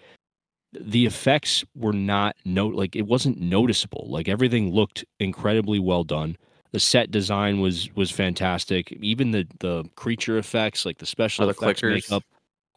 the 0.72 1.06
effects 1.06 1.64
were 1.74 1.92
not 1.92 2.36
no 2.44 2.66
like 2.66 2.96
it 2.96 3.06
wasn't 3.06 3.40
noticeable. 3.40 4.06
Like 4.08 4.28
everything 4.28 4.72
looked 4.72 5.04
incredibly 5.20 5.78
well 5.78 6.04
done 6.04 6.36
the 6.72 6.80
set 6.80 7.10
design 7.10 7.60
was 7.60 7.94
was 7.94 8.10
fantastic. 8.10 8.92
Even 9.00 9.30
the 9.30 9.46
the 9.60 9.84
creature 9.96 10.38
effects, 10.38 10.84
like 10.84 10.98
the 10.98 11.06
special 11.06 11.44
Oh, 11.44 11.46
the 11.46 11.52
effects 11.52 11.80
clickers. 11.80 11.94
makeup, 11.94 12.24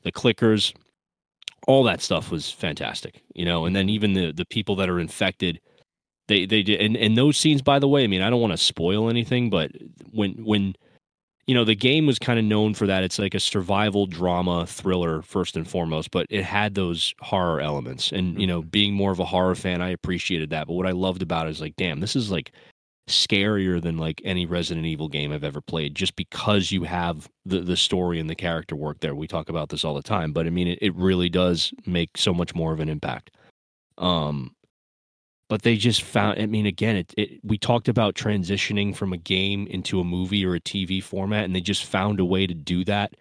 the 0.04 0.12
clickers, 0.12 0.74
all 1.68 1.84
that 1.84 2.02
stuff 2.02 2.32
was 2.32 2.52
fantastic. 2.52 3.22
You 3.34 3.46
know, 3.46 3.66
and 3.66 3.76
then 3.76 3.90
even 3.90 4.14
the 4.14 4.32
the 4.32 4.46
people 4.46 4.76
that 4.78 4.90
are 4.90 5.00
infected, 5.00 5.60
they 6.28 6.46
they 6.46 6.64
did, 6.64 6.80
and 6.80 6.96
and 6.96 7.18
those 7.18 7.38
scenes, 7.38 7.62
by 7.62 7.80
the 7.80 7.88
way, 7.88 8.04
I 8.04 8.08
mean, 8.08 8.22
I 8.22 8.30
don't 8.30 8.42
want 8.42 8.54
to 8.54 8.58
spoil 8.58 9.10
anything, 9.10 9.50
but 9.50 9.72
when 10.12 10.32
when 10.46 10.76
you 11.48 11.56
know 11.56 11.66
the 11.66 11.76
game 11.76 12.06
was 12.06 12.20
kind 12.20 12.40
of 12.40 12.46
known 12.46 12.74
for 12.74 12.88
that 12.88 13.04
it's 13.04 13.20
like 13.20 13.34
a 13.34 13.40
survival 13.40 14.06
drama 14.06 14.66
thriller 14.66 15.22
first 15.22 15.58
and 15.58 15.68
foremost 15.68 16.12
but 16.12 16.26
it 16.30 16.44
had 16.44 16.76
those 16.76 17.14
horror 17.20 17.60
elements 17.60 18.12
and 18.12 18.40
you 18.40 18.48
know 18.48 18.62
mm-hmm. 18.62 18.70
being 18.70 18.94
more 18.94 19.12
of 19.12 19.20
a 19.20 19.26
horror 19.26 19.56
fan 19.56 19.82
i 19.82 19.90
appreciated 19.90 20.50
that 20.52 20.68
but 20.68 20.74
what 20.74 20.88
i 20.88 20.92
loved 20.92 21.22
about 21.22 21.48
it 21.48 21.50
is 21.50 21.60
like 21.60 21.76
damn 21.76 22.00
this 22.00 22.16
is 22.16 22.32
like 22.32 22.52
scarier 23.12 23.82
than 23.82 23.98
like 23.98 24.22
any 24.24 24.46
Resident 24.46 24.86
Evil 24.86 25.08
game 25.08 25.32
I've 25.32 25.44
ever 25.44 25.62
played 25.62 25.96
just 25.96 26.16
because 26.16 26.72
you 26.72 26.84
have 26.84 27.30
the 27.46 27.62
the 27.62 27.78
story 27.78 28.20
and 28.20 28.30
the 28.30 28.36
character 28.36 28.76
work 28.76 29.00
there. 29.00 29.16
We 29.16 29.28
talk 29.28 29.50
about 29.50 29.70
this 29.70 29.84
all 29.84 29.94
the 29.94 30.02
time, 30.02 30.34
but 30.34 30.48
I 30.48 30.50
mean 30.50 30.68
it, 30.68 30.80
it 30.82 30.96
really 30.96 31.30
does 31.30 31.74
make 31.86 32.18
so 32.18 32.34
much 32.34 32.56
more 32.56 32.74
of 32.74 32.80
an 32.80 32.90
impact. 32.90 33.32
Um 33.98 34.56
but 35.50 35.64
they 35.64 35.76
just 35.76 36.02
found 36.02 36.42
I 36.42 36.46
mean 36.46 36.66
again 36.66 36.96
it, 36.96 37.14
it 37.18 37.40
we 37.44 37.58
talked 37.58 37.88
about 37.88 38.16
transitioning 38.16 38.96
from 38.96 39.14
a 39.14 39.18
game 39.18 39.68
into 39.68 40.00
a 40.00 40.06
movie 40.06 40.46
or 40.46 40.56
a 40.56 40.62
TV 40.62 41.04
format 41.04 41.46
and 41.46 41.56
they 41.56 41.62
just 41.62 41.86
found 41.86 42.20
a 42.20 42.26
way 42.26 42.48
to 42.48 42.54
do 42.54 42.86
that 42.86 43.16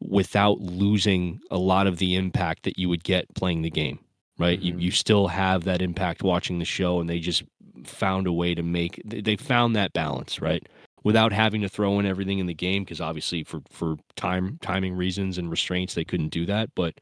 without 0.00 0.60
losing 0.60 1.40
a 1.50 1.56
lot 1.56 1.86
of 1.86 1.98
the 1.98 2.14
impact 2.14 2.62
that 2.64 2.78
you 2.78 2.88
would 2.88 3.02
get 3.02 3.26
playing 3.34 3.62
the 3.62 3.70
game 3.70 3.98
right 4.38 4.60
you 4.60 4.74
Mhm. 4.74 4.80
you 4.82 4.90
still 4.90 5.28
have 5.28 5.64
that 5.64 5.80
impact 5.82 6.22
watching 6.22 6.58
the 6.58 6.64
show 6.64 7.00
and 7.00 7.08
they 7.08 7.18
just 7.20 7.42
found 7.84 8.26
a 8.26 8.32
way 8.32 8.54
to 8.54 8.62
make 8.62 9.00
they 9.04 9.20
they 9.20 9.36
found 9.36 9.74
that 9.76 9.92
balance 9.92 10.40
right 10.40 10.66
without 11.04 11.32
having 11.32 11.60
to 11.62 11.68
throw 11.68 11.98
in 11.98 12.06
everything 12.06 12.38
in 12.38 12.46
the 12.46 12.54
game 12.54 12.82
because 12.84 13.00
obviously 13.00 13.44
for 13.44 13.60
for 13.70 13.96
time 14.16 14.58
timing 14.62 14.94
reasons 14.96 15.38
and 15.38 15.50
restraints 15.50 15.94
they 15.94 16.04
couldn't 16.04 16.30
do 16.30 16.46
that 16.46 16.70
but 16.74 16.94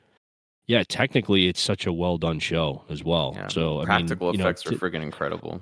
yeah 0.66 0.83
technically 0.89 1.47
it's 1.49 1.61
such 1.61 1.87
a 1.87 1.93
well 1.93 2.18
done 2.18 2.39
show 2.39 2.83
as 2.89 3.03
well 3.05 3.33
Yeah. 3.37 3.49
so 3.49 3.80
I 3.80 3.85
Practical 3.85 4.28
mean, 4.28 4.35
you 4.35 4.39
know, 4.45 4.49
effects 4.49 4.62
t- 4.62 4.74
are 4.74 4.78
friggin' 4.78 5.03
incredible. 5.03 5.61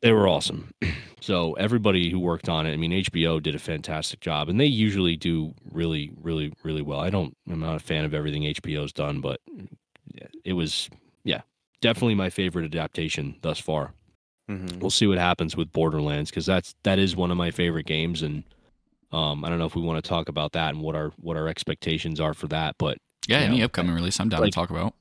they 0.00 0.12
were 0.12 0.26
awesome. 0.28 0.70
So 1.20 1.52
everybody 1.52 2.10
who 2.10 2.18
worked 2.18 2.48
on 2.48 2.66
it, 2.66 2.72
I 2.72 2.76
mean, 2.76 2.90
HBO 2.90 3.40
did 3.40 3.54
a 3.54 3.58
fantastic 3.60 4.18
job, 4.18 4.48
and 4.48 4.58
they 4.58 4.66
usually 4.66 5.14
do 5.16 5.54
really, 5.70 6.10
really, 6.20 6.52
really 6.64 6.82
well. 6.82 6.98
I 6.98 7.10
don't, 7.10 7.36
I'm 7.48 7.60
not 7.60 7.76
a 7.76 7.78
fan 7.78 8.04
of 8.04 8.12
everything 8.12 8.42
HBO's 8.42 8.92
done, 8.92 9.20
but 9.20 9.38
it 10.44 10.54
was, 10.54 10.90
yeah, 11.24 11.42
definitely 11.80 12.14
my 12.14 12.30
favorite 12.30 12.64
adaptation 12.64 13.36
thus 13.42 13.58
far. 13.58 13.92
Mhm. 14.50 14.80
We'll 14.80 14.90
see 14.90 15.06
what 15.06 15.18
happens 15.18 15.56
with 15.56 15.72
Borderlands 15.72 16.30
because 16.30 16.46
that's 16.46 16.74
that 16.82 16.98
is 16.98 17.14
one 17.16 17.30
of 17.30 17.36
my 17.36 17.50
favorite 17.50 17.86
games, 17.86 18.22
and 18.22 18.42
um, 19.12 19.44
I 19.44 19.48
don't 19.48 19.58
know 19.58 19.66
if 19.66 19.74
we 19.76 19.82
want 19.82 20.02
to 20.02 20.08
talk 20.08 20.28
about 20.28 20.52
that 20.52 20.70
and 20.74 20.82
what 20.82 20.94
our 20.96 21.12
what 21.18 21.36
our 21.36 21.48
expectations 21.48 22.18
are 22.20 22.34
for 22.34 22.48
that, 22.48 22.74
but 22.78 22.98
Yeah, 23.28 23.38
any 23.38 23.58
know, 23.58 23.66
upcoming 23.66 23.94
release, 23.94 24.18
I'm 24.20 24.28
down 24.28 24.40
like- 24.40 24.50
to 24.52 24.54
talk 24.54 24.70
about. 24.70 24.94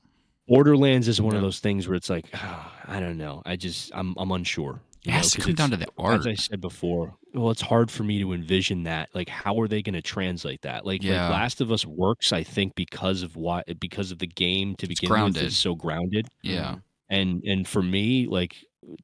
Borderlands 0.47 1.07
is 1.07 1.21
one 1.21 1.35
of 1.35 1.41
those 1.41 1.59
things 1.59 1.87
where 1.87 1.95
it's 1.95 2.09
like, 2.09 2.25
I 2.87 2.99
don't 2.99 3.17
know, 3.17 3.41
I 3.45 3.55
just 3.55 3.91
I'm 3.95 4.13
I'm 4.17 4.31
unsure. 4.31 4.81
It 5.05 5.11
you 5.11 5.17
know, 5.17 5.17
has 5.17 5.31
to 5.31 5.37
'cause 5.37 5.45
come 5.45 5.55
down 5.55 5.71
to 5.71 5.77
the 5.77 5.87
art. 5.97 6.19
as 6.19 6.27
I 6.27 6.35
said 6.35 6.61
before, 6.61 7.15
well, 7.33 7.49
it's 7.51 7.61
hard 7.61 7.89
for 7.91 8.03
me 8.03 8.19
to 8.19 8.33
envision 8.33 8.83
that. 8.83 9.09
Like, 9.15 9.29
how 9.29 9.59
are 9.61 9.67
they 9.67 9.81
going 9.81 9.93
to 9.95 10.01
translate 10.01 10.61
that? 10.61 10.85
Like, 10.85 11.03
Yeah. 11.03 11.27
like, 11.27 11.29
Last 11.29 11.61
of 11.61 11.71
Us 11.71 11.85
works, 11.85 12.31
I 12.33 12.43
think, 12.43 12.75
because 12.75 13.23
of 13.23 13.35
why, 13.35 13.63
because 13.79 14.11
of 14.11 14.19
the 14.19 14.27
game 14.27 14.75
to 14.77 14.87
It's 14.89 14.99
begin 14.99 15.17
with 15.19 15.35
grounded. 15.35 15.43
is 15.43 15.55
so 15.55 15.75
grounded. 15.75 16.27
Yeah. 16.43 16.79
And 17.09 17.41
and 17.45 17.67
for 17.67 17.81
me, 17.83 18.27
like 18.27 18.57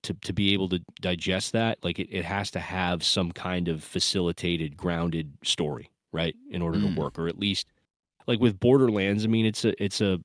to 0.03 0.13
to 0.13 0.33
be 0.33 0.53
able 0.53 0.69
to 0.69 0.79
digest 1.01 1.51
that, 1.53 1.77
like 1.83 1.99
it, 1.99 2.09
it 2.11 2.25
has 2.25 2.51
to 2.51 2.59
have 2.59 3.03
some 3.03 3.31
kind 3.31 3.67
of 3.67 3.83
facilitated, 3.83 4.77
grounded 4.77 5.33
story, 5.43 5.89
right, 6.13 6.35
in 6.49 6.61
order 6.61 6.79
Mm. 6.79 6.81
to 6.81 6.87
work, 6.87 7.19
or 7.19 7.27
at 7.27 7.37
least 7.39 7.67
like 8.27 8.39
with 8.39 8.59
Borderlands. 8.59 9.25
I 9.25 9.27
mean, 9.29 9.45
it's 9.45 9.65
a 9.65 9.81
it's 9.83 10.01
a 10.01 10.19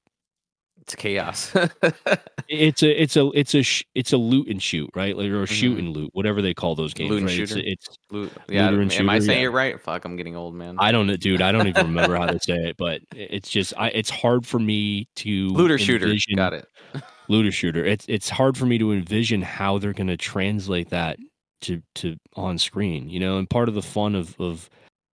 It's 0.82 0.96
chaos. 0.96 1.52
it's 2.48 2.82
a 2.82 3.02
it's 3.02 3.16
a 3.16 3.30
it's 3.34 3.54
a 3.54 3.62
sh- 3.62 3.84
it's 3.94 4.12
a 4.12 4.16
loot 4.16 4.48
and 4.48 4.60
shoot, 4.60 4.90
right? 4.96 5.16
Like 5.16 5.28
or 5.30 5.44
a 5.44 5.46
shoot 5.46 5.76
Mhm. 5.76 5.78
and 5.78 5.88
loot, 5.96 6.10
whatever 6.12 6.42
they 6.42 6.54
call 6.54 6.74
those 6.74 6.92
games. 6.92 7.10
Loot 7.10 7.18
and 7.20 7.26
right? 7.28 7.38
It's, 7.38 7.52
shooter. 7.52 7.62
it's 7.64 7.88
Loot- 8.10 8.32
yeah, 8.48 8.66
am 8.68 8.80
I 8.80 8.88
shooter, 8.88 9.20
saying 9.20 9.40
yeah. 9.42 9.46
it 9.46 9.50
right? 9.50 9.80
Fuck, 9.80 10.04
I'm 10.04 10.16
getting 10.16 10.34
old, 10.34 10.56
man. 10.56 10.76
I 10.80 10.90
don't 10.90 11.06
know, 11.06 11.16
dude. 11.16 11.40
I 11.40 11.52
don't 11.52 11.68
even 11.68 11.86
remember 11.86 12.16
how 12.16 12.26
to 12.26 12.38
say 12.42 12.56
it, 12.56 12.76
but 12.76 13.00
it's 13.14 13.48
just 13.48 13.72
I, 13.78 13.90
it's 13.90 14.10
hard 14.10 14.44
for 14.44 14.58
me 14.58 15.06
to 15.16 15.50
Looter 15.50 15.78
shooter. 15.78 16.12
Got 16.34 16.52
it. 16.54 16.66
Looter 17.28 17.52
shooter. 17.52 17.84
It's 17.86 18.04
it's 18.08 18.28
hard 18.28 18.58
for 18.58 18.66
me 18.66 18.76
to 18.78 18.90
envision 18.92 19.40
how 19.40 19.78
they're 19.78 19.92
going 19.92 20.08
to 20.08 20.16
translate 20.16 20.90
that 20.90 21.16
to 21.60 21.80
to 21.94 22.16
on 22.34 22.58
screen. 22.58 23.08
You 23.08 23.20
know, 23.20 23.38
and 23.38 23.48
part 23.48 23.68
of 23.68 23.76
the 23.76 23.82
fun 23.82 24.16
of 24.16 24.34
of 24.40 24.68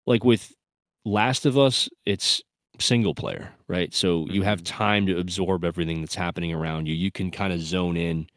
like 0.07 0.25
with 0.25 0.51
Last 1.05 1.45
of 1.45 1.59
Us, 1.59 1.91
it's 2.07 2.43
single 2.81 3.15
player, 3.15 3.53
right? 3.69 3.93
So 3.95 4.27
you 4.29 4.43
have 4.43 4.61
Mhm. 4.61 4.65
time 4.65 5.07
to 5.07 5.19
absorb 5.19 5.65
everything 5.65 6.01
that's 6.01 6.15
happening 6.15 6.53
around 6.53 6.87
you. 6.87 6.95
You 6.95 7.11
can 7.11 7.31
kind 7.31 7.53
of 7.53 7.61
zone 7.61 7.97
in 7.97 8.29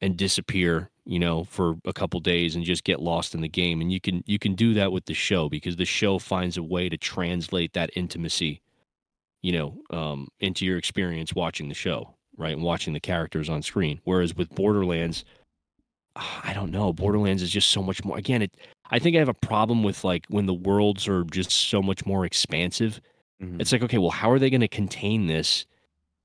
and 0.00 0.16
disappear, 0.16 0.90
you 1.04 1.18
know, 1.18 1.44
for 1.44 1.76
a 1.84 1.92
couple 1.92 2.20
days 2.20 2.56
and 2.56 2.64
just 2.64 2.84
get 2.84 3.00
lost 3.00 3.34
in 3.34 3.40
the 3.40 3.48
game. 3.48 3.80
And 3.80 3.92
you 3.92 4.00
can 4.00 4.22
you 4.26 4.38
can 4.38 4.54
do 4.54 4.74
that 4.74 4.92
with 4.92 5.06
the 5.06 5.14
show 5.14 5.48
because 5.48 5.76
the 5.76 5.84
show 5.84 6.18
finds 6.18 6.56
a 6.56 6.62
way 6.62 6.88
to 6.88 6.96
translate 6.96 7.72
that 7.74 7.90
intimacy, 7.96 8.60
you 9.42 9.52
know, 9.52 9.82
um, 9.90 10.28
into 10.40 10.66
your 10.66 10.78
experience 10.78 11.34
watching 11.34 11.68
the 11.68 11.74
show, 11.74 12.14
right, 12.36 12.54
and 12.54 12.62
watching 12.62 12.92
the 12.94 13.00
characters 13.00 13.48
on 13.48 13.62
screen. 13.62 14.00
Whereas 14.04 14.34
with 14.36 14.50
Borderlands, 14.54 15.24
I 16.16 16.52
don't 16.54 16.70
know. 16.70 16.92
Borderlands 16.92 17.42
is 17.42 17.50
just 17.50 17.70
so 17.70 17.82
much 17.82 18.04
more. 18.04 18.16
Again, 18.18 18.42
it. 18.42 18.56
I 18.90 18.98
think 18.98 19.16
I 19.16 19.18
have 19.18 19.28
a 19.28 19.34
problem 19.34 19.82
with 19.82 20.04
like 20.04 20.26
when 20.28 20.46
the 20.46 20.54
worlds 20.54 21.08
are 21.08 21.24
just 21.24 21.50
so 21.50 21.82
much 21.82 22.06
more 22.06 22.24
expansive. 22.24 23.00
Mhm. 23.42 23.60
It's 23.60 23.72
like, 23.72 23.82
okay, 23.82 23.98
well, 23.98 24.10
how 24.10 24.30
are 24.30 24.38
they 24.38 24.50
going 24.50 24.60
to 24.60 24.68
contain 24.68 25.26
this 25.26 25.66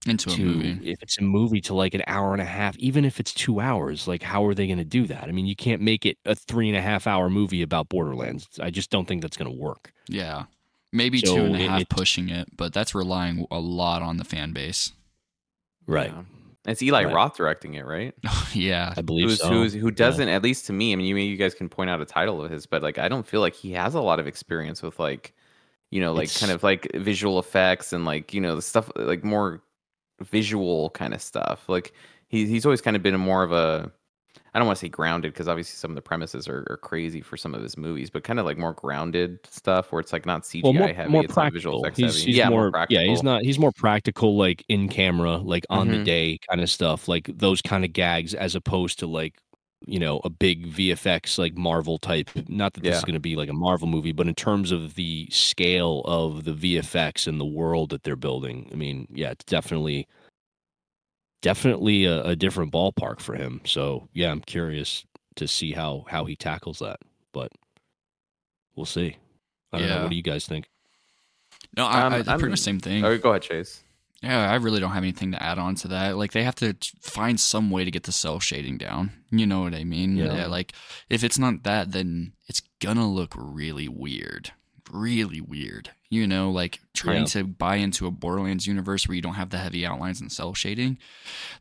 into 0.05 0.29
a 0.31 0.37
movie. 0.37 0.91
if 0.91 1.01
it's 1.03 1.17
a 1.17 1.23
movie 1.23 1.59
to 1.61 1.73
like 1.73 1.93
an 1.93 2.03
hour 2.07 2.31
and 2.33 2.41
a 2.41 2.45
half, 2.45 2.77
even 2.77 3.03
if 3.03 3.19
it's 3.19 3.33
two 3.33 3.59
hours? 3.59 4.07
Like, 4.07 4.23
how 4.23 4.45
are 4.45 4.53
they 4.53 4.67
going 4.67 4.77
to 4.79 4.85
do 4.85 5.05
that? 5.07 5.25
I 5.25 5.31
mean, 5.31 5.45
you 5.45 5.55
can't 5.55 5.81
make 5.81 6.05
it 6.05 6.17
a 6.25 6.35
three 6.35 6.69
and 6.69 6.77
a 6.77 6.81
half 6.81 7.07
hour 7.07 7.29
movie 7.29 7.61
about 7.61 7.89
Borderlands. 7.89 8.47
I 8.61 8.69
just 8.69 8.89
don't 8.91 9.07
think 9.07 9.21
that's 9.21 9.37
going 9.37 9.51
to 9.51 9.57
work. 9.57 9.91
Yeah. 10.07 10.45
Maybe 10.93 11.19
So 11.19 11.35
two 11.35 11.45
and 11.45 11.55
a 11.55 11.77
it- 11.81 11.89
pushing 11.89 12.29
it, 12.29 12.47
but 12.55 12.73
that's 12.73 12.95
relying 12.95 13.45
a 13.51 13.59
lot 13.59 14.01
on 14.01 14.17
the 14.17 14.23
fan 14.23 14.53
base. 14.53 14.91
Right. 15.85 16.11
Yeah. 16.11 16.23
It's 16.65 16.83
Eli 16.83 17.05
Right. 17.05 17.13
Roth 17.13 17.37
directing 17.37 17.73
it, 17.75 17.85
right? 17.85 18.13
yeah. 18.53 18.93
I 18.95 19.01
believe 19.01 19.29
Who's, 19.29 19.39
so. 19.39 19.49
who's, 19.49 19.73
who 19.73 19.91
doesn't, 19.91 20.27
at 20.29 20.43
least 20.43 20.65
to 20.67 20.73
me, 20.73 20.93
I 20.93 20.95
mean, 20.97 21.05
you, 21.07 21.15
you 21.15 21.37
guys 21.37 21.53
can 21.55 21.67
point 21.69 21.89
out 21.89 22.01
a 22.01 22.05
title 22.05 22.41
of 22.43 22.51
his, 22.51 22.65
but 22.65 22.83
like, 22.83 22.97
I 22.97 23.07
don't 23.07 23.25
feel 23.25 23.41
like 23.41 23.55
he 23.55 23.71
has 23.73 23.95
a 23.95 24.01
lot 24.01 24.19
of 24.19 24.27
experience 24.27 24.81
with 24.83 24.99
like, 24.99 25.33
you 25.91 25.99
know, 26.01 26.13
like 26.13 26.25
It's- 26.25 26.39
kind 26.39 26.51
of 26.51 26.63
like 26.63 26.89
visual 26.95 27.39
effects 27.39 27.93
and 27.93 28.05
like, 28.05 28.33
you 28.33 28.41
know, 28.41 28.55
the 28.55 28.61
stuff 28.61 28.91
like 28.95 29.23
more 29.23 29.61
visual 30.21 30.89
kind 30.91 31.13
of 31.13 31.21
stuff. 31.21 31.67
Like, 31.67 31.93
he, 32.27 32.45
he's 32.45 32.65
always 32.65 32.81
kind 32.81 32.95
of 32.95 33.01
been 33.03 33.19
more 33.19 33.41
of 33.43 33.51
a, 33.51 33.91
I 34.53 34.59
don't 34.59 34.67
want 34.67 34.77
to 34.77 34.85
say 34.85 34.89
grounded 34.89 35.33
because 35.33 35.47
obviously 35.47 35.75
some 35.77 35.91
of 35.91 35.95
the 35.95 36.01
premises 36.01 36.47
are, 36.47 36.65
are 36.69 36.77
crazy 36.77 37.21
for 37.21 37.37
some 37.37 37.55
of 37.55 37.61
his 37.61 37.77
movies, 37.77 38.09
but 38.09 38.23
kind 38.23 38.39
of 38.39 38.45
like 38.45 38.57
more 38.57 38.73
grounded 38.73 39.39
stuff 39.49 39.91
where 39.91 39.99
it's 39.99 40.11
like 40.13 40.25
not 40.25 40.43
CGI 40.43 40.63
well, 40.63 40.73
more, 40.73 40.87
heavy, 40.93 41.09
more 41.11 41.23
it's 41.23 41.37
like 41.37 41.53
visual 41.53 41.83
effects 41.83 41.97
He's, 41.97 42.13
heavy. 42.15 42.25
he's 42.27 42.35
yeah, 42.37 42.49
more, 42.49 42.61
more 42.63 42.71
practical. 42.71 43.03
yeah, 43.03 43.09
he's 43.09 43.23
not. 43.23 43.41
He's 43.43 43.57
more 43.59 43.71
practical, 43.71 44.37
like 44.37 44.63
in 44.69 44.89
camera, 44.89 45.37
like 45.37 45.65
on 45.69 45.87
the 45.89 45.97
Mhm. 45.97 46.05
day 46.05 46.37
kind 46.49 46.61
of 46.61 46.69
stuff, 46.69 47.07
like 47.07 47.29
those 47.35 47.61
kind 47.61 47.83
of 47.85 47.93
gags, 47.93 48.33
as 48.33 48.55
opposed 48.55 48.99
to 48.99 49.07
like 49.07 49.35
you 49.85 49.99
know 49.99 50.19
a 50.23 50.29
big 50.29 50.71
VFX 50.73 51.37
like 51.37 51.55
Marvel 51.55 51.97
type. 51.97 52.29
Not 52.47 52.73
that 52.73 52.83
this 52.83 52.97
is 52.97 53.03
going 53.03 53.13
to 53.13 53.19
be 53.19 53.35
like 53.35 53.49
a 53.49 53.53
Marvel 53.53 53.87
movie, 53.87 54.11
but 54.11 54.27
in 54.27 54.35
terms 54.35 54.71
of 54.71 54.95
the 54.95 55.27
scale 55.31 56.01
of 56.05 56.43
the 56.43 56.53
VFX 56.53 57.27
and 57.27 57.39
the 57.39 57.45
world 57.45 57.89
that 57.91 58.03
they're 58.03 58.15
building, 58.15 58.69
I 58.71 58.75
mean, 58.75 59.07
yeah, 59.11 59.31
it's 59.31 59.45
definitely 59.45 60.07
definitely 61.41 62.05
a, 62.05 62.21
a 62.23 62.35
different 62.35 62.71
ballpark 62.73 63.19
for 63.21 63.35
him. 63.35 63.61
So 63.65 64.07
yeah, 64.13 64.31
I'm 64.31 64.41
curious 64.41 65.05
to 65.35 65.47
see 65.47 65.71
how 65.71 66.05
how 66.09 66.25
he 66.25 66.35
tackles 66.35 66.79
that, 66.79 66.99
but 67.33 67.51
we'll 68.75 68.85
see. 68.85 69.15
I 69.71 69.79
don't 69.79 69.87
know. 69.87 69.95
Yeah. 69.95 70.01
What 70.03 70.09
do 70.09 70.15
you 70.15 70.23
guys 70.23 70.45
think? 70.45 70.69
No, 71.77 71.85
I, 71.85 72.01
Um, 72.01 72.13
I, 72.13 72.17
pretty 72.17 72.29
I'm- 72.31 72.49
much 72.49 72.59
same 72.59 72.79
thing. 72.79 73.05
Oh, 73.05 73.17
go 73.17 73.29
ahead, 73.29 73.43
Chase. 73.43 73.83
Yeah, 74.21 74.51
I 74.51 74.55
really 74.55 74.79
don't 74.79 74.91
have 74.91 75.03
anything 75.03 75.31
to 75.31 75.41
add 75.41 75.57
on 75.57 75.75
to 75.75 75.87
that. 75.89 76.17
Like 76.17 76.33
they 76.33 76.43
have 76.43 76.55
to 76.55 76.75
find 77.01 77.39
some 77.39 77.71
way 77.71 77.85
to 77.85 77.91
get 77.91 78.03
the 78.03 78.11
cel 78.11 78.39
shading 78.39 78.77
down. 78.77 79.11
You 79.31 79.47
know 79.47 79.61
what 79.61 79.73
I 79.73 79.83
mean? 79.83 80.17
Yeah. 80.17 80.47
like 80.47 80.73
if 81.09 81.23
it's 81.23 81.39
not 81.39 81.63
that, 81.63 81.91
then 81.91 82.33
it's 82.47 82.61
gonna 82.81 83.07
look 83.09 83.33
really 83.37 83.87
weird. 83.87 84.51
Really 84.91 85.39
weird. 85.39 85.91
You 86.11 86.25
know, 86.25 86.49
like 86.49 86.79
trying 86.95 87.19
Yeah. 87.21 87.25
to 87.27 87.43
buy 87.43 87.75
into 87.75 88.07
a 88.07 88.11
Borderlands 88.11 88.65
universe 88.65 89.07
where 89.07 89.15
you 89.15 89.21
don't 89.21 89.35
have 89.35 89.51
the 89.51 89.59
heavy 89.59 89.85
outlines 89.85 90.19
and 90.21 90.31
cel 90.31 90.55
shading. 90.55 90.97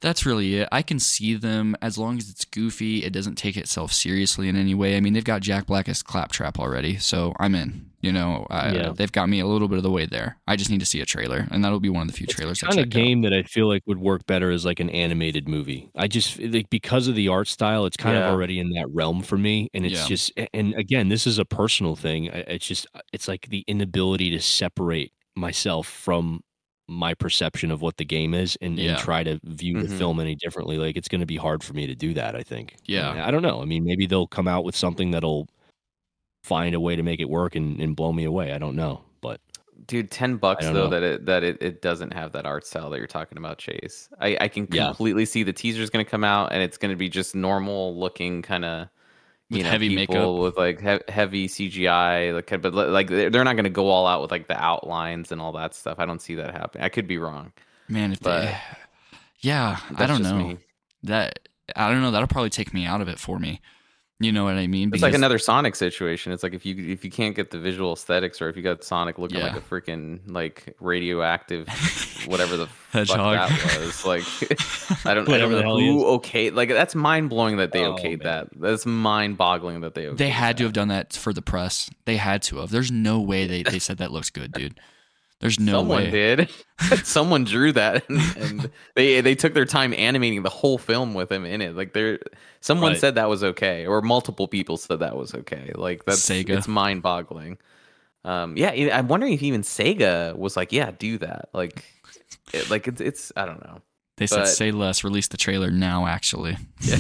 That's 0.00 0.24
really 0.24 0.56
it. 0.56 0.68
I 0.72 0.80
can 0.82 0.98
see 0.98 1.34
them 1.34 1.76
as 1.82 1.98
long 1.98 2.16
as 2.16 2.30
it's 2.30 2.44
goofy. 2.46 3.04
It 3.04 3.12
doesn't 3.12 3.34
take 3.36 3.56
itself 3.58 3.92
seriously 3.92 4.48
in 4.48 4.56
any 4.56 4.74
way. 4.74 4.96
I 4.96 5.00
mean, 5.00 5.12
they've 5.12 5.22
got 5.22 5.42
Jack 5.42 5.66
Black 5.66 5.88
as 5.88 6.02
Claptrap 6.02 6.58
already, 6.58 6.96
so 6.96 7.34
I'm 7.38 7.54
in. 7.54 7.86
You 8.00 8.12
know, 8.12 8.46
I, 8.48 8.72
Yeah. 8.72 8.92
they've 8.92 9.10
got 9.10 9.28
me 9.28 9.40
a 9.40 9.46
little 9.46 9.66
bit 9.66 9.76
of 9.76 9.82
the 9.82 9.90
way 9.90 10.06
there. 10.06 10.38
I 10.46 10.54
just 10.54 10.70
need 10.70 10.78
to 10.78 10.86
see 10.86 11.00
a 11.00 11.04
trailer, 11.04 11.48
and 11.50 11.64
that'll 11.64 11.80
be 11.80 11.88
one 11.88 12.02
of 12.02 12.06
the 12.06 12.14
few 12.16 12.26
It's 12.28 12.34
trailers 12.34 12.60
kind 12.60 12.78
of 12.78 12.90
game 12.90 13.22
that 13.22 13.32
I 13.34 13.42
feel 13.42 13.66
like 13.66 13.82
would 13.86 13.98
work 13.98 14.24
better 14.24 14.52
as 14.52 14.64
like 14.64 14.78
an 14.78 14.88
animated 14.90 15.48
movie. 15.48 15.90
I 15.96 16.06
just 16.06 16.38
like 16.40 16.70
because 16.70 17.08
of 17.08 17.16
the 17.16 17.26
art 17.26 17.48
style, 17.48 17.86
it's 17.86 17.96
kind 17.96 18.14
Yeah. 18.16 18.26
of 18.28 18.32
already 18.34 18.60
in 18.60 18.70
that 18.70 18.86
realm 18.94 19.22
for 19.22 19.36
me, 19.36 19.68
and 19.74 19.84
it's 19.84 20.06
just 20.06 20.30
and 20.54 20.74
again, 20.74 21.08
this 21.08 21.26
is 21.26 21.38
a 21.38 21.44
personal 21.44 21.96
thing. 21.96 22.26
It's 22.26 22.68
just 22.68 22.86
it's 23.12 23.26
like 23.26 23.48
the 23.50 23.64
inability 23.66 24.30
to 24.30 24.37
separate 24.40 25.12
myself 25.36 25.86
from 25.86 26.40
my 26.90 27.12
perception 27.14 27.70
of 27.70 27.82
what 27.82 27.96
the 27.98 28.04
game 28.04 28.32
is 28.32 28.56
and, 28.62 28.78
Yeah. 28.78 28.92
and 28.92 28.98
try 28.98 29.22
to 29.22 29.38
view 29.44 29.82
the 29.82 29.88
Mhm. 29.88 29.98
film 29.98 30.20
any 30.20 30.34
differently. 30.34 30.78
Like 30.78 30.96
it's 30.96 31.08
going 31.08 31.20
to 31.20 31.26
be 31.26 31.36
hard 31.36 31.62
for 31.62 31.74
me 31.74 31.86
to 31.86 31.94
do 31.94 32.14
that. 32.14 32.34
I 32.34 32.42
think. 32.42 32.76
Yeah. 32.86 33.10
I, 33.10 33.28
I 33.28 33.30
don't 33.30 33.42
know. 33.42 33.60
I 33.60 33.66
mean, 33.66 33.84
maybe 33.84 34.06
they'll 34.06 34.26
come 34.26 34.48
out 34.48 34.64
with 34.64 34.74
something 34.74 35.10
that'll 35.10 35.48
find 36.44 36.74
a 36.74 36.80
way 36.80 36.96
to 36.96 37.02
make 37.02 37.20
it 37.20 37.28
work 37.28 37.54
and, 37.56 37.78
and 37.80 37.94
blow 37.94 38.12
me 38.12 38.24
away. 38.24 38.52
I 38.52 38.58
don't 38.58 38.74
know, 38.76 39.02
but 39.20 39.40
Dude, 39.86 40.10
ten 40.10 40.36
bucks 40.36 40.64
though 40.64 40.72
know. 40.72 40.88
that 40.88 41.02
it 41.02 41.26
that 41.26 41.44
it, 41.44 41.62
it 41.62 41.82
doesn't 41.82 42.12
have 42.12 42.32
that 42.32 42.46
art 42.46 42.66
style 42.66 42.90
that 42.90 42.98
you're 42.98 43.06
talking 43.06 43.38
about, 43.38 43.58
Chase. 43.58 44.08
I, 44.20 44.36
I 44.40 44.48
can 44.48 44.66
Yeah. 44.72 44.86
completely 44.86 45.24
see 45.24 45.42
the 45.42 45.52
teaser's 45.52 45.88
gonna 45.90 46.04
come 46.04 46.24
out 46.24 46.52
and 46.52 46.62
it's 46.62 46.78
gonna 46.78 46.96
be 46.96 47.08
just 47.08 47.34
normal 47.34 47.96
looking 47.98 48.40
kind 48.42 48.64
of 48.64 48.88
With 49.50 49.58
you 49.58 49.64
know, 49.64 49.70
heavy 49.70 49.94
makeup. 49.94 50.34
with 50.36 50.56
like 50.58 50.80
he- 50.80 51.12
heavy 51.12 51.48
CGI, 51.48 52.34
like 52.34 52.60
but 52.60 52.74
like 52.74 53.08
they're 53.08 53.44
not 53.44 53.56
gonna 53.56 53.70
go 53.70 53.88
all 53.88 54.06
out 54.06 54.20
with 54.20 54.30
like 54.30 54.46
the 54.46 54.56
outlines 54.62 55.32
and 55.32 55.40
all 55.40 55.52
that 55.52 55.74
stuff. 55.74 55.98
I 55.98 56.04
don't 56.04 56.20
see 56.20 56.34
that 56.34 56.52
happening. 56.52 56.84
I 56.84 56.90
could 56.90 57.06
be 57.08 57.16
wrong. 57.16 57.52
Man, 57.88 58.12
if 58.12 58.20
But- 58.20 58.42
they, 58.42 58.56
yeah, 59.40 59.78
I 59.96 60.04
don't 60.06 60.22
know 60.22 60.36
me. 60.36 60.58
that. 61.04 61.38
I 61.74 61.90
don't 61.90 62.02
know. 62.02 62.10
That'll 62.10 62.28
probably 62.28 62.50
take 62.50 62.74
me 62.74 62.84
out 62.84 63.00
of 63.00 63.08
it 63.08 63.18
for 63.18 63.38
me. 63.38 63.60
You 64.20 64.32
know 64.32 64.42
what 64.42 64.54
I 64.54 64.66
mean? 64.66 64.90
It's 64.92 65.00
like 65.02 65.14
another 65.14 65.38
Sonic 65.38 65.76
situation. 65.76 66.32
It's 66.32 66.42
like 66.42 66.52
if 66.52 66.66
you 66.66 66.92
if 66.92 67.04
you 67.04 67.10
can't 67.10 67.36
get 67.36 67.52
the 67.52 67.58
visual 67.60 67.92
aesthetics, 67.92 68.42
or 68.42 68.48
if 68.48 68.56
you 68.56 68.64
got 68.64 68.82
Sonic 68.82 69.16
looking 69.16 69.40
like 69.40 69.54
a 69.54 69.60
freaking 69.60 70.18
like 70.26 70.74
radioactive, 70.80 71.68
whatever 72.26 72.56
the 72.56 72.66
Hedgehog. 72.92 73.48
that 73.48 73.78
was, 73.78 74.04
like 74.04 74.24
I 75.06 75.14
don't, 75.14 75.28
I 75.28 75.38
don't 75.38 75.52
know 75.52 75.78
who 75.78 76.04
okay. 76.16 76.50
Like 76.50 76.68
that's 76.68 76.96
mind 76.96 77.30
blowing 77.30 77.58
that 77.58 77.70
they 77.70 77.84
Oh, 77.84 77.94
okayed 77.94 78.24
man. 78.24 78.48
that. 78.48 78.48
That's 78.56 78.84
mind 78.86 79.38
boggling 79.38 79.82
that 79.82 79.94
they 79.94 80.06
okayed 80.06 80.16
They 80.16 80.30
had 80.30 80.56
to 80.56 80.64
have 80.64 80.72
done 80.72 80.88
that 80.88 81.12
for 81.12 81.32
the 81.32 81.42
press. 81.42 81.88
They 82.04 82.16
had 82.16 82.42
to 82.42 82.56
have. 82.56 82.70
There's 82.70 82.90
no 82.90 83.20
way 83.20 83.46
they, 83.46 83.62
they 83.62 83.78
said 83.78 83.98
that 83.98 84.10
looks 84.10 84.30
good, 84.30 84.50
dude. 84.52 84.80
There's 85.40 85.60
no 85.60 85.72
Someone 85.80 86.04
way. 86.04 86.10
did. 86.10 86.50
Someone 87.04 87.44
drew 87.44 87.72
that, 87.72 88.08
and, 88.08 88.20
and 88.36 88.70
they 88.96 89.20
they 89.20 89.34
took 89.34 89.54
their 89.54 89.64
time 89.64 89.92
animating 89.94 90.42
the 90.42 90.50
whole 90.50 90.78
film 90.78 91.14
with 91.14 91.30
him 91.30 91.44
in 91.44 91.60
it. 91.62 91.76
Like 91.76 91.92
there, 91.92 92.18
someone 92.60 92.92
Right. 92.92 93.00
said 93.00 93.14
that 93.16 93.28
was 93.28 93.44
okay, 93.44 93.86
or 93.86 94.00
multiple 94.02 94.48
people 94.48 94.76
said 94.76 94.98
that 95.00 95.16
was 95.16 95.34
okay. 95.34 95.72
Like 95.74 96.04
that's 96.04 96.20
Sega. 96.28 96.50
it's 96.58 96.66
mind 96.68 97.02
boggling. 97.02 97.58
Um, 98.24 98.56
yeah, 98.56 98.70
I'm 98.96 99.06
wondering 99.08 99.32
if 99.32 99.42
even 99.42 99.62
Sega 99.62 100.36
was 100.36 100.56
like, 100.56 100.72
yeah, 100.72 100.90
do 100.98 101.18
that. 101.18 101.48
Like, 101.52 101.84
it, 102.52 102.68
like 102.70 102.88
it's 102.88 103.00
it's 103.00 103.32
I 103.36 103.46
don't 103.46 103.62
know. 103.64 103.80
They 104.16 104.26
said 104.26 104.38
but- 104.40 104.46
say 104.48 104.72
less. 104.72 105.04
Release 105.04 105.28
the 105.28 105.36
trailer 105.36 105.70
now. 105.70 106.06
Actually, 106.06 106.56
Yeah. 106.80 106.98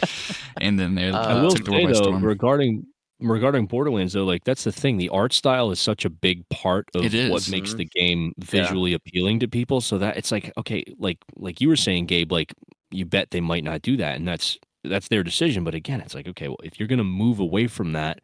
and 0.60 0.78
then 0.78 0.94
they 0.94 1.10
Uh, 1.10 1.18
I 1.20 1.42
will 1.42 1.50
took 1.50 1.64
the 1.64 1.72
world 1.72 1.82
say 1.82 1.86
by 1.86 1.92
though, 1.94 2.02
storm. 2.02 2.24
regarding 2.24 2.86
regarding 3.22 3.66
Borderlands 3.66 4.12
though, 4.12 4.24
like 4.24 4.44
that's 4.44 4.64
the 4.64 4.72
thing. 4.72 4.96
The 4.98 5.08
art 5.10 5.32
style 5.32 5.70
is 5.70 5.80
such 5.80 6.04
a 6.04 6.10
big 6.10 6.48
part 6.48 6.86
of 6.94 7.04
It 7.04 7.30
what 7.30 7.42
is. 7.42 7.50
makes 7.50 7.74
the 7.74 7.84
game 7.86 8.32
visually 8.38 8.92
appealing 8.94 9.40
to 9.40 9.48
people. 9.48 9.80
So 9.80 9.98
that 9.98 10.16
it's 10.16 10.32
like 10.32 10.52
okay, 10.58 10.84
like 10.98 11.18
like 11.36 11.60
you 11.60 11.68
were 11.68 11.76
saying, 11.76 12.06
Gabe, 12.06 12.32
like 12.32 12.52
you 12.90 13.04
bet 13.06 13.30
they 13.30 13.40
might 13.40 13.64
not 13.64 13.82
do 13.82 13.96
that, 13.98 14.16
and 14.16 14.26
that's 14.28 14.58
that's 14.84 15.08
their 15.08 15.22
decision. 15.22 15.64
But 15.64 15.74
again, 15.74 16.00
it's 16.00 16.14
like 16.14 16.28
okay, 16.28 16.48
well, 16.48 16.58
if 16.62 16.78
you're 16.78 16.88
gonna 16.88 17.04
move 17.04 17.38
away 17.40 17.66
from 17.66 17.92
that, 17.92 18.20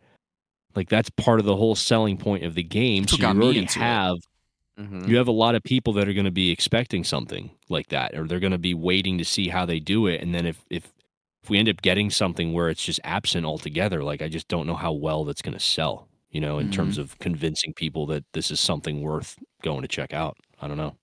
like 0.74 0.88
that's 0.88 1.10
part 1.10 1.40
of 1.40 1.46
the 1.46 1.56
whole 1.56 1.74
selling 1.74 2.16
point 2.18 2.44
of 2.44 2.54
the 2.54 2.62
game. 2.62 3.04
That's 3.04 3.12
so 3.12 3.18
you 3.18 3.26
already 3.26 3.58
into 3.60 3.78
it. 3.78 3.82
have 3.82 4.16
Mhm. 4.78 5.08
you 5.08 5.16
have 5.16 5.26
a 5.26 5.32
lot 5.32 5.56
of 5.56 5.62
people 5.64 5.92
that 5.94 6.08
are 6.08 6.12
going 6.12 6.24
to 6.24 6.30
be 6.30 6.50
expecting 6.52 7.02
something 7.02 7.50
like 7.68 7.88
that 7.88 8.14
or 8.16 8.28
they're 8.28 8.38
going 8.38 8.52
to 8.52 8.58
be 8.58 8.74
waiting 8.74 9.18
to 9.18 9.24
see 9.24 9.48
how 9.48 9.66
they 9.66 9.80
do 9.80 10.06
it 10.06 10.22
and 10.22 10.32
then 10.32 10.46
if 10.46 10.64
if 10.70 10.92
if 11.48 11.50
we 11.50 11.58
end 11.58 11.68
up 11.70 11.80
getting 11.80 12.10
something 12.10 12.52
where 12.52 12.68
it's 12.68 12.84
just 12.84 13.00
absent 13.04 13.46
altogether 13.46 14.04
like 14.04 14.20
i 14.20 14.28
just 14.28 14.48
don't 14.48 14.66
know 14.66 14.74
how 14.76 14.92
well 14.92 15.24
that's 15.24 15.40
going 15.40 15.56
to 15.56 15.64
sell 15.64 16.06
you 16.30 16.42
know 16.42 16.58
in 16.58 16.70
terms 16.70 16.98
of 16.98 17.18
convincing 17.20 17.72
people 17.72 18.04
that 18.04 18.22
this 18.34 18.50
is 18.50 18.60
something 18.60 19.00
worth 19.00 19.38
going 19.62 19.80
to 19.80 19.88
check 19.88 20.12
out 20.12 20.36
i 20.60 20.68
don't 20.68 20.76
know 20.76 20.94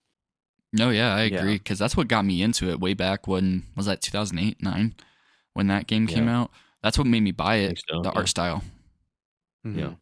No, 0.72 0.90
yeah, 0.92 1.16
I 1.16 1.24
Yeah. 1.24 1.40
agree 1.40 1.58
because 1.58 1.80
that's 1.80 1.96
what 1.98 2.08
got 2.10 2.26
me 2.26 2.42
into 2.44 2.70
it 2.70 2.80
way 2.80 2.94
back 2.94 3.28
when 3.28 3.64
was 3.76 3.86
that 3.88 4.02
2008, 4.02 4.62
nine, 4.62 4.94
when 5.54 5.68
that 5.68 5.88
game 5.88 6.06
came 6.06 6.28
Yeah. 6.28 6.42
out. 6.42 6.52
That's 6.84 6.98
what 6.98 7.08
made 7.08 7.22
me 7.24 7.32
buy 7.32 7.56
it. 7.66 7.82
so, 7.90 8.02
the 8.02 8.10
yeah. 8.10 8.16
art 8.20 8.28
style. 8.28 8.62
Mhm. 9.66 9.78
Yeah. 9.80 9.94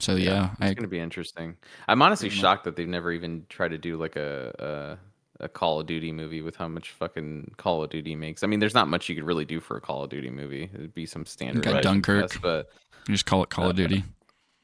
So 0.00 0.16
yeah, 0.16 0.52
it's 0.52 0.60
I 0.62 0.74
gonna 0.74 0.88
be 0.88 0.98
interesting. 0.98 1.56
I'm 1.86 2.00
honestly 2.00 2.30
shocked 2.30 2.64
that 2.64 2.74
they've 2.76 2.88
never 2.88 3.12
even 3.12 3.44
tried 3.50 3.72
to 3.72 3.78
do 3.78 3.98
like 3.98 4.16
a, 4.16 4.98
a 5.40 5.44
a 5.44 5.48
Call 5.48 5.80
of 5.80 5.86
Duty 5.86 6.12
movie 6.12 6.42
with 6.42 6.56
how 6.56 6.68
much 6.68 6.90
fucking 6.90 7.52
Call 7.56 7.82
of 7.82 7.90
Duty 7.90 8.14
makes. 8.14 8.42
I 8.42 8.46
mean, 8.46 8.60
there's 8.60 8.74
not 8.74 8.88
much 8.88 9.08
you 9.08 9.14
could 9.14 9.24
really 9.24 9.44
do 9.44 9.60
for 9.60 9.76
a 9.76 9.80
Call 9.80 10.04
of 10.04 10.10
Duty 10.10 10.30
movie. 10.30 10.70
It'd 10.74 10.94
be 10.94 11.06
some 11.06 11.24
standard. 11.26 11.64
got 11.64 11.76
action 11.76 11.92
Dunkirk. 12.02 12.30
stuff, 12.30 12.42
but 12.42 12.70
just 13.08 13.26
call 13.26 13.42
it 13.42 13.50
Call 13.50 13.70
of 13.70 13.76
Duty. 13.76 14.04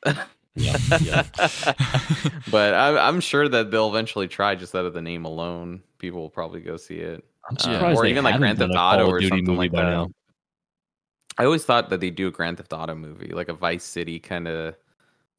yeah 0.58 0.76
yeah 1.02 1.22
but 2.50 2.72
I'm, 2.74 2.96
I'm 2.96 3.20
sure 3.20 3.46
that 3.48 3.70
they'll 3.70 3.88
eventually 3.90 4.26
try 4.28 4.54
just 4.54 4.74
out 4.74 4.84
of 4.86 4.94
the 4.94 5.02
name 5.02 5.24
alone. 5.24 5.82
People 5.98 6.20
will 6.20 6.30
probably 6.30 6.60
go 6.60 6.76
see 6.76 6.96
it. 6.96 7.24
i'm 7.50 7.56
Uh, 7.56 7.60
surprised 7.60 7.98
or 7.98 8.06
even 8.06 8.24
like 8.24 8.36
Grand 8.38 8.58
Theft 8.58 8.72
Auto 8.76 9.06
or 9.08 9.18
Duty 9.18 9.28
something 9.28 9.46
movie 9.46 9.58
like 9.58 9.72
that. 9.72 9.82
now. 9.82 10.08
I 11.38 11.44
always 11.44 11.64
thought 11.64 11.90
that 11.90 12.00
they'd 12.00 12.14
do 12.14 12.28
a 12.28 12.30
Grand 12.30 12.56
Theft 12.56 12.72
Auto 12.72 12.94
movie, 12.94 13.28
like 13.28 13.48
a 13.48 13.54
Vice 13.54 13.84
City 13.84 14.18
kind 14.18 14.48
of. 14.48 14.74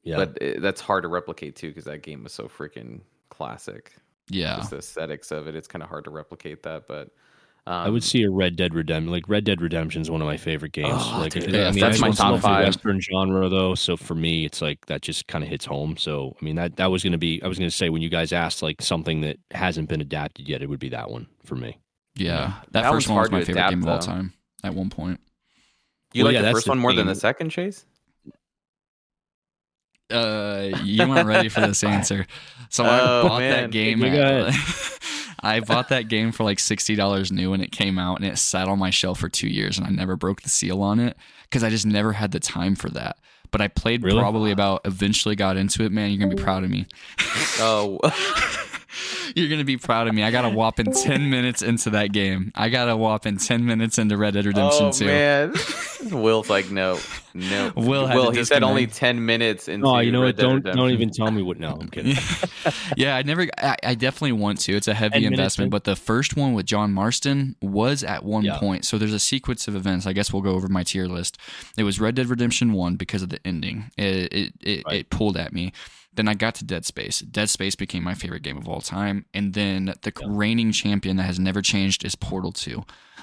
yeah 0.04 0.16
But 0.16 0.38
it, 0.40 0.60
that's 0.62 0.80
hard 0.80 1.02
to 1.02 1.08
replicate 1.08 1.56
too, 1.56 1.68
because 1.68 1.84
that 1.84 2.02
game 2.02 2.22
was 2.22 2.32
so 2.32 2.46
freaking 2.48 3.00
classic. 3.30 3.94
Yeah. 4.28 4.56
Just 4.56 4.70
the 4.70 4.78
aesthetics 4.78 5.30
of 5.30 5.46
it, 5.48 5.54
it's 5.54 5.68
kind 5.68 5.82
of 5.82 5.88
hard 5.88 6.04
to 6.04 6.10
replicate 6.10 6.62
that. 6.64 6.86
But 6.86 7.08
um, 7.66 7.74
I 7.74 7.88
would 7.90 8.02
see 8.04 8.22
a 8.22 8.30
Red 8.30 8.56
Dead 8.56 8.74
Redemption. 8.74 9.10
Like 9.12 9.28
Red 9.28 9.44
Dead 9.44 9.60
Redemption 9.60 10.02
is 10.02 10.10
one 10.10 10.20
of 10.22 10.26
my 10.26 10.36
favorite 10.36 10.72
games. 10.72 10.90
Oh, 10.94 11.18
like 11.18 11.32
dude, 11.32 11.54
I 11.54 11.58
yeah, 11.58 11.70
mean, 11.70 11.80
that's 11.80 12.02
I 12.02 12.08
my 12.08 12.12
top 12.12 12.28
know 12.28 12.34
if 12.36 12.42
the 12.42 12.48
five. 12.48 12.64
Western 12.66 13.00
genre 13.00 13.48
though. 13.48 13.74
So 13.74 13.96
for 13.96 14.14
me, 14.14 14.44
it's 14.44 14.62
like 14.62 14.86
that 14.86 15.02
just 15.02 15.26
kind 15.26 15.44
of 15.44 15.50
hits 15.50 15.64
home. 15.64 15.96
So 15.96 16.34
I 16.40 16.44
mean 16.44 16.56
that 16.56 16.76
that 16.76 16.90
was 16.90 17.02
going 17.02 17.12
to 17.12 17.18
be. 17.18 17.42
I 17.42 17.48
was 17.48 17.58
going 17.58 17.70
to 17.70 17.76
say 17.76 17.88
when 17.90 18.02
you 18.02 18.08
guys 18.08 18.32
asked 18.32 18.62
like 18.62 18.80
something 18.82 19.20
that 19.22 19.38
hasn't 19.50 19.88
been 19.88 20.00
adapted 20.00 20.48
yet, 20.48 20.62
it 20.62 20.68
would 20.68 20.80
be 20.80 20.88
that 20.90 21.10
one 21.10 21.26
for 21.44 21.56
me. 21.56 21.78
Yeah. 22.16 22.54
That, 22.72 22.82
That 22.82 22.90
first 22.90 23.08
one's 23.08 23.08
one 23.08 23.20
was 23.20 23.30
my 23.30 23.40
favorite 23.40 23.60
adapt, 23.60 23.70
game 23.70 23.82
of 23.82 23.88
all 23.88 23.98
time 23.98 24.32
at 24.64 24.74
one 24.74 24.90
point. 24.90 25.20
you 26.12 26.24
Well, 26.24 26.32
like 26.32 26.42
yeah, 26.42 26.48
the 26.48 26.52
first 26.52 26.64
the 26.64 26.70
one 26.72 26.78
more 26.78 26.92
than 26.92 27.06
the 27.06 27.14
second, 27.14 27.50
Chase? 27.50 27.84
Uh, 30.10 30.70
you 30.84 31.06
weren't 31.06 31.26
ready 31.26 31.48
for 31.48 31.60
this 31.60 31.84
answer, 31.84 32.26
so 32.70 32.84
I 32.84 33.00
Oh, 33.02 33.28
bought 33.28 33.40
man. 33.40 33.50
that 33.64 33.70
game. 33.70 34.00
Yeah, 34.00 34.50
At, 34.52 34.98
I 35.40 35.60
bought 35.60 35.90
that 35.90 36.08
game 36.08 36.32
for 36.32 36.44
like 36.44 36.58
sixty 36.58 36.94
dollars 36.94 37.30
new 37.30 37.50
when 37.50 37.60
it 37.60 37.72
came 37.72 37.98
out, 37.98 38.16
and 38.20 38.24
it 38.24 38.38
sat 38.38 38.68
on 38.68 38.78
my 38.78 38.90
shelf 38.90 39.20
for 39.20 39.28
two 39.28 39.48
years, 39.48 39.76
and 39.78 39.86
I 39.86 39.90
never 39.90 40.16
broke 40.16 40.42
the 40.42 40.48
seal 40.48 40.82
on 40.82 40.98
it 40.98 41.16
because 41.44 41.62
I 41.62 41.70
just 41.70 41.84
never 41.86 42.12
had 42.14 42.32
the 42.32 42.40
time 42.40 42.74
for 42.74 42.88
that. 42.90 43.18
But 43.50 43.60
I 43.60 43.68
played 43.68 44.02
Really? 44.02 44.18
probably 44.18 44.50
about. 44.50 44.80
Eventually, 44.84 45.36
got 45.36 45.56
into 45.56 45.84
it. 45.84 45.92
Man, 45.92 46.10
you're 46.10 46.18
gonna 46.20 46.34
be 46.34 46.42
proud 46.42 46.64
of 46.64 46.70
me. 46.70 46.86
Oh, 47.60 47.98
You're 49.34 49.48
gonna 49.48 49.64
be 49.64 49.76
proud 49.76 50.08
of 50.08 50.14
me. 50.14 50.22
I 50.22 50.30
got 50.30 50.44
a 50.44 50.48
whopping 50.48 50.92
ten 50.92 51.30
minutes 51.30 51.62
into 51.62 51.90
that 51.90 52.12
game. 52.12 52.52
I 52.54 52.68
got 52.68 52.88
a 52.88 52.96
whopping 52.96 53.38
ten 53.38 53.64
minutes 53.64 53.98
into 53.98 54.16
Red 54.16 54.34
Dead 54.34 54.46
Redemption 54.46 54.86
oh 54.86 54.92
2. 54.92 55.04
man. 55.06 55.54
Will's 56.22 56.48
like, 56.48 56.70
no, 56.70 56.98
no. 57.34 57.72
Will 57.76 58.06
had 58.06 58.14
to 58.14 58.30
he 58.32 58.44
said 58.44 58.62
only 58.62 58.86
ten 58.86 59.24
minutes 59.26 59.68
into. 59.68 59.86
Oh, 59.86 59.98
you 59.98 60.12
know 60.12 60.20
Red 60.22 60.26
what? 60.28 60.36
Dead 60.36 60.42
Don't 60.42 60.54
Redemption. 60.56 60.76
don't 60.78 60.90
even 60.90 61.10
tell 61.10 61.30
me 61.30 61.42
what. 61.42 61.58
No, 61.58 61.76
I'm 61.80 61.88
kidding. 61.88 62.16
yeah, 62.96 63.16
I 63.16 63.22
never. 63.22 63.46
I, 63.58 63.76
I 63.82 63.94
definitely 63.94 64.32
want 64.32 64.60
to. 64.60 64.72
It's 64.74 64.88
a 64.88 64.94
heavy 64.94 65.22
10 65.22 65.32
investment, 65.32 65.70
but 65.70 65.84
the 65.84 65.96
first 65.96 66.36
one 66.36 66.54
with 66.54 66.66
John 66.66 66.92
Marston 66.92 67.56
was 67.60 68.04
at 68.04 68.24
one 68.24 68.44
Yeah. 68.44 68.58
point. 68.58 68.84
So 68.84 68.96
there's 68.98 69.12
a 69.14 69.18
sequence 69.18 69.68
of 69.68 69.74
events. 69.76 70.06
I 70.06 70.12
guess 70.12 70.32
we'll 70.32 70.42
go 70.42 70.50
over 70.52 70.68
my 70.68 70.82
tier 70.84 71.06
list. 71.06 71.36
It 71.76 71.82
was 71.82 72.00
Red 72.00 72.14
Dead 72.14 72.28
Redemption 72.28 72.72
One 72.72 72.96
because 72.96 73.22
of 73.22 73.28
the 73.28 73.38
ending. 73.46 73.90
It 73.96 74.32
it 74.32 74.52
it, 74.60 74.82
Right. 74.86 75.00
it 75.00 75.10
pulled 75.10 75.36
at 75.36 75.52
me. 75.52 75.72
Then 76.18 76.26
I 76.26 76.34
got 76.34 76.56
to 76.56 76.64
Dead 76.64 76.84
Space. 76.84 77.20
Dead 77.20 77.48
Space 77.48 77.76
became 77.76 78.02
my 78.02 78.14
favorite 78.14 78.42
game 78.42 78.58
of 78.58 78.68
all 78.68 78.80
time. 78.80 79.24
And 79.32 79.54
then 79.54 79.94
the 80.02 80.12
reigning 80.26 80.72
champion 80.72 81.16
that 81.16 81.22
has 81.22 81.38
never 81.38 81.62
changed 81.62 82.04
is 82.04 82.16
Portal 82.16 82.50
2. 82.50 82.82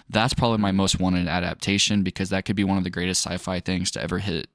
That's 0.09 0.34
probably 0.34 0.59
my 0.59 0.72
most 0.72 0.97
wanted 0.97 1.27
adaptation 1.27 2.03
because 2.03 2.30
that 2.30 2.45
could 2.45 2.55
be 2.55 2.63
one 2.63 2.77
of 2.77 2.85
the 2.85 2.89
greatest 2.89 3.22
sci-fi 3.27 3.59
things 3.59 3.91
to 3.91 4.01
ever 4.01 4.19
hit 4.19 4.47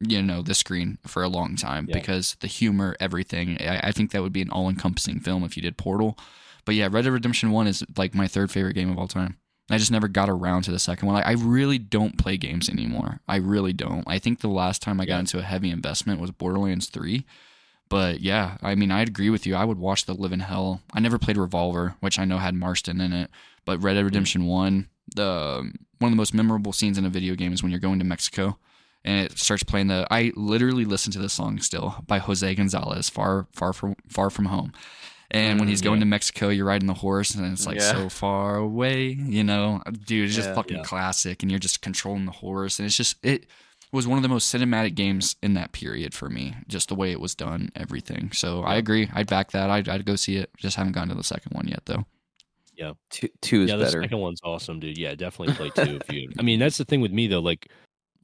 you 0.00 0.20
know 0.20 0.42
the 0.42 0.54
screen 0.54 0.98
for 1.06 1.22
a 1.22 1.28
long 1.28 1.56
time 1.56 1.86
Yeah. 1.88 1.94
because 1.94 2.36
the 2.40 2.46
humor 2.46 2.94
everything 3.00 3.56
I, 3.58 3.88
I 3.88 3.92
think 3.92 4.10
that 4.10 4.20
would 4.20 4.32
be 4.34 4.42
an 4.42 4.50
all-encompassing 4.50 5.20
film 5.20 5.42
if 5.42 5.56
you 5.56 5.62
did 5.62 5.78
portal 5.78 6.18
but 6.66 6.74
yeah 6.74 6.88
red 6.90 7.04
dead 7.04 7.12
redemption 7.14 7.50
1 7.50 7.66
is 7.66 7.82
like 7.96 8.14
my 8.14 8.28
third 8.28 8.50
favorite 8.50 8.74
game 8.74 8.90
of 8.90 8.98
all 8.98 9.08
time 9.08 9.38
i 9.70 9.78
just 9.78 9.90
never 9.90 10.08
got 10.08 10.28
around 10.28 10.62
to 10.62 10.70
the 10.70 10.78
second 10.78 11.08
one. 11.08 11.16
I, 11.16 11.30
I 11.30 11.32
really 11.32 11.78
don't 11.78 12.18
play 12.18 12.36
games 12.36 12.68
anymore. 12.68 13.20
I 13.28 13.36
really 13.36 13.72
don't. 13.72 14.04
I 14.06 14.18
think 14.18 14.40
the 14.40 14.48
last 14.48 14.82
time 14.82 15.00
i 15.00 15.06
got 15.06 15.20
into 15.20 15.38
a 15.38 15.42
heavy 15.42 15.70
investment 15.70 16.20
was 16.20 16.30
borderlands 16.30 16.86
3 16.86 17.24
but 17.88 18.20
yeah 18.20 18.56
i 18.62 18.74
mean 18.74 18.90
i'd 18.90 19.08
agree 19.08 19.30
with 19.30 19.46
you. 19.46 19.54
I 19.54 19.64
would 19.64 19.78
watch 19.78 20.06
the 20.06 20.14
live 20.14 20.32
in 20.32 20.40
hell. 20.40 20.82
I 20.92 21.00
never 21.00 21.18
played 21.18 21.36
revolver 21.36 21.96
which 22.00 22.18
i 22.18 22.24
know 22.24 22.38
had 22.38 22.54
marston 22.54 23.00
in 23.00 23.12
it 23.12 23.30
but 23.64 23.82
red 23.82 23.94
dead 23.94 24.02
mm. 24.02 24.06
redemption 24.06 24.46
1 24.46 24.88
the 25.14 25.24
um, 25.24 25.74
one 25.98 26.10
of 26.10 26.12
the 26.12 26.20
most 26.20 26.34
memorable 26.34 26.72
scenes 26.72 26.98
in 26.98 27.06
a 27.06 27.10
video 27.10 27.34
game 27.34 27.52
is 27.52 27.62
when 27.62 27.72
you're 27.72 27.80
going 27.80 27.98
to 27.98 28.04
mexico 28.04 28.58
and 29.06 29.24
it 29.24 29.38
starts 29.38 29.62
playing 29.62 29.86
the 29.86 30.06
I 30.10 30.32
literally 30.34 30.84
listen 30.84 31.12
to 31.12 31.18
this 31.18 31.32
song 31.32 31.60
still 31.60 32.02
by 32.06 32.18
Jose 32.18 32.54
Gonzalez, 32.54 33.08
far 33.08 33.46
far 33.52 33.72
from 33.72 33.94
far 34.08 34.28
from 34.28 34.46
home. 34.46 34.72
And 35.30 35.58
when 35.58 35.66
Mm, 35.66 35.70
he's 35.70 35.82
going 35.82 35.96
yeah. 35.98 36.04
to 36.04 36.06
Mexico, 36.06 36.48
you're 36.50 36.66
riding 36.66 36.86
the 36.86 36.94
horse 36.94 37.34
and 37.34 37.50
it's 37.52 37.66
like 37.66 37.76
Yeah. 37.78 37.92
so 37.92 38.08
far 38.08 38.56
away, 38.56 39.08
you 39.10 39.42
know. 39.42 39.82
Dude, 40.06 40.26
it's 40.26 40.34
just 40.36 40.48
Yeah. 40.50 40.54
fucking 40.54 40.76
Yeah. 40.78 40.82
classic 40.84 41.42
and 41.42 41.50
you're 41.50 41.58
just 41.60 41.82
controlling 41.82 42.26
the 42.26 42.32
horse 42.32 42.78
and 42.78 42.86
it's 42.86 42.96
just 42.96 43.16
it 43.24 43.46
was 43.92 44.06
one 44.06 44.18
of 44.18 44.22
the 44.22 44.28
most 44.28 44.52
cinematic 44.54 44.94
games 44.94 45.36
in 45.42 45.54
that 45.54 45.72
period 45.72 46.12
for 46.12 46.28
me, 46.28 46.54
just 46.68 46.88
the 46.88 46.94
way 46.94 47.12
it 47.12 47.20
was 47.20 47.34
done, 47.34 47.70
everything. 47.76 48.30
So 48.32 48.62
I 48.62 48.76
agree. 48.76 49.08
I'd 49.14 49.26
back 49.28 49.52
that. 49.52 49.70
I'd, 49.70 49.88
I'd 49.88 50.04
go 50.04 50.16
see 50.16 50.36
it. 50.36 50.50
Just 50.58 50.76
haven't 50.76 50.92
gone 50.92 51.08
to 51.08 51.14
the 51.14 51.22
second 51.24 51.52
one 51.52 51.66
yet, 51.68 51.82
though. 51.86 52.04
Yeah, 52.74 52.92
Two, 53.10 53.28
two 53.40 53.62
is 53.62 53.70
yeah, 53.70 53.76
the 53.76 53.84
better. 53.84 54.02
second 54.02 54.18
one's 54.18 54.40
awesome, 54.44 54.80
dude. 54.80 54.98
Yeah, 54.98 55.14
definitely 55.14 55.54
play 55.54 55.70
two 55.70 55.96
if 56.02 56.12
you. 56.12 56.30
I 56.38 56.42
mean, 56.42 56.58
that's 56.58 56.76
the 56.76 56.84
thing 56.84 57.00
with 57.00 57.12
me 57.12 57.26
though. 57.26 57.40
Like, 57.40 57.68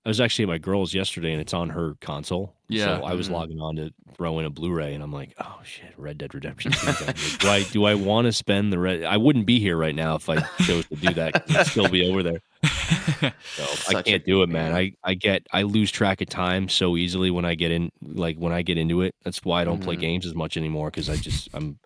I 0.04 0.08
was 0.08 0.20
actually 0.20 0.44
at 0.44 0.48
my 0.48 0.58
girl's 0.58 0.92
yesterday, 0.94 1.30
and 1.32 1.40
it's 1.40 1.54
on 1.54 1.68
her 1.70 1.94
console. 2.00 2.54
Yeah. 2.68 2.98
So 2.98 3.04
I 3.04 3.14
was 3.14 3.28
Mhm. 3.28 3.32
logging 3.32 3.60
on 3.60 3.76
to 3.76 3.92
throw 4.16 4.40
in 4.40 4.44
a 4.46 4.50
Blu-ray, 4.50 4.94
and 4.94 5.02
I'm 5.02 5.12
like, 5.12 5.32
oh 5.38 5.60
shit, 5.64 5.92
Red 5.96 6.18
Dead 6.18 6.34
Redemption. 6.34 6.72
2 6.72 6.88
is 6.88 7.02
on 7.02 7.14
here. 7.14 7.38
do 7.38 7.48
I 7.48 7.62
do 7.62 7.84
I 7.84 7.94
want 7.94 8.24
to 8.26 8.32
spend 8.32 8.72
the 8.72 8.78
red? 8.80 9.04
I 9.04 9.16
wouldn't 9.16 9.46
be 9.46 9.60
here 9.60 9.76
right 9.76 9.94
now 9.94 10.16
if 10.16 10.28
I 10.28 10.40
chose 10.64 10.86
to 10.86 10.96
do 10.96 11.14
that. 11.14 11.34
'cause 11.46 11.56
I'd 11.56 11.66
still 11.68 11.88
be 11.88 12.08
over 12.10 12.22
there. 12.22 12.40
So 13.56 13.96
I 13.96 14.02
can't 14.02 14.24
do 14.24 14.42
it, 14.42 14.48
man. 14.48 14.72
game. 14.74 14.96
I 15.04 15.10
I 15.10 15.14
get 15.14 15.46
I 15.52 15.62
lose 15.62 15.90
track 15.90 16.20
of 16.20 16.28
time 16.28 16.68
so 16.68 16.96
easily 16.96 17.30
when 17.30 17.44
I 17.44 17.54
get 17.54 17.70
in. 17.70 17.92
Like 18.02 18.36
when 18.38 18.52
I 18.52 18.62
get 18.62 18.78
into 18.78 19.02
it, 19.02 19.14
that's 19.22 19.44
why 19.44 19.60
I 19.60 19.64
don't 19.64 19.80
play 19.80 19.96
Mhm. 19.96 20.00
games 20.00 20.26
as 20.26 20.34
much 20.34 20.56
anymore 20.56 20.90
because 20.90 21.08
I 21.08 21.16
just 21.16 21.48
I'm 21.54 21.78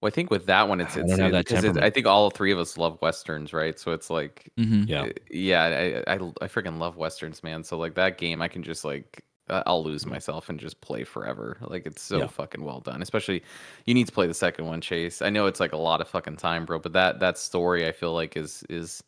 Well, 0.00 0.08
I 0.08 0.10
think 0.14 0.30
with 0.30 0.46
that 0.46 0.68
one, 0.68 0.80
it's, 0.80 0.96
I 0.96 1.00
it's 1.00 1.06
don't 1.06 1.20
have 1.20 1.32
that 1.32 1.46
because 1.46 1.64
it's, 1.64 1.76
I 1.76 1.90
think 1.90 2.06
all 2.06 2.30
three 2.30 2.52
of 2.52 2.58
us 2.58 2.78
love 2.78 2.98
westerns, 3.02 3.52
right? 3.52 3.78
So 3.78 3.92
it's 3.92 4.10
like, 4.10 4.52
hmm 4.56 4.84
yeah. 4.88 5.06
uh, 5.06 5.08
yeah, 5.30 6.02
I, 6.06 6.12
I 6.12 6.16
I 6.16 6.46
freaking 6.46 6.78
love 6.78 6.96
westerns, 6.96 7.42
man. 7.42 7.64
So 7.64 7.76
like 7.78 7.94
that 7.96 8.16
game, 8.18 8.40
I 8.40 8.46
can 8.48 8.62
just 8.62 8.84
like 8.84 9.24
I'll 9.48 9.82
lose 9.82 10.06
myself 10.06 10.48
and 10.50 10.60
just 10.60 10.80
play 10.82 11.02
forever. 11.04 11.56
Like 11.62 11.84
it's 11.86 12.02
so 12.02 12.22
Yeah. 12.22 12.28
fucking 12.28 12.62
well 12.62 12.80
done. 12.80 13.02
Especially 13.02 13.42
you 13.86 13.94
need 13.94 14.06
to 14.06 14.12
play 14.12 14.26
the 14.28 14.34
second 14.34 14.66
one, 14.66 14.80
Chase. 14.80 15.20
I 15.20 15.30
know 15.30 15.46
it's 15.46 15.58
like 15.60 15.72
a 15.72 15.76
lot 15.76 16.00
of 16.00 16.08
fucking 16.08 16.36
time, 16.36 16.64
bro, 16.64 16.78
but 16.78 16.92
that 16.92 17.18
that 17.20 17.36
story 17.38 17.86
I 17.86 17.92
feel 17.92 18.12
like 18.14 18.36
is 18.36 18.62
is 18.70 19.02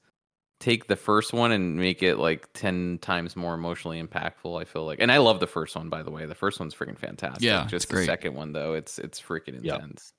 take 0.61 0.89
the 0.89 0.97
first 0.97 1.33
one 1.33 1.53
and 1.53 1.77
make 1.77 2.03
it 2.03 2.17
like 2.19 2.53
10 2.55 2.99
times 3.01 3.37
more 3.37 3.55
emotionally 3.55 4.03
impactful 4.03 4.61
i 4.61 4.65
feel 4.65 4.87
like 4.87 5.01
and 5.01 5.13
i 5.13 5.19
love 5.19 5.41
the 5.41 5.47
first 5.47 5.77
one 5.77 5.89
by 5.89 6.03
the 6.03 6.11
way 6.11 6.27
the 6.27 6.35
first 6.35 6.61
one's 6.61 6.75
freaking 6.75 6.99
fantastic 6.99 7.65
Yeah, 7.65 7.67
just 7.67 7.89
it's 7.89 7.91
the 7.91 7.97
great. 7.97 8.07
second 8.07 8.35
one 8.35 8.53
though 8.53 8.75
it's 8.75 8.99
it's 8.99 9.21
freaking 9.21 9.57
Yeah. 9.61 9.79
intense 9.81 10.13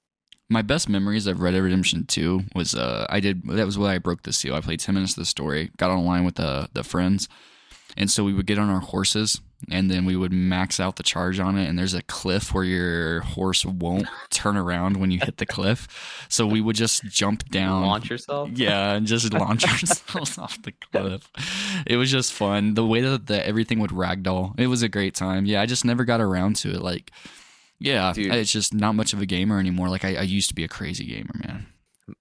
my 0.52 0.62
best 0.62 0.90
memories 0.90 1.28
of 1.28 1.40
Red 1.40 1.52
Dead 1.52 1.64
Redemption 1.64 2.06
2 2.06 2.44
was 2.54 2.76
uh 2.76 3.08
I 3.10 3.20
did 3.22 3.44
that 3.48 3.66
was 3.66 3.78
where 3.78 3.90
I 3.90 3.98
broke 3.98 4.24
the 4.24 4.34
seal. 4.34 4.54
I 4.54 4.62
played 4.62 4.82
10 4.82 4.94
minutes 4.94 5.14
of 5.14 5.22
the 5.22 5.26
story, 5.26 5.72
got 5.78 5.90
online 5.90 6.26
with 6.26 6.36
the 6.36 6.70
the 6.74 6.84
friends. 6.84 7.28
And 7.98 8.10
so 8.10 8.24
we 8.24 8.34
would 8.34 8.46
get 8.46 8.58
on 8.58 8.70
our 8.70 8.80
horses 8.80 9.42
and 9.70 9.92
then 9.92 10.06
we 10.06 10.16
would 10.16 10.32
max 10.32 10.80
out 10.80 10.96
the 10.96 11.04
charge 11.04 11.40
on 11.40 11.58
it 11.58 11.68
and 11.68 11.78
there's 11.78 11.94
a 11.94 12.02
cliff 12.04 12.54
where 12.54 12.64
your 12.64 13.22
horse 13.22 13.66
won't 13.66 14.08
turn 14.30 14.58
around 14.58 14.98
when 14.98 15.12
you 15.12 15.20
hit 15.20 15.38
the 15.38 15.46
cliff. 15.46 16.26
So 16.30 16.46
we 16.46 16.62
would 16.62 16.76
just 16.76 17.04
jump 17.06 17.50
down 17.50 17.84
launch 17.84 18.10
yourself 18.10 18.50
yeah, 18.54 18.94
and 18.94 19.08
just 19.08 19.34
launch 19.34 19.64
ourselves 19.68 20.38
off 20.38 20.62
the 20.64 20.72
cliff. 20.72 21.30
It 21.86 21.98
was 21.98 22.12
just 22.12 22.34
fun. 22.34 22.74
The 22.74 22.86
way 22.86 23.02
that 23.02 23.28
the, 23.28 23.46
everything 23.46 23.80
would 23.80 23.92
ragdoll, 23.92 24.58
it 24.60 24.68
was 24.68 24.84
a 24.84 24.90
great 24.90 25.16
time. 25.16 25.46
Yeah, 25.46 25.62
I 25.62 25.66
just 25.66 25.86
never 25.86 26.06
got 26.06 26.22
around 26.22 26.56
to 26.58 26.72
it. 26.72 26.82
Like, 26.82 27.12
yeah, 27.82 28.14
Dude. 28.14 28.34
it's 28.34 28.52
just 28.52 28.74
not 28.74 28.94
much 28.96 29.14
of 29.14 29.22
a 29.22 29.26
gamer 29.26 29.60
anymore. 29.60 29.90
Like 29.90 30.06
I, 30.06 30.16
I 30.16 30.22
used 30.22 30.50
to 30.50 30.56
be 30.56 30.64
a 30.64 30.68
crazy 30.70 31.06
gamer, 31.06 31.32
man. 31.46 31.66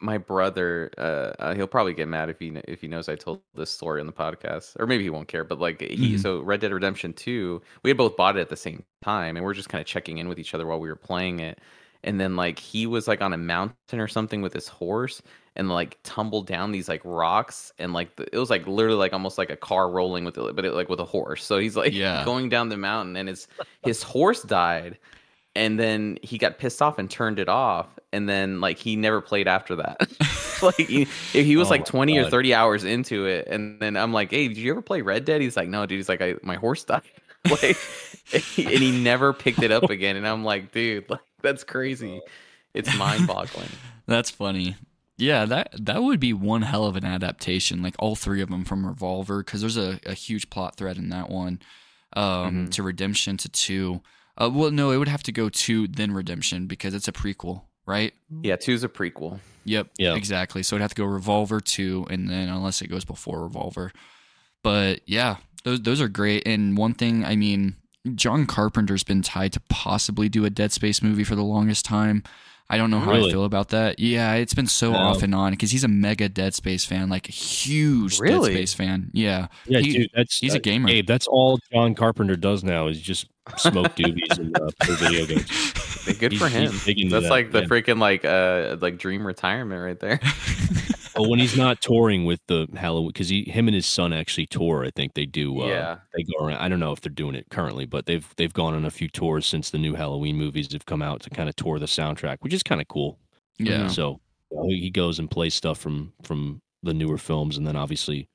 my 0.01 0.19
brother 0.19 0.91
uh, 0.99 1.33
uh 1.43 1.55
he'll 1.55 1.67
probably 1.67 1.93
get 1.95 2.07
mad 2.07 2.29
if 2.31 2.39
he 2.39 2.51
kn- 2.51 2.63
if 2.69 2.81
he 2.81 2.87
knows 2.87 3.09
i 3.09 3.17
told 3.17 3.41
this 3.57 3.71
story 3.71 4.01
on 4.01 4.07
the 4.07 4.13
podcast 4.13 4.77
or 4.79 4.87
maybe 4.87 5.03
he 5.03 5.11
won't 5.11 5.27
care 5.27 5.43
but 5.43 5.59
like 5.59 5.81
he 5.81 6.15
Mhm. 6.15 6.21
so 6.23 6.41
red 6.43 6.61
dead 6.61 6.71
redemption 6.73 7.13
2 7.13 7.61
we 7.83 7.91
had 7.91 7.97
both 7.97 8.17
bought 8.17 8.37
it 8.37 8.41
at 8.41 8.51
the 8.51 8.57
same 8.57 8.85
time 9.03 9.37
and 9.37 9.45
we're 9.45 9.55
just 9.55 9.69
kind 9.69 9.81
of 9.81 9.89
checking 9.89 10.19
in 10.19 10.29
with 10.29 10.39
each 10.39 10.55
other 10.55 10.65
while 10.65 10.79
we 10.79 10.89
were 10.89 10.95
playing 10.95 11.41
it 11.41 11.59
and 12.05 12.21
then 12.21 12.37
like 12.37 12.59
he 12.61 12.87
was 12.87 13.09
like 13.09 13.21
on 13.21 13.33
a 13.33 13.37
mountain 13.37 13.99
or 13.99 14.07
something 14.07 14.43
with 14.43 14.53
his 14.53 14.69
horse 14.69 15.23
and 15.57 15.69
like 15.69 15.99
tumbled 16.05 16.47
down 16.47 16.71
these 16.71 16.89
like 16.89 17.01
rocks 17.05 17.73
and 17.79 17.93
like 17.93 18.15
the, 18.15 18.33
it 18.33 18.39
was 18.39 18.51
like 18.51 18.69
literally 18.69 18.99
like 18.99 19.13
almost 19.13 19.39
like 19.39 19.51
a 19.51 19.57
car 19.57 19.91
rolling 19.91 20.25
with 20.25 20.39
it 20.39 20.55
but 20.55 20.65
it 20.65 20.73
like 20.73 20.89
with 20.89 21.01
a 21.01 21.05
horse 21.05 21.43
so 21.45 21.59
he's 21.59 21.77
like 21.77 21.93
Yeah. 21.93 22.25
going 22.31 22.49
down 22.49 22.69
the 22.69 22.77
mountain 22.77 23.17
and 23.17 23.29
his 23.29 23.49
his 23.83 24.05
horse 24.05 24.43
died 24.43 24.99
and 25.57 25.79
then 25.79 26.19
he 26.23 26.39
got 26.39 26.59
pissed 26.59 26.81
off 26.81 26.99
and 26.99 27.11
turned 27.11 27.39
it 27.39 27.49
off 27.49 27.87
and 28.13 28.29
then 28.29 28.61
like 28.61 28.79
he 28.79 28.97
never 28.97 29.21
played 29.21 29.49
after 29.49 29.77
that 29.77 29.97
like 30.63 30.77
he, 30.77 31.05
he 31.33 31.57
was 31.57 31.69
Oh 31.69 31.71
like 31.71 31.81
my 31.81 31.85
20 31.87 32.19
or 32.19 32.31
30 32.31 32.55
hours 32.55 32.85
into 32.85 33.27
it 33.27 33.49
and 33.49 33.81
then 33.81 33.97
i'm 33.97 34.13
like 34.13 34.31
hey 34.31 34.49
did 34.49 34.59
you 34.59 34.71
ever 34.71 34.83
play 34.83 35.01
red 35.03 35.25
dead 35.25 35.41
he's 35.41 35.57
like 35.57 35.69
no 35.69 35.87
dude 35.87 35.99
he's 35.99 36.09
like 36.09 36.21
I, 36.23 36.35
my 36.43 36.57
horse 36.57 36.85
died 36.85 37.03
like 37.51 37.77
and 38.33 38.43
he 38.83 38.93
never 39.03 39.33
picked 39.33 39.63
it 39.63 39.73
up 39.73 39.91
again 39.91 40.17
and 40.17 40.27
i'm 40.27 40.45
like 40.45 40.73
dude 40.73 41.09
like 41.11 41.21
that's 41.43 41.65
crazy 41.65 42.21
it's 42.75 42.97
mind-boggling 42.97 43.69
That's 44.07 44.31
funny. 44.31 44.77
Yeah, 45.19 45.45
that 45.45 45.75
that 45.79 46.03
would 46.03 46.19
be 46.19 46.33
one 46.33 46.63
hell 46.63 46.87
of 46.87 46.97
an 46.97 47.05
adaptation. 47.05 47.83
Like 47.83 47.95
all 47.99 48.17
three 48.17 48.41
of 48.41 48.49
them 48.49 48.65
from 48.65 48.87
Revolver, 48.87 49.43
because 49.45 49.61
there's 49.61 49.77
a, 49.77 50.01
a 50.07 50.15
huge 50.15 50.49
plot 50.51 50.77
thread 50.77 50.97
in 50.97 51.11
that 51.11 51.29
one. 51.29 51.61
Um, 52.15 52.67
Mhm. 52.67 52.71
to 52.73 52.83
Redemption 52.83 53.37
to 53.37 53.49
two. 53.51 54.01
Uh, 54.41 54.51
well, 54.51 54.71
no, 54.71 54.91
it 54.91 54.97
would 54.97 55.09
have 55.09 55.23
to 55.25 55.33
go 55.33 55.49
to 55.49 55.87
then 55.89 56.13
Redemption 56.13 56.67
because 56.67 56.95
it's 56.95 57.09
a 57.09 57.13
prequel, 57.13 57.63
right? 57.87 58.15
yeah 58.43 58.57
two's 58.57 58.85
a 58.85 58.89
prequel 58.89 59.41
Yep. 59.65 59.89
Yeah. 59.99 60.15
Exactly. 60.15 60.63
So 60.63 60.77
it'd 60.77 60.83
have 60.83 60.95
to 60.95 61.03
go 61.03 61.05
Revolver 61.05 61.61
two, 61.61 62.07
and 62.11 62.29
then 62.29 62.49
unless 62.49 62.83
it 62.83 62.89
goes 62.89 63.05
before 63.05 63.43
Revolver. 63.43 63.93
But 64.63 65.01
yeah, 65.07 65.37
those 65.65 65.83
those 65.83 66.01
are 66.01 66.09
great. 66.09 66.47
And 66.47 66.77
one 66.77 66.95
thing, 66.95 67.25
I 67.25 67.37
mean, 67.37 67.77
John 68.15 68.47
Carpenter's 68.47 69.05
been 69.05 69.23
tied 69.23 69.53
to 69.53 69.61
possibly 69.69 70.29
do 70.29 70.45
a 70.45 70.51
Dead 70.51 70.73
Space 70.73 71.03
movie 71.03 71.25
for 71.25 71.35
the 71.35 71.43
longest 71.45 71.85
time. 71.85 72.23
I 72.73 72.77
don't 72.77 72.91
know 72.91 73.01
how 73.01 73.13
I 73.13 73.21
feel 73.31 73.45
about 73.45 73.71
that. 73.71 73.99
Yeah, 73.99 74.35
it's 74.35 74.55
been 74.55 74.69
so 74.69 74.93
No. 74.93 74.99
off 74.99 75.23
and 75.25 75.35
on 75.35 75.51
because 75.51 75.73
he's 75.73 75.83
a 75.83 75.89
mega 75.89 76.29
Dead 76.29 76.55
Space 76.55 76.85
fan, 76.85 77.09
like 77.09 77.29
a 77.29 77.33
huge 77.33 78.21
Really? 78.21 78.51
Dead 78.51 78.59
Space 78.59 78.75
fan. 78.75 79.11
Yeah, 79.13 79.49
Yeah, 79.67 79.81
He- 79.81 79.93
dude, 79.93 80.11
that's 80.15 80.39
he's 80.39 80.55
a 80.55 80.59
uh, 80.59 80.61
gamer. 80.61 80.87
Gabe, 80.89 81.07
that's 81.07 81.27
all 81.27 81.59
John 81.73 81.97
Carpenter 81.97 82.37
does 82.37 82.63
now 82.63 82.87
is 82.87 83.01
just 83.01 83.27
smoke 83.57 83.89
doobies 83.97 84.39
and 84.39 84.57
uh, 84.57 84.69
play 84.83 84.95
video 84.95 85.27
games. 85.27 85.49
Good 86.19 86.39
for 86.39 86.49
him. 86.49 86.71
he's 86.71 86.85
big 86.85 86.99
into 87.01 87.11
That's 87.17 87.25
that, 87.25 87.31
like 87.31 87.51
the 87.51 87.63
yeah. 87.63 87.67
freaking 87.67 87.99
like 88.01 88.25
uh 88.25 88.77
like 88.81 88.99
dream 88.99 89.27
retirement 89.27 89.83
right 89.83 89.99
there. 89.99 90.21
But 91.15 91.29
when 91.29 91.39
he's 91.39 91.57
not 91.57 91.81
touring 91.81 92.25
with 92.25 92.41
the 92.47 92.67
Halloween, 92.77 93.09
because 93.09 93.29
he, 93.29 93.45
him 93.45 93.69
and 93.69 93.75
his 93.75 93.87
son 93.87 94.13
actually 94.13 94.47
tour. 94.47 94.85
I 94.85 94.91
think 94.91 95.15
they 95.15 95.27
do. 95.27 95.61
Uh, 95.63 95.67
Yeah. 95.67 95.99
they 96.15 96.23
go 96.23 96.45
around. 96.45 96.59
I 96.59 96.69
don't 96.69 96.81
know 96.81 96.93
if 96.93 97.01
they're 97.01 97.11
doing 97.13 97.35
it 97.35 97.47
currently, 97.51 97.85
but 97.87 98.07
they've 98.07 98.27
they've 98.37 98.53
gone 98.53 98.75
on 98.75 98.85
a 98.85 98.91
few 98.91 99.09
tours 99.09 99.47
since 99.47 99.71
the 99.71 99.79
new 99.79 99.95
Halloween 99.95 100.37
movies 100.37 100.73
have 100.73 100.87
come 100.87 101.03
out 101.03 101.21
to 101.23 101.31
kind 101.31 101.49
of 101.49 101.57
tour 101.57 101.79
the 101.79 101.87
soundtrack, 101.87 102.39
which 102.41 102.55
is 102.55 102.63
kind 102.63 102.81
of 102.81 102.89
cool. 102.89 103.19
yeah. 103.59 103.89
So 103.89 104.21
you 104.51 104.57
know, 104.57 104.69
he 104.69 104.91
goes 104.91 105.19
and 105.19 105.31
plays 105.31 105.55
stuff 105.55 105.79
from 105.79 106.13
from 106.23 106.61
the 106.83 106.95
newer 106.95 107.19
films, 107.19 107.57
and 107.57 107.67
then 107.67 107.77
obviously 107.77 108.29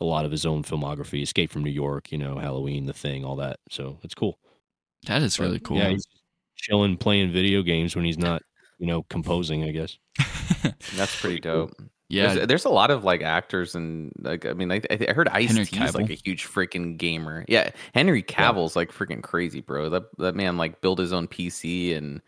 a 0.00 0.04
lot 0.04 0.24
of 0.24 0.30
his 0.32 0.44
own 0.46 0.62
filmography, 0.64 1.22
Escape 1.22 1.50
from 1.50 1.62
New 1.62 1.70
York, 1.70 2.10
you 2.10 2.18
know, 2.18 2.38
Halloween, 2.38 2.86
The 2.86 2.92
Thing, 2.92 3.24
all 3.24 3.36
that. 3.36 3.60
So 3.70 3.98
it's 4.02 4.14
cool. 4.14 4.38
That 5.06 5.22
is 5.22 5.36
But, 5.36 5.44
really 5.44 5.60
cool. 5.60 5.76
Yeah, 5.78 5.90
he's 5.90 6.06
chilling, 6.56 6.96
playing 6.96 7.30
video 7.32 7.62
games 7.62 7.94
when 7.94 8.04
he's 8.04 8.18
not, 8.18 8.42
you 8.78 8.86
know, 8.86 9.02
composing. 9.04 9.62
I 9.64 9.70
guess. 9.70 9.98
That's 10.96 11.20
pretty 11.20 11.40
dope. 11.40 11.72
Yeah, 12.12 12.34
There's, 12.34 12.46
there's 12.48 12.64
a 12.66 12.70
lot 12.70 12.90
of 12.90 13.04
like 13.04 13.22
actors 13.22 13.74
and 13.74 14.12
like 14.20 14.44
I 14.46 14.52
mean 14.52 14.70
I, 14.70 14.76
I 14.90 14.98
I 15.08 15.12
heard 15.12 15.28
Ice 15.28 15.48
Henry 15.48 15.64
T's 15.64 15.94
like 15.94 16.10
a 16.10 16.14
huge 16.14 16.46
freaking 16.46 16.96
gamer. 16.96 17.44
Yeah, 17.48 17.70
Henry 17.94 18.22
Cavill's 18.22 18.76
like 18.76 18.92
freaking 18.92 19.22
crazy, 19.22 19.60
bro. 19.60 19.88
That 19.88 20.04
that 20.18 20.34
man 20.36 20.56
like 20.56 20.80
built 20.80 20.98
his 20.98 21.12
own 21.12 21.26
PC 21.28 21.96
and 21.96 22.20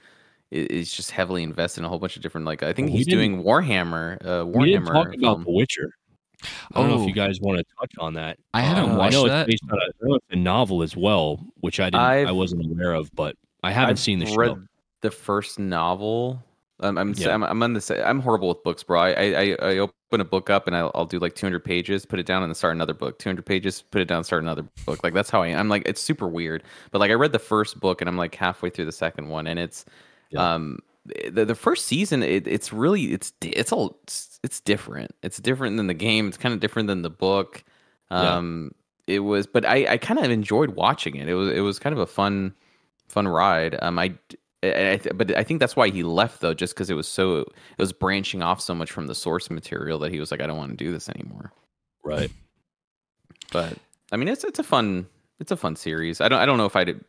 i- 0.52 0.56
is 0.56 0.93
just 0.93 1.11
heavily 1.11 1.43
invested 1.43 1.81
in 1.81 1.85
a 1.85 1.89
whole 1.89 1.98
bunch 1.98 2.16
of 2.16 2.23
different 2.23 2.47
like 2.47 2.62
I 2.62 2.73
think 2.73 2.89
Well, 2.89 2.97
he's 2.97 3.06
doing 3.06 3.43
Warhammer. 3.43 4.16
Uh, 4.24 4.47
We 4.47 4.73
didn't 4.73 4.86
Warhammer. 4.86 4.93
talk 4.93 5.15
about. 5.15 5.44
The 5.44 5.51
Witcher. 5.52 5.90
I 6.74 6.81
don't 6.81 6.89
know 6.90 6.97
if 6.97 7.01
Oh. 7.02 7.06
you 7.06 7.15
guys 7.15 7.40
want 7.40 7.59
to 7.59 7.65
touch 7.81 7.93
on 7.98 8.15
that. 8.15 8.39
I 8.52 8.61
haven't 8.61 8.90
Uh, 8.90 8.97
watched 8.98 9.16
I 9.16 9.19
know 9.23 9.28
that. 9.28 9.48
It's 9.48 9.62
based 9.62 9.73
on 9.73 9.78
a, 9.78 9.82
I 9.82 10.09
know 10.09 10.15
it's 10.16 10.27
a 10.31 10.36
novel 10.36 10.82
as 10.82 10.94
well, 10.97 11.40
which 11.61 11.81
I 11.81 11.86
didn't, 11.86 12.01
I 12.01 12.20
I've- 12.23 12.32
wasn't 12.32 12.66
aware 12.70 12.93
of, 12.94 13.11
but 13.15 13.36
I 13.62 13.70
haven't 13.73 13.90
I've 13.90 13.98
seen 13.98 14.19
the 14.19 14.27
read 14.36 14.48
show. 14.51 14.59
the 15.01 15.11
first 15.11 15.59
novel. 15.59 16.43
Um, 16.85 16.98
I'm, 16.98 17.15
Yeah. 17.16 17.32
I'm 17.35 17.43
I'm 17.43 17.62
on 17.62 17.73
the 17.73 17.81
sa- 17.81 18.02
I'm 18.05 18.20
horrible 18.20 18.48
with 18.48 18.62
books, 18.62 18.82
bro. 18.82 19.01
I 19.01 19.11
I, 19.11 19.56
I 19.62 19.78
open 19.78 20.20
a 20.20 20.24
book 20.24 20.51
up 20.51 20.66
and 20.66 20.77
I'll, 20.77 20.90
I'll 20.94 21.06
do 21.06 21.19
like 21.19 21.35
200 21.35 21.65
pages, 21.65 22.05
put 22.06 22.19
it 22.19 22.27
down, 22.27 22.43
and 22.43 22.51
then 22.51 22.55
start 22.55 22.74
another 22.74 22.94
book. 22.94 23.19
200 23.19 23.44
pages, 23.44 23.82
put 23.82 24.01
it 24.01 24.06
down, 24.09 24.23
start 24.24 24.43
another 24.43 24.66
book. 24.86 25.02
Like 25.02 25.15
that's 25.15 25.31
how 25.31 25.43
I 25.43 25.48
am. 25.48 25.59
I'm 25.59 25.69
like 25.69 25.82
it's 25.86 26.01
super 26.01 26.28
weird. 26.28 26.62
But 26.90 27.01
like 27.01 27.11
I 27.11 27.15
read 27.15 27.32
the 27.32 27.39
first 27.39 27.81
book 27.81 28.01
and 28.01 28.09
I'm 28.09 28.16
like 28.16 28.35
halfway 28.35 28.70
through 28.70 28.85
the 28.86 28.93
second 28.93 29.28
one, 29.28 29.47
and 29.47 29.59
it's 29.59 29.85
Yeah. 30.31 30.55
um 30.55 30.78
the 31.32 31.44
the 31.44 31.55
first 31.55 31.86
season 31.86 32.23
it, 32.23 32.47
it's 32.47 32.73
really 32.73 33.12
it's 33.12 33.32
it's 33.43 33.73
all 33.73 33.98
it's, 34.05 34.39
it's 34.43 34.61
different. 34.61 35.15
It's 35.23 35.39
different 35.39 35.77
than 35.77 35.86
the 35.86 35.94
game. 35.94 36.28
It's 36.28 36.36
kind 36.39 36.55
of 36.55 36.61
different 36.61 36.89
than 36.89 37.02
the 37.02 37.11
book. 37.11 37.65
Yeah. 38.11 38.36
Um, 38.36 38.73
it 39.06 39.19
was, 39.20 39.47
but 39.47 39.66
I 39.66 39.86
I 39.93 39.97
kind 39.98 40.19
of 40.19 40.31
enjoyed 40.31 40.70
watching 40.70 41.16
it. 41.16 41.28
It 41.28 41.35
was 41.35 41.51
it 41.52 41.61
was 41.61 41.78
kind 41.78 41.93
of 41.93 41.98
a 41.98 42.06
fun 42.06 42.55
fun 43.09 43.28
ride. 43.28 43.77
Um, 43.82 43.98
I, 43.98 44.15
I, 44.65 44.97
th- 44.97 45.16
but 45.16 45.36
I 45.36 45.43
think 45.43 45.61
that's 45.61 45.77
why 45.77 45.91
he 45.91 46.03
left 46.03 46.41
though, 46.41 46.55
just 46.55 46.74
because 46.74 46.91
it 46.91 46.95
was 46.95 47.09
so 47.09 47.39
it 47.39 47.49
was 47.78 47.93
branching 47.93 48.43
off 48.43 48.61
so 48.61 48.74
much 48.74 48.91
from 48.91 49.07
the 49.07 49.15
source 49.15 49.51
material 49.51 49.99
that 50.01 50.12
he 50.12 50.20
was 50.20 50.31
like, 50.31 50.41
I 50.41 50.47
don't 50.47 50.57
want 50.57 50.77
to 50.77 50.85
do 50.85 50.93
this 50.93 51.09
anymore. 51.09 51.53
Right. 52.05 52.31
But 53.53 53.77
I 54.12 54.16
mean, 54.16 54.28
it's 54.28 54.45
it's 54.45 54.59
a 54.59 54.65
fun 54.65 55.07
it's 55.41 55.53
a 55.53 55.57
fun 55.57 55.77
series. 55.77 56.20
I 56.20 56.28
don't 56.28 56.39
I 56.39 56.47
don't 56.47 56.59
know 56.59 56.66
if 56.66 56.77
I'd 56.77 57.01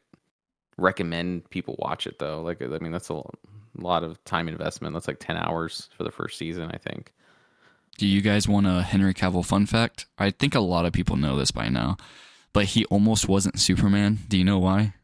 recommend 0.77 1.49
people 1.49 1.75
watch 1.79 2.07
it 2.07 2.19
though. 2.19 2.41
Like, 2.41 2.61
I 2.61 2.79
mean, 2.79 2.91
that's 2.91 3.09
a 3.09 3.21
lot 3.77 4.03
of 4.03 4.23
time 4.25 4.47
investment. 4.47 4.93
That's 4.93 5.07
like 5.07 5.19
ten 5.19 5.37
hours 5.37 5.89
for 5.95 6.03
the 6.03 6.11
first 6.11 6.37
season, 6.37 6.71
I 6.73 6.77
think. 6.77 7.11
Do 7.97 8.07
you 8.07 8.21
guys 8.21 8.47
want 8.47 8.67
a 8.67 8.81
Henry 8.81 9.13
Cavill 9.13 9.45
fun 9.45 9.65
fact? 9.65 10.07
I 10.17 10.31
think 10.31 10.53
a 10.53 10.59
lot 10.59 10.85
of 10.85 10.91
people 10.91 11.15
know 11.15 11.37
this 11.37 11.51
by 11.51 11.69
now, 11.69 11.95
but 12.51 12.65
he 12.65 12.83
almost 12.85 13.29
wasn't 13.29 13.59
Superman. 13.59 14.19
Do 14.27 14.37
you 14.37 14.43
know 14.43 14.59
why? 14.59 14.95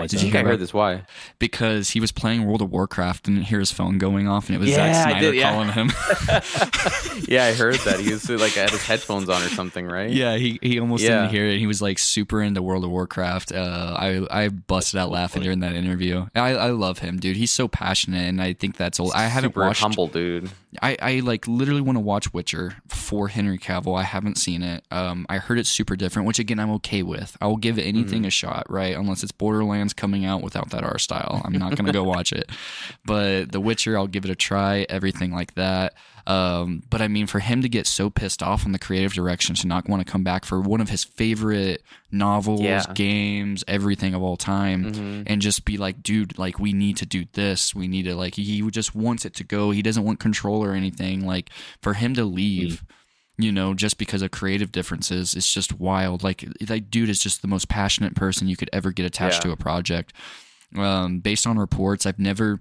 Why 0.00 0.06
Did 0.06 0.14
you 0.14 0.18
think 0.20 0.34
I 0.34 0.38
hear 0.38 0.48
heard 0.48 0.60
this. 0.60 0.74
Why? 0.74 1.02
Because 1.38 1.90
he 1.90 2.00
was 2.00 2.10
playing 2.12 2.44
World 2.46 2.62
of 2.62 2.70
Warcraft 2.70 3.26
and 3.28 3.36
didn't 3.36 3.48
hear 3.48 3.58
his 3.60 3.70
phone 3.72 3.98
going 3.98 4.26
off, 4.28 4.48
and 4.48 4.56
it 4.56 4.58
was 4.58 4.70
Yeah, 4.70 4.92
Zack 4.92 5.10
Snyder 5.10 5.26
did, 5.32 5.34
yeah. 5.36 5.52
calling 5.52 5.68
him. 5.70 5.90
yeah, 7.28 7.44
I 7.44 7.52
heard 7.54 7.76
that 7.80 8.00
he 8.00 8.12
was 8.12 8.28
like 8.28 8.52
had 8.52 8.70
his 8.70 8.82
headphones 8.82 9.28
on 9.28 9.42
or 9.42 9.48
something, 9.48 9.86
right? 9.86 10.10
yeah, 10.10 10.36
he, 10.36 10.58
he 10.62 10.80
almost 10.80 11.02
Yeah. 11.02 11.22
didn't 11.22 11.30
hear 11.30 11.46
it. 11.46 11.58
He 11.58 11.66
was 11.66 11.80
like 11.82 11.98
super 11.98 12.42
into 12.42 12.62
World 12.62 12.84
of 12.84 12.90
Warcraft. 12.90 13.52
Uh, 13.52 13.96
I 13.98 14.44
I 14.44 14.48
busted 14.48 14.98
out 14.98 15.10
laughing 15.10 15.42
during 15.42 15.60
that 15.60 15.74
interview. 15.74 16.26
I, 16.34 16.54
I 16.54 16.70
love 16.70 16.98
him, 17.00 17.18
dude. 17.18 17.36
He's 17.36 17.50
so 17.50 17.68
passionate, 17.68 18.28
and 18.28 18.40
I 18.42 18.52
think 18.52 18.76
that's 18.76 18.98
all. 19.00 19.12
I 19.14 19.24
haven't 19.26 19.50
Super 19.50 19.60
watched. 19.66 19.80
humble 19.82 20.06
dude. 20.06 20.50
I, 20.80 20.96
I 21.02 21.20
like 21.20 21.48
literally 21.48 21.80
want 21.80 21.96
to 21.96 22.00
watch 22.00 22.32
Witcher 22.32 22.76
for 22.86 23.26
Henry 23.28 23.58
Cavill. 23.58 23.98
I 23.98 24.04
haven't 24.04 24.38
seen 24.38 24.62
it. 24.62 24.84
Um, 24.92 25.26
I 25.28 25.38
heard 25.38 25.58
it's 25.58 25.68
super 25.68 25.96
different, 25.96 26.28
which 26.28 26.38
again 26.38 26.60
I'm 26.60 26.70
okay 26.72 27.02
with. 27.02 27.36
I 27.40 27.46
will 27.48 27.56
give 27.56 27.76
anything 27.78 28.24
a 28.24 28.30
shot, 28.30 28.70
right? 28.70 28.96
Unless 28.96 29.22
it's 29.24 29.32
Borderlands 29.32 29.89
coming 29.92 30.24
out 30.24 30.42
without 30.42 30.70
that 30.70 30.82
art 30.84 31.00
style, 31.00 31.42
I'm 31.44 31.52
not 31.54 31.76
gonna 31.76 31.92
go 31.92 32.04
watch 32.04 32.32
it. 32.32 32.50
But 33.04 33.52
The 33.52 33.60
Witcher, 33.60 33.96
I'll 33.98 34.06
give 34.06 34.24
it 34.24 34.30
a 34.30 34.34
try. 34.36 34.86
Everything 34.88 35.32
like 35.32 35.54
that. 35.54 35.94
Um, 36.26 36.82
but 36.90 37.00
I 37.00 37.08
mean, 37.08 37.26
for 37.26 37.40
him 37.40 37.62
to 37.62 37.68
get 37.68 37.86
so 37.86 38.10
pissed 38.10 38.42
off 38.42 38.66
on 38.66 38.72
the 38.72 38.78
creative 38.78 39.14
direction 39.14 39.54
to 39.56 39.66
not 39.66 39.88
want 39.88 40.06
to 40.06 40.10
come 40.10 40.22
back 40.22 40.44
for 40.44 40.60
one 40.60 40.80
of 40.80 40.90
his 40.90 41.02
favorite 41.02 41.82
novels, 42.12 42.60
Yeah. 42.60 42.84
games, 42.94 43.64
everything 43.66 44.14
of 44.14 44.22
all 44.22 44.36
time, 44.36 44.92
Mhm. 44.92 45.22
and 45.26 45.40
just 45.42 45.64
be 45.64 45.76
like, 45.78 46.02
dude, 46.02 46.38
like 46.38 46.58
we 46.60 46.72
need 46.72 46.98
to 46.98 47.06
do 47.06 47.24
this. 47.32 47.74
We 47.74 47.88
need 47.88 48.04
to 48.04 48.14
like 48.14 48.34
he 48.34 48.60
just 48.70 48.94
wants 48.94 49.24
it 49.24 49.34
to 49.36 49.44
go. 49.44 49.70
He 49.70 49.82
doesn't 49.82 50.04
want 50.04 50.20
control 50.20 50.62
or 50.62 50.72
anything. 50.74 51.26
Like 51.26 51.50
for 51.82 51.94
him 51.94 52.14
to 52.14 52.24
leave, 52.24 52.84
you 53.42 53.52
know, 53.52 53.74
just 53.74 53.98
because 53.98 54.22
of 54.22 54.30
creative 54.30 54.72
differences, 54.72 55.34
it's 55.34 55.52
just 55.52 55.78
wild. 55.78 56.22
Like 56.22 56.44
that 56.60 56.90
dude 56.90 57.08
is 57.08 57.18
just 57.20 57.42
the 57.42 57.48
most 57.48 57.68
passionate 57.68 58.14
person 58.14 58.48
you 58.48 58.56
could 58.56 58.70
ever 58.72 58.92
get 58.92 59.06
attached 59.06 59.38
Yeah. 59.38 59.50
to 59.50 59.52
a 59.52 59.56
project. 59.56 60.12
Um, 60.76 61.20
based 61.20 61.46
on 61.46 61.58
reports, 61.58 62.06
I've 62.06 62.18
never 62.18 62.60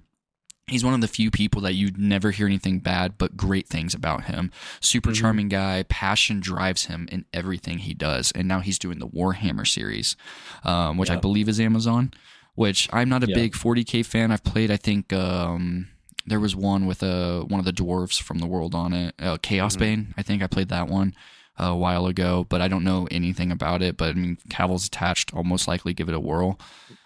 he's 0.68 0.84
one 0.84 0.94
of 0.94 1.02
the 1.02 1.08
few 1.08 1.32
people 1.32 1.62
that 1.62 1.74
you'd 1.74 1.98
never 1.98 2.30
hear 2.30 2.46
anything 2.46 2.78
bad 2.78 3.18
but 3.18 3.36
great 3.36 3.68
things 3.68 3.96
about 3.96 4.26
him 4.26 4.52
super 4.80 5.10
Mhm. 5.10 5.16
charming 5.16 5.50
guy 5.50 5.82
passion 5.90 6.40
drives 6.40 6.86
him 6.86 7.08
in 7.12 7.26
everything 7.34 7.80
he 7.80 7.96
does 7.96 8.32
and 8.34 8.48
now 8.48 8.60
he's 8.60 8.78
doing 8.78 9.00
the 9.00 9.08
warhammer 9.08 9.68
series 9.68 10.16
um, 10.64 10.96
which 10.98 11.10
i 11.10 11.16
believe 11.16 11.50
is 11.50 11.60
amazon 11.60 12.12
which 12.54 12.88
i'm 12.94 13.10
not 13.10 13.24
a 13.24 13.28
Yeah. 13.28 13.34
big 13.34 13.54
40k 13.54 14.04
fan 14.06 14.32
i've 14.32 14.44
played 14.44 14.70
i 14.70 14.78
think 14.78 15.12
um, 15.12 15.88
there 16.30 16.40
was 16.40 16.56
one 16.56 16.86
with 16.86 17.02
uh, 17.04 17.42
one 17.42 17.60
of 17.60 17.66
the 17.66 17.74
dwarves 17.74 18.22
from 18.22 18.40
the 18.40 18.48
world 18.48 18.74
on 18.76 18.94
it 18.94 19.14
uh, 19.20 19.38
chaos 19.42 19.76
Mhm. 19.76 19.80
bane 19.80 20.14
i 20.18 20.22
think 20.24 20.42
i 20.44 20.48
played 20.48 20.70
that 20.70 20.88
one 20.88 21.14
a 21.58 21.76
while 21.76 22.06
ago 22.08 22.46
but 22.50 22.62
i 22.62 22.68
don't 22.70 22.84
know 22.86 23.08
anything 23.12 23.52
about 23.52 23.82
it 23.82 23.98
but 23.98 24.10
i 24.10 24.14
mean 24.14 24.38
cavill's 24.50 24.88
attached 24.88 25.34
i'll 25.36 25.44
most 25.44 25.68
likely 25.68 25.94
give 25.94 26.08
it 26.08 26.16
a 26.16 26.20
whirl 26.20 26.58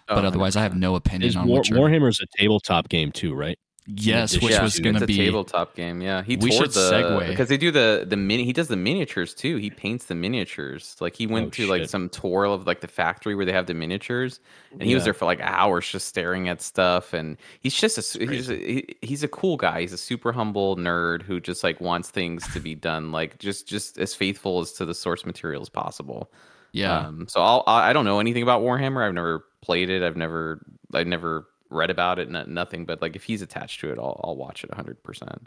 Oh, 0.06 0.16
but 0.16 0.24
otherwise 0.26 0.54
i 0.54 0.62
have 0.62 0.72
100%. 0.72 0.76
no 0.80 0.94
opinion 0.96 1.28
Is 1.30 1.34
on 1.36 1.48
War, 1.48 1.58
Witcher. 1.60 1.74
Warhammer's 1.76 2.20
a 2.20 2.26
tabletop 2.38 2.88
game 2.90 3.10
too, 3.10 3.34
right? 3.34 3.58
Yes 3.86 4.40
which 4.40 4.52
yeah, 4.52 4.62
was 4.62 4.78
going 4.78 4.96
to 4.96 5.04
a 5.04 5.06
be 5.06 5.16
tabletop 5.16 5.74
game. 5.74 6.00
Yeah, 6.00 6.22
he 6.22 6.36
We 6.36 6.50
should 6.50 6.72
the 6.72 6.90
segue. 6.90 7.26
because 7.28 7.48
they 7.48 7.56
do 7.58 7.70
the 7.70 8.04
the 8.08 8.16
mini. 8.16 8.44
He 8.44 8.52
does 8.52 8.68
the 8.68 8.76
miniatures 8.76 9.34
too. 9.34 9.56
He 9.56 9.70
paints 9.70 10.06
the 10.06 10.14
miniatures. 10.14 10.96
Like 11.00 11.14
he 11.16 11.26
went 11.26 11.48
Oh, 11.48 11.50
to 11.50 11.66
like 11.66 11.86
some 11.88 12.08
tour 12.08 12.46
of 12.46 12.66
like 12.66 12.80
the 12.80 12.88
factory 12.88 13.34
where 13.34 13.44
they 13.44 13.52
have 13.52 13.66
the 13.66 13.74
miniatures, 13.74 14.40
and 14.72 14.82
he 14.88 14.94
was 14.94 15.04
there 15.04 15.12
for 15.14 15.26
like 15.26 15.40
hours 15.40 15.86
just 15.88 16.08
staring 16.08 16.48
at 16.48 16.62
stuff. 16.62 17.12
And 17.12 17.36
he's 17.60 17.74
just 17.74 17.98
a 17.98 18.26
he's 18.26 18.50
a, 18.50 18.84
he's 19.02 19.22
a 19.22 19.28
cool 19.28 19.56
guy. 19.58 19.82
He's 19.82 19.92
a 19.92 19.98
super 19.98 20.32
humble 20.32 20.76
nerd 20.76 21.22
who 21.22 21.38
just 21.40 21.62
like 21.62 21.80
wants 21.80 22.10
things 22.10 22.48
to 22.54 22.60
be 22.60 22.74
done 22.90 23.12
like 23.12 23.38
just 23.38 23.68
just 23.68 23.98
as 23.98 24.14
faithful 24.14 24.60
as 24.60 24.72
to 24.72 24.86
the 24.86 24.94
source 24.94 25.26
material 25.26 25.60
as 25.60 25.68
possible. 25.68 26.32
yeah 26.72 27.06
Um, 27.06 27.26
so 27.28 27.42
I'll, 27.42 27.64
I 27.66 27.90
I 27.90 27.92
don't 27.92 28.04
know 28.06 28.18
anything 28.18 28.42
about 28.42 28.62
Warhammer. 28.62 29.06
I've 29.06 29.14
never 29.14 29.44
played 29.60 29.90
it. 29.90 30.02
I've 30.02 30.16
never 30.16 30.64
I've 30.94 31.06
never 31.06 31.46
read 31.74 31.90
about 31.90 32.18
it. 32.18 32.30
No, 32.30 32.44
nothing. 32.44 32.84
But 32.86 33.02
like 33.02 33.16
if 33.16 33.24
he's 33.24 33.42
attached 33.42 33.80
to 33.80 33.90
it, 33.92 33.98
I'll 33.98 34.20
I'll 34.24 34.36
watch 34.36 34.64
it 34.64 34.72
hundred 34.72 35.02
percent. 35.02 35.46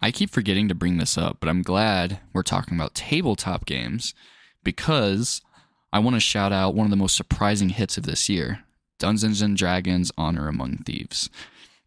I 0.00 0.10
keep 0.10 0.30
forgetting 0.30 0.66
to 0.68 0.74
bring 0.74 0.96
this 0.96 1.16
up, 1.16 1.36
but 1.38 1.48
I'm 1.48 1.62
glad 1.62 2.18
we're 2.32 2.42
talking 2.42 2.76
about 2.76 2.94
tabletop 2.96 3.66
games 3.66 4.14
because 4.64 5.40
I 5.92 5.98
want 6.00 6.14
to 6.16 6.20
shout 6.20 6.52
out 6.52 6.74
one 6.74 6.86
of 6.86 6.90
the 6.90 6.96
most 6.96 7.16
surprising 7.16 7.68
hits 7.68 7.96
of 7.96 8.04
this 8.04 8.28
year 8.28 8.64
Dungeons 8.98 9.42
and 9.42 9.56
Dragons 9.56 10.10
Honor 10.18 10.48
Among 10.48 10.78
Thieves. 10.78 11.30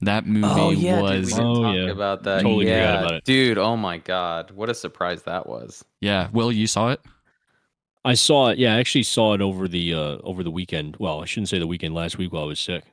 That 0.02 0.26
movie 0.28 0.48
Oh 0.48 0.70
yeah, 0.72 0.96
dude, 1.02 1.10
we 1.12 1.20
was, 1.20 1.30
didn't 1.30 1.46
Oh, 1.46 1.64
talk 1.64 1.76
yeah. 1.76 1.90
about 1.92 2.24
that. 2.24 2.42
Totally 2.44 2.66
forgot 2.66 2.76
yeah, 2.78 3.00
about 3.00 3.12
it. 3.14 3.24
dude. 3.26 3.58
Oh 3.58 3.76
my 3.78 3.98
god, 3.98 4.52
what 4.52 4.70
a 4.70 4.74
surprise 4.76 5.24
that 5.24 5.48
was. 5.48 5.84
yeah. 6.02 6.30
Will, 6.32 6.52
you 6.52 6.68
saw 6.68 6.90
it? 6.92 7.02
I 8.04 8.14
saw 8.14 8.50
it. 8.50 8.60
Yeah, 8.60 8.76
I 8.76 8.80
actually 8.80 9.04
saw 9.04 9.34
it 9.34 9.42
over 9.42 9.68
the 9.68 9.94
uh, 9.94 10.18
over 10.24 10.44
the 10.44 10.52
weekend. 10.52 10.96
Well, 11.00 11.22
I 11.22 11.26
shouldn't 11.26 11.50
say 11.50 11.58
the 11.60 11.66
weekend. 11.68 11.96
Last 11.96 12.18
week 12.18 12.32
while 12.34 12.44
I 12.44 12.48
was 12.48 12.60
sick. 12.60 12.84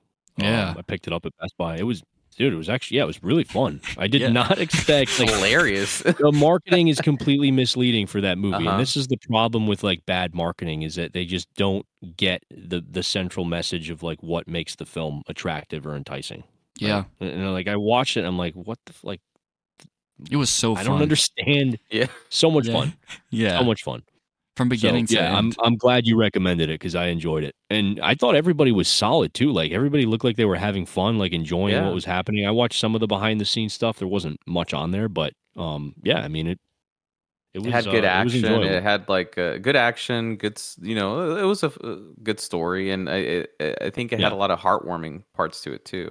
Um, 0.41 0.45
Yeah. 0.47 0.75
I 0.77 0.83
picked 0.83 1.07
it 1.07 1.13
up 1.13 1.27
at 1.27 1.33
Best 1.41 1.57
Buy. 1.57 1.77
It 1.77 1.83
was 1.85 2.03
dude, 2.37 2.53
it 2.53 2.57
was 2.57 2.71
actually 2.71 2.97
yeah, 2.97 3.03
it 3.05 3.07
was 3.07 3.23
really 3.23 3.45
fun. 3.45 3.81
I 3.99 4.07
did 4.07 4.23
Yeah. 4.23 4.29
not 4.31 4.59
expect 4.59 5.17
like 5.21 5.29
hilarious. 5.31 5.99
the 6.03 6.33
marketing 6.33 6.89
is 6.89 7.01
completely 7.01 7.51
misleading 7.51 8.07
for 8.07 8.21
that 8.23 8.39
movie, 8.39 8.57
Uh-huh. 8.67 8.71
and 8.71 8.81
this 8.81 8.97
is 8.97 9.07
the 9.09 9.19
problem 9.19 9.67
with 9.67 9.83
like 9.83 10.05
bad 10.07 10.35
marketing 10.35 10.83
is 10.83 10.95
that 10.95 11.13
they 11.13 11.25
just 11.27 11.53
don't 11.55 11.85
get 12.17 12.43
the 12.51 12.81
the 12.91 13.03
central 13.03 13.45
message 13.45 13.91
of 13.91 14.03
like 14.03 14.23
what 14.23 14.49
makes 14.49 14.77
the 14.77 14.87
film 14.87 15.23
attractive 15.29 15.87
or 15.87 15.95
enticing. 15.95 16.45
Yeah, 16.79 17.05
and, 17.21 17.29
and, 17.31 17.53
like 17.53 17.69
I 17.69 17.77
watched 17.77 18.17
it, 18.17 18.21
and 18.21 18.29
I'm 18.29 18.39
like, 18.39 18.55
what 18.55 18.79
the 18.87 18.95
like 19.03 19.21
it 20.31 20.37
was 20.37 20.51
so 20.51 20.75
Fun. 20.75 20.85
I 20.85 20.89
don't 20.89 21.03
understand. 21.03 21.79
Yeah. 21.91 22.07
so 22.31 22.51
much 22.51 22.67
Yeah. 22.67 22.73
fun, 22.73 22.93
Yeah, 23.31 23.59
so 23.59 23.65
much 23.65 23.83
fun. 23.83 24.03
From 24.57 24.69
beginning 24.69 25.07
So, 25.07 25.17
to 25.17 25.23
yeah, 25.23 25.37
I'm 25.37 25.47
end. 25.47 25.57
I'm 25.63 25.77
glad 25.77 26.07
you 26.07 26.17
recommended 26.19 26.69
it 26.71 26.75
because 26.75 26.95
I 26.95 27.07
enjoyed 27.07 27.45
it, 27.45 27.55
and 27.71 27.99
I 28.01 28.15
thought 28.15 28.35
everybody 28.35 28.73
was 28.73 28.89
solid 28.89 29.33
too. 29.35 29.51
Like 29.53 29.73
everybody 29.73 30.05
looked 30.07 30.25
like 30.25 30.37
they 30.37 30.45
were 30.45 30.57
having 30.57 30.87
fun, 30.87 31.19
like 31.19 31.33
enjoying 31.33 31.75
Yeah. 31.75 31.87
what 31.87 31.95
was 31.95 32.05
happening. 32.05 32.47
I 32.47 32.51
watched 32.51 32.79
some 32.79 32.95
of 32.95 33.01
the 33.01 33.07
behind 33.07 33.41
the 33.41 33.45
scenes 33.45 33.73
stuff. 33.73 33.99
There 33.99 34.09
wasn't 34.09 34.39
much 34.47 34.75
on 34.75 34.91
there, 34.91 35.09
but 35.09 35.33
um, 35.57 35.95
yeah, 36.03 36.21
I 36.21 36.29
mean 36.29 36.47
it. 36.47 36.59
It, 37.55 37.59
was, 37.59 37.67
It 37.69 37.73
had 37.73 37.85
good 37.85 38.05
uh, 38.05 38.09
action. 38.09 38.45
enjoyable. 38.45 38.65
It, 38.65 38.83
had 38.83 39.07
like 39.11 39.37
uh, 39.37 39.59
good 39.59 39.77
action, 39.77 40.37
good. 40.37 40.59
You 40.81 40.95
know, 40.95 41.37
it 41.37 41.43
was 41.45 41.63
a, 41.63 41.67
f- 41.67 41.77
a 41.85 41.97
good 42.23 42.41
story, 42.41 42.91
and 42.91 43.11
I 43.11 43.17
it, 43.17 43.79
I 43.83 43.91
think 43.91 44.11
it 44.13 44.21
had 44.21 44.33
a 44.33 44.37
lot 44.37 44.51
of 44.51 44.59
heartwarming 44.59 45.23
parts 45.35 45.61
to 45.63 45.73
it 45.75 45.85
too, 45.85 46.11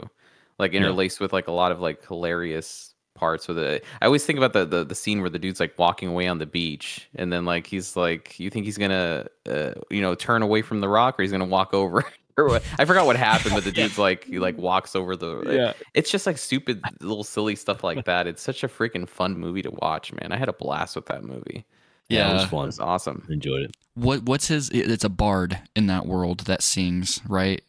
like 0.60 0.74
Yeah. 0.74 0.82
interlaced 0.82 1.20
with 1.20 1.34
like 1.34 1.48
a 1.48 1.52
lot 1.52 1.72
of 1.72 1.80
like 1.80 2.06
hilarious 2.08 2.91
parts 3.22 3.48
with 3.48 3.58
it. 3.58 3.86
I 4.02 4.06
always 4.08 4.26
think 4.26 4.38
about 4.38 4.52
the, 4.52 4.66
the 4.66 4.84
the 4.84 4.96
scene 4.96 5.22
where 5.22 5.30
the 5.30 5.40
dude's 5.40 5.60
like 5.62 5.78
walking 5.80 6.10
away 6.10 6.28
on 6.28 6.40
the 6.40 6.46
beach, 6.46 7.08
and 7.16 7.32
then 7.32 7.46
like 7.46 7.66
he's 7.68 7.96
like, 7.96 8.38
you 8.40 8.50
think 8.50 8.66
he's 8.66 8.78
gonna, 8.78 9.28
uh, 9.50 9.72
you 9.90 10.02
know, 10.02 10.14
turn 10.16 10.42
away 10.42 10.62
from 10.62 10.82
the 10.82 10.90
rock, 10.90 11.18
or 11.18 11.22
he's 11.24 11.32
gonna 11.32 11.46
walk 11.46 11.74
over. 11.74 12.04
Or 12.38 12.48
what? 12.48 12.64
I 12.80 12.86
forgot 12.86 13.06
what 13.06 13.18
happened, 13.18 13.56
but 13.56 13.66
the 13.66 13.74
dude's 13.74 13.98
like 13.98 14.24
he 14.24 14.40
like 14.40 14.58
walks 14.58 14.96
over 14.96 15.18
the. 15.18 15.44
yeah, 15.54 15.74
It's 15.94 16.10
just 16.10 16.26
like 16.26 16.38
stupid 16.38 16.82
little 17.02 17.26
silly 17.26 17.58
stuff 17.58 17.84
like 17.84 18.06
that. 18.06 18.26
It's 18.26 18.42
such 18.42 18.64
a 18.64 18.70
freaking 18.70 19.08
fun 19.08 19.38
movie 19.38 19.62
to 19.64 19.70
watch, 19.70 20.14
man. 20.14 20.32
I 20.32 20.38
had 20.38 20.48
a 20.48 20.54
blast 20.54 20.96
with 20.96 21.08
that 21.08 21.26
movie. 21.26 21.66
yeah, 22.08 22.30
it 22.30 22.34
was 22.34 22.42
Yeah. 22.44 22.48
It 22.48 22.50
fun. 22.50 22.66
was 22.68 22.80
awesome. 22.80 23.28
Enjoyed 23.30 23.64
it. 23.64 23.76
what 23.96 24.24
what's 24.24 24.48
his? 24.48 24.70
It's 24.70 25.04
a 25.04 25.10
bard 25.10 25.60
in 25.76 25.88
that 25.88 26.06
world 26.06 26.40
that 26.46 26.64
sings, 26.64 27.20
right? 27.28 27.62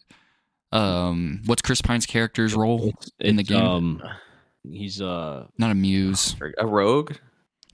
Um, 0.70 1.42
what's 1.46 1.62
Chris 1.62 1.82
Pine's 1.82 2.06
character's 2.06 2.54
role 2.54 2.90
It's, 2.96 3.10
in 3.18 3.36
the 3.36 3.42
game? 3.42 3.62
Um, 3.64 4.02
he's 4.70 5.01
uh, 5.01 5.47
Not 5.59 5.70
a 5.70 5.74
muse. 5.74 6.36
A 6.59 6.66
rogue? 6.66 7.12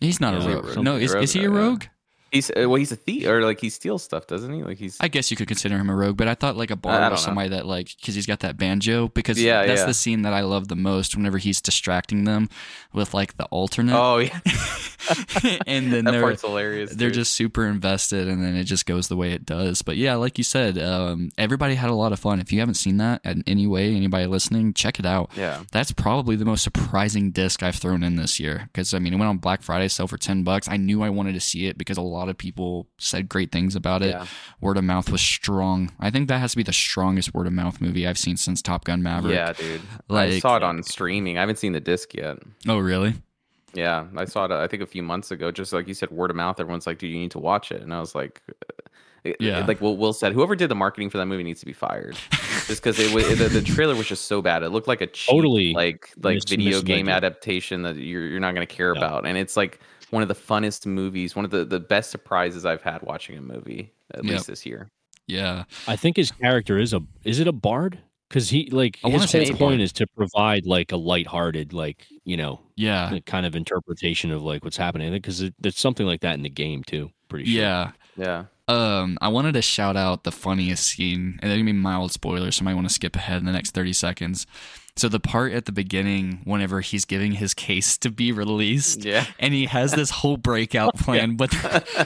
He's 0.00 0.20
not 0.20 0.40
Yeah, 0.42 0.58
a 0.58 0.62
rogue. 0.62 0.78
No, 0.78 0.96
is, 0.96 1.14
is 1.14 1.32
he 1.32 1.44
a 1.44 1.50
rogue? 1.50 1.84
He's 2.30 2.50
uh, 2.50 2.68
well, 2.68 2.74
he's 2.74 2.92
a 2.92 2.96
thief, 2.96 3.26
or 3.26 3.42
like 3.42 3.60
he 3.60 3.70
steals 3.70 4.02
stuff, 4.02 4.26
doesn't 4.26 4.52
he? 4.52 4.62
Like 4.62 4.78
he's 4.78 4.96
I 5.00 5.08
guess 5.08 5.30
you 5.30 5.36
could 5.36 5.48
consider 5.48 5.76
him 5.78 5.88
a 5.90 5.94
rogue, 5.96 6.16
but 6.16 6.28
I 6.28 6.34
thought 6.34 6.56
like 6.56 6.70
a 6.70 6.76
bard 6.76 7.00
don't 7.00 7.10
was 7.12 7.22
know. 7.22 7.26
somebody 7.26 7.48
that 7.50 7.66
like 7.66 7.90
because 8.00 8.14
he's 8.14 8.26
got 8.26 8.40
that 8.40 8.56
banjo. 8.56 9.08
Because 9.08 9.40
Yeah, 9.40 9.64
that's 9.66 9.80
yeah. 9.80 9.86
the 9.86 9.94
scene 9.94 10.22
that 10.22 10.32
I 10.32 10.40
love 10.42 10.68
the 10.68 10.76
most. 10.76 11.16
Whenever 11.16 11.38
he's 11.38 11.60
distracting 11.60 12.24
them 12.24 12.48
with 12.92 13.14
like 13.14 13.36
the 13.36 13.44
alternate, 13.46 13.96
oh 13.96 14.18
yeah, 14.18 14.40
and 15.66 15.92
then 15.92 16.04
that 16.04 16.12
they're 16.12 16.22
part's 16.22 16.42
hilarious. 16.42 16.90
they're 16.90 17.08
dude. 17.08 17.14
just 17.14 17.32
super 17.34 17.66
invested, 17.66 18.28
and 18.28 18.42
then 18.42 18.56
it 18.56 18.64
just 18.64 18.86
goes 18.86 19.08
the 19.08 19.16
way 19.16 19.32
it 19.32 19.44
does. 19.46 19.82
But 19.82 19.96
yeah, 19.96 20.14
like 20.14 20.38
you 20.38 20.44
said, 20.44 20.78
um, 20.78 21.30
everybody 21.38 21.74
had 21.74 21.90
a 21.90 21.94
lot 21.94 22.12
of 22.12 22.18
fun. 22.18 22.40
If 22.40 22.52
you 22.52 22.60
haven't 22.60 22.74
seen 22.74 22.96
that 22.98 23.20
in 23.24 23.42
any 23.46 23.66
way, 23.66 23.94
anybody 23.94 24.26
listening, 24.26 24.74
check 24.74 24.98
it 24.98 25.06
out. 25.06 25.30
yeah, 25.36 25.62
That's 25.72 25.92
probably 25.92 26.36
the 26.36 26.44
most 26.44 26.62
surprising 26.62 27.30
disc 27.30 27.62
I've 27.62 27.76
thrown 27.76 28.02
in 28.02 28.16
this 28.16 28.38
year 28.40 28.68
because 28.72 28.92
I 28.94 28.98
mean 28.98 29.12
it 29.14 29.16
went 29.16 29.28
on 29.28 29.38
Black 29.38 29.62
Friday, 29.62 29.88
sell 29.88 30.06
for 30.06 30.18
ten 30.18 30.42
bucks. 30.42 30.68
I 30.68 30.76
knew 30.76 31.02
I 31.02 31.10
wanted 31.10 31.34
to 31.34 31.40
see 31.40 31.66
it 31.66 31.78
because 31.78 31.96
a 31.96 32.02
lot 32.02 32.17
of 32.28 32.36
people 32.38 32.88
said 32.98 33.28
great 33.28 33.52
things 33.52 33.76
about 33.76 34.02
it. 34.02 34.10
yeah. 34.10 34.26
Word 34.60 34.76
of 34.78 34.84
mouth 34.84 35.10
was 35.10 35.20
strong. 35.20 35.92
I 36.00 36.10
think 36.10 36.28
that 36.28 36.38
has 36.38 36.52
to 36.52 36.56
be 36.56 36.62
the 36.62 36.72
strongest 36.72 37.34
word 37.34 37.46
of 37.46 37.52
mouth 37.52 37.80
movie 37.80 38.06
I've 38.06 38.18
seen 38.18 38.36
since 38.38 38.62
Top 38.62 38.84
Gun 38.84 39.02
Maverick. 39.02 39.34
Yeah, 39.34 39.52
dude. 39.52 39.82
I 40.10 40.38
saw 40.40 40.56
it 40.56 40.62
on 40.62 40.82
streaming. 40.82 41.36
I 41.36 41.40
haven't 41.40 41.58
seen 41.58 41.72
the 41.72 41.80
disc 41.80 42.14
yet. 42.14 42.38
Oh 42.66 42.78
really? 42.78 43.14
Yeah, 43.74 44.06
I 44.16 44.24
saw 44.24 44.46
it. 44.46 44.50
I 44.50 44.66
think 44.66 44.82
a 44.82 44.86
few 44.86 45.02
months 45.02 45.30
ago. 45.30 45.52
Just 45.52 45.72
like 45.74 45.86
you 45.86 45.94
said, 45.94 46.10
word 46.10 46.30
of 46.30 46.36
mouth. 46.36 46.58
Everyone's 46.58 46.86
like, 46.86 46.98
"Dude, 46.98 47.10
you 47.12 47.18
need 47.18 47.30
to 47.32 47.38
watch 47.38 47.70
it," 47.70 47.82
and 47.82 47.92
I 47.92 48.00
was 48.00 48.14
like, 48.14 48.40
uh, 48.48 49.32
Yeah. 49.38 49.64
Like 49.66 49.80
Will, 49.82 49.96
Will 49.96 50.14
said, 50.14 50.32
whoever 50.32 50.56
did 50.56 50.70
the 50.70 50.74
marketing 50.74 51.10
for 51.10 51.18
that 51.18 51.26
movie 51.26 51.42
needs 51.42 51.60
to 51.60 51.66
be 51.66 51.74
fired, 51.74 52.16
just 52.66 52.82
because 52.82 52.98
it 52.98 53.12
was 53.12 53.28
the, 53.38 53.48
the 53.48 53.60
trailer 53.60 53.94
was 53.94 54.06
just 54.06 54.24
so 54.24 54.40
bad. 54.40 54.62
It 54.62 54.70
looked 54.70 54.88
like 54.88 55.02
a 55.02 55.06
cheap, 55.06 55.30
Totally 55.34 55.74
like 55.74 56.10
like 56.22 56.36
mis- 56.36 56.44
video 56.48 56.80
game 56.80 57.06
misled 57.06 57.24
adaptation 57.24 57.82
that 57.82 57.96
you're 57.96 58.26
you're 58.26 58.40
not 58.40 58.54
going 58.54 58.66
to 58.66 58.74
care 58.74 58.94
Yeah. 58.94 59.04
about, 59.04 59.26
and 59.26 59.36
it's 59.36 59.56
like 59.56 59.80
one 60.10 60.22
of 60.22 60.28
the 60.28 60.34
funnest 60.34 60.86
movies, 60.86 61.34
one 61.36 61.44
of 61.44 61.50
the 61.50 61.64
the 61.64 61.80
best 61.80 62.10
surprises 62.10 62.64
I've 62.64 62.82
had 62.82 63.02
watching 63.02 63.36
a 63.36 63.40
movie 63.40 63.92
at 64.14 64.24
Yep. 64.24 64.32
least 64.32 64.46
this 64.46 64.66
year. 64.66 64.90
Yeah. 65.26 65.64
I 65.86 65.96
think 65.96 66.16
his 66.16 66.30
character 66.30 66.78
is 66.78 66.92
a 66.94 67.00
is 67.24 67.40
it 67.40 67.48
a 67.48 67.52
bard? 67.52 67.98
Because 68.28 68.50
he 68.50 68.68
like 68.70 68.98
I 69.04 69.10
his 69.10 69.30
whole 69.32 69.40
it's 69.40 69.50
point 69.50 69.58
bard. 69.60 69.80
is 69.80 69.92
to 69.94 70.06
provide 70.16 70.66
like 70.66 70.92
a 70.92 70.96
lighthearted 70.96 71.72
like 71.72 72.06
you 72.24 72.36
know 72.36 72.60
Yeah. 72.76 73.18
kind 73.26 73.44
of 73.46 73.54
interpretation 73.56 74.30
of 74.30 74.42
like 74.42 74.64
what's 74.64 74.76
happening. 74.76 75.12
Because 75.12 75.40
it, 75.42 75.54
there's 75.58 75.78
something 75.78 76.06
like 76.06 76.20
that 76.22 76.34
in 76.34 76.42
the 76.42 76.50
game 76.50 76.82
too. 76.84 77.10
Pretty 77.28 77.44
sure. 77.46 77.60
Yeah. 77.62 77.92
Yeah, 78.16 78.46
Um, 78.66 79.16
I 79.20 79.28
wanted 79.28 79.52
to 79.52 79.62
shout 79.62 79.96
out 79.96 80.24
the 80.24 80.32
funniest 80.32 80.84
scene, 80.86 81.38
and 81.40 81.48
they're 81.48 81.56
gonna 81.56 81.66
be 81.66 81.72
mild 81.72 82.10
spoilers, 82.10 82.56
so 82.56 82.62
I 82.62 82.64
might 82.64 82.74
want 82.74 82.88
to 82.88 82.92
skip 82.92 83.14
ahead 83.14 83.38
in 83.38 83.44
the 83.46 83.52
next 83.52 83.70
thirty 83.70 83.92
seconds. 83.92 84.44
So 84.98 85.08
the 85.08 85.20
part 85.20 85.52
at 85.52 85.64
the 85.64 85.72
beginning, 85.72 86.40
whenever 86.44 86.80
he's 86.80 87.04
giving 87.04 87.32
his 87.32 87.54
case 87.54 87.96
to 87.98 88.10
be 88.10 88.32
released, 88.32 89.04
yeah. 89.04 89.26
and 89.38 89.54
he 89.54 89.66
has 89.66 89.92
this 89.92 90.10
whole 90.10 90.36
breakout 90.36 90.94
plan, 90.98 91.36
but 91.36 91.50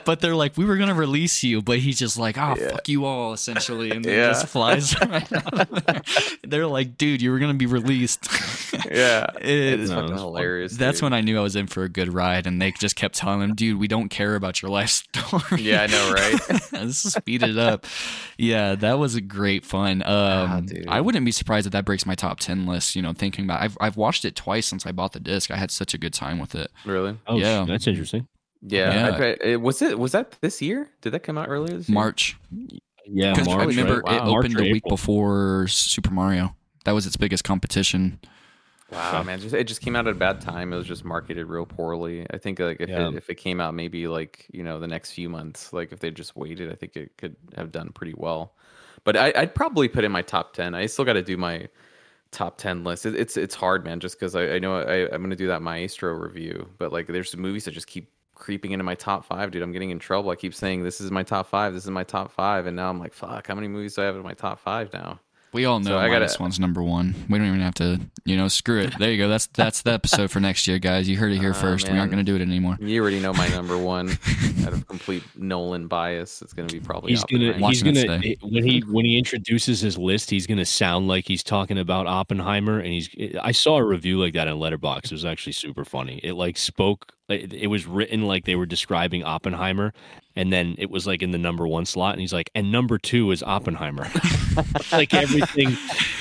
but 0.05 0.21
they're 0.21 0.35
like, 0.37 0.57
we 0.57 0.65
were 0.65 0.77
gonna 0.77 0.95
release 0.95 1.43
you, 1.43 1.63
but 1.63 1.79
he's 1.79 1.99
just 1.99 2.19
like, 2.19 2.37
oh 2.39 2.55
Yeah. 2.59 2.73
fuck 2.73 2.89
you 2.89 3.05
all, 3.07 3.33
essentially, 3.33 3.91
and 3.91 4.05
then 4.05 4.15
Yeah. 4.15 4.27
just 4.29 4.47
flies 4.47 4.95
right 5.09 5.33
out 5.33 5.71
of 5.71 5.85
there. 5.87 6.03
They're 6.45 6.67
like, 6.67 6.99
dude, 6.99 7.23
you 7.23 7.31
were 7.33 7.39
gonna 7.39 7.55
be 7.55 7.67
released. 7.67 8.29
Yeah, 8.91 9.27
It- 9.41 9.49
it 9.49 9.81
is 9.81 9.91
No, 9.91 9.97
fucking 9.97 10.13
it's 10.13 10.21
fun. 10.23 10.29
hilarious. 10.29 10.77
That's 10.77 10.99
dude. 10.99 11.05
when 11.05 11.13
I 11.15 11.21
knew 11.23 11.39
I 11.39 11.43
was 11.43 11.57
in 11.57 11.67
for 11.67 11.83
a 11.85 11.89
good 11.89 12.13
ride, 12.13 12.47
and 12.47 12.61
they 12.61 12.73
just 12.73 12.95
kept 12.97 13.15
telling 13.15 13.41
him, 13.41 13.55
"Dude, 13.55 13.79
we 13.79 13.87
don't 13.89 14.09
care 14.11 14.35
about 14.35 14.61
your 14.61 14.71
life 14.71 14.89
story." 14.91 15.63
Yeah, 15.63 15.83
I 15.83 15.87
know, 15.87 16.13
right? 16.13 16.61
Let's 16.73 16.99
speed 16.99 17.43
it 17.43 17.57
up. 17.57 17.87
Yeah, 18.37 18.75
that 18.75 18.99
was 18.99 19.15
a 19.15 19.21
great 19.21 19.65
fun. 19.65 20.03
Ah, 20.05 20.57
Um, 20.57 20.67
dude. 20.67 20.89
I 20.89 21.01
wouldn't 21.01 21.25
be 21.25 21.33
surprised 21.33 21.67
if 21.67 21.73
that 21.73 21.85
breaks 21.87 22.05
my 22.07 22.15
top 22.15 22.41
ten 22.41 22.67
list. 22.67 22.82
You 22.97 23.03
know, 23.03 23.13
thinking 23.13 23.45
about, 23.45 23.61
I've 23.63 23.77
I've 23.81 23.97
watched 23.97 24.25
it 24.25 24.35
twice 24.37 24.67
since 24.67 24.85
I 24.87 24.93
bought 24.93 25.13
the 25.13 25.21
disc. 25.21 25.51
I 25.51 25.57
had 25.57 25.71
such 25.71 25.95
a 25.95 25.99
good 25.99 26.13
time 26.15 26.39
with 26.39 26.55
it. 26.55 26.71
really. 26.85 27.17
Oh, 27.27 27.37
Yeah. 27.39 27.61
yeah, 27.61 27.65
that's 27.67 27.87
interesting. 27.87 28.27
Yeah, 28.63 29.19
Yeah. 29.19 29.35
I 29.53 29.57
was 29.57 29.83
it 29.83 29.99
was 29.99 30.13
that 30.13 30.37
this 30.41 30.61
year? 30.63 30.89
Did 31.01 31.11
that 31.13 31.21
come 31.21 31.37
out 31.39 31.49
earlier 31.49 31.77
this 31.79 31.89
year? 31.89 31.95
March, 31.95 32.37
Yeah, 33.07 33.33
because 33.33 33.47
March. 33.49 33.69
remember 33.69 34.03
right? 34.07 34.15
it 34.17 34.21
Wow. 34.23 34.27
March 34.31 34.45
opened 34.45 34.55
or 34.57 34.63
the 34.65 34.73
week 34.73 34.83
April. 34.87 34.97
before 34.97 35.67
Super 35.69 36.11
Mario. 36.13 36.55
That 36.85 36.93
was 36.93 37.07
its 37.07 37.17
biggest 37.17 37.45
competition. 37.45 38.21
Wow, 38.91 39.23
man, 39.23 39.41
just, 39.41 39.55
it 39.55 39.65
just 39.67 39.81
came 39.81 39.97
out 39.97 40.07
at 40.07 40.13
a 40.13 40.19
bad 40.19 40.43
time. 40.43 40.73
It 40.73 40.77
was 40.77 40.87
just 40.87 41.03
marketed 41.05 41.47
real 41.47 41.65
poorly. 41.65 42.27
I 42.31 42.37
think 42.37 42.59
like 42.61 42.77
if 42.81 42.91
Yeah. 42.91 43.09
it, 43.09 43.15
if 43.15 43.31
it 43.31 43.37
came 43.37 43.59
out 43.59 43.73
maybe 43.75 44.07
like 44.07 44.47
you 44.53 44.63
know 44.63 44.79
the 44.79 44.87
next 44.87 45.13
few 45.13 45.29
months, 45.31 45.73
like 45.73 45.93
if 45.93 46.01
they 46.01 46.11
just 46.11 46.37
waited, 46.37 46.71
I 46.71 46.75
think 46.75 46.95
it 46.97 47.17
could 47.17 47.35
have 47.57 47.73
done 47.73 47.89
pretty 47.95 48.15
well. 48.17 48.55
But 49.05 49.17
I, 49.17 49.33
I'd 49.35 49.55
probably 49.55 49.89
put 49.89 50.05
in 50.05 50.13
my 50.13 50.23
top 50.23 50.53
ten. 50.53 50.75
I 50.75 50.87
still 50.87 51.05
got 51.07 51.15
to 51.15 51.23
do 51.23 51.37
my 51.39 51.69
top 52.33 52.59
ten 52.59 52.83
list. 52.83 53.07
It, 53.07 53.15
it's 53.15 53.37
it's 53.37 53.55
hard, 53.55 53.85
man, 53.85 54.01
just 54.01 54.19
because 54.19 54.35
I, 54.35 54.55
I 54.55 54.59
know 54.59 54.81
I, 54.81 55.13
I'm 55.13 55.23
gonna 55.23 55.37
do 55.37 55.47
that 55.47 55.63
Maestro 55.63 56.13
review. 56.15 56.69
But 56.79 56.93
like, 56.93 57.07
there's 57.07 57.37
movies 57.37 57.65
that 57.67 57.73
just 57.73 57.87
keep 57.87 58.11
creeping 58.35 58.73
into 58.73 58.85
my 58.85 58.97
top 58.97 59.25
five, 59.25 59.53
dude. 59.53 59.63
I'm 59.63 59.73
getting 59.73 59.91
in 59.91 59.99
trouble. 60.01 60.31
I 60.31 60.37
keep 60.37 60.55
saying 60.55 60.83
this 60.83 61.01
is 61.01 61.11
my 61.11 61.23
top 61.23 61.47
five. 61.47 61.75
This 61.75 61.85
is 61.85 61.91
my 61.91 62.05
top 62.05 62.33
five, 62.33 62.67
and 62.67 62.77
now 62.77 62.91
I'm 62.91 62.99
like, 62.99 63.13
fuck, 63.15 63.47
how 63.47 63.55
many 63.55 63.69
movies 63.69 63.95
do 63.95 64.03
I 64.03 64.07
have 64.07 64.17
in 64.17 64.23
my 64.23 64.35
top 64.35 64.59
five 64.59 64.93
now? 64.93 65.21
We 65.53 65.67
all 65.67 65.81
know 65.81 65.91
So 65.91 65.99
I 65.99 66.07
gotta- 66.09 66.21
minus 66.21 66.41
one's 66.41 66.59
number 66.61 66.83
one. 66.83 67.15
We 67.29 67.39
don't 67.39 67.47
even 67.47 67.61
have 67.61 67.75
to, 67.75 68.01
you 68.25 68.37
know, 68.37 68.49
screw 68.49 68.81
it. 68.81 68.99
There 68.99 69.11
you 69.13 69.19
go. 69.19 69.29
That's 69.29 69.47
that's 69.49 69.83
the 69.83 69.93
episode 69.93 70.31
for 70.31 70.41
next 70.41 70.67
year, 70.67 70.79
guys. 70.79 71.09
You 71.09 71.19
heard 71.19 71.33
it 71.33 71.39
here 71.39 71.53
Ah, 71.55 71.61
first. 71.61 71.91
We 71.91 71.99
aren't 71.99 72.11
going 72.11 72.25
to 72.25 72.31
do 72.31 72.35
it 72.37 72.41
anymore. 72.41 72.79
You 72.81 73.03
already 73.03 73.21
know 73.21 73.35
my 73.35 73.49
number 73.49 73.77
one. 73.77 74.11
Out 74.67 74.73
of 74.73 74.87
complete 74.89 75.23
Nolan 75.37 75.89
bias, 75.89 76.41
it's 76.41 76.53
gonna 76.53 76.69
be 76.69 76.79
probably. 76.81 77.11
He's 77.13 77.25
gonna 77.25 77.53
he's 77.69 77.83
gonna 77.83 78.19
when 78.43 78.65
he 78.65 78.81
when 78.89 79.05
he 79.05 79.19
introduces 79.19 79.81
his 79.81 79.99
list, 79.99 80.31
he's 80.31 80.47
gonna 80.47 80.65
sound 80.65 81.09
like 81.09 81.27
he's 81.27 81.43
talking 81.43 81.79
about 81.79 82.07
Oppenheimer. 82.07 82.79
And 82.79 82.93
he's 82.93 83.11
I 83.43 83.53
saw 83.53 83.77
a 83.79 83.85
review 83.85 84.21
like 84.21 84.35
that 84.35 84.47
in 84.49 84.55
Letterboxd. 84.57 85.07
It 85.07 85.13
was 85.13 85.25
actually 85.25 85.53
super 85.55 85.85
funny. 85.85 86.21
It 86.23 86.35
like 86.35 86.57
spoke. 86.57 87.13
It, 87.29 87.53
it 87.55 87.67
was 87.69 87.87
written 87.87 88.23
like 88.23 88.45
they 88.45 88.57
were 88.57 88.67
describing 88.67 89.25
Oppenheimer, 89.25 89.93
and 90.37 90.53
then 90.53 90.75
it 90.79 90.91
was 90.91 91.07
like 91.07 91.23
in 91.23 91.31
the 91.31 91.39
number 91.39 91.67
one 91.67 91.85
slot. 91.85 92.13
And 92.13 92.21
he's 92.21 92.33
like, 92.33 92.51
and 92.55 92.73
number 92.73 92.99
two 92.99 93.31
is 93.31 93.43
Oppenheimer. 93.43 94.09
like 94.93 95.13
everything, 95.13 95.77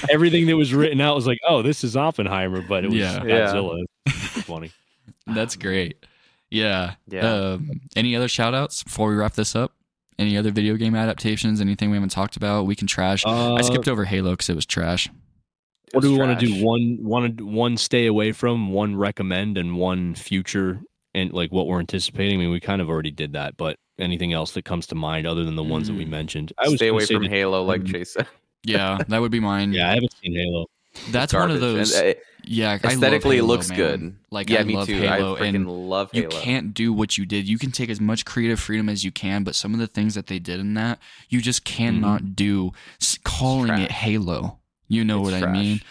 everything 0.09 0.47
that 0.47 0.57
was 0.57 0.73
written 0.73 0.99
out 1.01 1.15
was 1.15 1.27
like, 1.27 1.39
oh, 1.47 1.61
this 1.61 1.83
is 1.83 1.95
Oppenheimer, 1.95 2.61
but 2.61 2.83
it 2.83 2.89
was 2.89 2.99
Yeah. 2.99 3.23
Yeah. 3.23 3.47
Godzilla. 3.47 3.83
It's 4.05 4.41
funny. 4.43 4.71
That's 5.27 5.55
great. 5.55 6.05
Yeah. 6.49 6.95
Yeah. 7.07 7.33
Um, 7.33 7.71
any 7.95 8.15
other 8.15 8.27
shout 8.27 8.53
outs 8.53 8.83
before 8.83 9.09
we 9.09 9.15
wrap 9.15 9.33
this 9.33 9.55
up? 9.55 9.73
Any 10.19 10.37
other 10.37 10.51
video 10.51 10.75
game 10.75 10.93
adaptations? 10.93 11.61
Anything 11.61 11.89
we 11.89 11.95
haven't 11.95 12.09
talked 12.09 12.35
about? 12.35 12.65
We 12.65 12.75
can 12.75 12.87
trash. 12.87 13.25
Uh, 13.25 13.55
I 13.55 13.61
skipped 13.61 13.87
over 13.87 14.05
Halo 14.05 14.31
because 14.31 14.49
it 14.49 14.55
was 14.55 14.65
trash. 14.65 15.09
What 15.93 16.01
do 16.01 16.11
we 16.11 16.17
want 16.17 16.39
to 16.39 16.45
trash. 16.45 16.59
do? 16.59 16.65
One, 16.65 16.97
one, 17.01 17.37
one. 17.39 17.77
Stay 17.77 18.05
away 18.05 18.31
from. 18.31 18.71
One 18.71 18.95
recommend, 18.95 19.57
and 19.57 19.77
one 19.77 20.13
future, 20.13 20.81
and 21.15 21.33
like 21.33 21.51
what 21.51 21.65
we're 21.65 21.79
anticipating. 21.79 22.35
I 22.35 22.43
mean, 22.43 22.51
we 22.51 22.59
kind 22.59 22.81
of 22.81 22.89
already 22.89 23.11
did 23.11 23.33
that, 23.33 23.57
but 23.57 23.77
anything 24.01 24.33
else 24.33 24.51
that 24.53 24.65
comes 24.65 24.87
to 24.87 24.95
mind 24.95 25.25
other 25.27 25.45
than 25.45 25.55
the 25.55 25.63
ones 25.63 25.87
that 25.87 25.93
we 25.95 26.05
Mm. 26.05 26.09
mentioned? 26.09 26.53
I 26.57 26.67
was 26.67 26.75
Stay 26.77 26.87
gonna 26.87 26.93
away 26.97 27.05
say 27.05 27.13
from 27.15 27.23
that- 27.23 27.29
Halo, 27.31 27.63
like 27.63 27.85
Chase 27.91 28.13
said. 28.13 28.27
Yeah, 28.63 28.97
that 29.07 29.19
would 29.21 29.31
be 29.31 29.39
mine. 29.39 29.73
Yeah, 29.73 29.89
I 29.89 29.93
haven't 29.95 30.13
seen 30.21 30.35
Halo. 30.35 30.65
That's 31.09 31.33
one 31.33 31.49
of 31.51 31.61
those. 31.61 31.93
And, 31.95 32.09
uh, 32.09 32.19
Yeah, 32.43 32.69
I 32.71 32.73
love 32.73 32.83
Aesthetically, 32.93 33.37
it 33.37 33.43
looks 33.43 33.69
man. 33.69 33.77
good. 33.77 34.15
Like 34.29 34.49
yeah, 34.49 34.59
I 34.59 34.63
me 34.63 34.75
love 34.75 34.87
too. 34.87 34.97
Halo, 34.99 35.35
I 35.35 35.39
freaking 35.39 35.55
and 35.55 35.89
love 35.89 36.09
you 36.13 36.27
can't 36.27 36.73
do 36.73 36.91
what 36.91 37.17
you 37.17 37.25
did. 37.25 37.47
You 37.47 37.57
can 37.57 37.71
take 37.71 37.89
as 37.89 38.01
much 38.01 38.25
creative 38.25 38.59
freedom 38.59 38.89
as 38.89 39.03
you 39.05 39.11
can, 39.11 39.43
but 39.43 39.55
some 39.55 39.73
of 39.73 39.79
the 39.79 39.87
things 39.87 40.15
that 40.15 40.27
they 40.27 40.37
did 40.39 40.59
in 40.59 40.73
that, 40.73 40.99
you 41.29 41.39
just 41.41 41.63
cannot 41.63 42.35
do. 42.35 42.73
S- 43.01 43.17
Calling 43.23 43.71
it. 43.79 43.91
Halo, 43.91 44.57
you 44.89 45.05
know 45.05 45.21
It's 45.21 45.31
what 45.31 45.43
I 45.43 45.51
mean? 45.51 45.81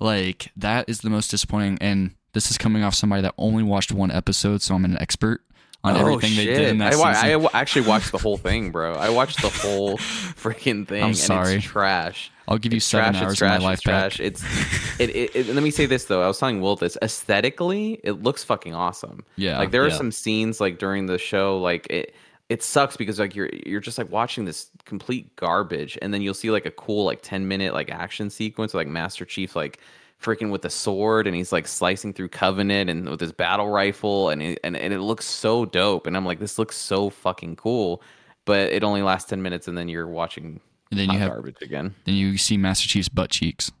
Like 0.00 0.50
that 0.56 0.88
is 0.88 1.00
the 1.00 1.10
most 1.10 1.30
disappointing. 1.30 1.78
And 1.80 2.12
this 2.32 2.50
is 2.50 2.56
coming 2.58 2.82
off 2.82 2.94
somebody 2.94 3.22
that 3.22 3.34
only 3.38 3.62
watched 3.62 3.92
one 3.92 4.10
episode, 4.10 4.62
so 4.62 4.74
I'm 4.74 4.84
an 4.84 4.96
expert 5.00 5.42
on 5.86 5.96
oh, 5.96 6.00
everything 6.00 6.30
shit. 6.30 6.46
they 6.46 6.54
did 6.54 6.68
in 6.68 6.78
that 6.78 6.94
I, 6.94 7.12
season. 7.14 7.30
I 7.30 7.36
wa- 7.36 7.50
actually 7.52 7.86
watched 7.86 8.12
the 8.12 8.18
whole 8.18 8.36
thing, 8.36 8.70
bro. 8.70 8.94
I 8.94 9.08
watched 9.10 9.40
the 9.42 9.48
whole 9.48 9.96
freaking 9.98 10.86
thing. 10.86 11.02
I'm 11.02 11.08
and 11.08 11.16
sorry. 11.16 11.54
it's 11.56 11.64
trash. 11.64 12.30
I'll 12.48 12.58
give 12.58 12.72
you 12.72 12.76
It's 12.76 12.86
seven 12.86 13.12
trash, 13.14 13.22
hours 13.24 13.38
trash, 13.38 13.56
of 13.56 13.62
my 13.62 13.68
life 13.68 13.74
it's 13.74 13.82
trash. 13.82 14.18
back. 14.18 14.26
It's 14.26 15.00
it, 15.00 15.10
it, 15.10 15.36
it- 15.36 15.54
Let 15.54 15.62
me 15.62 15.70
say 15.70 15.86
this 15.86 16.04
though. 16.04 16.22
I 16.22 16.26
was 16.28 16.38
telling 16.38 16.60
Will 16.60 16.76
this. 16.76 16.96
Aesthetically, 17.02 18.00
it 18.04 18.22
looks 18.22 18.44
fucking 18.44 18.74
awesome. 18.74 19.24
Yeah, 19.36 19.58
like 19.58 19.70
there 19.70 19.82
are 19.84 19.88
yeah. 19.88 19.96
some 19.96 20.12
scenes 20.12 20.60
like 20.60 20.78
during 20.78 21.06
the 21.06 21.18
show, 21.18 21.58
like 21.58 21.86
it. 21.90 22.14
It 22.48 22.62
sucks 22.62 22.96
because 22.96 23.18
like 23.18 23.34
you're 23.34 23.50
you're 23.66 23.80
just 23.80 23.98
like 23.98 24.08
watching 24.12 24.44
this 24.44 24.70
complete 24.84 25.34
garbage, 25.34 25.98
and 26.00 26.14
then 26.14 26.22
you'll 26.22 26.32
see 26.34 26.52
like 26.52 26.64
a 26.64 26.70
cool 26.70 27.04
like 27.04 27.18
ten 27.22 27.48
minute 27.48 27.74
like 27.74 27.90
action 27.90 28.30
sequence, 28.30 28.72
like 28.72 28.86
Master 28.86 29.24
Chief 29.24 29.56
like 29.56 29.80
freaking 30.22 30.50
with 30.50 30.64
a 30.64 30.70
sword, 30.70 31.26
and 31.26 31.36
he's 31.36 31.52
like 31.52 31.66
slicing 31.68 32.12
through 32.12 32.28
Covenant 32.28 32.90
and 32.90 33.08
with 33.08 33.20
his 33.20 33.32
battle 33.32 33.68
rifle, 33.68 34.30
and 34.30 34.42
it, 34.42 34.58
and 34.64 34.76
and 34.76 34.92
it 34.92 35.00
looks 35.00 35.24
so 35.24 35.64
dope, 35.64 36.06
and 36.06 36.16
I'm 36.16 36.24
like, 36.24 36.38
this 36.38 36.58
looks 36.58 36.76
so 36.76 37.10
fucking 37.10 37.56
cool, 37.56 38.02
but 38.44 38.72
it 38.72 38.82
only 38.84 39.02
lasts 39.02 39.28
ten 39.30 39.42
minutes, 39.42 39.68
and 39.68 39.76
then 39.76 39.88
you're 39.88 40.08
watching 40.08 40.60
and 40.92 41.00
then 41.00 41.10
you 41.10 41.18
have 41.18 41.30
garbage 41.32 41.56
again 41.62 41.92
then 42.04 42.14
you 42.14 42.36
see 42.38 42.56
Master 42.56 42.86
Chief's 42.88 43.08
butt 43.08 43.30
cheeks. 43.30 43.72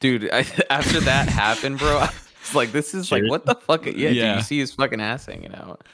dude 0.00 0.30
I, 0.32 0.46
after 0.70 0.98
that 1.00 1.28
happened 1.44 1.78
bro 1.78 1.98
i 1.98 2.10
was 2.40 2.54
like 2.54 2.72
this 2.72 2.94
is 2.94 3.12
like 3.12 3.24
what 3.28 3.44
the 3.44 3.54
fuck 3.54 3.84
yeah, 3.84 3.92
Dude, 3.92 4.14
you 4.36 4.40
see 4.42 4.58
his 4.58 4.72
fucking 4.72 4.98
ass 4.98 5.26
hanging 5.26 5.54
out 5.54 5.84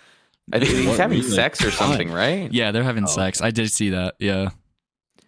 i 0.52 0.60
think 0.60 0.70
he's 0.70 0.96
having 0.96 1.18
really? 1.18 1.28
sex 1.30 1.60
or 1.64 1.72
something 1.72 2.08
right 2.12 2.52
Yeah, 2.52 2.70
they're 2.70 2.84
having 2.84 3.02
Oh. 3.02 3.08
sex. 3.08 3.42
I 3.42 3.50
did 3.50 3.68
see 3.72 3.90
that. 3.90 4.14
Yeah. 4.20 4.50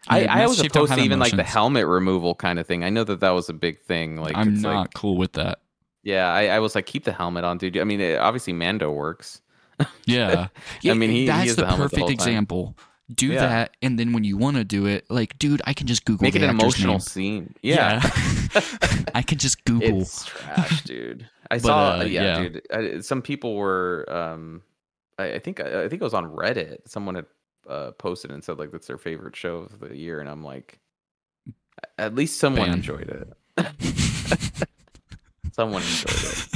I, 0.08 0.20
Yeah, 0.22 0.34
I 0.34 0.46
was 0.46 0.60
opposed 0.60 0.92
to 0.94 1.00
even 1.00 1.18
like 1.18 1.34
the 1.36 1.42
helmet 1.42 1.86
removal 1.86 2.34
kind 2.34 2.58
of 2.58 2.66
thing 2.66 2.84
i 2.84 2.90
know 2.90 3.04
that 3.04 3.20
that 3.20 3.30
was 3.30 3.48
a 3.48 3.54
big 3.54 3.80
thing 3.82 4.16
like 4.16 4.36
I'm 4.36 4.60
not 4.60 4.80
like 4.80 4.94
cool 4.94 5.16
with 5.16 5.32
that. 5.34 5.60
yeah 6.02 6.32
I, 6.32 6.48
I 6.48 6.58
was 6.60 6.74
like 6.74 6.86
keep 6.86 7.04
the 7.04 7.12
helmet 7.12 7.44
on 7.44 7.58
dude 7.58 7.76
i 7.78 7.84
mean 7.84 8.00
it, 8.00 8.18
obviously 8.18 8.52
mando 8.52 8.90
works 8.92 9.40
Yeah. 10.06 10.48
I 10.84 10.94
mean, 10.94 11.10
he- 11.10 11.20
he 11.20 11.26
that's 11.26 11.48
has 11.48 11.56
the 11.56 11.62
the 11.62 11.68
helmet 11.68 11.90
the 11.90 11.96
perfect 11.98 12.10
example. 12.12 12.76
Do 13.14 13.26
Yeah. 13.26 13.40
that, 13.46 13.76
and 13.82 13.98
then 13.98 14.12
when 14.14 14.24
you 14.24 14.36
want 14.38 14.56
to 14.56 14.64
do 14.64 14.86
it, 14.86 15.04
like, 15.10 15.38
dude, 15.38 15.60
I 15.66 15.74
can 15.74 15.86
just 15.86 16.04
Google 16.06 16.24
make 16.24 16.34
it 16.34 16.42
an 16.42 16.48
emotional 16.50 16.94
name. 16.94 17.00
scene 17.00 17.54
yeah, 17.62 18.00
I 19.14 19.22
can 19.22 19.36
just 19.38 19.64
Google. 19.66 20.00
it's 20.00 20.24
trash 20.24 20.82
dude 20.84 21.28
i 21.50 21.56
But, 21.58 21.62
saw 21.62 21.98
uh, 22.00 22.04
yeah, 22.04 22.22
yeah. 22.22 22.38
dude 22.48 22.62
I, 22.72 23.00
some 23.00 23.20
people 23.22 23.54
were 23.56 24.06
um 24.08 24.62
I, 25.18 25.34
I 25.34 25.38
think 25.40 25.60
I, 25.60 25.84
I 25.84 25.88
think 25.88 26.00
it 26.00 26.04
was 26.04 26.14
on 26.14 26.24
reddit 26.30 26.78
someone 26.86 27.14
had 27.16 27.26
uh, 27.68 27.90
posted 27.92 28.30
and 28.30 28.42
said 28.44 28.58
like 28.58 28.70
that's 28.70 28.86
their 28.86 28.98
favorite 28.98 29.34
show 29.36 29.56
of 29.58 29.78
the 29.80 29.96
year 29.96 30.20
and 30.20 30.28
i'm 30.28 30.42
like 30.44 30.78
at 31.98 32.14
least 32.14 32.38
someone 32.38 32.68
Ban. 32.68 32.78
enjoyed 32.78 33.08
it 33.08 33.32
someone 35.52 35.82
enjoyed 35.82 36.22
it 36.24 36.48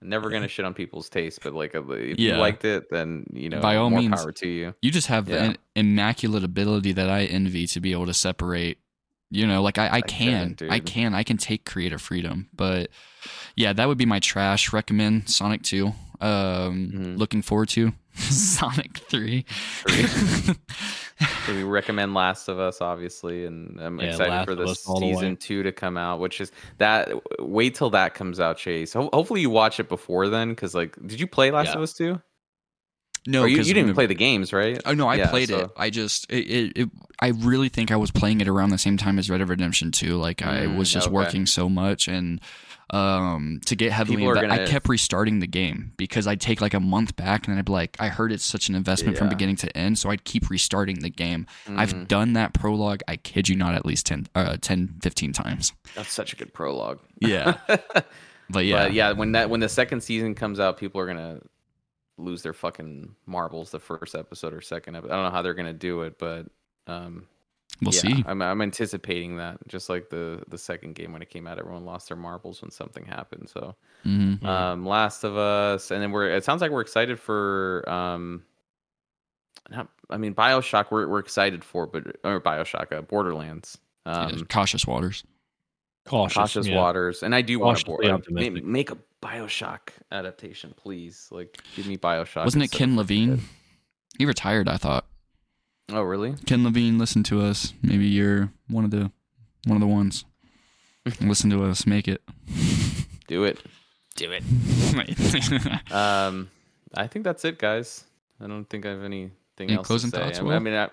never 0.00 0.30
gonna 0.30 0.48
shit 0.48 0.64
on 0.64 0.74
people's 0.74 1.08
taste 1.08 1.40
but 1.42 1.52
like 1.54 1.74
uh, 1.74 1.82
if 1.90 2.18
you 2.18 2.28
Yeah. 2.28 2.38
liked 2.38 2.64
it 2.64 2.84
then 2.90 3.26
you 3.32 3.48
know 3.48 3.60
By 3.60 3.76
all 3.76 3.90
more 3.90 4.00
means. 4.00 4.14
power 4.20 4.32
to 4.32 4.48
you 4.48 4.74
You 4.82 4.90
just 4.90 5.08
have 5.08 5.28
Yeah. 5.28 5.44
an 5.44 5.56
immaculate 5.76 6.44
ability 6.44 6.92
that 6.92 7.08
I 7.10 7.24
envy 7.24 7.66
to 7.68 7.80
be 7.80 7.92
able 7.92 8.06
to 8.06 8.14
separate. 8.14 8.78
You 9.30 9.46
know, 9.46 9.60
like 9.60 9.76
I, 9.76 9.96
I 9.96 10.00
can, 10.00 10.54
couldn't, 10.54 10.72
I 10.72 10.80
can, 10.80 11.14
I 11.14 11.22
can 11.22 11.36
take 11.36 11.66
creative 11.66 12.00
freedom. 12.00 12.48
But 12.54 12.88
yeah, 13.56 13.74
that 13.74 13.86
would 13.86 13.98
be 13.98 14.06
my 14.06 14.20
trash. 14.20 14.72
Recommend 14.72 15.28
Sonic 15.28 15.62
Two. 15.62 15.88
Um, 16.22 16.90
Mhm. 16.94 17.18
looking 17.18 17.42
forward 17.42 17.68
to 17.70 17.92
Sonic 18.30 18.98
Three. 18.98 19.44
So 21.46 21.52
we 21.54 21.64
recommend 21.64 22.14
Last 22.14 22.46
of 22.48 22.60
Us, 22.60 22.80
obviously, 22.80 23.44
and 23.44 23.80
I'm 23.80 23.98
Yeah, 23.98 24.06
excited 24.10 24.30
Last 24.30 24.44
for 24.44 24.52
of 24.52 24.58
the 24.58 24.64
Us 24.64 24.86
all 24.86 25.00
the 25.00 25.06
way. 25.06 25.14
season 25.14 25.36
two 25.36 25.64
to 25.64 25.72
come 25.72 25.96
out. 25.96 26.20
Which 26.20 26.40
is 26.40 26.52
that. 26.76 27.08
Wait 27.40 27.74
till 27.74 27.90
that 27.90 28.14
comes 28.14 28.38
out, 28.38 28.56
Chase. 28.58 28.92
Ho- 28.92 29.10
hopefully, 29.12 29.40
you 29.40 29.50
watch 29.50 29.80
it 29.80 29.88
before 29.88 30.28
then, 30.28 30.50
because 30.50 30.74
like, 30.76 30.94
did 31.06 31.18
you 31.18 31.26
play 31.26 31.50
Last 31.50 31.68
Yeah. 31.68 31.74
of 31.76 31.80
Us 31.82 31.92
two? 31.94 32.20
no, 33.26 33.44
you, 33.46 33.56
you 33.56 33.64
didn't 33.64 33.86
when- 33.86 33.94
play 33.94 34.06
the 34.06 34.14
games, 34.14 34.52
right? 34.52 34.80
Oh 34.86 34.94
no, 34.94 35.08
I 35.08 35.16
Yeah, 35.16 35.30
played 35.30 35.48
so- 35.48 35.58
it. 35.58 35.70
I 35.76 35.90
just 35.90 36.30
it, 36.30 36.46
it, 36.48 36.72
it 36.78 36.88
I 37.20 37.28
really 37.28 37.68
think 37.68 37.90
I 37.90 37.96
was 37.96 38.12
playing 38.12 38.40
it 38.40 38.46
around 38.46 38.70
the 38.70 38.78
same 38.78 38.96
time 38.96 39.18
as 39.18 39.28
Red 39.28 39.38
Dead 39.38 39.48
Redemption 39.48 39.90
2. 39.90 40.16
Like 40.18 40.42
I 40.42 40.66
Mm, 40.66 40.76
was 40.78 40.92
just 40.92 41.08
okay. 41.08 41.14
working 41.14 41.46
so 41.46 41.68
much 41.68 42.06
and 42.06 42.40
um 42.90 43.60
to 43.66 43.76
get 43.76 43.92
heavily 43.92 44.16
People 44.18 44.30
are 44.30 44.42
inve- 44.42 44.50
I 44.50 44.66
kept 44.66 44.88
restarting 44.88 45.40
the 45.40 45.46
game 45.46 45.92
because 45.96 46.26
I'd 46.26 46.40
take 46.40 46.60
like 46.60 46.74
a 46.74 46.80
month 46.80 47.16
back 47.16 47.46
and 47.46 47.52
then 47.52 47.58
I'd 47.58 47.64
be 47.66 47.72
like 47.72 47.96
I 48.00 48.08
heard 48.08 48.32
it's 48.32 48.44
such 48.44 48.68
an 48.68 48.74
investment 48.74 49.18
from 49.18 49.28
beginning 49.28 49.56
to 49.56 49.76
end 49.76 49.98
so 49.98 50.10
I'd 50.10 50.24
keep 50.24 50.48
restarting 50.50 51.00
the 51.00 51.10
game. 51.10 51.46
Mhm. 51.66 51.78
I've 51.78 52.08
done 52.08 52.32
that 52.32 52.54
prologue 52.54 53.00
I 53.06 53.16
kid 53.16 53.48
you 53.48 53.56
not 53.56 53.74
at 53.74 53.84
least 53.84 54.06
10 54.06 54.28
uh 54.34 54.56
10 54.60 54.96
15 55.02 55.32
times. 55.32 55.72
That's 55.94 56.10
such 56.12 56.32
a 56.32 56.36
good 56.36 56.52
prologue. 56.54 56.98
Yeah. 57.20 57.58
But 58.50 58.64
yeah. 58.64 58.84
But 58.84 58.92
yeah, 58.94 59.12
when 59.12 59.32
that 59.32 59.50
when 59.50 59.60
the 59.60 59.68
second 59.68 60.00
season 60.02 60.34
comes 60.34 60.58
out, 60.58 60.78
people 60.78 61.02
are 61.02 61.06
gonna 61.06 61.40
lose 62.16 62.42
their 62.42 62.54
fucking 62.54 63.14
marbles 63.26 63.70
the 63.70 63.78
first 63.78 64.14
episode 64.14 64.54
or 64.54 64.62
second 64.62 64.96
episode. 64.96 65.12
I 65.12 65.16
don't 65.16 65.24
know 65.26 65.30
how 65.30 65.42
they're 65.42 65.52
gonna 65.52 65.74
do 65.74 66.00
it, 66.00 66.18
but 66.18 66.46
um, 66.86 67.26
we'll 67.82 67.94
yeah, 67.94 68.00
see. 68.00 68.24
I'm 68.26 68.42
I'm 68.42 68.60
anticipating 68.62 69.36
that. 69.36 69.58
Just 69.68 69.88
like 69.88 70.10
the 70.10 70.42
the 70.48 70.58
second 70.58 70.94
game 70.94 71.12
when 71.12 71.22
it 71.22 71.30
came 71.30 71.46
out, 71.46 71.58
everyone 71.58 71.84
lost 71.84 72.08
their 72.08 72.16
marbles 72.16 72.62
when 72.62 72.70
something 72.70 73.04
happened. 73.04 73.48
So 73.48 73.74
Mhm. 74.04 74.40
Mhm. 74.40 74.46
um, 74.46 74.86
Last 74.86 75.24
of 75.24 75.36
Us, 75.36 75.90
and 75.90 76.02
then 76.02 76.12
we're 76.12 76.28
it 76.30 76.44
sounds 76.44 76.60
like 76.60 76.70
we're 76.70 76.80
excited 76.80 77.18
for 77.18 77.88
um, 77.88 78.44
not, 79.70 79.88
I 80.10 80.16
mean 80.16 80.34
Bioshock. 80.34 80.90
We're 80.90 81.08
we're 81.08 81.18
excited 81.18 81.64
for, 81.64 81.86
but 81.86 82.16
or 82.24 82.40
Bioshock, 82.40 82.92
uh, 82.92 83.02
Borderlands. 83.02 83.78
Um, 84.06 84.30
Yeah, 84.30 84.42
cautious 84.48 84.86
waters. 84.86 85.24
Cautious, 86.06 86.36
Cautious 86.36 86.66
yeah. 86.66 86.76
Waters, 86.76 87.22
and 87.22 87.34
I 87.34 87.42
do 87.42 87.58
want 87.58 87.78
to 87.80 87.84
Cautiously 87.84 88.48
uh, 88.48 88.60
make 88.64 88.90
a 88.90 88.96
Bioshock 89.22 89.90
adaptation, 90.10 90.72
please. 90.74 91.28
Like, 91.30 91.58
give 91.76 91.86
me 91.86 91.98
Bioshock. 91.98 92.44
Wasn't 92.44 92.64
it 92.64 92.70
Ken 92.70 92.96
Levine? 92.96 93.36
Dead. 93.36 93.44
He 94.18 94.24
retired, 94.24 94.68
I 94.68 94.78
thought. 94.78 95.04
Oh, 95.90 96.02
really? 96.02 96.34
Ken 96.46 96.64
Levine, 96.64 96.98
listen 96.98 97.22
to 97.24 97.40
us. 97.40 97.72
Maybe 97.82 98.06
you're 98.06 98.50
one 98.68 98.84
of 98.84 98.90
the 98.90 99.10
one 99.66 99.76
of 99.76 99.80
the 99.80 99.86
ones. 99.86 100.24
listen 101.20 101.48
to 101.50 101.64
us. 101.64 101.86
Make 101.86 102.08
it. 102.08 102.22
Do 103.26 103.44
it. 103.44 103.60
Do 104.16 104.32
it. 104.32 104.42
Um, 105.92 106.50
I 106.94 107.06
think 107.06 107.24
that's 107.24 107.44
it, 107.44 107.58
guys. 107.58 108.04
I 108.40 108.46
don't 108.46 108.64
think 108.64 108.84
I 108.86 108.90
have 108.90 109.02
anything 109.02 109.30
Any 109.60 109.74
else 109.76 109.86
closing 109.86 110.10
to 110.10 110.16
say. 110.16 110.22
thoughts, 110.22 110.40
I, 110.40 110.42
I 110.46 110.58
mean, 110.58 110.74
I, 110.74 110.88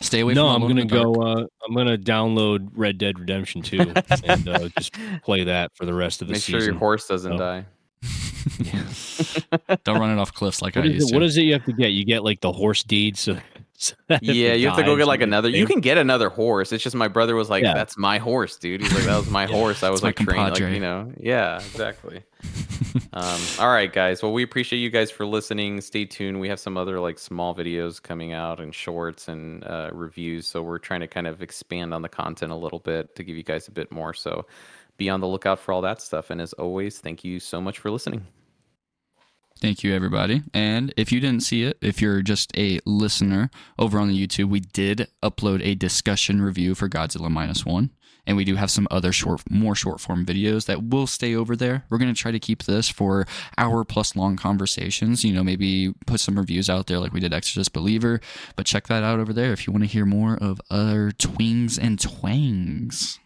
Stay 0.00 0.20
away 0.20 0.34
no, 0.34 0.52
from 0.52 0.62
I'm 0.62 0.68
gonna 0.68 0.84
go. 0.84 1.14
Uh, 1.14 1.46
I'm 1.66 1.74
gonna 1.74 1.96
download 1.96 2.70
Red 2.74 2.98
Dead 2.98 3.18
Redemption 3.18 3.62
2 3.62 3.78
and 4.24 4.48
uh, 4.48 4.68
just 4.78 4.94
play 5.22 5.44
that 5.44 5.70
for 5.76 5.84
the 5.86 5.94
rest 5.94 6.22
of 6.22 6.28
the 6.28 6.34
season. 6.34 6.54
make 6.54 6.60
sure 6.62 6.70
your 6.72 6.78
horse 6.78 7.06
doesn't 7.06 7.32
Oh. 7.32 7.38
die. 7.38 7.66
Don't 9.84 10.00
run 10.00 10.10
it 10.16 10.20
off 10.20 10.32
cliffs 10.34 10.60
like 10.62 10.74
What 10.74 10.84
I 10.84 10.88
is, 10.88 10.94
used 10.94 11.10
it, 11.10 11.14
what 11.14 11.20
to. 11.20 11.26
is 11.26 11.36
it 11.36 11.42
you 11.42 11.52
have 11.52 11.64
to 11.66 11.72
get? 11.72 11.92
You 11.92 12.04
get 12.04 12.24
like 12.24 12.40
the 12.40 12.50
horse 12.52 12.82
deed. 12.82 13.16
So, 13.16 13.38
yeah, 14.22 14.52
you 14.52 14.68
have 14.68 14.76
to 14.76 14.82
go 14.82 14.96
get 14.96 15.06
like 15.06 15.20
another. 15.20 15.48
You 15.48 15.66
can 15.66 15.80
get 15.80 15.98
another 15.98 16.28
horse. 16.28 16.72
It's 16.72 16.82
just 16.82 16.96
my 16.96 17.08
brother 17.08 17.34
was 17.34 17.50
like, 17.50 17.62
Yeah. 17.62 17.74
"That's 17.74 17.96
my 17.96 18.18
horse, 18.18 18.56
dude." 18.56 18.80
He's 18.82 18.94
like, 18.94 19.04
"That 19.04 19.16
was 19.16 19.30
my 19.30 19.46
horse." 19.58 19.82
I 19.82 19.90
was 19.90 20.02
like 20.02 20.16
trained, 20.16 20.50
like 20.50 20.60
you 20.60 20.80
know, 20.80 21.12
yeah, 21.18 21.56
exactly. 21.56 22.22
um, 23.12 23.40
all 23.58 23.68
right, 23.68 23.92
guys. 23.92 24.22
Well, 24.22 24.32
we 24.32 24.42
appreciate 24.42 24.80
you 24.80 24.90
guys 24.90 25.10
for 25.10 25.26
listening. 25.26 25.80
Stay 25.80 26.04
tuned. 26.04 26.40
We 26.40 26.48
have 26.48 26.60
some 26.60 26.76
other 26.76 27.00
like 27.00 27.18
small 27.18 27.54
videos 27.54 28.02
coming 28.02 28.32
out 28.32 28.60
and 28.60 28.74
shorts 28.74 29.28
and 29.28 29.64
uh, 29.64 29.90
reviews. 29.92 30.46
So 30.46 30.62
we're 30.62 30.78
trying 30.78 31.00
to 31.00 31.08
kind 31.08 31.26
of 31.26 31.42
expand 31.42 31.94
on 31.94 32.02
the 32.02 32.08
content 32.08 32.52
a 32.52 32.56
little 32.56 32.80
bit 32.80 33.14
to 33.16 33.22
give 33.22 33.36
you 33.36 33.42
guys 33.42 33.68
a 33.68 33.70
bit 33.70 33.90
more. 33.92 34.14
So 34.14 34.46
be 34.96 35.08
on 35.08 35.20
the 35.20 35.28
lookout 35.28 35.58
for 35.58 35.72
all 35.72 35.82
that 35.82 36.00
stuff. 36.02 36.30
And 36.30 36.40
as 36.40 36.52
always, 36.54 36.98
thank 36.98 37.24
you 37.24 37.40
so 37.40 37.60
much 37.60 37.78
for 37.78 37.90
listening. 37.90 38.26
Thank 39.62 39.84
you, 39.84 39.94
everybody. 39.94 40.42
And 40.52 40.92
if 40.96 41.12
you 41.12 41.20
didn't 41.20 41.44
see 41.44 41.62
it, 41.62 41.78
if 41.80 42.02
you're 42.02 42.20
just 42.20 42.50
a 42.58 42.80
listener 42.84 43.48
over 43.78 43.96
on 44.00 44.08
the 44.08 44.26
YouTube, 44.26 44.46
we 44.46 44.58
did 44.58 45.06
upload 45.22 45.64
a 45.64 45.76
discussion 45.76 46.42
review 46.42 46.74
for 46.74 46.88
Godzilla 46.88 47.30
Minus 47.30 47.64
One. 47.64 47.90
And 48.26 48.36
we 48.36 48.44
do 48.44 48.56
have 48.56 48.72
some 48.72 48.88
other 48.90 49.12
short, 49.12 49.48
more 49.48 49.76
short 49.76 50.00
form 50.00 50.26
videos 50.26 50.66
that 50.66 50.82
will 50.82 51.06
stay 51.06 51.36
over 51.36 51.54
there. 51.54 51.84
We're 51.88 51.98
going 51.98 52.12
to 52.12 52.20
try 52.20 52.32
to 52.32 52.40
keep 52.40 52.64
this 52.64 52.88
for 52.88 53.24
hour 53.56 53.84
plus 53.84 54.16
long 54.16 54.34
conversations. 54.34 55.22
You 55.22 55.32
know, 55.32 55.44
maybe 55.44 55.94
put 56.08 56.18
some 56.18 56.38
reviews 56.38 56.68
out 56.68 56.88
there 56.88 56.98
like 56.98 57.12
we 57.12 57.20
did 57.20 57.32
Exorcist 57.32 57.72
Believer. 57.72 58.20
But 58.56 58.66
check 58.66 58.88
that 58.88 59.04
out 59.04 59.20
over 59.20 59.32
there 59.32 59.52
if 59.52 59.68
you 59.68 59.72
want 59.72 59.84
to 59.84 59.88
hear 59.88 60.04
more 60.04 60.36
of 60.38 60.60
other 60.70 61.12
twings 61.12 61.78
and 61.78 62.00
twangs. 62.00 63.20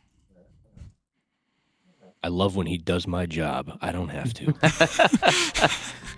I 2.23 2.29
love 2.29 2.57
when 2.57 2.67
he 2.67 2.79
does 2.79 3.07
my 3.07 3.27
job. 3.27 3.79
I 3.81 3.93
don't 3.93 4.09
have 4.09 4.35
to. 4.35 4.55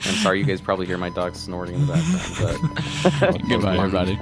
I'm 0.04 0.14
sorry, 0.16 0.38
you 0.38 0.44
guys 0.44 0.60
probably 0.60 0.86
hear 0.86 0.96
my 0.96 1.10
dog 1.10 1.34
snorting 1.34 1.74
in 1.74 1.86
the 1.86 1.92
background, 1.92 2.70
but 3.20 3.42
Goodbye, 3.48 3.76
everybody. 3.76 4.18